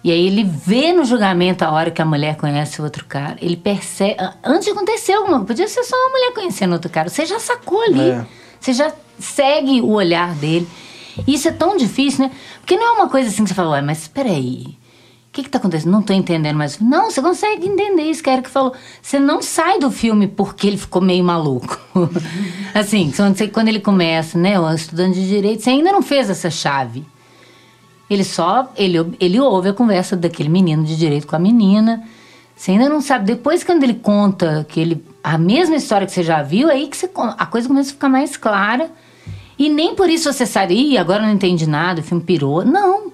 e 0.03 0.11
aí 0.11 0.27
ele 0.27 0.43
vê 0.43 0.93
no 0.93 1.03
julgamento 1.03 1.63
a 1.65 1.71
hora 1.71 1.91
que 1.91 2.01
a 2.01 2.05
mulher 2.05 2.37
conhece 2.37 2.79
o 2.79 2.83
outro 2.83 3.05
cara. 3.05 3.37
Ele 3.41 3.57
percebe. 3.57 4.15
Antes 4.43 4.65
de 4.65 4.71
acontecer 4.71 5.13
alguma 5.13 5.39
coisa, 5.39 5.47
podia 5.47 5.67
ser 5.67 5.83
só 5.83 5.95
uma 5.95 6.09
mulher 6.09 6.33
conhecendo 6.33 6.73
outro 6.73 6.89
cara. 6.89 7.09
Você 7.09 7.25
já 7.25 7.39
sacou 7.39 7.81
ali. 7.81 8.09
É. 8.11 8.25
Você 8.59 8.73
já 8.73 8.93
segue 9.19 9.81
o 9.81 9.91
olhar 9.91 10.33
dele. 10.35 10.67
Isso 11.27 11.49
é 11.49 11.51
tão 11.51 11.75
difícil, 11.75 12.25
né? 12.25 12.31
Porque 12.61 12.77
não 12.77 12.87
é 12.87 12.91
uma 12.91 13.09
coisa 13.09 13.29
assim 13.29 13.43
que 13.43 13.49
você 13.49 13.55
fala, 13.55 13.71
ué, 13.71 13.81
mas 13.81 14.07
peraí. 14.07 14.77
O 15.29 15.31
que, 15.31 15.43
que 15.43 15.49
tá 15.49 15.59
acontecendo? 15.59 15.91
Não 15.91 16.01
tô 16.01 16.13
entendendo 16.13 16.55
mais. 16.55 16.79
Não, 16.79 17.11
você 17.11 17.21
consegue 17.21 17.67
entender 17.67 18.03
isso 18.03 18.23
que 18.23 18.29
Eric 18.29 18.49
falou. 18.49 18.73
Você 19.01 19.19
não 19.19 19.41
sai 19.41 19.79
do 19.79 19.91
filme 19.91 20.27
porque 20.27 20.65
ele 20.65 20.77
ficou 20.77 21.01
meio 21.01 21.23
maluco. 21.23 21.77
assim, 22.73 23.11
quando 23.53 23.67
ele 23.67 23.79
começa, 23.79 24.39
né? 24.39 24.59
O 24.59 24.73
estudante 24.73 25.19
de 25.19 25.27
direito, 25.27 25.61
você 25.61 25.69
ainda 25.71 25.91
não 25.91 26.01
fez 26.01 26.29
essa 26.29 26.49
chave. 26.49 27.05
Ele 28.09 28.23
só, 28.23 28.71
ele, 28.75 28.97
ele 29.19 29.39
ouve 29.39 29.69
a 29.69 29.73
conversa 29.73 30.15
daquele 30.15 30.49
menino 30.49 30.83
de 30.83 30.97
direito 30.97 31.27
com 31.27 31.35
a 31.35 31.39
menina. 31.39 32.03
Você 32.55 32.71
ainda 32.71 32.89
não 32.89 33.01
sabe. 33.01 33.25
Depois, 33.25 33.63
quando 33.63 33.83
ele 33.83 33.93
conta 33.93 34.65
que 34.67 34.79
ele 34.79 35.05
a 35.23 35.37
mesma 35.37 35.75
história 35.75 36.07
que 36.07 36.13
você 36.13 36.23
já 36.23 36.41
viu, 36.41 36.69
aí 36.69 36.87
que 36.87 36.97
você, 36.97 37.09
a 37.37 37.45
coisa 37.45 37.67
começa 37.67 37.89
a 37.91 37.93
ficar 37.93 38.09
mais 38.09 38.35
clara. 38.35 38.89
E 39.57 39.69
nem 39.69 39.93
por 39.93 40.09
isso 40.09 40.31
você 40.31 40.45
sabe, 40.45 40.73
Ih, 40.73 40.97
agora 40.97 41.21
eu 41.23 41.27
não 41.27 41.33
entendi 41.33 41.67
nada, 41.67 41.99
o 41.99 42.03
filme 42.03 42.23
pirou. 42.23 42.63
Não. 42.65 43.11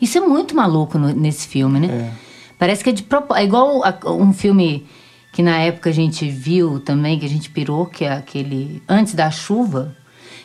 Isso 0.00 0.18
é 0.18 0.20
muito 0.20 0.54
maluco 0.54 0.98
no- 0.98 1.12
nesse 1.14 1.46
filme, 1.48 1.80
né? 1.80 2.12
Parece 2.58 2.82
que 2.84 2.90
é 2.90 2.92
de 2.92 3.02
propósito. 3.04 3.40
É 3.40 3.44
igual 3.44 3.82
a- 3.84 3.98
um 4.12 4.32
filme 4.32 4.86
que 5.32 5.42
na 5.42 5.56
época 5.58 5.90
a 5.90 5.92
gente 5.92 6.28
viu 6.28 6.80
também, 6.80 7.18
que 7.18 7.24
a 7.24 7.28
gente 7.28 7.48
pirou, 7.50 7.86
que 7.86 8.04
é 8.04 8.12
aquele 8.12 8.82
Antes 8.88 9.14
da 9.14 9.30
Chuva, 9.30 9.96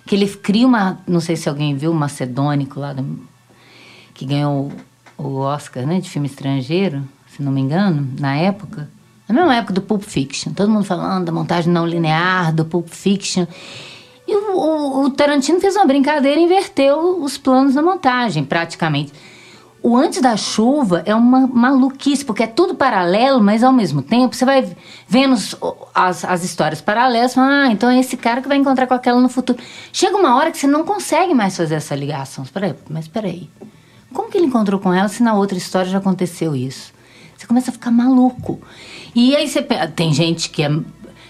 que 0.05 0.15
ele 0.15 0.27
cria 0.27 0.65
uma. 0.65 0.99
Não 1.07 1.19
sei 1.19 1.35
se 1.35 1.49
alguém 1.49 1.75
viu, 1.75 1.91
o 1.91 1.95
Macedônico 1.95 2.79
lá, 2.79 2.93
do- 2.93 3.19
que 4.19 4.25
ganhou 4.25 4.69
o 5.17 5.37
Oscar, 5.37 5.85
né, 5.87 6.01
de 6.01 6.09
filme 6.09 6.27
estrangeiro, 6.27 7.01
se 7.33 7.41
não 7.41 7.53
me 7.53 7.61
engano, 7.61 8.05
na 8.19 8.35
época. 8.35 8.89
Na 9.29 9.33
mesma 9.33 9.55
época 9.55 9.71
do 9.73 9.81
Pulp 9.81 10.01
Fiction. 10.03 10.51
Todo 10.51 10.69
mundo 10.69 10.83
falando 10.83 11.23
da 11.25 11.31
montagem 11.31 11.71
não 11.71 11.85
linear, 11.87 12.53
do 12.53 12.65
Pulp 12.65 12.89
Fiction. 12.89 13.45
E 14.27 14.35
o, 14.35 14.57
o- 14.57 15.03
o 15.05 15.09
Tarantino 15.11 15.61
fez 15.61 15.73
uma 15.77 15.85
brincadeira 15.85 16.37
e 16.37 16.43
inverteu 16.43 17.23
os 17.23 17.37
planos 17.37 17.75
da 17.75 17.81
montagem, 17.81 18.43
praticamente. 18.43 19.13
O 19.81 19.95
Antes 19.95 20.19
da 20.21 20.35
Chuva 20.35 21.01
é 21.05 21.15
uma 21.15 21.47
maluquice, 21.47 22.25
porque 22.25 22.43
é 22.43 22.47
tudo 22.47 22.75
paralelo, 22.75 23.41
mas 23.41 23.63
ao 23.63 23.71
mesmo 23.71 24.01
tempo 24.01 24.35
você 24.35 24.43
vai 24.43 24.67
vendo 25.07 25.35
as, 25.95 26.25
as 26.25 26.43
histórias 26.43 26.81
paralelas, 26.81 27.33
fala, 27.35 27.63
ah, 27.67 27.71
então 27.71 27.89
é 27.89 27.97
esse 28.01 28.17
cara 28.17 28.41
que 28.41 28.49
vai 28.49 28.57
encontrar 28.57 28.85
com 28.87 28.93
aquela 28.93 29.21
no 29.21 29.29
futuro. 29.29 29.57
Chega 29.93 30.17
uma 30.17 30.35
hora 30.35 30.51
que 30.51 30.57
você 30.57 30.67
não 30.67 30.83
consegue 30.83 31.33
mais 31.33 31.55
fazer 31.55 31.75
essa 31.75 31.95
ligação. 31.95 32.43
Você 32.43 32.51
fala, 32.51 32.65
"É, 32.67 32.75
mas 32.89 33.07
peraí, 33.07 33.49
como 34.13 34.29
que 34.29 34.37
ele 34.37 34.47
encontrou 34.47 34.79
com 34.79 34.93
ela 34.93 35.07
se 35.07 35.21
na 35.23 35.33
outra 35.33 35.57
história 35.57 35.89
já 35.89 35.97
aconteceu 35.97 36.55
isso? 36.55 36.93
Você 37.37 37.47
começa 37.47 37.69
a 37.69 37.73
ficar 37.73 37.91
maluco. 37.91 38.59
E 39.15 39.35
aí 39.35 39.47
você 39.47 39.61
tem 39.95 40.13
gente 40.13 40.49
que 40.49 40.63
é 40.63 40.69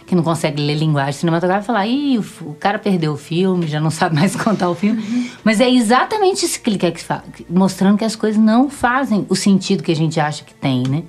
que 0.10 0.16
não 0.16 0.24
consegue 0.24 0.60
ler 0.60 0.74
linguagem 0.74 1.14
cinematográfica 1.14 1.68
falar, 1.68 1.86
ih, 1.86 2.18
o, 2.18 2.56
cara 2.60 2.80
perdeu 2.80 3.14
o 3.14 3.18
filme, 3.18 3.68
já 3.68 3.80
não 3.80 3.92
sabe 3.92 4.16
mais 4.16 4.36
contar 4.36 4.68
o 4.68 4.74
filme. 4.74 5.30
Mas 5.44 5.62
é 5.62 5.70
exatamente 5.70 6.44
isso 6.44 6.60
que 6.60 6.68
ele 6.68 6.80
quer 6.80 6.92
que 6.92 7.04
fala, 7.04 7.24
mostrando 7.48 7.96
que 7.96 8.04
as 8.04 8.16
coisas 8.16 8.42
não 8.42 8.72
fazem 8.72 9.28
o 9.30 9.36
sentido 9.36 9.84
que 9.84 9.92
a 9.92 9.96
gente 9.96 10.20
acha 10.20 10.44
que 10.44 10.54
tem, 10.56 10.82
né? 10.88 11.04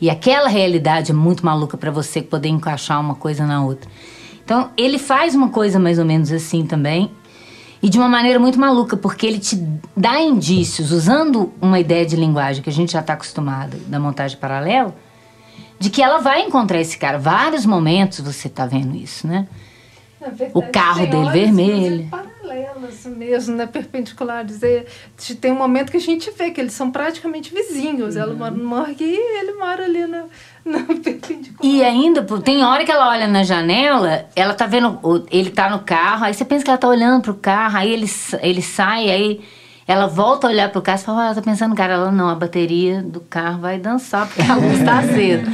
E 0.00 0.08
aquela 0.08 0.48
realidade 0.48 1.10
é 1.10 1.14
muito 1.14 1.44
maluca 1.44 1.76
para 1.76 1.90
você 1.90 2.22
poder 2.22 2.48
encaixar 2.48 2.98
uma 2.98 3.14
coisa 3.14 3.44
na 3.44 3.62
outra. 3.62 3.90
Então, 4.42 4.70
ele 4.78 4.98
faz 4.98 5.34
uma 5.34 5.50
coisa 5.50 5.78
mais 5.78 5.98
ou 5.98 6.06
menos 6.06 6.32
assim 6.32 6.64
também, 6.64 7.10
e 7.82 7.88
de 7.88 7.98
uma 7.98 8.08
maneira 8.08 8.38
muito 8.38 8.58
maluca, 8.58 8.96
porque 8.96 9.26
ele 9.26 9.38
te 9.38 9.56
dá 9.96 10.20
indícios, 10.20 10.90
usando 10.92 11.52
uma 11.60 11.78
ideia 11.78 12.04
de 12.04 12.16
linguagem 12.16 12.62
que 12.62 12.70
a 12.70 12.72
gente 12.72 12.92
já 12.92 13.00
está 13.00 13.12
acostumado 13.12 13.76
da 13.86 14.00
montagem 14.00 14.36
paralela, 14.38 14.94
de 15.78 15.90
que 15.90 16.02
ela 16.02 16.18
vai 16.18 16.42
encontrar 16.42 16.80
esse 16.80 16.98
cara. 16.98 17.18
Vários 17.18 17.64
momentos 17.64 18.20
você 18.20 18.48
tá 18.48 18.66
vendo 18.66 18.96
isso, 18.96 19.26
né? 19.26 19.46
Verdade, 20.20 20.50
O 20.52 20.62
carro 20.62 21.06
dele 21.06 21.30
vermelho. 21.30 22.08
Paralelas 22.10 23.06
mesmo, 23.06 23.54
né? 23.54 23.66
Perpendiculares. 23.66 24.60
É, 24.64 24.84
Tem 25.40 25.52
um 25.52 25.56
momento 25.56 25.92
que 25.92 25.96
a 25.96 26.00
gente 26.00 26.28
vê 26.32 26.50
que 26.50 26.60
eles 26.60 26.72
são 26.72 26.90
praticamente 26.90 27.54
vizinhos. 27.54 28.16
Ela 28.16 28.32
Uhum. 28.32 28.38
mora 28.38 28.50
no 28.50 28.64
morgue 28.64 29.04
e 29.04 29.38
ele 29.38 29.52
mora 29.52 29.84
ali 29.84 30.04
na, 30.08 30.24
perpendicular. 31.02 31.58
E 31.62 31.82
ainda, 31.82 32.22
tem 32.42 32.64
hora 32.64 32.84
que 32.84 32.90
ela 32.90 33.08
olha 33.08 33.26
na 33.26 33.42
janela, 33.42 34.26
ela 34.34 34.54
tá 34.54 34.66
vendo, 34.66 35.26
ele 35.30 35.50
tá 35.50 35.68
no 35.68 35.80
carro, 35.80 36.24
aí 36.24 36.34
você 36.34 36.44
pensa 36.44 36.64
que 36.64 36.70
ela 36.70 36.78
tá 36.78 36.88
olhando 36.88 37.22
pro 37.22 37.34
carro, 37.34 37.78
aí 37.78 37.92
ele, 37.92 38.10
ele 38.42 38.62
sai, 38.62 39.10
aí 39.10 39.40
ela 39.86 40.06
volta 40.06 40.46
a 40.46 40.50
olhar 40.50 40.70
pro 40.70 40.82
carro 40.82 41.00
e 41.00 41.04
fala, 41.04 41.20
ah, 41.20 41.24
ela 41.26 41.34
tá 41.34 41.42
pensando, 41.42 41.74
cara, 41.74 41.94
ela 41.94 42.12
não, 42.12 42.28
a 42.28 42.34
bateria 42.34 43.02
do 43.02 43.20
carro 43.20 43.60
vai 43.60 43.78
dançar 43.78 44.26
porque 44.26 44.42
a 44.42 44.54
luz 44.54 44.82
tá 44.84 44.98
acesa. 44.98 45.50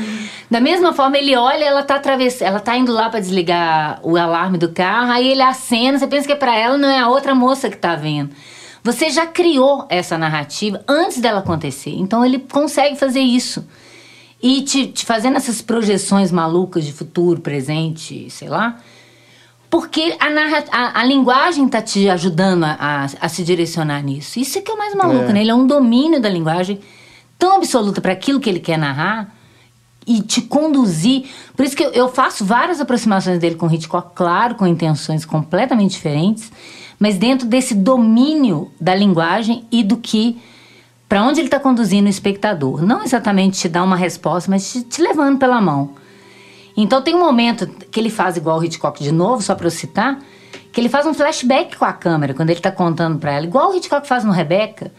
Da 0.51 0.61
mesma 0.61 0.93
forma, 0.93 1.17
ele 1.17 1.35
olha, 1.37 1.65
ela 1.65 1.83
tá 1.83 1.97
atravessando, 1.97 2.49
ela 2.49 2.61
tá 2.61 2.77
indo 2.77 2.93
lá 2.93 3.09
pra 3.09 3.21
desligar 3.21 4.01
o 4.03 4.17
alarme 4.17 4.59
do 4.59 4.71
carro, 4.71 5.13
aí 5.13 5.29
ele 5.29 5.43
acena, 5.43 5.99
você 5.99 6.07
pensa 6.07 6.27
que 6.27 6.33
é 6.33 6.37
pra 6.37 6.57
ela, 6.57 6.77
não 6.77 6.89
é 6.89 6.99
a 6.99 7.09
outra 7.09 7.35
moça 7.35 7.71
que 7.71 7.77
tá 7.77 7.95
vendo. 7.95 8.31
Você 8.85 9.09
já 9.09 9.25
criou 9.25 9.87
essa 9.89 10.19
narrativa 10.19 10.85
antes 10.87 11.19
dela 11.19 11.39
acontecer. 11.39 11.95
Então 11.97 12.23
ele 12.23 12.39
consegue 12.39 12.97
fazer 12.97 13.21
isso. 13.21 13.67
E 14.47 14.61
te, 14.61 14.89
te 14.89 15.07
fazendo 15.07 15.39
essas 15.39 15.63
projeções 15.63 16.31
malucas 16.31 16.85
de 16.85 16.93
futuro, 16.93 17.41
presente, 17.41 18.29
sei 18.29 18.47
lá. 18.47 18.79
Porque 19.71 20.15
a, 20.21 20.29
narra, 20.29 20.65
a, 20.71 21.01
a 21.01 21.05
linguagem 21.05 21.67
tá 21.67 21.81
te 21.81 22.11
ajudando 22.11 22.65
a, 22.65 22.77
a, 22.79 23.05
a 23.23 23.29
se 23.31 23.43
direcionar 23.43 24.03
nisso. 24.03 24.39
Isso 24.39 24.59
é 24.59 24.61
que 24.61 24.71
é 24.71 24.75
o 24.75 24.77
mais 24.77 24.95
maluco, 24.95 25.31
É. 25.31 25.33
né? 25.33 25.41
Ele 25.41 25.51
é 25.51 25.55
um 25.55 25.67
domínio 25.67 26.21
da 26.21 26.29
linguagem 26.29 26.79
tão 27.39 27.57
absoluto 27.57 28.03
para 28.03 28.13
aquilo 28.13 28.39
que 28.39 28.51
ele 28.51 28.61
quer 28.61 28.77
narrar 28.77 29.35
e 30.07 30.21
te 30.21 30.43
conduzir. 30.43 31.25
Por 31.57 31.65
isso 31.65 31.75
que 31.75 31.83
eu, 31.83 31.93
eu 31.93 32.09
faço 32.09 32.45
várias 32.45 32.83
aproximações 32.83 33.39
dele 33.39 33.55
com 33.55 33.73
Hitchcock, 33.73 34.11
claro, 34.15 34.57
com 34.57 34.67
intenções 34.67 35.25
completamente 35.25 35.93
diferentes, 35.93 36.53
mas 36.99 37.17
dentro 37.17 37.47
desse 37.47 37.75
domínio 37.75 38.71
da 38.79 38.95
linguagem 38.95 39.65
e 39.73 39.83
do 39.83 39.97
que 39.97 40.39
para 41.15 41.23
onde 41.23 41.39
ele 41.39 41.47
está 41.47 41.61
conduzindo 41.61 42.07
o 42.07 42.11
espectador. 42.11 42.85
Não 42.85 43.05
exatamente 43.05 43.57
te 43.57 43.69
dar 43.69 43.85
uma 43.85 43.95
resposta, 43.95 44.51
mas 44.51 44.73
te, 44.73 44.83
te 44.83 45.01
levando 45.01 45.39
pela 45.39 45.61
mão. 45.61 45.91
Então 46.77 47.01
tem 47.01 47.15
um 47.15 47.21
momento 47.21 47.69
que 47.69 48.01
ele 48.01 48.11
faz 48.11 48.37
igual 48.37 48.59
o 48.59 48.65
Hitchcock 48.65 49.01
de 49.01 49.13
novo, 49.13 49.41
só 49.41 49.55
para 49.55 49.69
eu 49.69 49.71
citar, 49.71 50.19
que 50.73 50.81
ele 50.81 50.89
faz 50.89 51.07
um 51.07 51.15
flashback 51.15 51.77
com 51.77 51.85
a 51.85 51.93
câmera 51.93 52.35
quando 52.35 52.51
ele 52.51 52.59
tá 52.59 52.73
contando 52.73 53.17
para 53.21 53.31
ela, 53.31 53.47
igual 53.47 53.71
o 53.71 53.77
Hitchcock 53.77 54.09
faz 54.09 54.25
no 54.25 54.33
Rebecca. 54.33 54.91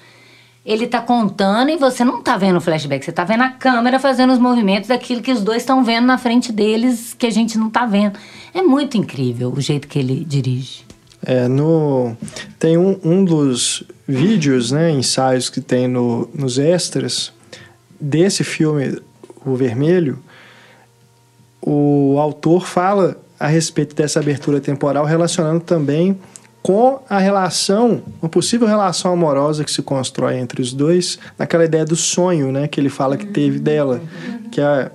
Ele 0.66 0.88
tá 0.88 1.02
contando 1.02 1.70
e 1.72 1.76
você 1.76 2.06
não 2.06 2.24
tá 2.24 2.38
vendo 2.38 2.60
o 2.60 2.62
flashback, 2.62 3.04
você 3.04 3.12
tá 3.12 3.26
vendo 3.26 3.42
a 3.42 3.50
câmera 3.50 4.00
fazendo 4.00 4.32
os 4.32 4.40
movimentos 4.40 4.88
daquilo 4.88 5.22
que 5.22 5.34
os 5.34 5.42
dois 5.42 5.64
estão 5.64 5.84
vendo 5.84 6.06
na 6.06 6.18
frente 6.18 6.50
deles 6.50 7.14
que 7.14 7.28
a 7.28 7.30
gente 7.30 7.58
não 7.58 7.70
tá 7.70 7.86
vendo. 7.86 8.18
É 8.54 8.62
muito 8.62 8.96
incrível 8.96 9.52
o 9.54 9.60
jeito 9.60 9.86
que 9.86 10.00
ele 10.00 10.24
dirige. 10.24 10.86
É, 11.26 11.50
no, 11.50 12.16
tem 12.58 12.78
um, 12.78 12.98
um 13.04 13.26
dos 13.26 13.84
vídeos, 14.08 14.72
né, 14.72 14.92
ensaios 14.92 15.50
que 15.50 15.62
tem 15.62 15.88
no, 15.88 16.30
nos 16.34 16.58
extras 16.58 17.34
desse 18.00 18.44
filme, 18.44 19.02
O 19.46 19.56
Vermelho, 19.56 20.20
o 21.62 22.18
autor 22.20 22.68
fala 22.68 23.18
a 23.40 23.48
respeito 23.48 23.96
dessa 23.96 24.20
abertura 24.20 24.62
temporal, 24.62 25.06
relacionando 25.06 25.60
também 25.62 26.18
com 26.62 27.00
a 27.10 27.20
relação, 27.20 28.02
uma 28.22 28.30
possível 28.30 28.68
relação 28.68 29.14
amorosa 29.14 29.64
que 29.64 29.72
se 29.72 29.82
constrói 29.82 30.38
entre 30.38 30.62
os 30.62 30.74
dois, 30.74 31.20
naquela 31.38 31.66
ideia 31.66 31.86
do 31.86 31.96
sonho, 31.96 32.52
né, 32.52 32.68
que 32.68 32.80
ele 32.80 32.90
fala 32.90 33.18
que 33.18 33.26
teve 33.28 33.60
dela, 33.60 34.02
que 34.52 34.60
a, 34.62 34.92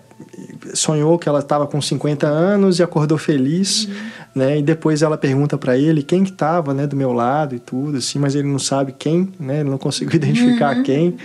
sonhou 0.75 1.19
que 1.19 1.29
ela 1.29 1.41
estava 1.41 1.67
com 1.67 1.81
50 1.81 2.27
anos 2.27 2.79
e 2.79 2.83
acordou 2.83 3.19
feliz, 3.19 3.89
né? 4.35 4.59
E 4.59 4.63
depois 4.63 5.03
ela 5.03 5.17
pergunta 5.17 5.59
para 5.59 5.77
ele 5.77 6.03
quem 6.03 6.25
que 6.25 6.31
estava, 6.31 6.73
né, 6.73 6.87
do 6.87 6.97
meu 6.97 7.13
lado 7.13 7.55
e 7.55 7.59
tudo, 7.59 7.99
assim, 7.99 8.19
mas 8.19 8.35
ele 8.35 8.49
não 8.49 8.59
sabe 8.59 8.95
quem, 8.99 9.29
né? 9.39 9.61
Ele 9.61 9.71
não 9.71 9.79
conseguiu 9.79 10.15
identificar 10.17 10.83
quem 10.83 11.17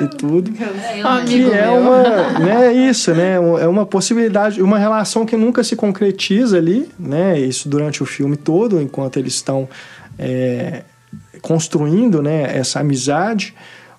e 0.00 0.06
tudo. 0.16 0.52
Amigo 1.04 1.50
Que 1.50 1.56
é 1.56 1.66
meu. 1.66 1.80
uma, 1.80 2.38
né, 2.38 2.72
isso, 2.72 3.12
né? 3.14 3.34
É 3.34 3.68
uma 3.68 3.86
possibilidade, 3.86 4.62
uma 4.62 4.78
relação 4.78 5.26
que 5.26 5.36
nunca 5.36 5.62
se 5.62 5.76
concretiza 5.76 6.58
ali, 6.58 6.88
né? 6.98 7.38
Isso 7.38 7.68
durante 7.68 8.02
o 8.02 8.06
filme 8.06 8.36
todo, 8.36 8.80
enquanto 8.80 9.18
eles 9.18 9.34
estão 9.34 9.68
é, 10.18 10.82
construindo, 11.42 12.22
né, 12.22 12.56
essa 12.56 12.80
amizade, 12.80 13.54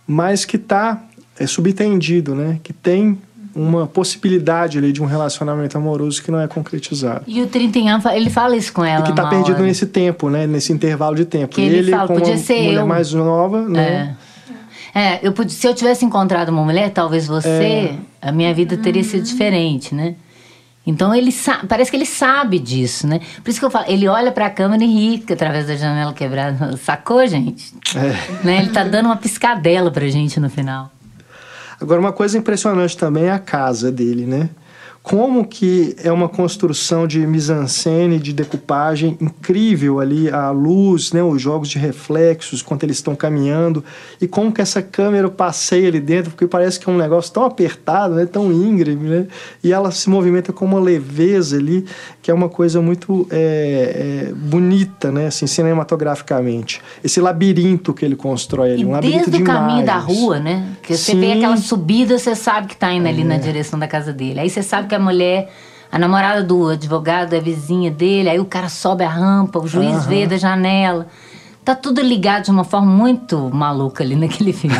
mas 0.07 0.45
que 0.45 0.55
está 0.55 1.03
é, 1.39 1.45
subtendido, 1.45 2.33
né? 2.33 2.59
Que 2.63 2.73
tem 2.73 3.17
uma 3.55 3.87
possibilidade 3.87 4.77
ali 4.77 4.91
de 4.91 5.01
um 5.01 5.05
relacionamento 5.05 5.77
amoroso 5.77 6.21
que 6.21 6.29
não 6.29 6.39
é 6.41 6.47
concretizado. 6.47 7.23
E 7.25 7.41
o 7.41 7.47
Trintignant, 7.47 8.01
fa- 8.01 8.15
ele 8.15 8.29
fala 8.29 8.55
isso 8.57 8.73
com 8.73 8.83
ela 8.83 8.99
E 8.99 9.03
que 9.05 9.09
está 9.11 9.23
uma 9.23 9.29
perdido 9.29 9.55
hora. 9.55 9.63
nesse 9.63 9.85
tempo, 9.85 10.29
né? 10.29 10.45
Nesse 10.45 10.73
intervalo 10.73 11.15
de 11.15 11.23
tempo. 11.25 11.55
Que 11.55 11.61
ele 11.61 11.77
ele, 11.77 11.91
fala, 11.91 12.07
como 12.07 12.19
podia 12.19 12.33
uma 12.35 12.39
ser 12.43 12.61
mulher 12.63 12.79
eu. 12.81 12.87
mais 12.87 13.13
nova, 13.13 13.61
né? 13.67 14.15
É. 14.21 14.35
É, 14.97 15.19
eu 15.23 15.31
podia, 15.33 15.55
se 15.55 15.67
eu 15.67 15.73
tivesse 15.73 16.05
encontrado 16.05 16.49
uma 16.49 16.63
mulher, 16.63 16.89
talvez 16.89 17.27
você, 17.27 17.49
É. 17.49 17.95
a 18.21 18.31
minha 18.31 18.53
vida 18.53 18.77
teria 18.77 19.03
sido 19.03 19.23
diferente, 19.23 19.93
né? 19.95 20.15
Então 20.87 21.13
ele 21.15 21.31
sabe, 21.31 21.65
parece 21.67 21.89
que 21.89 21.97
ele 21.97 22.05
sabe 22.05 22.59
disso, 22.59 23.07
né? 23.07 23.19
Por 23.43 23.49
isso 23.49 23.59
que 23.59 23.65
eu 23.65 23.71
falo, 23.71 23.85
ele 23.87 24.07
olha 24.07 24.31
pra 24.31 24.49
câmera 24.49 24.83
e 24.83 24.87
ri 24.87 25.17
que 25.17 25.33
através 25.33 25.65
da 25.67 25.75
janela 25.75 26.13
quebrada. 26.13 26.77
Sacou, 26.77 27.25
gente? 27.27 27.73
É. 27.95 28.45
Né? 28.45 28.57
Ele 28.59 28.69
tá 28.69 28.83
dando 28.83 29.07
uma 29.07 29.17
piscadela 29.17 29.89
pra 29.89 30.07
gente 30.07 30.39
no 30.39 30.49
final. 30.49 30.91
Agora, 31.79 31.99
uma 31.99 32.13
coisa 32.13 32.37
impressionante 32.37 32.97
também 32.97 33.25
é 33.25 33.31
a 33.31 33.39
casa 33.39 33.91
dele, 33.91 34.25
né? 34.25 34.49
Como 35.05 35.45
que 35.45 35.95
é 36.03 36.11
uma 36.11 36.27
construção 36.27 37.05
de 37.05 37.19
mise-en-scène, 37.27 38.17
de 38.17 38.33
decupagem 38.33 39.15
incrível 39.21 39.99
ali, 39.99 40.31
a 40.31 40.49
luz, 40.49 41.11
né, 41.11 41.21
os 41.21 41.39
jogos 41.39 41.69
de 41.69 41.77
reflexos, 41.77 42.63
quando 42.63 42.83
eles 42.83 42.97
estão 42.97 43.15
caminhando, 43.15 43.83
e 44.19 44.27
como 44.27 44.51
que 44.51 44.61
essa 44.61 44.81
câmera 44.81 45.29
passeia 45.29 45.89
ali 45.89 45.99
dentro, 45.99 46.31
porque 46.31 46.47
parece 46.47 46.79
que 46.79 46.89
é 46.89 46.91
um 46.91 46.97
negócio 46.97 47.31
tão 47.31 47.45
apertado, 47.45 48.15
né, 48.15 48.25
tão 48.25 48.51
íngreme, 48.51 49.07
né, 49.07 49.27
e 49.63 49.71
ela 49.71 49.91
se 49.91 50.09
movimenta 50.09 50.51
com 50.51 50.65
uma 50.65 50.79
leveza 50.79 51.55
ali, 51.57 51.85
que 52.19 52.31
é 52.31 52.33
uma 52.33 52.49
coisa 52.49 52.81
muito 52.81 53.27
é, 53.29 54.25
é, 54.29 54.33
bonita, 54.33 55.11
né, 55.11 55.27
assim, 55.27 55.45
cinematograficamente. 55.45 56.81
Esse 57.03 57.21
labirinto 57.21 57.93
que 57.93 58.03
ele 58.03 58.15
constrói 58.15 58.73
ali, 58.73 58.81
E 58.81 58.85
um 58.87 58.91
labirinto 58.91 59.29
desde 59.29 59.37
de 59.37 59.43
o 59.43 59.45
caminho 59.45 59.85
da 59.85 59.97
imagens. 59.97 60.17
rua, 60.19 60.39
né? 60.39 60.67
Que 60.81 60.97
você 60.97 61.11
Sim. 61.11 61.19
vê 61.19 61.33
aquela 61.33 61.57
subida, 61.57 62.17
você 62.17 62.33
sabe 62.33 62.69
que 62.69 62.75
tá 62.75 62.91
indo 62.91 63.07
ali 63.07 63.23
na 63.23 63.37
direção 63.37 63.77
da 63.77 63.87
casa 63.87 64.11
dele. 64.11 64.39
Aí 64.39 64.49
você 64.49 64.63
sabe 64.63 64.87
que 64.87 64.94
a 64.95 64.99
mulher, 64.99 65.51
a 65.91 65.99
namorada 65.99 66.43
do 66.43 66.69
advogado 66.69 67.33
é 67.33 67.39
vizinha 67.39 67.91
dele, 67.91 68.29
aí 68.29 68.39
o 68.39 68.45
cara 68.45 68.69
sobe 68.69 69.03
a 69.03 69.09
rampa, 69.09 69.59
o 69.59 69.67
juiz 69.67 69.95
Aham. 69.95 70.07
vê 70.07 70.27
da 70.27 70.37
janela. 70.37 71.07
Tá 71.63 71.73
tudo 71.73 71.99
ligado 71.99 72.43
de 72.43 72.51
uma 72.51 72.63
forma 72.63 72.85
muito 72.91 73.49
maluca 73.51 74.03
ali 74.03 74.15
naquele 74.15 74.53
filme. 74.53 74.75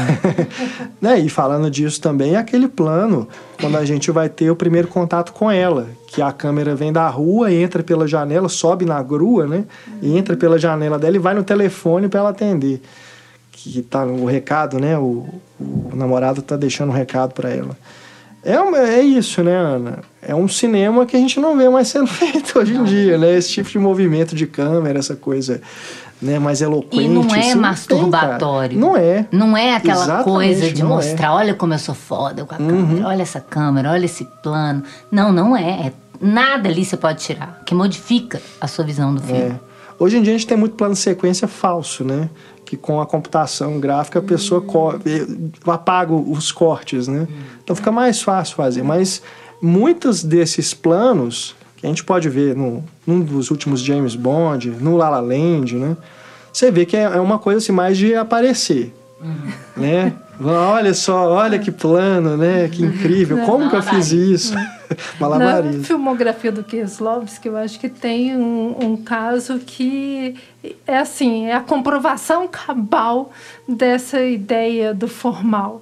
né? 1.02 1.18
E 1.18 1.30
falando 1.30 1.70
disso 1.72 2.00
também, 2.00 2.36
é 2.36 2.38
aquele 2.38 2.68
plano, 2.68 3.28
quando 3.60 3.76
a 3.76 3.84
gente 3.84 4.12
vai 4.12 4.30
ter 4.30 4.52
o 4.52 4.56
primeiro 4.56 4.88
contato 4.88 5.34
com 5.34 5.50
ela, 5.50 5.88
que 6.08 6.22
a 6.22 6.32
câmera 6.32 6.76
vem 6.76 6.94
da 6.94 7.08
rua, 7.10 7.52
entra 7.52 7.82
pela 7.82 8.08
janela, 8.08 8.48
sobe 8.48 8.86
na 8.86 9.02
grua, 9.02 9.48
né? 9.48 9.66
E 10.00 10.16
entra 10.16 10.38
pela 10.38 10.60
janela 10.60 11.00
dela 11.00 11.16
e 11.16 11.20
vai 11.20 11.34
no 11.34 11.44
telefone 11.44 12.08
para 12.08 12.20
ela 12.20 12.30
atender. 12.30 12.80
Que 13.52 13.82
tá 13.82 14.06
o 14.06 14.26
recado, 14.26 14.78
né? 14.80 14.96
O, 14.96 15.26
o 15.60 15.96
namorado 15.96 16.44
tá 16.44 16.56
deixando 16.56 16.90
um 16.90 16.94
recado 16.94 17.34
para 17.34 17.50
ela. 17.50 17.76
É, 18.46 19.00
é 19.00 19.02
isso, 19.02 19.44
né, 19.44 19.56
Ana? 19.56 20.00
É 20.22 20.36
um 20.36 20.48
cinema 20.48 21.04
que 21.08 21.18
a 21.18 21.20
gente 21.20 21.40
não 21.40 21.58
vê 21.58 21.68
mais 21.68 21.88
sendo 21.88 22.06
feito 22.08 22.60
hoje 22.60 22.76
em 22.76 22.84
dia, 22.84 23.18
né? 23.18 23.36
Esse 23.36 23.54
tipo 23.54 23.70
de 23.70 23.80
movimento 23.80 24.36
de 24.36 24.46
câmera, 24.46 25.00
essa 25.00 25.16
coisa 25.16 25.60
né, 26.22 26.38
mais 26.38 26.62
eloquente. 26.62 27.06
E 27.06 27.08
não 27.08 27.36
é 27.36 27.56
masturbatório. 27.56 28.78
Não, 28.78 28.90
não 28.90 28.98
é. 28.98 29.28
Não 29.32 29.58
é 29.58 29.76
aquela 29.76 30.04
Exatamente, 30.04 30.24
coisa 30.24 30.72
de 30.72 30.82
é. 30.82 30.86
mostrar, 30.86 31.28
é. 31.28 31.32
olha 31.32 31.54
como 31.56 31.74
eu 31.74 31.80
sou 31.80 31.96
foda 31.96 32.46
com 32.46 32.54
a 32.54 32.58
uhum. 32.60 32.68
câmera, 32.68 33.08
olha 33.08 33.22
essa 33.24 33.42
câmera, 33.42 33.92
olha 33.92 34.06
esse 34.06 34.26
plano. 34.44 34.84
Não, 35.12 35.32
não 35.32 35.58
é. 35.58 35.88
é. 35.88 35.94
Nada 36.22 36.70
ali 36.70 36.86
você 36.86 36.96
pode 36.96 37.22
tirar, 37.24 37.62
que 37.66 37.76
modifica 37.76 38.42
a 38.62 38.68
sua 38.68 38.86
visão 38.86 39.14
do 39.14 39.22
filme. 39.22 39.42
É. 39.42 39.60
Hoje 39.98 40.18
em 40.18 40.22
dia 40.22 40.34
a 40.34 40.38
gente 40.38 40.48
tem 40.48 40.58
muito 40.58 40.76
plano 40.76 40.94
de 40.94 41.00
sequência 41.00 41.48
falso, 41.48 42.04
né? 42.04 42.30
Que 42.66 42.76
com 42.76 43.00
a 43.00 43.06
computação 43.06 43.80
gráfica 43.80 44.20
a 44.20 44.22
pessoa 44.22 44.66
apaga 45.68 46.14
os 46.14 46.52
cortes, 46.52 47.08
né? 47.08 47.28
Então 47.64 47.76
fica 47.76 47.92
mais 47.92 48.22
fácil 48.22 48.56
fazer. 48.56 48.84
Mas 48.84 49.22
muitos 49.62 50.24
desses 50.24 50.74
planos 50.74 51.56
que 51.78 51.86
a 51.86 51.90
gente 51.90 52.04
pode 52.04 52.28
ver 52.30 52.56
no, 52.56 52.84
num 53.06 53.22
dos 53.22 53.52
últimos 53.52 53.82
James 53.82 54.16
Bond, 54.16 54.70
no 54.70 54.98
La 54.98 55.10
La 55.10 55.20
Land, 55.20 55.76
né? 55.76 55.96
Você 56.52 56.72
vê 56.72 56.86
que 56.86 56.96
é, 56.96 57.04
é 57.04 57.20
uma 57.20 57.38
coisa 57.38 57.60
assim 57.60 57.72
mais 57.72 57.98
de 57.98 58.16
aparecer, 58.16 58.94
uhum. 59.22 59.52
né? 59.76 60.14
Olha 60.44 60.94
só, 60.94 61.30
olha 61.32 61.58
que 61.58 61.72
plano, 61.72 62.36
né? 62.36 62.68
Que 62.68 62.84
incrível. 62.84 63.46
Como 63.46 63.70
que 63.70 63.76
eu 63.76 63.82
fiz 63.82 64.12
isso? 64.12 64.54
Malabarismo. 65.20 65.80
Na 65.80 65.84
filmografia 65.84 66.52
do 66.52 66.64
Kieslowski, 66.64 67.48
eu 67.48 67.58
acho 67.58 67.80
que 67.80 67.90
tem 67.90 68.36
um, 68.36 68.76
um, 68.82 68.98
caso 68.98 69.60
que 69.60 70.36
é 70.86 70.98
assim, 70.98 71.48
é 71.48 71.54
a 71.54 71.62
comprovação 71.62 72.48
cabal 72.48 73.32
dessa 73.68 74.22
ideia 74.22 74.94
do 74.94 75.08
formal 75.08 75.82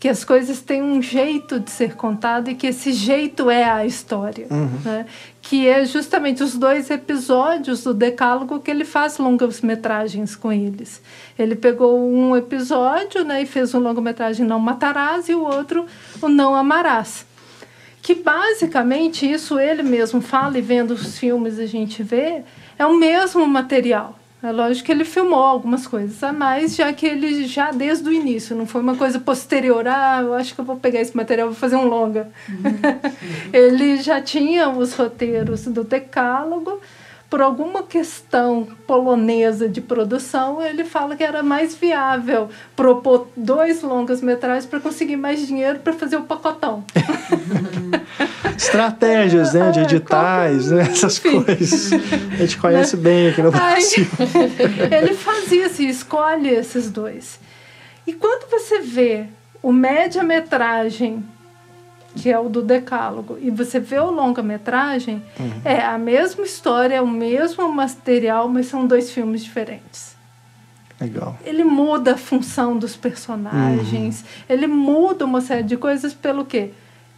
que 0.00 0.08
as 0.08 0.24
coisas 0.24 0.62
têm 0.62 0.82
um 0.82 1.02
jeito 1.02 1.60
de 1.60 1.70
ser 1.70 1.94
contado 1.94 2.48
e 2.48 2.54
que 2.54 2.68
esse 2.68 2.90
jeito 2.90 3.50
é 3.50 3.64
a 3.64 3.84
história. 3.84 4.46
Uhum. 4.50 4.70
Né? 4.82 5.04
Que 5.42 5.66
é 5.66 5.84
justamente 5.84 6.42
os 6.42 6.56
dois 6.56 6.90
episódios 6.90 7.82
do 7.82 7.94
Decálogo 7.94 8.60
que 8.60 8.70
ele 8.70 8.84
faz 8.84 9.18
longas 9.18 9.62
metragens 9.62 10.36
com 10.36 10.52
eles. 10.52 11.02
Ele 11.38 11.56
pegou 11.56 11.98
um 11.98 12.36
episódio 12.36 13.24
né, 13.24 13.42
e 13.42 13.46
fez 13.46 13.74
um 13.74 13.80
longa-metragem 13.80 14.46
Não 14.46 14.60
Matarás 14.60 15.28
e 15.28 15.34
o 15.34 15.42
outro 15.42 15.86
o 16.20 16.28
Não 16.28 16.54
Amarás. 16.54 17.26
Que 18.02 18.14
basicamente 18.14 19.30
isso 19.30 19.58
ele 19.58 19.82
mesmo 19.82 20.20
fala 20.20 20.58
e 20.58 20.62
vendo 20.62 20.92
os 20.92 21.18
filmes 21.18 21.58
a 21.58 21.66
gente 21.66 22.02
vê, 22.02 22.42
é 22.78 22.86
o 22.86 22.96
mesmo 22.96 23.46
material. 23.46 24.19
É 24.42 24.50
lógico 24.50 24.86
que 24.86 24.92
ele 24.92 25.04
filmou 25.04 25.38
algumas 25.38 25.86
coisas 25.86 26.22
a 26.22 26.32
mais, 26.32 26.74
já 26.74 26.90
que 26.94 27.04
ele 27.06 27.46
já 27.46 27.70
desde 27.70 28.08
o 28.08 28.12
início, 28.12 28.56
não 28.56 28.64
foi 28.66 28.80
uma 28.80 28.96
coisa 28.96 29.20
posterior, 29.20 29.86
ah, 29.86 30.20
eu 30.22 30.32
acho 30.32 30.54
que 30.54 30.60
eu 30.60 30.64
vou 30.64 30.76
pegar 30.76 31.00
esse 31.00 31.14
material, 31.14 31.48
vou 31.48 31.56
fazer 31.56 31.76
um 31.76 31.86
longa. 31.86 32.30
Uhum. 32.48 32.62
ele 33.52 33.98
já 33.98 34.20
tinha 34.22 34.70
os 34.70 34.94
roteiros 34.94 35.66
do 35.66 35.84
decálogo, 35.84 36.80
por 37.30 37.40
alguma 37.40 37.84
questão 37.84 38.66
polonesa 38.88 39.68
de 39.68 39.80
produção, 39.80 40.60
ele 40.60 40.84
fala 40.84 41.14
que 41.14 41.22
era 41.22 41.44
mais 41.44 41.76
viável 41.76 42.48
propor 42.74 43.28
dois 43.36 43.82
longas 43.82 44.20
metragens 44.20 44.66
para 44.66 44.80
conseguir 44.80 45.14
mais 45.14 45.46
dinheiro 45.46 45.78
para 45.78 45.92
fazer 45.92 46.16
o 46.16 46.24
pacotão. 46.24 46.84
Estratégias, 48.58 49.54
né, 49.54 49.70
de 49.70 49.78
é, 49.78 49.82
editais, 49.84 50.72
né, 50.72 50.82
essas 50.82 51.18
Enfim. 51.24 51.42
coisas. 51.44 51.92
A 52.34 52.36
gente 52.36 52.58
conhece 52.58 52.96
né? 52.96 53.02
bem 53.02 53.28
aqui 53.28 53.42
no 53.42 53.52
Brasil. 53.52 54.06
ele 54.90 55.14
fazia 55.14 55.66
assim, 55.66 55.86
escolhe 55.86 56.48
esses 56.48 56.90
dois. 56.90 57.38
E 58.06 58.12
quando 58.12 58.50
você 58.50 58.80
vê 58.80 59.26
o 59.62 59.72
média-metragem 59.72 61.24
que 62.14 62.30
é 62.30 62.38
o 62.38 62.48
do 62.48 62.62
Decálogo, 62.62 63.38
e 63.40 63.50
você 63.50 63.78
vê 63.78 63.98
o 63.98 64.10
longa-metragem, 64.10 65.22
uhum. 65.38 65.60
é 65.64 65.80
a 65.80 65.96
mesma 65.98 66.44
história, 66.44 66.96
é 66.96 67.00
o 67.00 67.06
mesmo 67.06 67.70
material, 67.72 68.48
mas 68.48 68.66
são 68.66 68.86
dois 68.86 69.10
filmes 69.10 69.44
diferentes. 69.44 70.16
Legal. 71.00 71.38
Ele 71.44 71.64
muda 71.64 72.12
a 72.12 72.16
função 72.16 72.76
dos 72.76 72.94
personagens, 72.94 74.20
uhum. 74.20 74.26
ele 74.48 74.66
muda 74.66 75.24
uma 75.24 75.40
série 75.40 75.62
de 75.62 75.76
coisas 75.76 76.12
pelo 76.12 76.44
quê? 76.44 76.70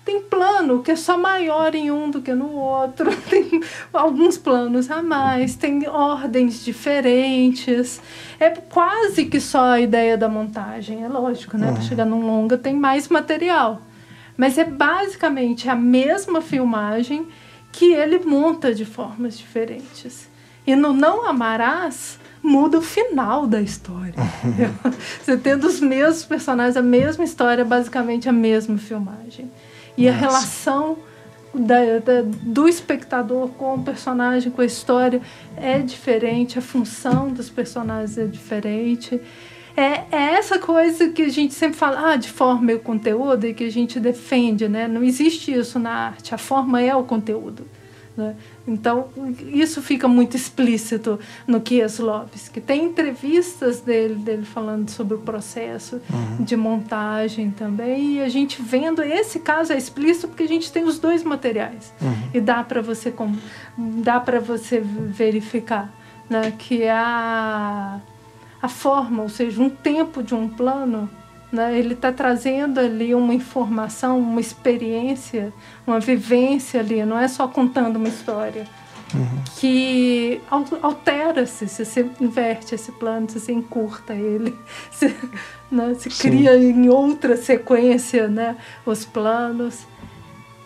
Tem 0.04 0.20
plano 0.20 0.82
que 0.82 0.90
é 0.90 0.96
só 0.96 1.16
maior 1.16 1.74
em 1.76 1.90
um 1.90 2.10
do 2.10 2.20
que 2.20 2.34
no 2.34 2.50
outro, 2.50 3.14
tem 3.30 3.60
alguns 3.92 4.36
planos 4.36 4.90
a 4.90 5.00
mais, 5.00 5.54
tem 5.54 5.88
ordens 5.88 6.64
diferentes. 6.64 8.00
É 8.38 8.50
quase 8.50 9.26
que 9.26 9.40
só 9.40 9.72
a 9.72 9.80
ideia 9.80 10.16
da 10.16 10.28
montagem, 10.28 11.04
é 11.04 11.08
lógico, 11.08 11.56
né? 11.56 11.68
Uhum. 11.68 11.74
Para 11.74 11.82
chegar 11.82 12.04
num 12.04 12.26
longa 12.26 12.58
tem 12.58 12.74
mais 12.74 13.08
material. 13.08 13.80
Mas 14.36 14.58
é 14.58 14.64
basicamente 14.64 15.68
a 15.68 15.74
mesma 15.74 16.40
filmagem 16.40 17.28
que 17.70 17.92
ele 17.92 18.18
monta 18.18 18.74
de 18.74 18.84
formas 18.84 19.38
diferentes. 19.38 20.28
E 20.66 20.76
no 20.76 20.92
Não 20.92 21.26
Amarás, 21.26 22.18
muda 22.42 22.78
o 22.78 22.82
final 22.82 23.46
da 23.46 23.60
história. 23.60 24.14
Você 25.22 25.36
tendo 25.36 25.66
os 25.66 25.80
mesmos 25.80 26.24
personagens, 26.24 26.76
a 26.76 26.82
mesma 26.82 27.24
história, 27.24 27.64
basicamente 27.64 28.28
a 28.28 28.32
mesma 28.32 28.76
filmagem. 28.78 29.50
E 29.96 30.06
Nossa. 30.06 30.16
a 30.16 30.20
relação 30.20 30.98
da, 31.54 31.98
da, 31.98 32.22
do 32.22 32.68
espectador 32.68 33.48
com 33.50 33.74
o 33.74 33.82
personagem, 33.82 34.50
com 34.50 34.62
a 34.62 34.64
história, 34.66 35.20
é 35.56 35.78
diferente, 35.78 36.58
a 36.58 36.62
função 36.62 37.28
dos 37.28 37.50
personagens 37.50 38.16
é 38.16 38.24
diferente 38.24 39.20
é, 39.76 40.04
é 40.10 40.34
essa 40.34 40.58
coisa 40.58 41.08
que 41.08 41.22
a 41.22 41.28
gente 41.28 41.54
sempre 41.54 41.76
fala, 41.76 42.12
ah, 42.12 42.16
de 42.16 42.30
forma 42.30 42.72
e 42.72 42.74
o 42.74 42.80
conteúdo, 42.80 43.46
e 43.46 43.54
que 43.54 43.64
a 43.64 43.70
gente 43.70 43.98
defende, 43.98 44.68
né? 44.68 44.86
Não 44.86 45.02
existe 45.02 45.52
isso 45.52 45.78
na 45.78 45.90
arte, 45.90 46.34
a 46.34 46.38
forma 46.38 46.80
é 46.80 46.94
o 46.94 47.04
conteúdo. 47.04 47.66
Né? 48.14 48.36
Então, 48.68 49.08
isso 49.46 49.80
fica 49.80 50.06
muito 50.06 50.36
explícito 50.36 51.18
no 51.46 51.62
Kieslowski. 51.62 52.60
Tem 52.60 52.84
entrevistas 52.84 53.80
dele, 53.80 54.16
dele 54.16 54.44
falando 54.44 54.90
sobre 54.90 55.14
o 55.14 55.18
processo 55.20 55.98
uhum. 56.10 56.44
de 56.44 56.54
montagem 56.54 57.50
também, 57.50 58.16
e 58.16 58.20
a 58.20 58.28
gente 58.28 58.60
vendo, 58.60 59.02
esse 59.02 59.40
caso 59.40 59.72
é 59.72 59.78
explícito 59.78 60.28
porque 60.28 60.42
a 60.42 60.48
gente 60.48 60.70
tem 60.70 60.84
os 60.84 60.98
dois 60.98 61.24
materiais, 61.24 61.92
uhum. 62.02 62.14
e 62.34 62.40
dá 62.40 62.62
para 62.62 62.82
você, 62.82 63.12
dá 63.78 64.18
você 64.18 64.80
verificar 64.80 65.90
né? 66.28 66.52
que 66.56 66.86
a 66.88 68.00
a 68.62 68.68
forma, 68.68 69.24
ou 69.24 69.28
seja, 69.28 69.60
um 69.60 69.68
tempo 69.68 70.22
de 70.22 70.34
um 70.34 70.48
plano, 70.48 71.10
né? 71.50 71.76
ele 71.76 71.94
está 71.94 72.12
trazendo 72.12 72.78
ali 72.78 73.12
uma 73.12 73.34
informação, 73.34 74.20
uma 74.20 74.40
experiência, 74.40 75.52
uma 75.84 75.98
vivência 75.98 76.78
ali, 76.78 77.04
não 77.04 77.18
é 77.18 77.26
só 77.26 77.48
contando 77.48 77.96
uma 77.96 78.08
história. 78.08 78.64
Uhum. 79.14 79.42
Que 79.56 80.40
altera-se, 80.80 81.68
se 81.68 81.84
você 81.84 82.08
inverte 82.18 82.74
esse 82.74 82.92
plano, 82.92 83.28
se 83.28 83.40
você 83.40 83.52
encurta 83.52 84.14
ele, 84.14 84.56
se, 84.90 85.14
né? 85.70 85.94
se 85.98 86.08
cria 86.08 86.56
em 86.56 86.88
outra 86.88 87.36
sequência 87.36 88.28
né? 88.28 88.56
os 88.86 89.04
planos. 89.04 89.86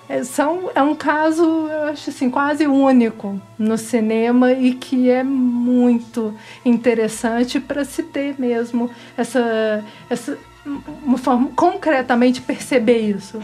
É, 0.08 0.22
são, 0.22 0.70
é 0.74 0.82
um 0.82 0.94
caso, 0.94 1.42
eu 1.42 1.84
acho 1.88 2.10
assim, 2.10 2.30
quase 2.30 2.66
único 2.66 3.40
no 3.58 3.76
cinema 3.76 4.52
e 4.52 4.74
que 4.74 5.10
é 5.10 5.24
muito 5.24 6.34
interessante 6.64 7.58
para 7.58 7.84
se 7.84 8.02
ter 8.04 8.36
mesmo 8.38 8.88
essa, 9.16 9.84
essa 10.08 10.38
uma 11.02 11.18
forma, 11.18 11.48
concretamente 11.56 12.40
perceber 12.40 12.98
isso, 12.98 13.40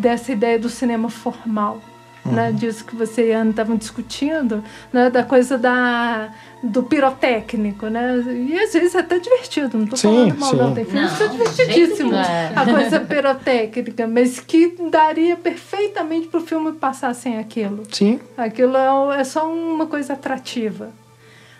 dessa 0.00 0.32
ideia 0.32 0.58
do 0.58 0.68
cinema 0.68 1.08
formal 1.08 1.80
né, 2.24 2.48
uhum. 2.48 2.54
disso 2.54 2.84
que 2.84 2.96
você 2.96 3.28
e 3.28 3.32
Ana 3.32 3.50
estavam 3.50 3.76
discutindo, 3.76 4.64
né, 4.92 5.10
da 5.10 5.22
coisa 5.22 5.58
da, 5.58 6.32
do 6.62 6.82
pirotécnico, 6.82 7.86
né? 7.86 8.22
E 8.48 8.58
às 8.58 8.72
vezes 8.72 8.94
é 8.94 9.00
até 9.00 9.18
divertido, 9.18 9.76
não 9.76 9.84
estou 9.84 9.98
falando 9.98 10.38
mal, 10.38 10.56
não. 10.56 10.74
Tem 10.74 10.84
filmes 10.84 11.12
que 11.12 11.18
são 11.18 11.28
divertidíssimos, 11.28 12.16
é. 12.16 12.52
a 12.56 12.64
coisa 12.64 13.00
pirotécnica, 13.00 14.06
mas 14.06 14.40
que 14.40 14.74
daria 14.90 15.36
perfeitamente 15.36 16.28
para 16.28 16.40
o 16.40 16.42
filme 16.42 16.72
passar 16.72 17.14
sem 17.14 17.38
aquilo. 17.38 17.82
Sim. 17.92 18.18
Aquilo 18.36 18.76
é, 18.76 19.20
é 19.20 19.24
só 19.24 19.50
uma 19.52 19.86
coisa 19.86 20.14
atrativa. 20.14 20.90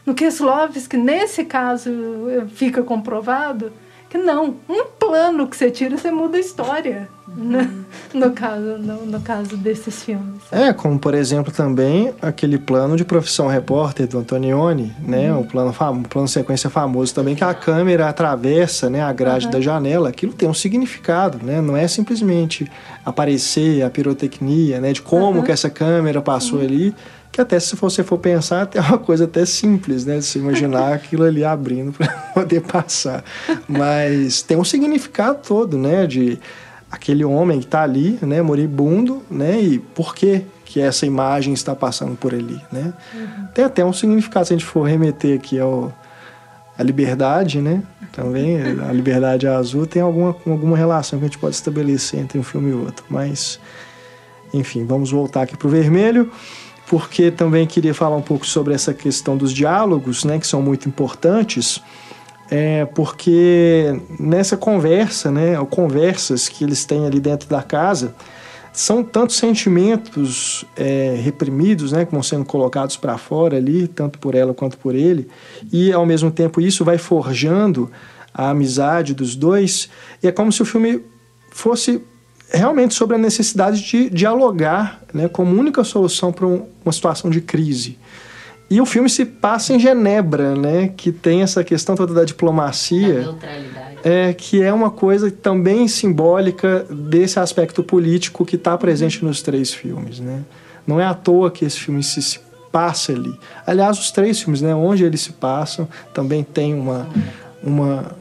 No 0.06 0.14
Kieslowski, 0.14 0.96
nesse 0.96 1.44
caso, 1.44 1.90
fica 2.54 2.82
comprovado 2.82 3.72
que 4.14 4.18
não. 4.18 4.56
Um 4.68 4.84
plano 4.84 5.48
que 5.48 5.56
você 5.56 5.70
tira, 5.70 5.96
você 5.96 6.10
muda 6.10 6.36
a 6.36 6.40
história. 6.40 7.08
no, 8.14 8.30
caso, 8.30 8.78
no, 8.78 9.06
no, 9.06 9.20
caso 9.20 9.56
desses 9.56 10.02
filmes. 10.02 10.42
É, 10.52 10.72
como 10.72 10.98
por 10.98 11.14
exemplo 11.14 11.52
também 11.52 12.12
aquele 12.22 12.58
plano 12.58 12.96
de 12.96 13.04
profissão 13.04 13.48
repórter 13.48 14.06
do 14.06 14.18
Antonioni, 14.18 14.94
né? 15.00 15.32
Uhum. 15.32 15.40
Um 15.40 15.44
plano 15.44 15.72
fam 15.72 16.02
plano 16.02 16.28
sequência 16.28 16.70
famoso 16.70 17.14
também 17.14 17.34
que 17.34 17.42
a 17.42 17.52
câmera 17.52 18.08
atravessa, 18.08 18.88
né, 18.88 19.02
a 19.02 19.12
grade 19.12 19.46
uhum. 19.46 19.52
da 19.52 19.60
janela. 19.60 20.08
Aquilo 20.08 20.32
tem 20.32 20.48
um 20.48 20.54
significado, 20.54 21.44
né? 21.44 21.60
Não 21.60 21.76
é 21.76 21.88
simplesmente 21.88 22.70
aparecer 23.04 23.82
a 23.82 23.90
pirotecnia, 23.90 24.80
né, 24.80 24.92
de 24.92 25.02
como 25.02 25.38
uhum. 25.38 25.44
que 25.44 25.52
essa 25.52 25.68
câmera 25.68 26.22
passou 26.22 26.58
uhum. 26.58 26.64
ali 26.64 26.94
que 27.34 27.40
até 27.40 27.58
se 27.58 27.74
você 27.74 28.04
for 28.04 28.16
pensar, 28.16 28.70
é 28.72 28.80
uma 28.80 28.96
coisa 28.96 29.24
até 29.24 29.44
simples, 29.44 30.06
né? 30.06 30.20
Se 30.20 30.38
imaginar 30.38 30.92
aquilo 30.94 31.24
ali 31.24 31.44
abrindo 31.44 31.92
para 31.92 32.06
poder 32.32 32.60
passar. 32.60 33.24
Mas 33.66 34.40
tem 34.40 34.56
um 34.56 34.62
significado 34.62 35.40
todo, 35.44 35.76
né? 35.76 36.06
De 36.06 36.38
aquele 36.94 37.24
homem 37.24 37.58
que 37.58 37.66
está 37.66 37.82
ali, 37.82 38.18
né? 38.22 38.40
Moribundo, 38.40 39.22
né? 39.30 39.60
E 39.60 39.78
por 39.78 40.14
que 40.14 40.42
que 40.64 40.80
essa 40.80 41.04
imagem 41.06 41.52
está 41.52 41.74
passando 41.74 42.16
por 42.16 42.32
ali, 42.32 42.60
né? 42.72 42.92
Uhum. 43.14 43.46
Tem 43.54 43.64
até 43.64 43.84
um 43.84 43.92
significado, 43.92 44.46
se 44.46 44.54
a 44.54 44.56
gente 44.56 44.66
for 44.66 44.82
remeter 44.82 45.36
aqui 45.36 45.58
ao 45.58 45.92
a 46.76 46.82
liberdade, 46.82 47.60
né? 47.60 47.82
Também 48.12 48.60
a 48.60 48.92
liberdade 48.92 49.46
azul 49.46 49.86
tem 49.86 50.02
alguma, 50.02 50.34
alguma 50.46 50.76
relação 50.76 51.18
que 51.18 51.24
a 51.24 51.28
gente 51.28 51.38
pode 51.38 51.54
estabelecer 51.54 52.18
entre 52.18 52.36
um 52.38 52.42
filme 52.42 52.70
e 52.70 52.74
outro. 52.74 53.04
Mas, 53.08 53.60
enfim, 54.52 54.84
vamos 54.84 55.12
voltar 55.12 55.42
aqui 55.42 55.56
para 55.56 55.68
o 55.68 55.70
vermelho 55.70 56.30
porque 56.86 57.30
também 57.30 57.66
queria 57.66 57.94
falar 57.94 58.16
um 58.16 58.22
pouco 58.22 58.46
sobre 58.46 58.74
essa 58.74 58.92
questão 58.92 59.36
dos 59.36 59.52
diálogos, 59.52 60.24
né, 60.24 60.38
que 60.38 60.46
são 60.46 60.60
muito 60.60 60.88
importantes, 60.88 61.80
é 62.50 62.84
porque 62.84 64.00
nessa 64.18 64.56
conversa, 64.56 65.30
né, 65.30 65.58
ou 65.58 65.66
conversas 65.66 66.48
que 66.48 66.64
eles 66.64 66.84
têm 66.84 67.06
ali 67.06 67.20
dentro 67.20 67.48
da 67.48 67.62
casa, 67.62 68.14
são 68.72 69.04
tantos 69.04 69.36
sentimentos 69.36 70.64
é, 70.76 71.16
reprimidos, 71.22 71.92
né, 71.92 72.04
que 72.04 72.10
vão 72.10 72.22
sendo 72.22 72.44
colocados 72.44 72.96
para 72.96 73.16
fora 73.16 73.56
ali, 73.56 73.86
tanto 73.86 74.18
por 74.18 74.34
ela 74.34 74.52
quanto 74.52 74.76
por 74.76 74.94
ele, 74.94 75.28
e 75.72 75.92
ao 75.92 76.04
mesmo 76.04 76.30
tempo 76.30 76.60
isso 76.60 76.84
vai 76.84 76.98
forjando 76.98 77.90
a 78.32 78.50
amizade 78.50 79.14
dos 79.14 79.36
dois, 79.36 79.88
e 80.22 80.26
é 80.26 80.32
como 80.32 80.50
se 80.50 80.60
o 80.60 80.64
filme 80.64 81.00
fosse 81.50 82.02
realmente 82.52 82.94
sobre 82.94 83.14
a 83.14 83.18
necessidade 83.18 83.80
de 83.82 84.10
dialogar 84.10 85.00
né, 85.12 85.28
como 85.28 85.58
única 85.58 85.84
solução 85.84 86.32
para 86.32 86.46
um, 86.46 86.66
uma 86.84 86.92
situação 86.92 87.30
de 87.30 87.40
crise. 87.40 87.96
E 88.70 88.80
o 88.80 88.86
filme 88.86 89.10
se 89.10 89.24
passa 89.24 89.74
em 89.74 89.78
Genebra, 89.78 90.54
né, 90.56 90.88
que 90.96 91.12
tem 91.12 91.42
essa 91.42 91.62
questão 91.62 91.94
toda 91.94 92.14
da 92.14 92.24
diplomacia. 92.24 93.14
Da 93.14 93.20
neutralidade. 93.20 93.94
É, 94.02 94.34
que 94.34 94.62
é 94.62 94.72
uma 94.72 94.90
coisa 94.90 95.30
também 95.30 95.88
simbólica 95.88 96.84
desse 96.90 97.38
aspecto 97.38 97.82
político 97.82 98.44
que 98.44 98.56
está 98.56 98.76
presente 98.76 99.24
nos 99.24 99.40
três 99.40 99.72
filmes. 99.72 100.20
Né? 100.20 100.42
Não 100.86 101.00
é 101.00 101.06
à 101.06 101.14
toa 101.14 101.50
que 101.50 101.64
esse 101.64 101.80
filme 101.80 102.02
se, 102.02 102.20
se 102.20 102.40
passa 102.70 103.12
ali. 103.12 103.34
Aliás, 103.66 103.98
os 103.98 104.10
três 104.10 104.40
filmes, 104.40 104.60
né, 104.60 104.74
onde 104.74 105.04
eles 105.04 105.20
se 105.22 105.32
passam, 105.32 105.88
também 106.12 106.42
tem 106.42 106.74
uma, 106.74 107.08
uma 107.62 108.12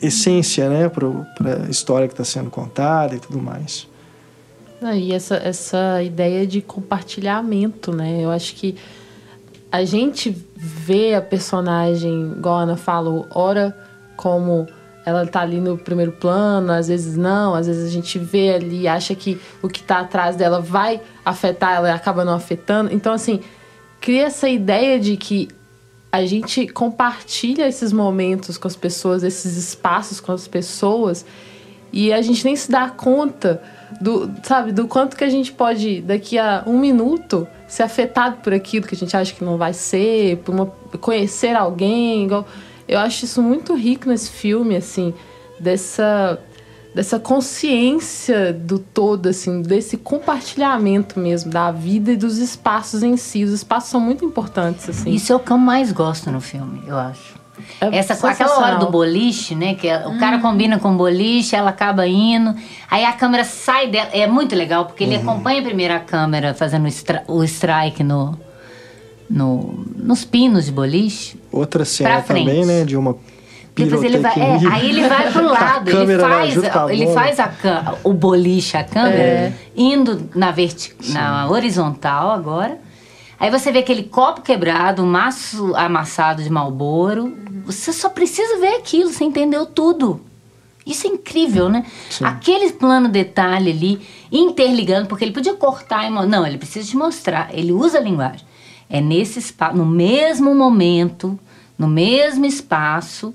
essência 0.00 0.68
né, 0.68 0.88
para 0.88 1.66
a 1.66 1.70
história 1.70 2.08
que 2.08 2.14
está 2.14 2.24
sendo 2.24 2.50
contada 2.50 3.14
e 3.14 3.20
tudo 3.20 3.40
mais. 3.40 3.86
E 4.94 5.12
essa, 5.12 5.36
essa 5.36 6.02
ideia 6.02 6.46
de 6.46 6.62
compartilhamento, 6.62 7.92
né? 7.92 8.24
Eu 8.24 8.30
acho 8.30 8.54
que 8.54 8.76
a 9.70 9.84
gente 9.84 10.34
vê 10.56 11.14
a 11.14 11.20
personagem, 11.20 12.32
igual 12.36 12.56
a 12.56 12.62
Ana 12.62 12.76
falou, 12.76 13.26
ora 13.30 13.76
como 14.16 14.66
ela 15.04 15.26
tá 15.26 15.40
ali 15.40 15.60
no 15.60 15.78
primeiro 15.78 16.12
plano, 16.12 16.72
às 16.72 16.88
vezes 16.88 17.16
não, 17.16 17.54
às 17.54 17.66
vezes 17.66 17.86
a 17.86 17.90
gente 17.90 18.18
vê 18.18 18.54
ali 18.54 18.86
acha 18.86 19.14
que 19.14 19.40
o 19.62 19.68
que 19.68 19.82
tá 19.82 20.00
atrás 20.00 20.36
dela 20.36 20.60
vai 20.60 21.00
afetar 21.24 21.76
ela 21.76 21.88
e 21.88 21.92
acaba 21.92 22.24
não 22.24 22.34
afetando. 22.34 22.92
Então, 22.92 23.12
assim, 23.12 23.40
cria 24.00 24.26
essa 24.26 24.48
ideia 24.48 24.98
de 24.98 25.16
que 25.16 25.48
a 26.10 26.24
gente 26.26 26.66
compartilha 26.68 27.66
esses 27.66 27.92
momentos 27.92 28.58
com 28.58 28.68
as 28.68 28.76
pessoas, 28.76 29.22
esses 29.22 29.56
espaços 29.56 30.20
com 30.20 30.32
as 30.32 30.48
pessoas, 30.48 31.24
e 31.92 32.12
a 32.12 32.20
gente 32.20 32.44
nem 32.44 32.56
se 32.56 32.70
dá 32.70 32.90
conta 32.90 33.62
do, 34.00 34.30
sabe, 34.42 34.72
do 34.72 34.86
quanto 34.86 35.16
que 35.16 35.24
a 35.24 35.30
gente 35.30 35.52
pode, 35.52 36.02
daqui 36.02 36.38
a 36.38 36.62
um 36.66 36.78
minuto, 36.78 37.46
ser 37.68 37.82
afetado 37.82 38.38
por 38.38 38.52
aquilo 38.52 38.86
que 38.86 38.94
a 38.94 38.98
gente 38.98 39.16
acha 39.16 39.32
que 39.32 39.44
não 39.44 39.56
vai 39.56 39.72
ser, 39.72 40.38
por 40.38 40.54
uma, 40.54 40.66
conhecer 41.00 41.54
alguém. 41.54 42.24
Igual, 42.24 42.46
eu 42.88 42.98
acho 42.98 43.26
isso 43.26 43.42
muito 43.42 43.74
rico 43.74 44.08
nesse 44.08 44.30
filme, 44.30 44.74
assim, 44.74 45.14
dessa 45.60 46.40
dessa 46.94 47.20
consciência 47.20 48.52
do 48.52 48.78
todo, 48.78 49.28
assim, 49.28 49.62
desse 49.62 49.96
compartilhamento 49.96 51.20
mesmo 51.20 51.52
da 51.52 51.70
vida 51.70 52.10
e 52.10 52.16
dos 52.16 52.38
espaços 52.38 53.04
em 53.04 53.16
si. 53.16 53.44
Os 53.44 53.52
espaços 53.52 53.90
são 53.90 54.00
muito 54.00 54.24
importantes, 54.24 54.88
assim. 54.88 55.12
Isso 55.12 55.32
é 55.32 55.36
o 55.36 55.38
que 55.38 55.52
eu 55.52 55.58
mais 55.58 55.92
gosto 55.92 56.28
no 56.30 56.40
filme, 56.40 56.82
eu 56.88 56.96
acho. 56.96 57.37
É 57.80 57.96
Essa, 57.96 58.14
aquela 58.28 58.58
hora 58.58 58.76
do 58.76 58.90
boliche, 58.90 59.54
né? 59.54 59.74
Que 59.74 59.88
é, 59.88 60.06
o 60.06 60.10
hum. 60.10 60.18
cara 60.18 60.38
combina 60.38 60.78
com 60.78 60.92
o 60.92 60.96
boliche, 60.96 61.54
ela 61.54 61.70
acaba 61.70 62.06
indo. 62.06 62.54
Aí 62.90 63.04
a 63.04 63.12
câmera 63.12 63.44
sai 63.44 63.88
dela. 63.88 64.10
É 64.12 64.26
muito 64.26 64.54
legal, 64.56 64.86
porque 64.86 65.04
ele 65.04 65.16
uhum. 65.16 65.30
acompanha 65.30 65.62
primeiro 65.62 65.94
a 65.94 66.00
câmera 66.00 66.54
fazendo 66.54 66.88
o 67.28 67.44
strike 67.44 68.02
no, 68.02 68.38
no, 69.30 69.84
nos 69.96 70.24
pinos 70.24 70.66
de 70.66 70.72
boliche. 70.72 71.40
Outra 71.52 71.84
cena 71.84 72.20
também, 72.22 72.64
né? 72.64 72.84
De 72.84 72.96
uma 72.96 73.16
depois 73.78 74.02
ele 74.02 74.18
vai, 74.18 74.32
é, 74.32 74.58
aí 74.72 74.90
ele 74.90 75.08
vai 75.08 75.30
pro 75.30 75.46
lado, 75.48 75.88
ele 75.88 76.18
faz, 76.18 76.56
ele 76.90 77.06
faz 77.12 77.38
a, 77.38 77.52
o 78.02 78.12
boliche, 78.12 78.76
a 78.76 78.82
câmera, 78.82 79.22
é. 79.22 79.52
indo 79.76 80.28
na, 80.34 80.50
verti, 80.50 80.94
na 81.10 81.48
horizontal 81.48 82.32
agora. 82.32 82.78
Aí 83.38 83.50
você 83.50 83.70
vê 83.70 83.80
aquele 83.80 84.04
copo 84.04 84.42
quebrado, 84.42 85.02
um 85.02 85.06
maço 85.06 85.74
amassado 85.76 86.42
de 86.42 86.50
malboro. 86.50 87.36
Você 87.64 87.92
só 87.92 88.08
precisa 88.08 88.58
ver 88.58 88.76
aquilo, 88.76 89.10
você 89.10 89.24
entendeu 89.24 89.64
tudo. 89.64 90.20
Isso 90.84 91.06
é 91.06 91.10
incrível, 91.10 91.68
né? 91.68 91.84
Sim. 92.08 92.24
Aquele 92.24 92.72
plano 92.72 93.08
detalhe 93.08 93.70
ali, 93.70 94.00
interligando, 94.32 95.06
porque 95.06 95.22
ele 95.24 95.32
podia 95.32 95.54
cortar 95.54 96.06
e 96.06 96.10
Não, 96.10 96.46
ele 96.46 96.58
precisa 96.58 96.88
te 96.88 96.96
mostrar. 96.96 97.50
Ele 97.52 97.72
usa 97.72 97.98
a 97.98 98.00
linguagem. 98.00 98.46
É 98.88 99.00
nesse 99.00 99.38
espaço, 99.38 99.76
no 99.76 99.84
mesmo 99.84 100.54
momento, 100.54 101.38
no 101.78 101.86
mesmo 101.86 102.46
espaço, 102.46 103.34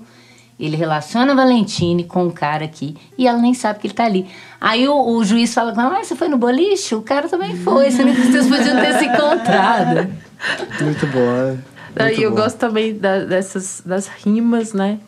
ele 0.58 0.76
relaciona 0.76 1.32
a 1.32 1.36
Valentine 1.36 2.04
com 2.04 2.26
o 2.26 2.32
cara 2.32 2.64
aqui 2.64 2.96
e 3.18 3.26
ela 3.26 3.38
nem 3.38 3.54
sabe 3.54 3.80
que 3.80 3.86
ele 3.88 3.94
tá 3.94 4.04
ali. 4.04 4.26
Aí 4.60 4.88
o, 4.88 4.96
o 4.96 5.24
juiz 5.24 5.52
fala 5.52 5.72
com 5.72 5.80
ela, 5.80 5.98
ah, 5.98 6.04
você 6.04 6.14
foi 6.14 6.28
no 6.28 6.38
boliche? 6.38 6.94
O 6.94 7.02
cara 7.02 7.28
também 7.28 7.56
foi, 7.56 7.90
vocês 7.90 8.48
podiam 8.48 8.80
ter 8.80 8.98
se 8.98 9.04
encontrado. 9.06 10.08
Muito 10.80 11.06
bom, 11.08 11.58
né? 11.96 12.14
E 12.14 12.22
eu 12.22 12.30
bom. 12.30 12.36
gosto 12.36 12.56
também 12.56 12.96
da, 12.96 13.24
dessas 13.24 13.82
das 13.84 14.06
rimas, 14.08 14.72
né? 14.72 14.98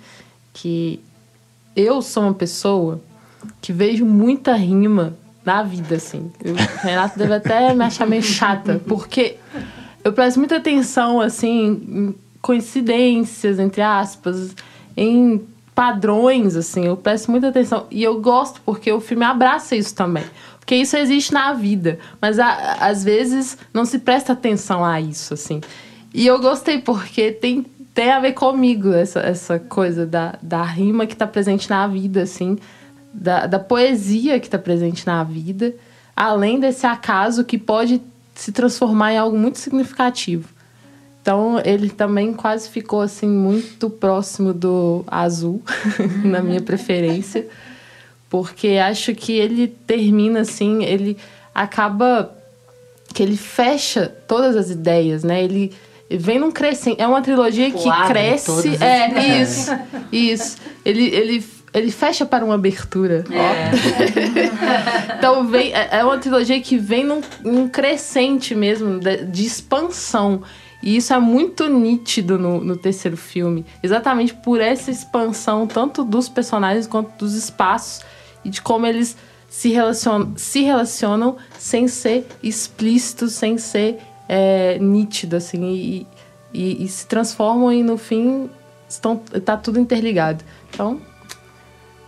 Que 0.53 1.01
eu 1.75 2.01
sou 2.03 2.25
uma 2.25 2.35
pessoa 2.35 3.01
que 3.61 3.73
vejo 3.73 4.05
muita 4.05 4.55
rima 4.55 5.17
na 5.45 5.63
vida, 5.63 5.97
assim. 5.97 6.33
o 6.45 6.85
Renato 6.85 7.19
deve 7.19 7.35
até 7.35 7.73
me 7.73 7.85
achar 7.85 8.07
meio 8.07 8.23
chata, 8.23 8.81
porque 8.87 9.37
eu 10.03 10.13
presto 10.13 10.39
muita 10.39 10.57
atenção, 10.57 11.21
assim, 11.21 11.67
em 11.89 12.15
coincidências, 12.41 13.59
entre 13.59 13.83
aspas, 13.83 14.55
em 14.97 15.47
padrões, 15.75 16.57
assim, 16.57 16.87
eu 16.87 16.97
presto 16.97 17.31
muita 17.31 17.49
atenção. 17.49 17.87
E 17.91 18.03
eu 18.03 18.21
gosto 18.21 18.61
porque 18.63 18.91
o 18.91 19.01
filme 19.01 19.25
abraça 19.25 19.77
isso 19.77 19.95
também. 19.95 20.25
Porque 20.59 20.75
isso 20.75 20.97
existe 20.97 21.33
na 21.33 21.53
vida, 21.53 21.99
mas 22.21 22.39
a, 22.39 22.77
às 22.81 23.05
vezes 23.05 23.59
não 23.73 23.85
se 23.85 23.99
presta 23.99 24.33
atenção 24.33 24.85
a 24.85 25.01
isso, 25.01 25.35
assim. 25.35 25.61
E 26.15 26.27
eu 26.27 26.41
gostei 26.41 26.79
porque 26.81 27.31
tem, 27.31 27.65
tem 27.95 28.11
a 28.11 28.19
ver 28.19 28.33
comigo 28.33 28.93
essa, 28.93 29.21
essa 29.21 29.59
coisa 29.59 30.07
da, 30.07 30.39
da 30.43 30.63
rima 30.63 31.07
que 31.07 31.13
está 31.13 31.27
presente 31.27 31.69
na 31.69 31.87
vida, 31.87 32.23
assim, 32.23 32.59
da, 33.13 33.47
da 33.47 33.59
poesia 33.59 34.41
que 34.41 34.47
está 34.47 34.59
presente 34.59 35.07
na 35.07 35.23
vida, 35.23 35.75
além 36.17 36.59
desse 36.59 36.87
acaso 36.87 37.45
que 37.45 37.59
pode 37.59 38.01
se 38.35 38.51
transformar 38.51 39.13
em 39.13 39.19
algo 39.19 39.39
muito 39.39 39.59
significativo. 39.59 40.56
Então 41.27 41.61
ele 41.65 41.91
também 41.91 42.33
quase 42.33 42.69
ficou 42.69 43.01
assim 43.01 43.27
muito 43.27 43.91
próximo 43.91 44.55
do 44.55 45.03
azul 45.09 45.61
na 46.23 46.41
minha 46.41 46.61
preferência, 46.61 47.49
porque 48.31 48.79
acho 48.81 49.13
que 49.13 49.33
ele 49.33 49.67
termina 49.67 50.43
assim, 50.43 50.85
ele 50.85 51.17
acaba 51.53 52.33
que 53.13 53.25
ele 53.25 53.37
fecha 53.37 54.07
todas 54.29 54.55
as 54.55 54.71
ideias, 54.71 55.25
né? 55.25 55.43
Ele 55.43 55.73
vem 56.09 56.39
num 56.39 56.53
crescente, 56.53 57.03
é 57.03 57.09
uma 57.09 57.21
trilogia 57.21 57.73
que 57.73 57.91
cresce, 58.07 58.79
é 58.81 59.43
isso, 59.43 59.73
isso. 60.13 60.59
Ele 60.85 61.07
ele 61.09 61.45
ele 61.75 61.91
fecha 61.91 62.25
para 62.25 62.45
uma 62.45 62.55
abertura. 62.55 63.25
É. 63.33 65.19
então 65.19 65.49
vem, 65.49 65.75
é, 65.75 65.89
é 65.91 66.05
uma 66.05 66.19
trilogia 66.19 66.61
que 66.61 66.79
vem 66.79 67.03
num, 67.03 67.21
num 67.43 67.69
crescente 67.69 68.55
mesmo 68.55 69.01
de, 69.01 69.25
de 69.25 69.45
expansão. 69.45 70.45
E 70.87 70.97
isso 70.99 71.13
é 71.13 71.19
muito 71.19 71.69
nítido 71.69 72.39
no, 72.39 72.63
no 72.63 72.77
terceiro 72.77 73.17
filme, 73.17 73.67
exatamente 73.83 74.33
por 74.33 74.61
essa 74.61 74.89
expansão 74.89 75.67
tanto 75.67 76.05
dos 76.05 76.29
personagens 76.29 76.87
quanto 76.87 77.11
dos 77.19 77.35
espaços 77.35 78.05
e 78.45 78.49
de 78.49 78.63
como 78.63 78.87
eles 78.87 79.17
se 79.49 79.71
relacionam, 79.71 80.35
se 80.37 80.63
relacionam 80.63 81.37
sem 81.59 81.89
ser 81.89 82.25
explícitos, 82.41 83.33
sem 83.33 83.59
ser 83.59 83.99
é, 84.29 84.79
nítido, 84.79 85.35
assim, 85.35 85.65
e, 85.65 86.07
e, 86.55 86.85
e, 86.85 86.87
se 86.87 87.05
transformam 87.09 87.73
e 87.73 87.83
no 87.83 87.99
fim 87.99 88.49
estão, 88.89 89.17
tá 89.17 89.57
tudo 89.57 89.81
interligado. 89.81 90.45
Então, 90.71 91.01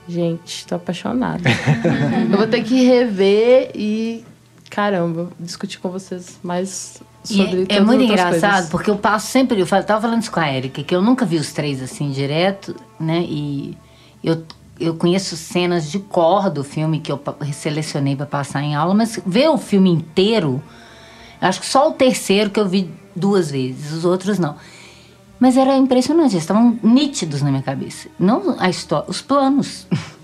gente, 0.06 0.64
tô 0.68 0.76
apaixonada. 0.76 1.50
Eu 2.30 2.38
vou 2.38 2.46
ter 2.46 2.62
que 2.62 2.84
rever 2.84 3.72
e, 3.74 4.24
caramba, 4.70 5.30
discutir 5.38 5.78
com 5.78 5.90
vocês 5.90 6.38
mais 6.42 7.00
sobre 7.24 7.66
e 7.68 7.72
é, 7.72 7.76
é 7.76 7.80
muito 7.80 8.02
engraçado, 8.04 8.52
coisas. 8.52 8.70
porque 8.70 8.90
eu 8.90 8.96
passo 8.96 9.26
sempre, 9.26 9.60
eu 9.60 9.66
tava 9.66 10.00
falando 10.00 10.22
isso 10.22 10.30
com 10.30 10.40
a 10.40 10.52
Erika, 10.52 10.82
que 10.82 10.94
eu 10.94 11.02
nunca 11.02 11.24
vi 11.24 11.36
os 11.36 11.52
três 11.52 11.82
assim 11.82 12.10
direto, 12.10 12.74
né? 12.98 13.24
E 13.28 13.76
eu, 14.22 14.42
eu 14.78 14.94
conheço 14.94 15.36
cenas 15.36 15.90
de 15.90 15.98
cor 15.98 16.50
do 16.50 16.64
filme 16.64 17.00
que 17.00 17.10
eu 17.12 17.20
selecionei 17.52 18.16
para 18.16 18.26
passar 18.26 18.62
em 18.62 18.74
aula, 18.74 18.94
mas 18.94 19.20
ver 19.26 19.48
o 19.48 19.58
filme 19.58 19.90
inteiro, 19.90 20.62
acho 21.40 21.60
que 21.60 21.66
só 21.66 21.88
o 21.88 21.92
terceiro 21.92 22.50
que 22.50 22.60
eu 22.60 22.68
vi 22.68 22.90
duas 23.14 23.50
vezes, 23.50 23.92
os 23.92 24.04
outros 24.04 24.38
não. 24.38 24.56
Mas 25.40 25.56
era 25.56 25.76
impressionante, 25.76 26.32
eles 26.32 26.42
estavam 26.42 26.78
nítidos 26.82 27.42
na 27.42 27.50
minha 27.50 27.62
cabeça. 27.62 28.08
Não 28.18 28.56
a 28.58 28.68
história, 28.68 29.08
os 29.08 29.22
planos. 29.22 29.86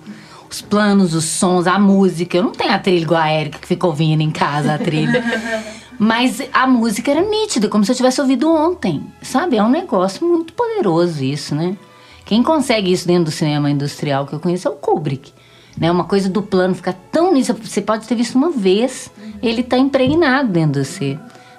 os 0.54 0.62
planos, 0.62 1.14
os 1.14 1.24
sons, 1.24 1.66
a 1.66 1.78
música. 1.78 2.36
Eu 2.36 2.44
não 2.44 2.52
tenho 2.52 2.72
a 2.72 2.78
trilha 2.78 3.02
igual 3.02 3.20
a 3.20 3.32
Erika 3.32 3.58
que 3.58 3.66
ficou 3.66 3.90
ouvindo 3.90 4.20
em 4.20 4.30
casa 4.30 4.74
a 4.74 4.78
trilha. 4.78 5.22
Mas 5.98 6.40
a 6.52 6.66
música 6.66 7.10
era 7.10 7.20
nítida, 7.22 7.68
como 7.68 7.84
se 7.84 7.92
eu 7.92 7.96
tivesse 7.96 8.20
ouvido 8.20 8.52
ontem. 8.52 9.04
Sabe? 9.22 9.56
É 9.56 9.62
um 9.62 9.68
negócio 9.68 10.26
muito 10.26 10.52
poderoso 10.52 11.22
isso, 11.22 11.54
né? 11.54 11.76
Quem 12.24 12.42
consegue 12.42 12.90
isso 12.92 13.06
dentro 13.06 13.24
do 13.24 13.30
cinema 13.30 13.70
industrial 13.70 14.26
que 14.26 14.32
eu 14.32 14.40
conheço 14.40 14.68
é 14.68 14.70
o 14.70 14.74
Kubrick. 14.74 15.32
Né? 15.76 15.90
Uma 15.90 16.04
coisa 16.04 16.28
do 16.28 16.42
plano 16.42 16.74
ficar 16.74 16.94
tão 17.12 17.32
nisso. 17.32 17.54
Você 17.54 17.82
pode 17.82 18.06
ter 18.06 18.14
visto 18.14 18.36
uma 18.36 18.50
vez, 18.50 19.10
ele 19.42 19.60
está 19.60 19.76
impregnado 19.76 20.48
dentro 20.50 20.80
de 20.80 20.88
você. 20.88 21.18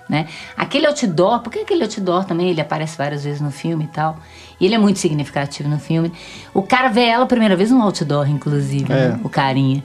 Né? 0.10 0.28
Aquele 0.56 0.88
outdoor, 0.88 1.42
porque 1.42 1.60
aquele 1.60 1.84
outdoor 1.84 2.26
também 2.26 2.50
ele 2.50 2.62
aparece 2.62 2.98
várias 2.98 3.24
vezes 3.24 3.42
no 3.42 3.52
filme 3.52 3.86
e 3.86 3.88
tal. 3.88 4.18
E 4.60 4.66
ele 4.66 4.76
é 4.76 4.78
muito 4.78 5.00
significativo 5.00 5.68
no 5.68 5.80
filme. 5.80 6.12
O 6.54 6.62
cara 6.62 6.88
vê 6.88 7.06
ela 7.06 7.26
a 7.26 7.28
primeira 7.28 7.56
vez 7.56 7.72
no 7.72 7.82
outdoor, 7.82 8.30
inclusive, 8.30 8.92
é. 8.92 9.10
né? 9.10 9.20
o 9.24 9.30
carinha. 9.30 9.84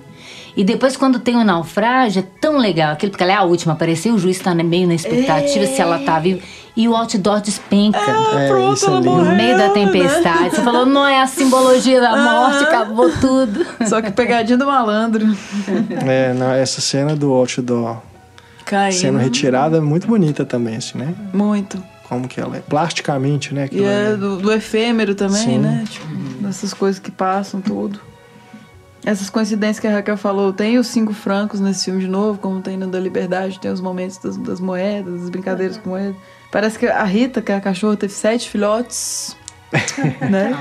E 0.57 0.65
depois, 0.65 0.97
quando 0.97 1.19
tem 1.19 1.37
o 1.37 1.45
naufrágio, 1.45 2.21
é 2.21 2.27
tão 2.41 2.59
legal 2.59 2.93
aquilo, 2.93 3.11
porque 3.11 3.23
ela 3.23 3.33
é 3.33 3.37
a 3.37 3.45
última 3.45 3.73
a 3.73 3.77
aparecer, 3.77 4.13
o 4.13 4.19
juiz 4.19 4.37
está 4.37 4.55
meio 4.55 4.87
na 4.87 4.95
expectativa 4.95 5.65
se 5.67 5.81
ela 5.81 5.99
tá 6.01 6.19
viva. 6.19 6.41
E 6.77 6.89
o 6.89 6.95
outdoor 6.95 7.41
despenca. 7.41 7.99
É, 7.99 8.49
pronto, 8.49 8.77
isso 8.77 8.87
ela 8.87 9.01
No 9.01 9.25
meio 9.37 9.59
da 9.59 9.71
tempestade. 9.71 10.51
Você 10.51 10.63
falou, 10.63 10.87
não 10.87 11.07
é 11.07 11.21
a 11.21 11.27
simbologia 11.27 12.01
da 12.01 12.17
morte, 12.17 12.65
acabou 12.65 13.11
tudo. 13.21 13.67
Só 13.89 14.01
que 14.01 14.11
pegadinha 14.11 14.57
do 14.57 14.67
malandro. 14.67 15.27
É, 16.07 16.33
não, 16.33 16.53
essa 16.53 16.81
cena 16.81 17.15
do 17.17 17.33
outdoor 17.33 17.99
Caindo. 18.65 18.95
sendo 18.95 19.19
retirada 19.19 19.79
é 19.79 19.81
muito 19.81 20.07
bonita 20.07 20.45
também, 20.45 20.77
assim, 20.77 20.99
né? 20.99 21.15
Muito. 21.33 21.83
Como 22.11 22.27
que 22.27 22.41
ela 22.41 22.57
é? 22.57 22.61
Plasticamente, 22.61 23.55
né? 23.55 23.69
E 23.71 23.85
é, 23.85 24.11
é 24.11 24.17
do, 24.17 24.37
do, 24.39 24.53
efêmero 24.53 25.15
também, 25.15 25.45
Sim. 25.45 25.59
né? 25.59 25.85
Tipo, 25.89 26.09
dessas 26.41 26.75
coisas 26.75 26.99
que 26.99 27.09
passam, 27.09 27.61
tudo. 27.61 28.01
Essas 29.07 29.31
coincidências 29.31 29.79
que 29.79 29.87
a 29.87 29.93
Raquel 29.93 30.17
falou, 30.17 30.53
tem 30.53 30.77
os 30.77 30.89
cinco 30.89 31.15
francos 31.15 31.61
nesse 31.61 31.85
filme 31.85 32.01
de 32.01 32.09
novo, 32.09 32.41
como 32.41 32.61
tem 32.61 32.77
no 32.77 32.89
da 32.89 32.99
Liberdade, 32.99 33.61
tem 33.61 33.71
os 33.71 33.81
momentos 33.81 34.19
das, 34.19 34.37
das 34.37 34.59
moedas, 34.59 35.21
das 35.21 35.31
brincadeiras 35.31 35.79
com 35.79 35.91
moedas. 35.91 36.17
Parece 36.51 36.77
que 36.81 36.89
a 36.89 37.05
Rita, 37.05 37.41
que 37.41 37.53
é 37.53 37.55
a 37.55 37.61
cachorra, 37.61 37.97
teve 37.97 38.13
sete 38.13 38.51
filhotes, 38.51 39.37
né? 40.29 40.53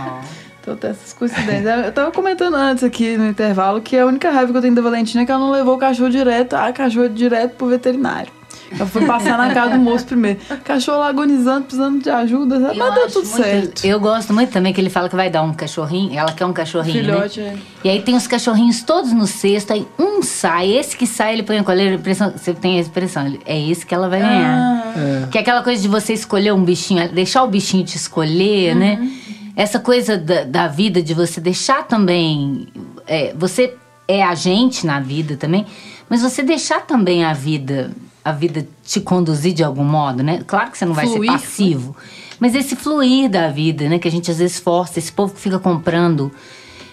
Então 0.61 0.77
tem 0.77 0.91
essas 0.91 1.13
coincidências. 1.13 1.84
Eu 1.84 1.91
tava 1.91 2.11
comentando 2.11 2.53
antes 2.53 2.84
aqui 2.84 3.17
no 3.17 3.27
intervalo 3.27 3.81
que 3.81 3.97
a 3.97 4.05
única 4.05 4.30
raiva 4.30 4.51
que 4.51 4.57
eu 4.59 4.61
tenho 4.61 4.76
da 4.76 4.84
Valentina 4.84 5.23
é 5.23 5.26
que 5.26 5.31
ela 5.31 5.41
não 5.41 5.49
levou 5.51 5.76
o 5.76 5.80
cachorro 5.80 6.11
direto, 6.11 6.53
a 6.53 6.71
cachorro 6.71 7.09
direto 7.09 7.55
pro 7.55 7.65
veterinário. 7.65 8.39
Eu 8.77 8.85
fui 8.87 9.05
passar 9.05 9.37
na 9.37 9.53
casa 9.53 9.77
do 9.77 9.79
moço 9.79 10.05
primeiro. 10.05 10.39
Cachorro 10.63 11.01
agonizando, 11.01 11.65
precisando 11.65 12.01
de 12.01 12.09
ajuda, 12.09 12.59
mas 12.59 12.93
deu 12.93 13.07
tudo 13.07 13.27
muito, 13.27 13.43
certo. 13.43 13.85
Eu 13.85 13.99
gosto 13.99 14.33
muito 14.33 14.51
também 14.51 14.73
que 14.73 14.79
ele 14.79 14.89
fala 14.89 15.09
que 15.09 15.15
vai 15.15 15.29
dar 15.29 15.41
um 15.41 15.53
cachorrinho, 15.53 16.17
ela 16.17 16.31
quer 16.31 16.45
um 16.45 16.53
cachorrinho. 16.53 17.03
Né? 17.03 17.13
Filhote, 17.13 17.39
né? 17.39 17.57
é. 17.83 17.87
E 17.87 17.89
aí 17.89 18.01
tem 18.01 18.15
os 18.15 18.27
cachorrinhos 18.27 18.83
todos 18.83 19.11
no 19.11 19.25
cesto, 19.25 19.73
aí 19.73 19.87
um 19.97 20.21
sai, 20.21 20.71
esse 20.71 20.95
que 20.95 21.07
sai, 21.07 21.33
ele 21.33 21.43
põe 21.43 21.57
a 21.57 21.63
coleira, 21.63 21.95
impressão, 21.95 22.31
você 22.31 22.53
tem 22.53 22.77
a 22.77 22.81
expressão, 22.81 23.37
é 23.45 23.59
esse 23.59 23.85
que 23.85 23.93
ela 23.93 24.09
vai 24.09 24.19
ganhar. 24.19 24.83
Ah. 24.95 25.23
É. 25.25 25.27
Que 25.31 25.37
é 25.37 25.41
aquela 25.41 25.63
coisa 25.63 25.81
de 25.81 25.87
você 25.87 26.13
escolher 26.13 26.53
um 26.53 26.63
bichinho, 26.63 27.09
deixar 27.09 27.43
o 27.43 27.47
bichinho 27.47 27.85
te 27.85 27.95
escolher, 27.95 28.75
né? 28.75 28.95
uhum. 28.95 29.05
né? 29.05 29.11
Essa 29.55 29.79
coisa 29.79 30.17
da, 30.17 30.43
da, 30.45 30.67
vida 30.67 31.01
de 31.01 31.13
você 31.13 31.41
deixar 31.41 31.85
também. 31.85 32.67
É, 33.05 33.33
você 33.35 33.75
é 34.07 34.23
agente 34.23 34.85
na 34.85 35.01
vida 35.01 35.35
também, 35.35 35.65
mas 36.09 36.21
você 36.21 36.41
deixar 36.41 36.85
também 36.85 37.25
a 37.25 37.33
vida 37.33 37.91
a 38.23 38.31
vida 38.31 38.67
te 38.83 38.99
conduzir 38.99 39.53
de 39.53 39.63
algum 39.63 39.83
modo, 39.83 40.21
né? 40.21 40.41
Claro 40.45 40.71
que 40.71 40.77
você 40.77 40.85
não 40.85 40.93
vai 40.93 41.07
fluir. 41.07 41.31
ser 41.31 41.37
passivo, 41.37 41.95
mas 42.39 42.55
esse 42.55 42.75
fluir 42.75 43.29
da 43.29 43.49
vida, 43.49 43.87
né? 43.87 43.99
Que 43.99 44.07
a 44.07 44.11
gente 44.11 44.29
às 44.29 44.37
vezes 44.37 44.59
força, 44.59 44.99
esse 44.99 45.11
povo 45.11 45.33
que 45.33 45.39
fica 45.39 45.59
comprando 45.59 46.31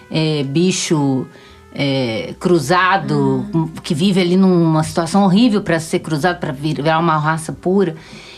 é, 0.09 0.43
bicho 0.43 1.27
é, 1.73 2.33
cruzado, 2.39 3.45
hum. 3.53 3.69
que 3.83 3.93
vive 3.93 4.19
ali 4.19 4.35
numa 4.35 4.83
situação 4.83 5.23
horrível 5.23 5.61
para 5.61 5.79
ser 5.79 5.99
cruzado, 5.99 6.39
para 6.39 6.51
virar 6.51 6.99
uma 6.99 7.17
raça 7.17 7.51
pura. 7.51 7.95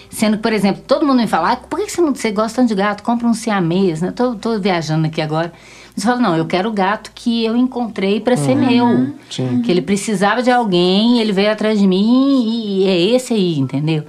Sendo 0.10 0.38
que, 0.38 0.44
por 0.44 0.52
exemplo, 0.52 0.82
todo 0.88 1.06
mundo 1.06 1.20
me 1.20 1.28
fala, 1.28 1.52
ah, 1.52 1.56
por 1.56 1.80
que 1.80 1.90
você 1.90 2.02
não 2.02 2.16
você 2.16 2.32
gosta 2.32 2.62
tanto 2.62 2.70
de 2.70 2.76
gato? 2.76 3.04
Compra 3.04 3.28
um 3.28 3.34
siamês, 3.34 4.02
né? 4.02 4.12
Tô, 4.12 4.36
tô 4.36 4.60
viajando 4.60 5.06
aqui 5.06 5.22
agora. 5.22 5.54
Você 5.96 6.06
fala, 6.06 6.20
não, 6.20 6.36
eu 6.36 6.46
quero 6.46 6.70
o 6.70 6.72
gato 6.72 7.12
que 7.14 7.44
eu 7.44 7.56
encontrei 7.56 8.20
para 8.20 8.36
ser 8.36 8.58
uhum. 8.58 8.68
meu. 8.68 9.14
Sim. 9.30 9.62
Que 9.62 9.70
ele 9.70 9.82
precisava 9.82 10.42
de 10.42 10.50
alguém, 10.50 11.20
ele 11.20 11.32
veio 11.32 11.52
atrás 11.52 11.80
de 11.80 11.86
mim 11.86 12.44
e 12.46 12.88
é 12.88 13.16
esse 13.16 13.34
aí, 13.34 13.60
entendeu? 13.60 14.04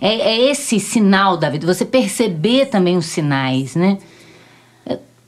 É, 0.00 0.14
é 0.14 0.50
esse 0.50 0.78
sinal 0.78 1.36
da 1.36 1.50
vida, 1.50 1.66
você 1.66 1.84
perceber 1.84 2.66
também 2.66 2.96
os 2.96 3.06
sinais, 3.06 3.74
né? 3.74 3.98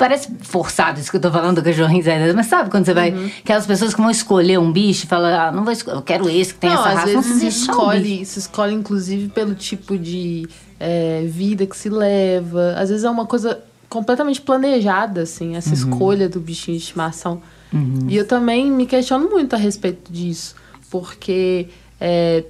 Parece 0.02 0.34
forçado 0.40 0.98
isso 0.98 1.12
que 1.12 1.16
eu 1.16 1.20
tô 1.20 1.30
falando 1.30 1.62
do 1.62 1.62
cachorrinho, 1.62 2.02
mas 2.34 2.46
sabe 2.46 2.68
quando 2.68 2.84
você 2.84 2.92
vai. 2.92 3.12
Uhum. 3.12 3.30
Aquelas 3.38 3.64
pessoas 3.64 3.94
que 3.94 4.00
vão 4.00 4.10
escolher 4.10 4.58
um 4.58 4.72
bicho 4.72 5.04
e 5.04 5.06
falam, 5.06 5.32
ah, 5.32 5.52
não 5.52 5.62
vou 5.62 5.72
escolher, 5.72 5.96
eu 5.96 6.02
quero 6.02 6.28
esse 6.28 6.54
que 6.54 6.58
tem 6.58 6.70
não, 6.70 6.80
essa 6.80 6.88
às 6.88 6.94
raça. 6.96 7.06
Vezes 7.06 7.30
não 7.30 7.38
se 7.38 7.46
escolhe, 7.46 8.20
um 8.20 8.24
se 8.24 8.38
escolhe, 8.40 8.74
inclusive, 8.74 9.28
pelo 9.28 9.54
tipo 9.54 9.96
de 9.96 10.48
é, 10.80 11.24
vida 11.28 11.66
que 11.66 11.76
se 11.76 11.88
leva. 11.88 12.74
Às 12.76 12.88
vezes 12.88 13.04
é 13.04 13.10
uma 13.10 13.26
coisa 13.26 13.62
completamente 13.88 14.40
planejada, 14.40 15.22
assim, 15.22 15.54
essa 15.54 15.68
uhum. 15.68 15.74
escolha 15.74 16.28
do 16.28 16.40
bichinho 16.40 16.76
de 16.76 16.82
estimação. 16.82 17.40
Uhum. 17.72 18.06
E 18.08 18.16
eu 18.16 18.26
também 18.26 18.68
me 18.72 18.86
questiono 18.86 19.30
muito 19.30 19.54
a 19.54 19.56
respeito 19.56 20.12
disso, 20.12 20.56
porque 20.90 21.68
é, 22.00 22.42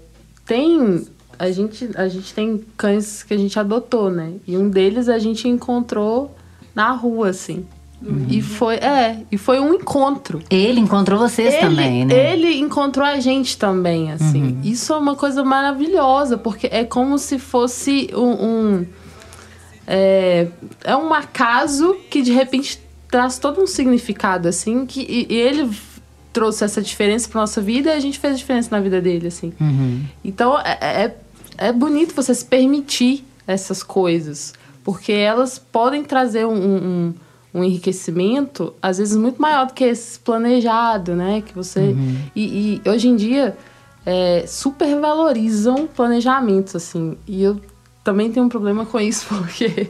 tem 0.47 1.07
a 1.39 1.51
gente 1.51 1.91
a 1.97 2.09
gente 2.09 2.33
tem 2.33 2.65
cães 2.79 3.23
que 3.23 3.35
a 3.35 3.37
gente 3.37 3.59
adotou, 3.59 4.11
né? 4.11 4.37
E 4.47 4.57
um 4.57 4.71
deles 4.71 5.07
a 5.11 5.19
gente 5.19 5.47
encontrou 5.47 6.35
na 6.75 6.93
rua, 6.93 7.31
assim. 7.31 7.65
Uhum. 8.05 8.27
E 8.29 8.43
foi, 8.43 8.77
é, 8.77 9.19
e 9.31 9.39
foi 9.39 9.61
um 9.61 9.75
encontro. 9.75 10.43
Ele 10.51 10.81
encontrou 10.81 11.19
vocês 11.19 11.55
ele, 11.55 11.63
também, 11.63 12.05
né? 12.05 12.33
Ele 12.33 12.59
encontrou 12.59 13.07
a 13.07 13.21
gente 13.21 13.57
também, 13.57 14.11
assim. 14.11 14.43
Uhum. 14.43 14.61
Isso 14.65 14.93
é 14.93 14.97
uma 14.97 15.15
coisa 15.15 15.45
maravilhosa, 15.45 16.37
porque 16.37 16.69
é 16.73 16.85
como 16.85 17.17
se 17.17 17.39
fosse 17.39 18.11
um, 18.13 18.45
um 18.45 18.87
é, 19.87 20.49
é 20.85 20.97
um 20.97 21.13
acaso 21.15 21.97
que 22.11 22.23
de 22.23 22.33
repente 22.33 22.81
traz 23.09 23.39
todo 23.39 23.61
um 23.61 23.67
significado, 23.67 24.49
assim, 24.49 24.87
que 24.87 25.01
e, 25.01 25.33
e 25.33 25.37
ele 25.37 25.71
trouxe 26.33 26.65
essa 26.65 26.81
diferença 26.81 27.29
para 27.29 27.43
nossa 27.43 27.61
vida 27.61 27.91
e 27.91 27.97
a 27.97 28.01
gente 28.01 28.19
fez 28.19 28.35
a 28.35 28.37
diferença 28.37 28.69
na 28.71 28.81
vida 28.81 29.01
dele, 29.01 29.29
assim. 29.29 29.53
Uhum. 29.61 30.03
Então 30.25 30.59
é, 30.59 30.79
é, 30.81 31.17
é 31.59 31.73
bonito 31.73 32.15
você 32.15 32.35
se 32.35 32.45
permitir 32.45 33.25
essas 33.47 33.83
coisas, 33.83 34.55
porque 34.85 35.13
elas 35.13 35.59
podem 35.59 36.05
trazer 36.05 36.47
um, 36.47 36.55
um, 36.55 37.15
um 37.55 37.65
enriquecimento, 37.65 38.75
às 38.81 38.99
vezes, 38.99 39.17
muito 39.17 39.41
maior 39.41 39.67
do 39.67 39.75
que 39.75 39.85
esse 39.85 40.19
planejado, 40.19 41.15
né? 41.15 41.43
Que 41.43 41.55
você. 41.55 41.81
Uhum. 41.81 42.17
E, 42.35 42.81
e, 42.85 42.89
hoje 42.89 43.09
em 43.09 43.17
dia 43.17 43.57
é, 44.05 44.45
super 44.47 44.99
valorizam 45.01 45.87
planejamentos, 45.87 46.75
assim. 46.77 47.17
E 47.27 47.43
eu 47.43 47.61
também 48.03 48.31
tenho 48.33 48.47
um 48.47 48.49
problema 48.49 48.85
com 48.85 48.99
isso, 49.01 49.27
porque 49.29 49.89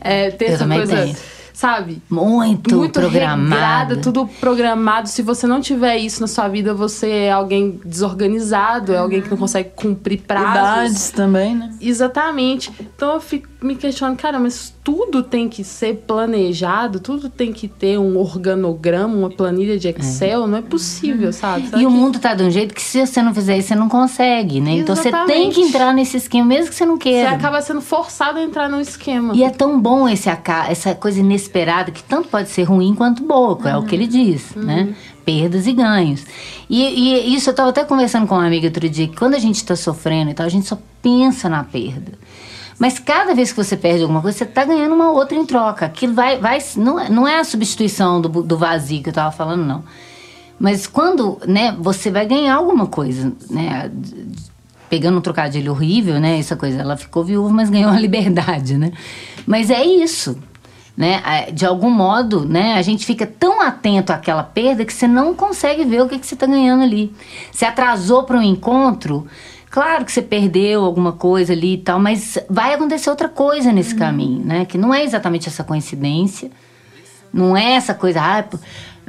é, 0.00 0.30
ter 0.30 0.46
essa 0.46 0.66
coisa. 0.66 0.96
Tenho. 0.96 1.16
Sabe? 1.52 2.00
Muito, 2.08 2.74
muito 2.74 2.92
programado. 2.92 3.50
Regrada, 3.50 3.96
tudo 3.98 4.26
programado. 4.40 5.10
Se 5.10 5.20
você 5.20 5.46
não 5.46 5.60
tiver 5.60 5.98
isso 5.98 6.22
na 6.22 6.26
sua 6.26 6.48
vida, 6.48 6.72
você 6.72 7.10
é 7.10 7.32
alguém 7.32 7.78
desorganizado, 7.84 8.94
é 8.94 8.96
alguém 8.96 9.20
que 9.20 9.28
não 9.28 9.36
consegue 9.36 9.68
cumprir 9.76 10.22
prazos. 10.22 10.54
Idades 10.54 11.10
também, 11.10 11.54
né? 11.54 11.74
Exatamente. 11.78 12.72
Então 12.80 13.12
eu 13.12 13.20
fico 13.20 13.49
me 13.62 13.76
questiono, 13.76 14.16
cara, 14.16 14.38
mas 14.38 14.72
tudo 14.82 15.22
tem 15.22 15.48
que 15.48 15.62
ser 15.62 16.02
planejado, 16.06 16.98
tudo 16.98 17.28
tem 17.28 17.52
que 17.52 17.68
ter 17.68 17.98
um 17.98 18.16
organograma, 18.16 19.14
uma 19.14 19.30
planilha 19.30 19.78
de 19.78 19.88
Excel, 19.88 20.44
é. 20.44 20.46
não 20.46 20.58
é 20.58 20.62
possível, 20.62 21.32
sabe? 21.32 21.68
e 21.76 21.84
o 21.84 21.90
mundo 21.90 22.18
tá 22.18 22.34
de 22.34 22.42
um 22.42 22.50
jeito 22.50 22.74
que 22.74 22.82
se 22.82 23.04
você 23.04 23.22
não 23.22 23.34
fizer 23.34 23.58
isso, 23.58 23.68
você 23.68 23.74
não 23.74 23.88
consegue, 23.88 24.60
né? 24.60 24.76
Exatamente. 24.76 24.82
Então 24.82 24.96
você 24.96 25.32
tem 25.32 25.50
que 25.50 25.60
entrar 25.60 25.92
nesse 25.92 26.16
esquema, 26.16 26.46
mesmo 26.46 26.70
que 26.70 26.74
você 26.74 26.86
não 26.86 26.96
queira. 26.96 27.28
Você 27.28 27.34
acaba 27.34 27.60
sendo 27.60 27.82
forçado 27.82 28.38
a 28.38 28.42
entrar 28.42 28.68
no 28.68 28.80
esquema. 28.80 29.34
E 29.36 29.44
é 29.44 29.50
tão 29.50 29.78
bom 29.80 30.08
esse 30.08 30.30
essa 30.68 30.94
coisa 30.94 31.20
inesperada 31.20 31.90
que 31.90 32.02
tanto 32.02 32.28
pode 32.28 32.48
ser 32.48 32.62
ruim 32.62 32.94
quanto 32.94 33.22
boa, 33.22 33.58
uhum. 33.58 33.68
é 33.68 33.76
o 33.76 33.82
que 33.84 33.94
ele 33.94 34.06
diz, 34.06 34.54
uhum. 34.56 34.62
né? 34.62 34.94
Perdas 35.24 35.66
e 35.66 35.72
ganhos. 35.72 36.24
E, 36.68 36.82
e 36.82 37.34
isso 37.34 37.50
eu 37.50 37.52
estava 37.52 37.68
até 37.68 37.84
conversando 37.84 38.26
com 38.26 38.34
uma 38.34 38.46
amiga 38.46 38.68
outro 38.68 38.88
dia, 38.88 39.06
que 39.06 39.16
quando 39.16 39.34
a 39.34 39.38
gente 39.38 39.56
está 39.56 39.76
sofrendo 39.76 40.30
e 40.30 40.34
tal, 40.34 40.46
a 40.46 40.50
gente 40.50 40.66
só 40.66 40.78
pensa 41.02 41.48
na 41.48 41.62
perda. 41.62 42.12
Mas 42.80 42.98
cada 42.98 43.34
vez 43.34 43.52
que 43.52 43.62
você 43.62 43.76
perde 43.76 44.00
alguma 44.00 44.22
coisa, 44.22 44.38
você 44.38 44.44
está 44.44 44.64
ganhando 44.64 44.94
uma 44.94 45.10
outra 45.10 45.36
em 45.36 45.44
troca. 45.44 45.84
Aquilo 45.84 46.14
vai. 46.14 46.38
vai 46.38 46.58
não, 46.76 46.98
é, 46.98 47.10
não 47.10 47.28
é 47.28 47.38
a 47.38 47.44
substituição 47.44 48.22
do, 48.22 48.42
do 48.42 48.56
vazio 48.56 49.02
que 49.02 49.10
eu 49.10 49.12
estava 49.12 49.30
falando, 49.30 49.66
não. 49.66 49.84
Mas 50.58 50.86
quando 50.86 51.38
né, 51.46 51.76
você 51.78 52.10
vai 52.10 52.24
ganhar 52.24 52.54
alguma 52.54 52.86
coisa, 52.86 53.34
né? 53.50 53.90
Pegando 54.88 55.18
um 55.18 55.20
trocadilho 55.20 55.72
horrível, 55.72 56.18
né? 56.18 56.38
Essa 56.38 56.56
coisa, 56.56 56.80
ela 56.80 56.96
ficou 56.96 57.22
viúva, 57.22 57.50
mas 57.50 57.68
ganhou 57.68 57.90
a 57.90 58.00
liberdade, 58.00 58.78
né? 58.78 58.92
Mas 59.46 59.68
é 59.68 59.84
isso. 59.84 60.38
Né? 60.96 61.50
De 61.52 61.64
algum 61.64 61.90
modo, 61.90 62.44
né, 62.46 62.74
a 62.74 62.82
gente 62.82 63.06
fica 63.06 63.26
tão 63.26 63.62
atento 63.62 64.12
àquela 64.12 64.42
perda 64.42 64.84
que 64.84 64.92
você 64.92 65.06
não 65.06 65.34
consegue 65.34 65.82
ver 65.84 66.02
o 66.02 66.08
que, 66.08 66.18
que 66.18 66.26
você 66.26 66.34
está 66.34 66.46
ganhando 66.46 66.82
ali. 66.82 67.10
Você 67.50 67.64
atrasou 67.64 68.24
para 68.24 68.36
um 68.36 68.42
encontro, 68.42 69.26
Claro 69.70 70.04
que 70.04 70.10
você 70.10 70.20
perdeu 70.20 70.84
alguma 70.84 71.12
coisa 71.12 71.52
ali 71.52 71.74
e 71.74 71.78
tal, 71.78 72.00
mas 72.00 72.36
vai 72.50 72.74
acontecer 72.74 73.08
outra 73.08 73.28
coisa 73.28 73.72
nesse 73.72 73.92
uhum. 73.92 74.00
caminho, 74.00 74.44
né? 74.44 74.64
Que 74.64 74.76
não 74.76 74.92
é 74.92 75.04
exatamente 75.04 75.48
essa 75.48 75.62
coincidência, 75.62 76.50
não 77.32 77.56
é 77.56 77.74
essa 77.74 77.94
coisa, 77.94 78.20
ah, 78.20 78.44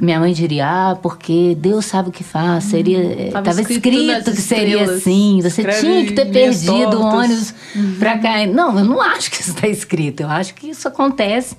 minha 0.00 0.20
mãe 0.20 0.32
diria, 0.32 0.66
ah, 0.68 0.94
porque 0.94 1.56
Deus 1.58 1.86
sabe 1.86 2.10
o 2.10 2.12
que 2.12 2.22
faz, 2.22 2.62
seria, 2.64 3.26
estava 3.26 3.50
uhum. 3.50 3.60
escrito, 3.60 3.88
escrito 3.88 4.30
que 4.30 4.40
seria 4.40 4.84
assim, 4.84 5.40
você 5.42 5.64
tinha 5.64 6.06
que 6.06 6.12
ter 6.12 6.26
perdido 6.26 6.96
o 6.96 7.06
ônibus 7.06 7.52
uhum. 7.74 7.96
para 7.98 8.18
cá. 8.18 8.46
Não, 8.46 8.78
eu 8.78 8.84
não 8.84 9.00
acho 9.00 9.32
que 9.32 9.40
isso 9.40 9.50
está 9.50 9.66
escrito, 9.66 10.20
eu 10.20 10.28
acho 10.28 10.54
que 10.54 10.70
isso 10.70 10.86
acontece 10.86 11.56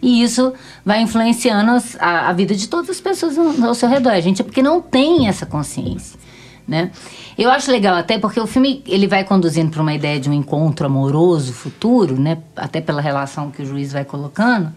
e 0.00 0.22
isso 0.22 0.54
vai 0.82 1.02
influenciando 1.02 1.72
a, 1.98 2.30
a 2.30 2.32
vida 2.32 2.54
de 2.54 2.68
todas 2.68 2.88
as 2.88 3.00
pessoas 3.02 3.36
ao 3.36 3.74
seu 3.74 3.88
redor. 3.88 4.12
A 4.12 4.20
gente 4.20 4.40
é 4.40 4.44
porque 4.44 4.62
não 4.62 4.80
tem 4.80 5.28
essa 5.28 5.44
consciência 5.44 6.25
né? 6.66 6.90
Eu 7.38 7.50
acho 7.50 7.70
legal 7.70 7.94
até 7.94 8.18
porque 8.18 8.40
o 8.40 8.46
filme 8.46 8.82
ele 8.86 9.06
vai 9.06 9.24
conduzindo 9.24 9.70
para 9.70 9.82
uma 9.82 9.94
ideia 9.94 10.18
de 10.18 10.28
um 10.28 10.32
encontro 10.32 10.86
amoroso 10.86 11.52
futuro, 11.52 12.18
né? 12.18 12.38
Até 12.56 12.80
pela 12.80 13.00
relação 13.00 13.50
que 13.50 13.62
o 13.62 13.66
juiz 13.66 13.92
vai 13.92 14.04
colocando. 14.04 14.72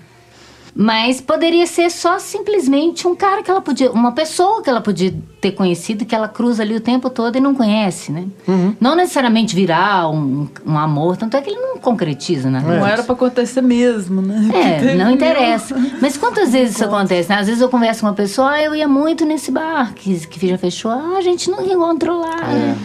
Mas 0.82 1.20
poderia 1.20 1.68
ser 1.68 1.92
só 1.92 2.18
simplesmente 2.20 3.06
um 3.06 3.14
cara 3.14 3.44
que 3.44 3.52
ela 3.52 3.60
podia, 3.60 3.92
uma 3.92 4.14
pessoa 4.14 4.64
que 4.64 4.70
ela 4.70 4.80
podia 4.80 5.14
ter 5.42 5.52
conhecido, 5.52 6.06
que 6.06 6.16
ela 6.16 6.30
cruza 6.30 6.64
ali 6.64 6.74
o 6.74 6.80
tempo 6.80 7.10
todo 7.10 7.36
e 7.36 7.42
não 7.42 7.54
conhece, 7.54 8.14
né? 8.14 8.28
Uhum. 8.48 8.74
Não 8.80 8.96
necessariamente 8.96 9.54
virar 9.54 10.10
um, 10.10 10.48
um, 10.66 10.78
amor, 10.78 11.18
tanto 11.18 11.36
é 11.36 11.42
que 11.42 11.50
ele 11.50 11.60
não 11.60 11.80
concretiza, 11.80 12.50
né? 12.50 12.64
Não 12.66 12.88
era 12.88 13.04
para 13.04 13.14
acontecer 13.14 13.62
mesmo, 13.62 14.22
né? 14.22 14.50
É, 14.54 14.96
não 15.04 15.12
interessa. 15.12 15.76
Mas 16.02 16.16
quantas 16.16 16.54
vezes 16.54 16.76
isso 16.76 16.86
acontece? 16.86 17.28
Né? 17.28 17.36
Às 17.36 17.48
vezes 17.48 17.62
eu 17.62 17.68
converso 17.68 18.00
com 18.00 18.08
uma 18.08 18.14
pessoa, 18.14 18.52
ah, 18.52 18.64
eu 18.64 18.74
ia 18.74 18.88
muito 18.88 19.26
nesse 19.26 19.52
bar 19.52 19.94
que, 19.94 20.28
que 20.28 20.48
já 20.48 20.58
fechou, 20.58 20.92
ah, 20.92 21.16
a 21.18 21.22
gente 21.22 21.52
não 21.52 21.62
encontrou 21.62 22.22
lá. 22.22 22.38
É. 22.54 22.76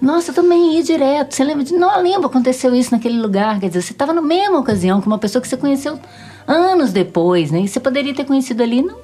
Nossa, 0.00 0.30
eu 0.30 0.34
também 0.36 0.76
ia 0.76 0.82
direto. 0.84 1.34
Você 1.34 1.42
lembra 1.42 1.64
de. 1.64 1.74
Não, 1.74 2.00
lembro, 2.00 2.26
aconteceu 2.26 2.72
isso 2.72 2.92
naquele 2.92 3.20
lugar. 3.20 3.58
Quer 3.58 3.66
dizer, 3.66 3.82
você 3.82 3.92
estava 3.92 4.12
na 4.12 4.22
mesma 4.22 4.60
ocasião 4.60 5.00
com 5.00 5.08
uma 5.08 5.18
pessoa 5.18 5.42
que 5.42 5.48
você 5.48 5.56
conheceu 5.56 5.98
anos 6.46 6.92
depois, 6.92 7.50
né? 7.50 7.60
E 7.60 7.68
você 7.68 7.80
poderia 7.80 8.14
ter 8.14 8.24
conhecido 8.24 8.62
ali, 8.62 8.82
não, 8.82 8.98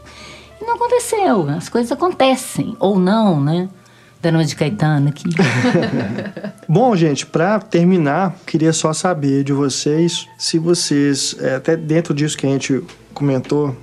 não 0.60 0.74
aconteceu. 0.74 1.48
As 1.48 1.68
coisas 1.68 1.90
acontecem, 1.92 2.76
ou 2.78 2.98
não, 2.98 3.40
né? 3.40 3.68
Dando 4.20 4.44
de 4.44 4.56
Caetano 4.56 5.08
aqui. 5.08 5.28
Bom, 6.68 6.94
gente, 6.96 7.24
para 7.24 7.60
terminar, 7.60 8.36
queria 8.44 8.72
só 8.72 8.92
saber 8.92 9.44
de 9.44 9.52
vocês 9.52 10.26
se 10.36 10.58
vocês, 10.58 11.36
é, 11.38 11.54
até 11.54 11.76
dentro 11.76 12.12
disso 12.12 12.36
que 12.36 12.46
a 12.46 12.50
gente 12.50 12.82
comentou, 13.14 13.76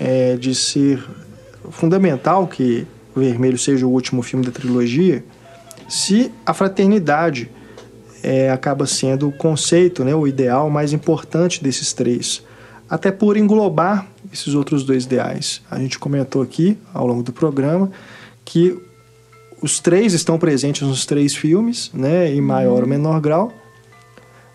é, 0.00 0.36
de 0.36 0.54
ser 0.54 1.04
fundamental 1.70 2.46
que 2.46 2.86
Vermelho 3.14 3.58
seja 3.58 3.86
o 3.86 3.90
último 3.90 4.22
filme 4.22 4.44
da 4.44 4.50
trilogia, 4.50 5.24
se 5.88 6.32
a 6.44 6.52
fraternidade 6.52 7.50
é, 8.22 8.50
acaba 8.50 8.86
sendo 8.86 9.28
o 9.28 9.32
conceito, 9.32 10.02
né, 10.02 10.14
o 10.14 10.26
ideal 10.26 10.68
mais 10.70 10.92
importante 10.92 11.62
desses 11.62 11.92
três 11.92 12.42
até 12.88 13.10
por 13.10 13.36
englobar 13.36 14.06
esses 14.32 14.54
outros 14.54 14.84
dois 14.84 15.04
ideais. 15.04 15.62
A 15.70 15.78
gente 15.78 15.98
comentou 15.98 16.42
aqui 16.42 16.78
ao 16.92 17.06
longo 17.06 17.22
do 17.22 17.32
programa 17.32 17.90
que 18.44 18.76
os 19.62 19.78
três 19.78 20.12
estão 20.12 20.38
presentes 20.38 20.82
nos 20.82 21.06
três 21.06 21.34
filmes, 21.34 21.90
né, 21.94 22.32
em 22.32 22.40
maior 22.40 22.76
uhum. 22.76 22.82
ou 22.82 22.86
menor 22.86 23.20
grau. 23.20 23.52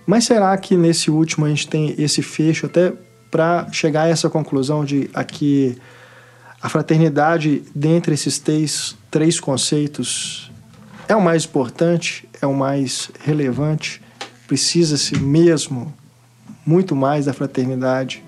Mas 0.06 0.26
será 0.26 0.56
que 0.58 0.76
nesse 0.76 1.10
último 1.10 1.46
a 1.46 1.50
gente 1.50 1.68
tem 1.68 1.96
esse 1.98 2.22
fecho 2.22 2.66
até 2.66 2.94
para 3.32 3.72
chegar 3.72 4.04
a 4.04 4.08
essa 4.08 4.30
conclusão 4.30 4.84
de 4.84 5.10
aqui 5.14 5.78
a 6.62 6.68
fraternidade 6.68 7.64
dentre 7.74 8.14
esses 8.14 8.38
três, 8.38 8.96
três 9.10 9.40
conceitos 9.40 10.52
é 11.08 11.16
o 11.16 11.22
mais 11.22 11.46
importante, 11.46 12.28
é 12.42 12.46
o 12.46 12.54
mais 12.54 13.10
relevante, 13.22 14.02
precisa-se 14.48 15.18
mesmo 15.18 15.94
muito 16.70 16.96
mais 16.96 17.26
da 17.26 17.34
fraternidade, 17.34 18.24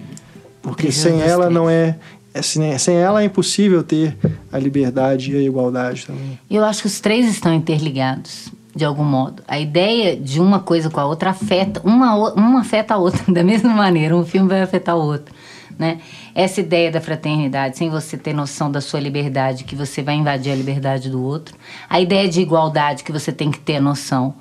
porque 0.64 0.92
sem 0.92 1.22
ela 1.22 1.48
não 1.48 1.70
é, 1.70 1.96
é 2.34 2.42
sem 2.42 2.96
ela 2.96 3.22
é 3.22 3.26
impossível 3.26 3.84
ter 3.84 4.18
a 4.52 4.58
liberdade 4.58 5.32
e 5.32 5.38
a 5.38 5.42
igualdade 5.42 6.08
também. 6.08 6.40
Eu 6.50 6.66
acho 6.66 6.82
que 6.82 6.88
os 6.88 7.00
três 7.00 7.28
estão 7.28 7.54
interligados 7.54 8.50
de 8.76 8.84
algum 8.84 9.04
modo. 9.04 9.44
A 9.48 9.60
ideia 9.60 10.16
de 10.16 10.40
uma 10.40 10.60
coisa 10.60 10.90
com 10.90 11.00
a 11.00 11.06
outra 11.06 11.30
afeta 11.30 11.82
uma 11.84 12.34
uma 12.34 12.62
afeta 12.62 12.96
a 12.96 12.98
outra 12.98 13.22
da 13.32 13.44
mesma 13.44 13.74
maneira. 13.76 14.18
Um 14.18 14.26
filme 14.26 14.50
vai 14.50 14.64
afetar 14.64 14.98
o 14.98 15.06
outro, 15.06 15.36
né? 15.78 16.00
Essa 16.34 16.62
ideia 16.62 16.90
da 16.90 17.00
fraternidade, 17.00 17.78
sem 17.78 17.92
você 17.92 18.18
ter 18.18 18.34
noção 18.34 18.72
da 18.72 18.82
sua 18.82 19.00
liberdade, 19.00 19.66
que 19.66 19.76
você 19.76 20.02
vai 20.02 20.16
invadir 20.16 20.52
a 20.52 20.56
liberdade 20.56 21.12
do 21.12 21.22
outro. 21.22 21.56
A 21.88 22.02
ideia 22.02 22.28
de 22.28 22.42
igualdade, 22.42 23.04
que 23.04 23.12
você 23.12 23.32
tem 23.32 23.52
que 23.52 23.60
ter 23.60 23.76
a 23.76 23.82
noção 23.82 24.34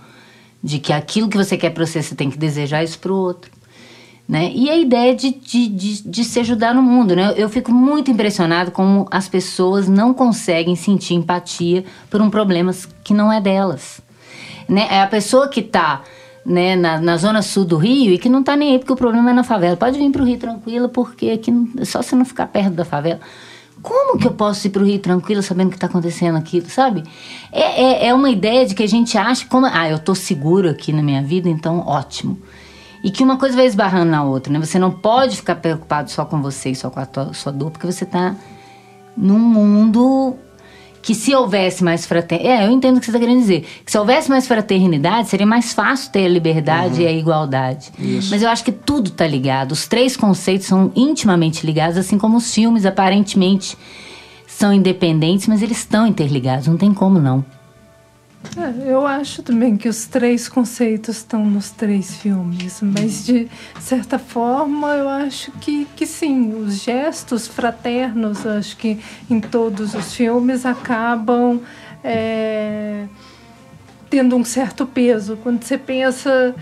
de 0.63 0.79
que 0.79 0.93
aquilo 0.93 1.29
que 1.29 1.37
você 1.37 1.59
quer 1.59 1.71
para 1.71 1.85
você, 1.85 2.03
você 2.03 2.15
tem 2.15 2.31
que 2.31 2.39
desejar 2.39 2.83
isso 2.83 2.99
para 2.99 3.13
o 3.13 3.17
outro. 3.17 3.60
Né? 4.31 4.53
E 4.55 4.71
a 4.71 4.77
ideia 4.77 5.13
de, 5.13 5.33
de, 5.33 5.67
de, 5.67 6.09
de, 6.09 6.23
se 6.23 6.39
ajudar 6.39 6.73
no 6.73 6.81
mundo. 6.81 7.17
Né? 7.17 7.35
Eu 7.37 7.49
fico 7.49 7.73
muito 7.73 8.13
impressionado 8.13 8.71
como 8.71 9.09
as 9.11 9.29
pessoas 9.29 9.89
não 9.89 10.15
conseguem 10.15 10.77
sentir 10.77 11.15
empatia 11.15 11.85
por 12.09 12.23
um 12.23 12.31
problema 12.31 12.73
que 13.03 13.13
não 13.13 13.33
é 13.33 13.41
delas. 13.41 14.01
Né? 14.69 14.87
É 14.89 15.03
a 15.03 15.07
pessoa 15.09 15.49
que 15.49 15.59
está 15.59 16.03
né, 16.47 16.77
na, 16.77 17.01
na, 17.01 17.17
zona 17.17 17.43
sul 17.43 17.65
do 17.65 17.77
Rio 17.77 18.15
e 18.15 18.19
que 18.19 18.29
não 18.29 18.39
está 18.39 18.55
nem 18.57 18.71
aí 18.71 18.79
porque 18.79 18.93
o 18.93 18.97
problema 18.97 19.31
é 19.31 19.33
na 19.33 19.43
favela. 19.43 19.77
Pode 19.77 19.99
vir 19.99 20.13
para 20.13 20.23
o 20.23 20.25
Rio 20.25 20.39
tranquilo 20.39 20.89
porque 20.89 21.31
aqui 21.31 21.53
é 21.81 21.85
só 21.85 22.01
se 22.01 22.15
não 22.15 22.25
ficar 22.25 22.47
perto 22.47 22.75
da 22.75 22.85
favela. 22.85 23.19
Como 23.83 24.17
que 24.17 24.29
eu 24.29 24.33
posso 24.33 24.65
ir 24.65 24.71
para 24.71 24.83
o 24.83 24.87
Rio 24.87 25.01
tranquilo 25.01 25.43
sabendo 25.43 25.67
o 25.67 25.71
que 25.71 25.77
está 25.77 25.89
acontecendo 25.89 26.39
aqui, 26.39 26.61
sabe? 26.71 27.03
É, 27.51 27.83
é, 27.83 28.07
é, 28.07 28.15
uma 28.15 28.31
ideia 28.31 28.65
de 28.65 28.77
que 28.77 28.83
a 28.85 28.89
gente 28.89 29.19
acha 29.19 29.45
como... 29.49 29.67
Ah, 29.67 29.91
eu 29.91 29.97
estou 29.97 30.15
seguro 30.15 30.71
aqui 30.71 30.93
na 30.93 31.03
minha 31.03 31.21
vida, 31.21 31.49
então 31.49 31.81
ótimo. 31.81 32.39
E 33.03 33.11
que 33.11 33.23
uma 33.23 33.39
coisa 33.39 33.57
vai 33.57 33.67
esbarrando 33.67 34.11
na 34.11 34.23
outra, 34.23 34.53
né? 34.53 34.59
Você 34.59 34.79
não 34.79 34.91
pode 34.91 35.37
ficar 35.37 35.57
preocupado 35.57 36.11
só 36.11 36.25
com 36.25 36.43
você 36.43 36.71
e 36.71 36.75
só 36.75 36.91
com 36.91 37.01
a 37.01 37.07
tua, 37.07 37.33
sua 37.33 37.51
dor, 37.51 37.71
porque 37.71 37.87
você 37.87 38.05
está 38.05 38.35
num 39.17 39.39
mundo 39.39 40.37
que 41.03 41.15
se 41.15 41.35
houvesse 41.35 41.83
mais 41.83 42.05
fraternidade... 42.05 42.63
É, 42.63 42.67
eu 42.67 42.71
entendo 42.71 42.99
o 42.99 43.01
que 43.01 43.07
você 43.07 43.11
está 43.11 43.19
querendo 43.19 43.41
dizer. 43.41 43.67
Que 43.85 43.91
se 43.91 43.99
houvesse 43.99 44.29
mais 44.29 44.47
fraternidade, 44.47 45.29
seria 45.29 45.47
mais 45.47 45.73
fácil 45.73 46.13
ter 46.13 46.27
a 46.27 46.29
liberdade 46.29 46.97
uhum. 46.97 47.01
e 47.01 47.07
a 47.07 47.13
igualdade. 47.13 47.91
Isso. 47.99 48.31
Mas 48.31 48.43
eu 48.43 48.51
acho 48.51 48.63
que 48.63 48.73
tudo 48.73 49.09
está 49.09 49.27
ligado. 49.27 49.73
Os 49.73 49.89
três 49.89 50.15
conceitos 50.15 50.67
são 50.67 50.93
intimamente 50.95 51.65
ligados, 51.65 51.97
assim 51.97 52.19
como 52.19 52.37
os 52.37 52.55
filmes 52.55 52.85
aparentemente 52.85 53.79
são 54.47 54.75
independentes, 54.75 55.47
mas 55.47 55.63
eles 55.63 55.79
estão 55.79 56.07
interligados. 56.07 56.67
Não 56.67 56.77
tem 56.77 56.93
como 56.93 57.19
não. 57.19 57.43
É, 58.57 58.91
eu 58.91 59.07
acho 59.07 59.43
também 59.43 59.77
que 59.77 59.89
os 59.89 60.07
três 60.07 60.49
conceitos 60.49 61.19
estão 61.19 61.45
nos 61.45 61.71
três 61.71 62.17
filmes, 62.17 62.81
mas 62.83 63.25
de 63.25 63.49
certa 63.79 64.19
forma 64.19 64.89
eu 64.95 65.09
acho 65.09 65.53
que, 65.53 65.87
que 65.95 66.07
sim, 66.07 66.55
os 66.55 66.83
gestos 66.83 67.47
fraternos, 67.47 68.47
acho 68.47 68.77
que 68.77 68.99
em 69.29 69.41
todos 69.41 69.95
os 69.95 70.15
filmes 70.15 70.65
acabam 70.65 71.61
é, 72.03 73.05
tendo 74.09 74.35
um 74.37 74.45
certo 74.45 74.87
peso. 74.87 75.39
Quando 75.43 75.63
você 75.63 75.77
pensa 75.77 76.55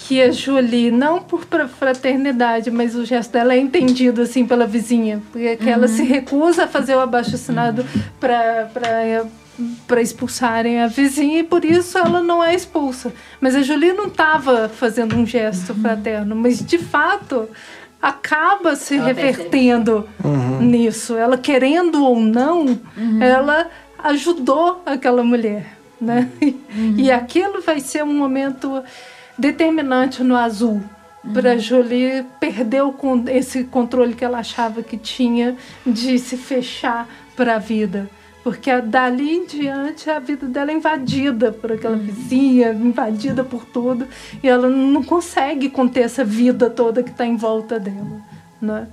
que 0.00 0.20
a 0.20 0.32
Julie, 0.32 0.90
não 0.90 1.22
por 1.22 1.46
fraternidade, 1.68 2.70
mas 2.70 2.96
o 2.96 3.04
gesto 3.04 3.32
dela 3.32 3.54
é 3.54 3.58
entendido 3.58 4.22
assim 4.22 4.44
pela 4.44 4.66
vizinha, 4.66 5.22
porque 5.30 5.58
uhum. 5.62 5.68
ela 5.68 5.88
se 5.88 6.02
recusa 6.02 6.64
a 6.64 6.68
fazer 6.68 6.96
o 6.96 7.00
abaixo 7.00 7.36
assinado 7.36 7.86
para 8.18 9.24
para 9.86 10.00
expulsarem 10.00 10.80
a 10.80 10.86
vizinha 10.86 11.40
e 11.40 11.44
por 11.44 11.64
isso 11.64 11.98
ela 11.98 12.20
não 12.20 12.42
é 12.42 12.54
expulsa. 12.54 13.12
Mas 13.40 13.54
a 13.54 13.62
Julie 13.62 13.92
não 13.92 14.06
estava 14.06 14.68
fazendo 14.68 15.16
um 15.16 15.26
gesto 15.26 15.74
fraterno, 15.74 16.34
mas 16.36 16.64
de 16.64 16.78
fato 16.78 17.48
acaba 18.00 18.76
se 18.76 18.96
ela 18.96 19.06
revertendo 19.06 20.08
uhum. 20.24 20.62
nisso. 20.62 21.16
Ela 21.16 21.36
querendo 21.36 22.04
ou 22.04 22.18
não, 22.18 22.66
uhum. 22.96 23.22
ela 23.22 23.68
ajudou 24.02 24.82
aquela 24.86 25.22
mulher, 25.22 25.76
né? 26.00 26.28
Uhum. 26.40 26.94
E 26.96 27.10
aquilo 27.10 27.60
vai 27.60 27.80
ser 27.80 28.02
um 28.02 28.14
momento 28.14 28.82
determinante 29.36 30.22
no 30.22 30.36
azul 30.36 30.82
para 31.34 31.58
Jolie 31.58 32.24
perder 32.38 32.82
o, 32.82 32.94
esse 33.28 33.64
controle 33.64 34.14
que 34.14 34.24
ela 34.24 34.38
achava 34.38 34.82
que 34.82 34.96
tinha 34.96 35.56
de 35.84 36.18
se 36.18 36.36
fechar 36.36 37.06
para 37.36 37.56
a 37.56 37.58
vida. 37.58 38.08
Porque 38.42 38.80
dali 38.80 39.36
em 39.36 39.46
diante 39.46 40.08
a 40.08 40.18
vida 40.18 40.46
dela 40.46 40.70
é 40.70 40.74
invadida 40.74 41.52
por 41.52 41.72
aquela 41.72 41.96
uhum. 41.96 42.02
vizinha, 42.02 42.72
invadida 42.72 43.44
por 43.44 43.64
tudo, 43.66 44.06
e 44.42 44.48
ela 44.48 44.68
não 44.68 45.02
consegue 45.02 45.68
conter 45.68 46.04
essa 46.04 46.24
vida 46.24 46.70
toda 46.70 47.02
que 47.02 47.10
está 47.10 47.26
em 47.26 47.36
volta 47.36 47.78
dela. 47.78 48.20
Né? 48.60 48.86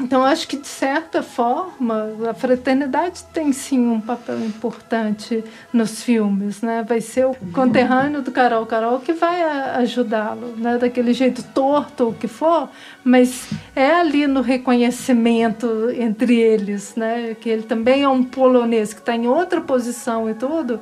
Então, 0.00 0.24
acho 0.24 0.48
que, 0.48 0.56
de 0.56 0.66
certa 0.66 1.22
forma, 1.22 2.10
a 2.28 2.32
fraternidade 2.32 3.22
tem 3.34 3.52
sim 3.52 3.86
um 3.86 4.00
papel 4.00 4.40
importante 4.40 5.44
nos 5.70 6.02
filmes. 6.02 6.62
Né? 6.62 6.82
Vai 6.82 7.02
ser 7.02 7.26
o 7.26 7.34
conterrâneo 7.52 8.22
do 8.22 8.30
Carol 8.30 8.64
Carol 8.64 9.00
que 9.00 9.12
vai 9.12 9.42
ajudá-lo, 9.76 10.54
né? 10.56 10.78
daquele 10.78 11.12
jeito 11.12 11.42
torto 11.42 12.08
o 12.08 12.14
que 12.14 12.26
for, 12.26 12.70
mas 13.04 13.50
é 13.76 13.90
ali 13.90 14.26
no 14.26 14.40
reconhecimento 14.40 15.90
entre 15.94 16.34
eles, 16.40 16.94
né? 16.96 17.36
que 17.38 17.50
ele 17.50 17.62
também 17.62 18.02
é 18.02 18.08
um 18.08 18.24
polonês 18.24 18.94
que 18.94 19.00
está 19.00 19.14
em 19.14 19.26
outra 19.26 19.60
posição 19.60 20.30
e 20.30 20.34
tudo 20.34 20.80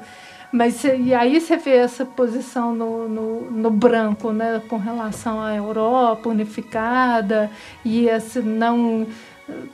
mas 0.53 0.83
e 0.85 1.13
aí 1.15 1.41
você 1.41 1.57
vê 1.57 1.77
essa 1.77 2.05
posição 2.05 2.75
no, 2.75 3.09
no, 3.09 3.51
no, 3.51 3.71
branco, 3.71 4.33
né, 4.33 4.63
com 4.69 4.77
relação 4.77 5.41
à 5.41 5.55
Europa 5.55 6.29
unificada 6.29 7.51
e 7.85 8.09
essa 8.09 8.41
não 8.41 9.07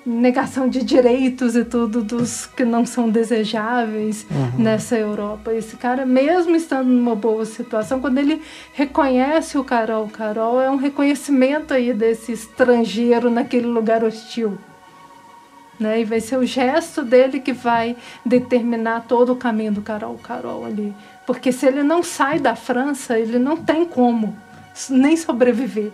negação 0.07 0.69
de 0.69 0.85
direitos 0.85 1.57
e 1.57 1.65
tudo 1.65 2.03
dos 2.03 2.47
que 2.47 2.65
não 2.65 2.87
são 2.87 3.09
desejáveis 3.09 4.27
uhum. 4.31 4.63
nessa 4.63 4.97
Europa. 4.97 5.53
Esse 5.53 5.77
cara, 5.77 6.07
mesmo 6.07 6.55
estando 6.55 6.89
numa 6.89 7.17
boa 7.17 7.45
situação, 7.45 8.01
quando 8.01 8.19
ele 8.19 8.41
reconhece 8.73 9.59
o 9.59 9.65
Carol, 9.65 10.09
Carol 10.09 10.61
é 10.61 10.71
um 10.71 10.77
reconhecimento 10.77 11.75
aí 11.75 11.93
desse 11.93 12.33
estrangeiro 12.33 13.31
naquele 13.31 13.67
lugar 13.67 14.05
hostil. 14.05 14.59
Né? 15.79 16.01
E 16.01 16.05
vai 16.05 16.21
ser 16.21 16.39
o 16.39 16.47
gesto 16.47 17.03
dele 17.03 17.41
que 17.41 17.53
vai 17.53 17.97
determinar 18.25 19.07
todo 19.09 19.33
o 19.33 19.37
caminho 19.37 19.73
do 19.73 19.83
Carol 19.83 20.17
Carol 20.19 20.65
ali. 20.65 20.95
Porque 21.27 21.51
se 21.51 21.67
ele 21.67 21.83
não 21.83 22.03
sai 22.03 22.39
da 22.39 22.55
França, 22.55 23.19
ele 23.19 23.39
não 23.39 23.57
tem 23.57 23.85
como 23.85 24.37
nem 24.89 25.17
sobreviver. 25.17 25.91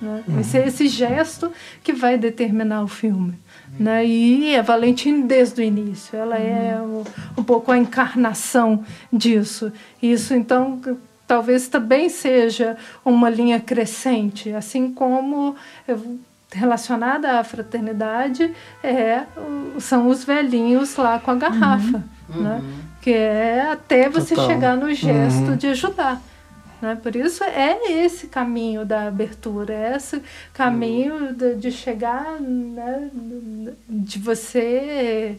Né? 0.00 0.22
Vai 0.26 0.42
ser 0.42 0.66
esse 0.66 0.88
gesto 0.88 1.52
que 1.82 1.92
vai 1.92 2.16
determinar 2.16 2.82
o 2.82 2.88
filme. 2.88 3.34
Né? 3.78 4.06
E 4.06 4.56
a 4.56 4.62
Valentine 4.62 5.24
desde 5.24 5.60
o 5.60 5.64
início, 5.64 6.16
ela 6.16 6.38
é 6.38 6.80
um, 6.80 7.04
um 7.36 7.44
pouco 7.44 7.70
a 7.70 7.78
encarnação 7.78 8.84
disso. 9.12 9.70
Isso 10.02 10.34
então 10.34 10.80
talvez 11.26 11.68
também 11.68 12.08
seja 12.08 12.76
uma 13.04 13.30
linha 13.30 13.60
crescente, 13.60 14.52
assim 14.52 14.92
como 14.92 15.54
relacionada 16.52 17.38
à 17.38 17.44
fraternidade 17.44 18.52
é, 18.82 19.22
são 19.78 20.08
os 20.08 20.24
velhinhos 20.24 20.96
lá 20.96 21.18
com 21.18 21.30
a 21.30 21.34
garrafa, 21.36 22.02
uhum. 22.28 22.42
né? 22.42 22.60
Uhum. 22.62 22.78
que 23.00 23.10
é 23.12 23.70
até 23.70 24.08
você 24.08 24.34
Total. 24.34 24.50
chegar 24.50 24.76
no 24.76 24.92
gesto 24.92 25.50
uhum. 25.50 25.56
de 25.56 25.68
ajudar. 25.68 26.20
Né? 26.80 26.98
Por 27.00 27.14
isso 27.14 27.44
é 27.44 27.92
esse 28.04 28.26
caminho 28.26 28.84
da 28.84 29.06
abertura, 29.06 29.72
é 29.72 29.96
esse 29.96 30.22
caminho 30.52 31.34
de, 31.34 31.54
de 31.54 31.70
chegar, 31.70 32.40
né? 32.40 33.10
de 33.88 34.18
você 34.18 35.38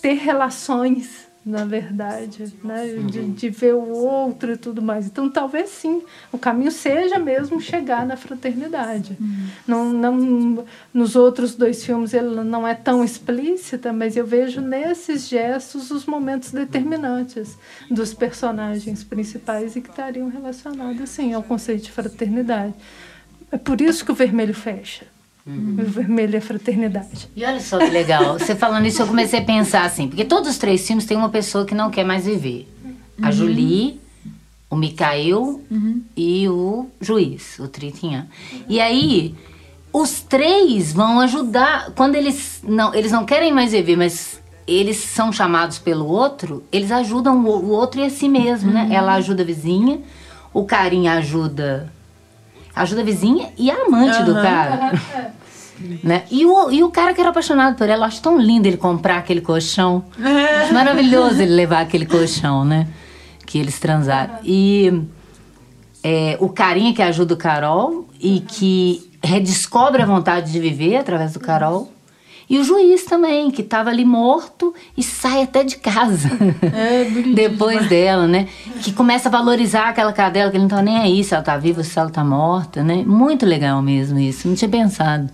ter 0.00 0.14
relações 0.14 1.31
na 1.44 1.64
verdade, 1.64 2.52
né? 2.62 2.86
De, 2.86 3.30
de, 3.30 3.50
ver 3.50 3.74
o 3.74 3.88
outro 3.88 4.52
e 4.52 4.56
tudo 4.56 4.80
mais. 4.80 5.06
Então, 5.06 5.28
talvez 5.28 5.70
sim, 5.70 6.02
o 6.30 6.38
caminho 6.38 6.70
seja 6.70 7.18
mesmo 7.18 7.60
chegar 7.60 8.06
na 8.06 8.16
fraternidade. 8.16 9.16
Uhum. 9.20 9.46
Não, 9.66 9.92
não, 9.92 10.64
nos 10.94 11.16
outros 11.16 11.56
dois 11.56 11.84
filmes 11.84 12.14
ele 12.14 12.44
não 12.44 12.66
é 12.66 12.74
tão 12.74 13.02
explícita, 13.02 13.92
mas 13.92 14.16
eu 14.16 14.24
vejo 14.24 14.60
nesses 14.60 15.28
gestos 15.28 15.90
os 15.90 16.06
momentos 16.06 16.52
determinantes 16.52 17.58
dos 17.90 18.14
personagens 18.14 19.02
principais 19.02 19.74
e 19.74 19.80
que 19.80 19.90
estariam 19.90 20.28
relacionados, 20.28 21.10
sim, 21.10 21.34
ao 21.34 21.42
conceito 21.42 21.84
de 21.84 21.90
fraternidade. 21.90 22.74
É 23.50 23.58
por 23.58 23.80
isso 23.80 24.04
que 24.04 24.12
o 24.12 24.14
vermelho 24.14 24.54
fecha. 24.54 25.11
Uhum. 25.46 25.76
O 25.82 25.90
vermelho 25.90 26.36
é 26.36 26.40
fraternidade. 26.40 27.28
E 27.34 27.44
olha 27.44 27.60
só 27.60 27.78
que 27.78 27.90
legal. 27.90 28.38
Você 28.38 28.54
falando 28.54 28.86
isso, 28.86 29.02
eu 29.02 29.06
comecei 29.06 29.40
a 29.40 29.44
pensar 29.44 29.84
assim, 29.84 30.08
porque 30.08 30.24
todos 30.24 30.50
os 30.50 30.58
três 30.58 30.86
filmes 30.86 31.04
têm 31.04 31.16
uma 31.16 31.28
pessoa 31.28 31.64
que 31.64 31.74
não 31.74 31.90
quer 31.90 32.04
mais 32.04 32.24
viver. 32.24 32.68
Uhum. 32.84 32.94
A 33.22 33.30
Julie, 33.30 34.00
o 34.70 34.76
Mikael 34.76 35.60
uhum. 35.70 36.02
e 36.16 36.48
o 36.48 36.86
juiz, 37.00 37.58
o 37.58 37.68
Tritinhan. 37.68 38.26
E 38.68 38.80
aí, 38.80 39.34
os 39.92 40.20
três 40.20 40.92
vão 40.92 41.20
ajudar. 41.20 41.92
Quando 41.94 42.14
eles 42.14 42.60
não, 42.62 42.94
eles 42.94 43.12
não 43.12 43.24
querem 43.24 43.52
mais 43.52 43.72
viver, 43.72 43.96
mas 43.96 44.40
eles 44.66 44.96
são 44.96 45.32
chamados 45.32 45.78
pelo 45.78 46.06
outro, 46.06 46.62
eles 46.72 46.90
ajudam 46.90 47.44
o, 47.44 47.68
outro 47.70 48.00
e 48.00 48.04
a 48.04 48.10
si 48.10 48.28
mesmo, 48.28 48.70
né? 48.70 48.84
Uhum. 48.84 48.92
Ela 48.92 49.14
ajuda 49.14 49.42
a 49.42 49.46
vizinha, 49.46 50.00
o 50.54 50.64
carinha 50.64 51.14
ajuda 51.14 51.92
ajuda 52.74 53.02
a 53.02 53.04
vizinha 53.04 53.50
e 53.56 53.70
a 53.70 53.74
amante 53.74 54.18
uhum. 54.18 54.24
do 54.24 54.34
cara. 54.34 55.00
né? 56.02 56.24
E 56.30 56.44
o, 56.46 56.70
e 56.70 56.82
o 56.82 56.90
cara 56.90 57.14
que 57.14 57.20
era 57.20 57.30
apaixonado 57.30 57.76
por 57.76 57.88
ela, 57.88 58.06
acho 58.06 58.20
tão 58.22 58.38
lindo 58.38 58.66
ele 58.66 58.76
comprar 58.76 59.18
aquele 59.18 59.40
colchão. 59.40 60.04
É. 60.20 60.62
Acho 60.62 60.74
maravilhoso 60.74 61.40
ele 61.40 61.54
levar 61.54 61.80
aquele 61.80 62.06
colchão, 62.06 62.64
né? 62.64 62.88
Que 63.46 63.58
eles 63.58 63.78
transaram. 63.78 64.38
E 64.44 65.02
é, 66.02 66.36
o 66.40 66.48
carinha 66.48 66.92
que 66.92 67.02
ajuda 67.02 67.34
o 67.34 67.36
Carol 67.36 68.08
e 68.20 68.40
que 68.40 69.10
redescobre 69.22 70.02
a 70.02 70.06
vontade 70.06 70.50
de 70.50 70.58
viver 70.58 70.96
através 70.96 71.32
do 71.32 71.40
Carol. 71.40 71.92
E 72.48 72.58
o 72.58 72.64
juiz 72.64 73.04
também, 73.04 73.50
que 73.50 73.62
estava 73.62 73.90
ali 73.90 74.04
morto 74.04 74.74
e 74.96 75.02
sai 75.02 75.42
até 75.42 75.64
de 75.64 75.76
casa. 75.76 76.28
É, 76.74 77.04
Depois 77.34 77.88
dela, 77.88 78.26
né? 78.26 78.48
Que 78.82 78.92
começa 78.92 79.28
a 79.28 79.32
valorizar 79.32 79.88
aquela 79.88 80.12
cadela, 80.12 80.50
que 80.50 80.56
ele 80.56 80.62
não 80.64 80.70
tá 80.70 80.82
nem 80.82 80.98
aí 80.98 81.22
se 81.22 81.34
ela 81.34 81.42
tá 81.42 81.56
viva, 81.56 81.82
se 81.82 81.98
ela 81.98 82.10
tá 82.10 82.24
morta, 82.24 82.82
né? 82.82 83.02
Muito 83.06 83.44
legal 83.44 83.80
mesmo 83.82 84.18
isso. 84.18 84.48
Não 84.48 84.54
tinha 84.54 84.68
pensado. 84.68 85.28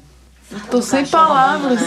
Tô 0.70 0.80
sem 0.80 1.06
palavras. 1.06 1.80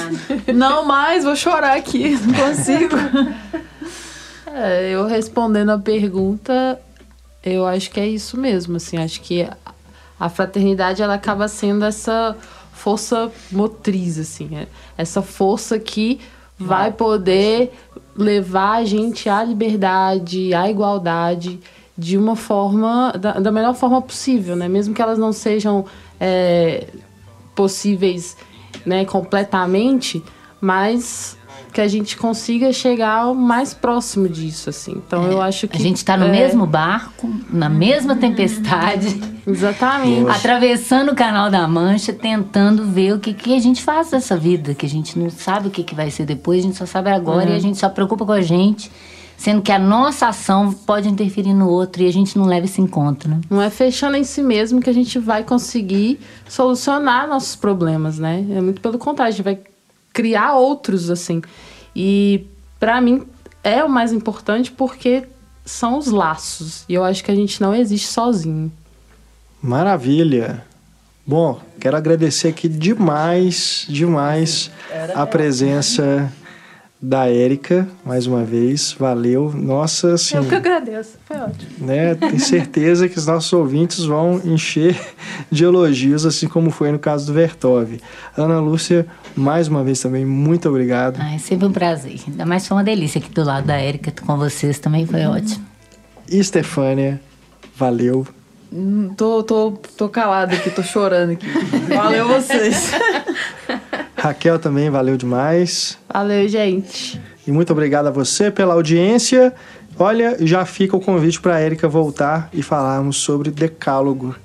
Não 0.54 0.86
mais, 0.86 1.24
vou 1.24 1.36
chorar 1.36 1.76
aqui, 1.78 2.18
não 2.26 2.34
consigo. 2.34 2.96
É, 4.54 4.90
eu 4.90 5.08
respondendo 5.08 5.70
a 5.70 5.80
pergunta, 5.80 6.78
eu 7.42 7.66
acho 7.66 7.90
que 7.90 8.02
é 8.02 8.06
isso 8.06 8.38
mesmo, 8.38 8.76
assim, 8.76 8.98
acho 8.98 9.22
que 9.22 9.48
a 10.20 10.30
fraternidade 10.30 11.02
ela 11.02 11.14
acaba 11.14 11.48
sendo 11.48 11.86
essa 11.86 12.36
força 12.82 13.32
motriz, 13.52 14.18
assim. 14.18 14.50
É 14.56 14.68
essa 14.98 15.22
força 15.22 15.78
que 15.78 16.20
vai 16.58 16.92
poder 16.92 17.72
levar 18.16 18.78
a 18.78 18.86
gente 18.86 19.30
à 19.30 19.44
liberdade, 19.44 20.54
à 20.54 20.70
igualdade, 20.70 21.60
de 21.98 22.18
uma 22.18 22.36
forma, 22.36 23.14
da, 23.20 23.34
da 23.34 23.52
melhor 23.52 23.76
forma 23.76 24.02
possível, 24.02 24.56
né? 24.56 24.68
Mesmo 24.68 24.94
que 24.96 25.02
elas 25.02 25.20
não 25.20 25.32
sejam 25.32 25.86
é, 26.20 26.88
possíveis 27.56 28.36
né, 28.86 29.06
completamente, 29.06 30.24
mas 30.60 31.38
que 31.72 31.80
a 31.80 31.88
gente 31.88 32.18
consiga 32.18 32.74
chegar 32.74 33.34
mais 33.34 33.74
próximo 33.74 34.28
disso, 34.28 34.70
assim. 34.70 35.02
Então 35.06 35.26
é, 35.26 35.34
eu 35.34 35.42
acho 35.42 35.68
que. 35.68 35.78
A 35.78 35.80
gente 35.80 35.98
está 35.98 36.18
no 36.18 36.26
é... 36.26 36.32
mesmo 36.32 36.66
barco, 36.66 37.30
na 37.50 37.70
mesma 37.70 38.16
tempestade. 38.16 39.20
Exatamente. 39.48 40.30
atravessando 40.30 41.12
o 41.12 41.16
canal 41.16 41.50
da 41.50 41.68
Mancha, 41.68 42.12
tentando 42.12 42.86
ver 42.86 43.14
o 43.14 43.20
que, 43.20 43.34
que 43.34 43.56
a 43.56 43.60
gente 43.60 43.82
faz 43.82 44.12
dessa 44.12 44.36
vida, 44.36 44.74
que 44.74 44.86
a 44.86 44.90
gente 44.90 45.18
não 45.18 45.30
sabe 45.30 45.70
o 45.70 45.72
que, 45.72 45.84
que 45.84 45.96
vai 45.96 46.12
ser 46.12 46.26
depois, 46.26 46.60
a 46.60 46.68
gente 46.68 46.78
só 46.78 46.86
sabe 46.86 47.10
agora 47.10 47.50
e 47.50 47.56
a 47.56 47.60
gente 47.60 47.78
só 47.78 47.90
preocupa 47.90 48.26
com 48.26 48.34
a 48.34 48.42
gente. 48.42 48.92
Sendo 49.38 49.64
que 49.64 49.72
a 49.72 49.80
nossa 49.80 50.28
ação 50.28 50.72
pode 50.72 51.10
interferir 51.10 51.56
no 51.56 51.68
outro 51.68 52.04
e 52.04 52.08
a 52.08 52.14
gente 52.14 52.38
não 52.38 52.46
leva 52.46 52.68
isso 52.68 52.80
em 52.80 52.86
conta, 52.86 53.28
né? 53.28 53.42
Não 53.50 53.60
é 53.60 53.72
fechando 53.72 54.16
em 54.16 54.24
si 54.24 54.40
mesmo 54.40 54.80
que 54.80 54.88
a 54.88 54.94
gente 54.94 55.18
vai 55.18 55.44
conseguir 55.44 56.20
solucionar 56.48 57.28
nossos 57.28 57.56
problemas, 57.56 58.20
né? 58.20 58.46
É 58.52 58.62
muito 58.62 58.80
pelo 58.80 59.00
contrário, 59.00 59.34
a 59.34 59.36
gente 59.36 59.44
vai 59.44 59.60
criar 60.14 60.56
outros 60.56 61.10
assim. 61.10 61.42
E 61.96 62.46
para 62.80 63.00
mim 63.02 63.24
é 63.64 63.84
o 63.84 63.90
mais 63.90 64.12
importante 64.12 64.72
porque 64.72 65.24
são 65.66 65.98
os 65.98 66.08
laços. 66.08 66.84
E 66.90 66.94
eu 66.94 67.04
acho 67.04 67.24
que 67.24 67.32
a 67.32 67.36
gente 67.36 67.62
não 67.62 67.74
existe 67.76 68.08
sozinho. 68.08 68.72
Maravilha. 69.62 70.66
Bom, 71.26 71.62
quero 71.80 71.96
agradecer 71.96 72.48
aqui 72.48 72.68
demais, 72.68 73.86
demais 73.88 74.72
a 75.14 75.26
presença 75.28 76.32
da 77.00 77.28
Érica, 77.30 77.88
mais 78.04 78.26
uma 78.28 78.44
vez. 78.44 78.96
Valeu. 79.00 79.52
Nossa, 79.56 80.14
assim, 80.16 80.36
Eu 80.36 80.46
que 80.46 80.56
agradeço, 80.56 81.18
foi 81.26 81.38
ótimo. 81.38 81.72
né? 81.80 82.16
Tenho 82.16 82.40
certeza 82.40 83.08
que 83.08 83.18
os 83.18 83.26
nossos 83.28 83.54
ouvintes 83.54 84.04
vão 84.04 84.42
encher 84.44 85.00
de 85.50 85.64
elogios, 85.64 86.26
assim 86.26 86.48
como 86.48 86.70
foi 86.72 86.92
no 86.92 87.00
caso 87.00 87.28
do 87.28 87.34
Vertov. 87.34 88.00
Ana 88.36 88.60
Lúcia, 88.60 89.06
mais 89.36 89.68
uma 89.68 89.84
vez 89.84 90.00
também, 90.00 90.26
muito 90.26 90.68
obrigado. 90.70 91.18
Ah, 91.20 91.34
é 91.34 91.38
sempre 91.38 91.68
um 91.68 91.72
prazer. 91.72 92.20
Ainda 92.28 92.46
mais 92.46 92.68
foi 92.68 92.78
uma 92.78 92.84
delícia 92.84 93.20
aqui 93.20 93.30
do 93.32 93.44
lado 93.44 93.68
da 93.68 93.76
Érica 93.76 94.14
com 94.26 94.38
vocês 94.38 94.80
também, 94.80 95.06
foi 95.06 95.26
ótimo. 95.26 95.66
E 96.30 96.44
Stefânia, 96.44 97.20
valeu. 97.76 98.26
Hum, 98.72 99.14
Tô, 99.18 99.44
tô, 99.44 99.72
tô 99.98 100.08
calado 100.08 100.56
aqui, 100.56 100.70
tô 100.70 100.82
chorando 100.82 101.32
aqui. 101.32 101.46
Valeu 101.94 102.28
vocês. 102.28 102.92
Raquel 104.16 104.60
também, 104.60 104.90
valeu 104.90 105.18
demais. 105.18 105.98
Valeu, 106.08 106.48
gente. 106.48 107.20
E 107.46 107.52
muito 107.52 107.74
obrigado 107.74 108.08
a 108.08 108.12
você 108.12 108.50
pela 108.52 108.76
audiência. 108.76 109.54
Olha, 110.00 110.38
já 110.40 110.64
fica 110.64 110.96
o 110.96 111.02
convite 111.02 111.42
para 111.42 111.56
a 111.56 111.60
Érica 111.60 111.88
voltar 111.88 112.50
e 112.54 112.64
falarmos 112.64 113.18
sobre 113.18 113.52
decálogo. 113.52 114.36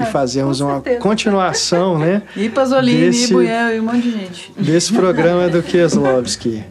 E 0.00 0.04
fazermos 0.06 0.60
Com 0.62 0.66
uma 0.66 0.80
continuação, 1.00 1.98
né? 1.98 2.22
E 2.36 2.48
Pasolini, 2.48 3.06
Desse- 3.10 3.30
e 3.30 3.34
Buñuel, 3.34 3.76
e 3.76 3.80
um 3.80 3.84
monte 3.84 4.00
de 4.02 4.10
gente. 4.12 4.52
desse 4.58 4.92
programa 4.92 5.48
do 5.48 5.62
Kieslowski. 5.62 6.64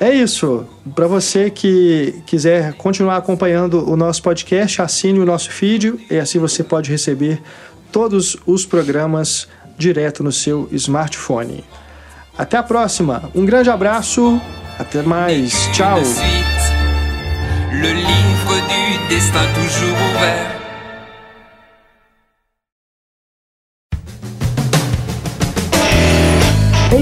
É 0.00 0.10
isso. 0.12 0.66
Para 0.94 1.06
você 1.06 1.48
que 1.50 2.22
quiser 2.26 2.72
continuar 2.74 3.16
acompanhando 3.16 3.88
o 3.88 3.96
nosso 3.96 4.22
podcast, 4.22 4.82
assine 4.82 5.18
o 5.20 5.24
nosso 5.24 5.50
feed 5.50 5.94
e 6.10 6.18
assim 6.18 6.38
você 6.40 6.64
pode 6.64 6.90
receber 6.90 7.40
todos 7.92 8.36
os 8.46 8.66
programas 8.66 9.46
direto 9.78 10.24
no 10.24 10.32
seu 10.32 10.68
smartphone. 10.72 11.62
Até 12.36 12.56
a 12.56 12.62
próxima. 12.62 13.30
Um 13.34 13.44
grande 13.44 13.70
abraço. 13.70 14.40
Até 14.78 15.02
mais. 15.02 15.68
Tchau. 15.72 16.00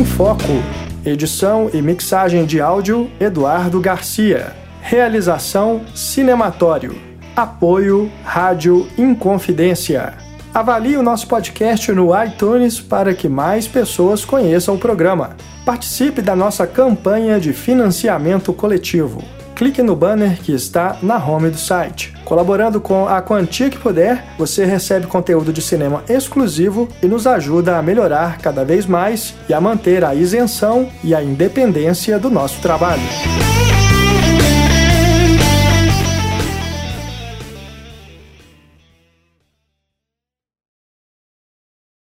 Em 0.00 0.04
Foco. 0.06 0.62
Edição 1.04 1.70
e 1.74 1.82
mixagem 1.82 2.46
de 2.46 2.58
áudio 2.58 3.10
Eduardo 3.20 3.78
Garcia. 3.80 4.56
Realização 4.80 5.82
Cinematório. 5.94 6.98
Apoio 7.36 8.10
Rádio 8.24 8.88
Inconfidência. 8.96 10.14
Avalie 10.54 10.96
o 10.96 11.02
nosso 11.02 11.28
podcast 11.28 11.92
no 11.92 12.18
iTunes 12.24 12.80
para 12.80 13.12
que 13.12 13.28
mais 13.28 13.68
pessoas 13.68 14.24
conheçam 14.24 14.76
o 14.76 14.78
programa. 14.78 15.36
Participe 15.66 16.22
da 16.22 16.34
nossa 16.34 16.66
campanha 16.66 17.38
de 17.38 17.52
financiamento 17.52 18.54
coletivo. 18.54 19.22
Clique 19.60 19.82
no 19.82 19.94
banner 19.94 20.40
que 20.40 20.52
está 20.52 20.96
na 21.02 21.22
home 21.22 21.50
do 21.50 21.58
site. 21.58 22.14
Colaborando 22.24 22.80
com 22.80 23.06
a 23.06 23.20
quantia 23.20 23.68
que 23.68 23.78
puder, 23.78 24.24
você 24.38 24.64
recebe 24.64 25.06
conteúdo 25.06 25.52
de 25.52 25.60
cinema 25.60 26.02
exclusivo 26.08 26.88
e 27.02 27.06
nos 27.06 27.26
ajuda 27.26 27.76
a 27.76 27.82
melhorar 27.82 28.38
cada 28.38 28.64
vez 28.64 28.86
mais 28.86 29.34
e 29.50 29.52
a 29.52 29.60
manter 29.60 30.02
a 30.02 30.14
isenção 30.14 30.88
e 31.04 31.14
a 31.14 31.22
independência 31.22 32.18
do 32.18 32.30
nosso 32.30 32.58
trabalho. 32.62 33.02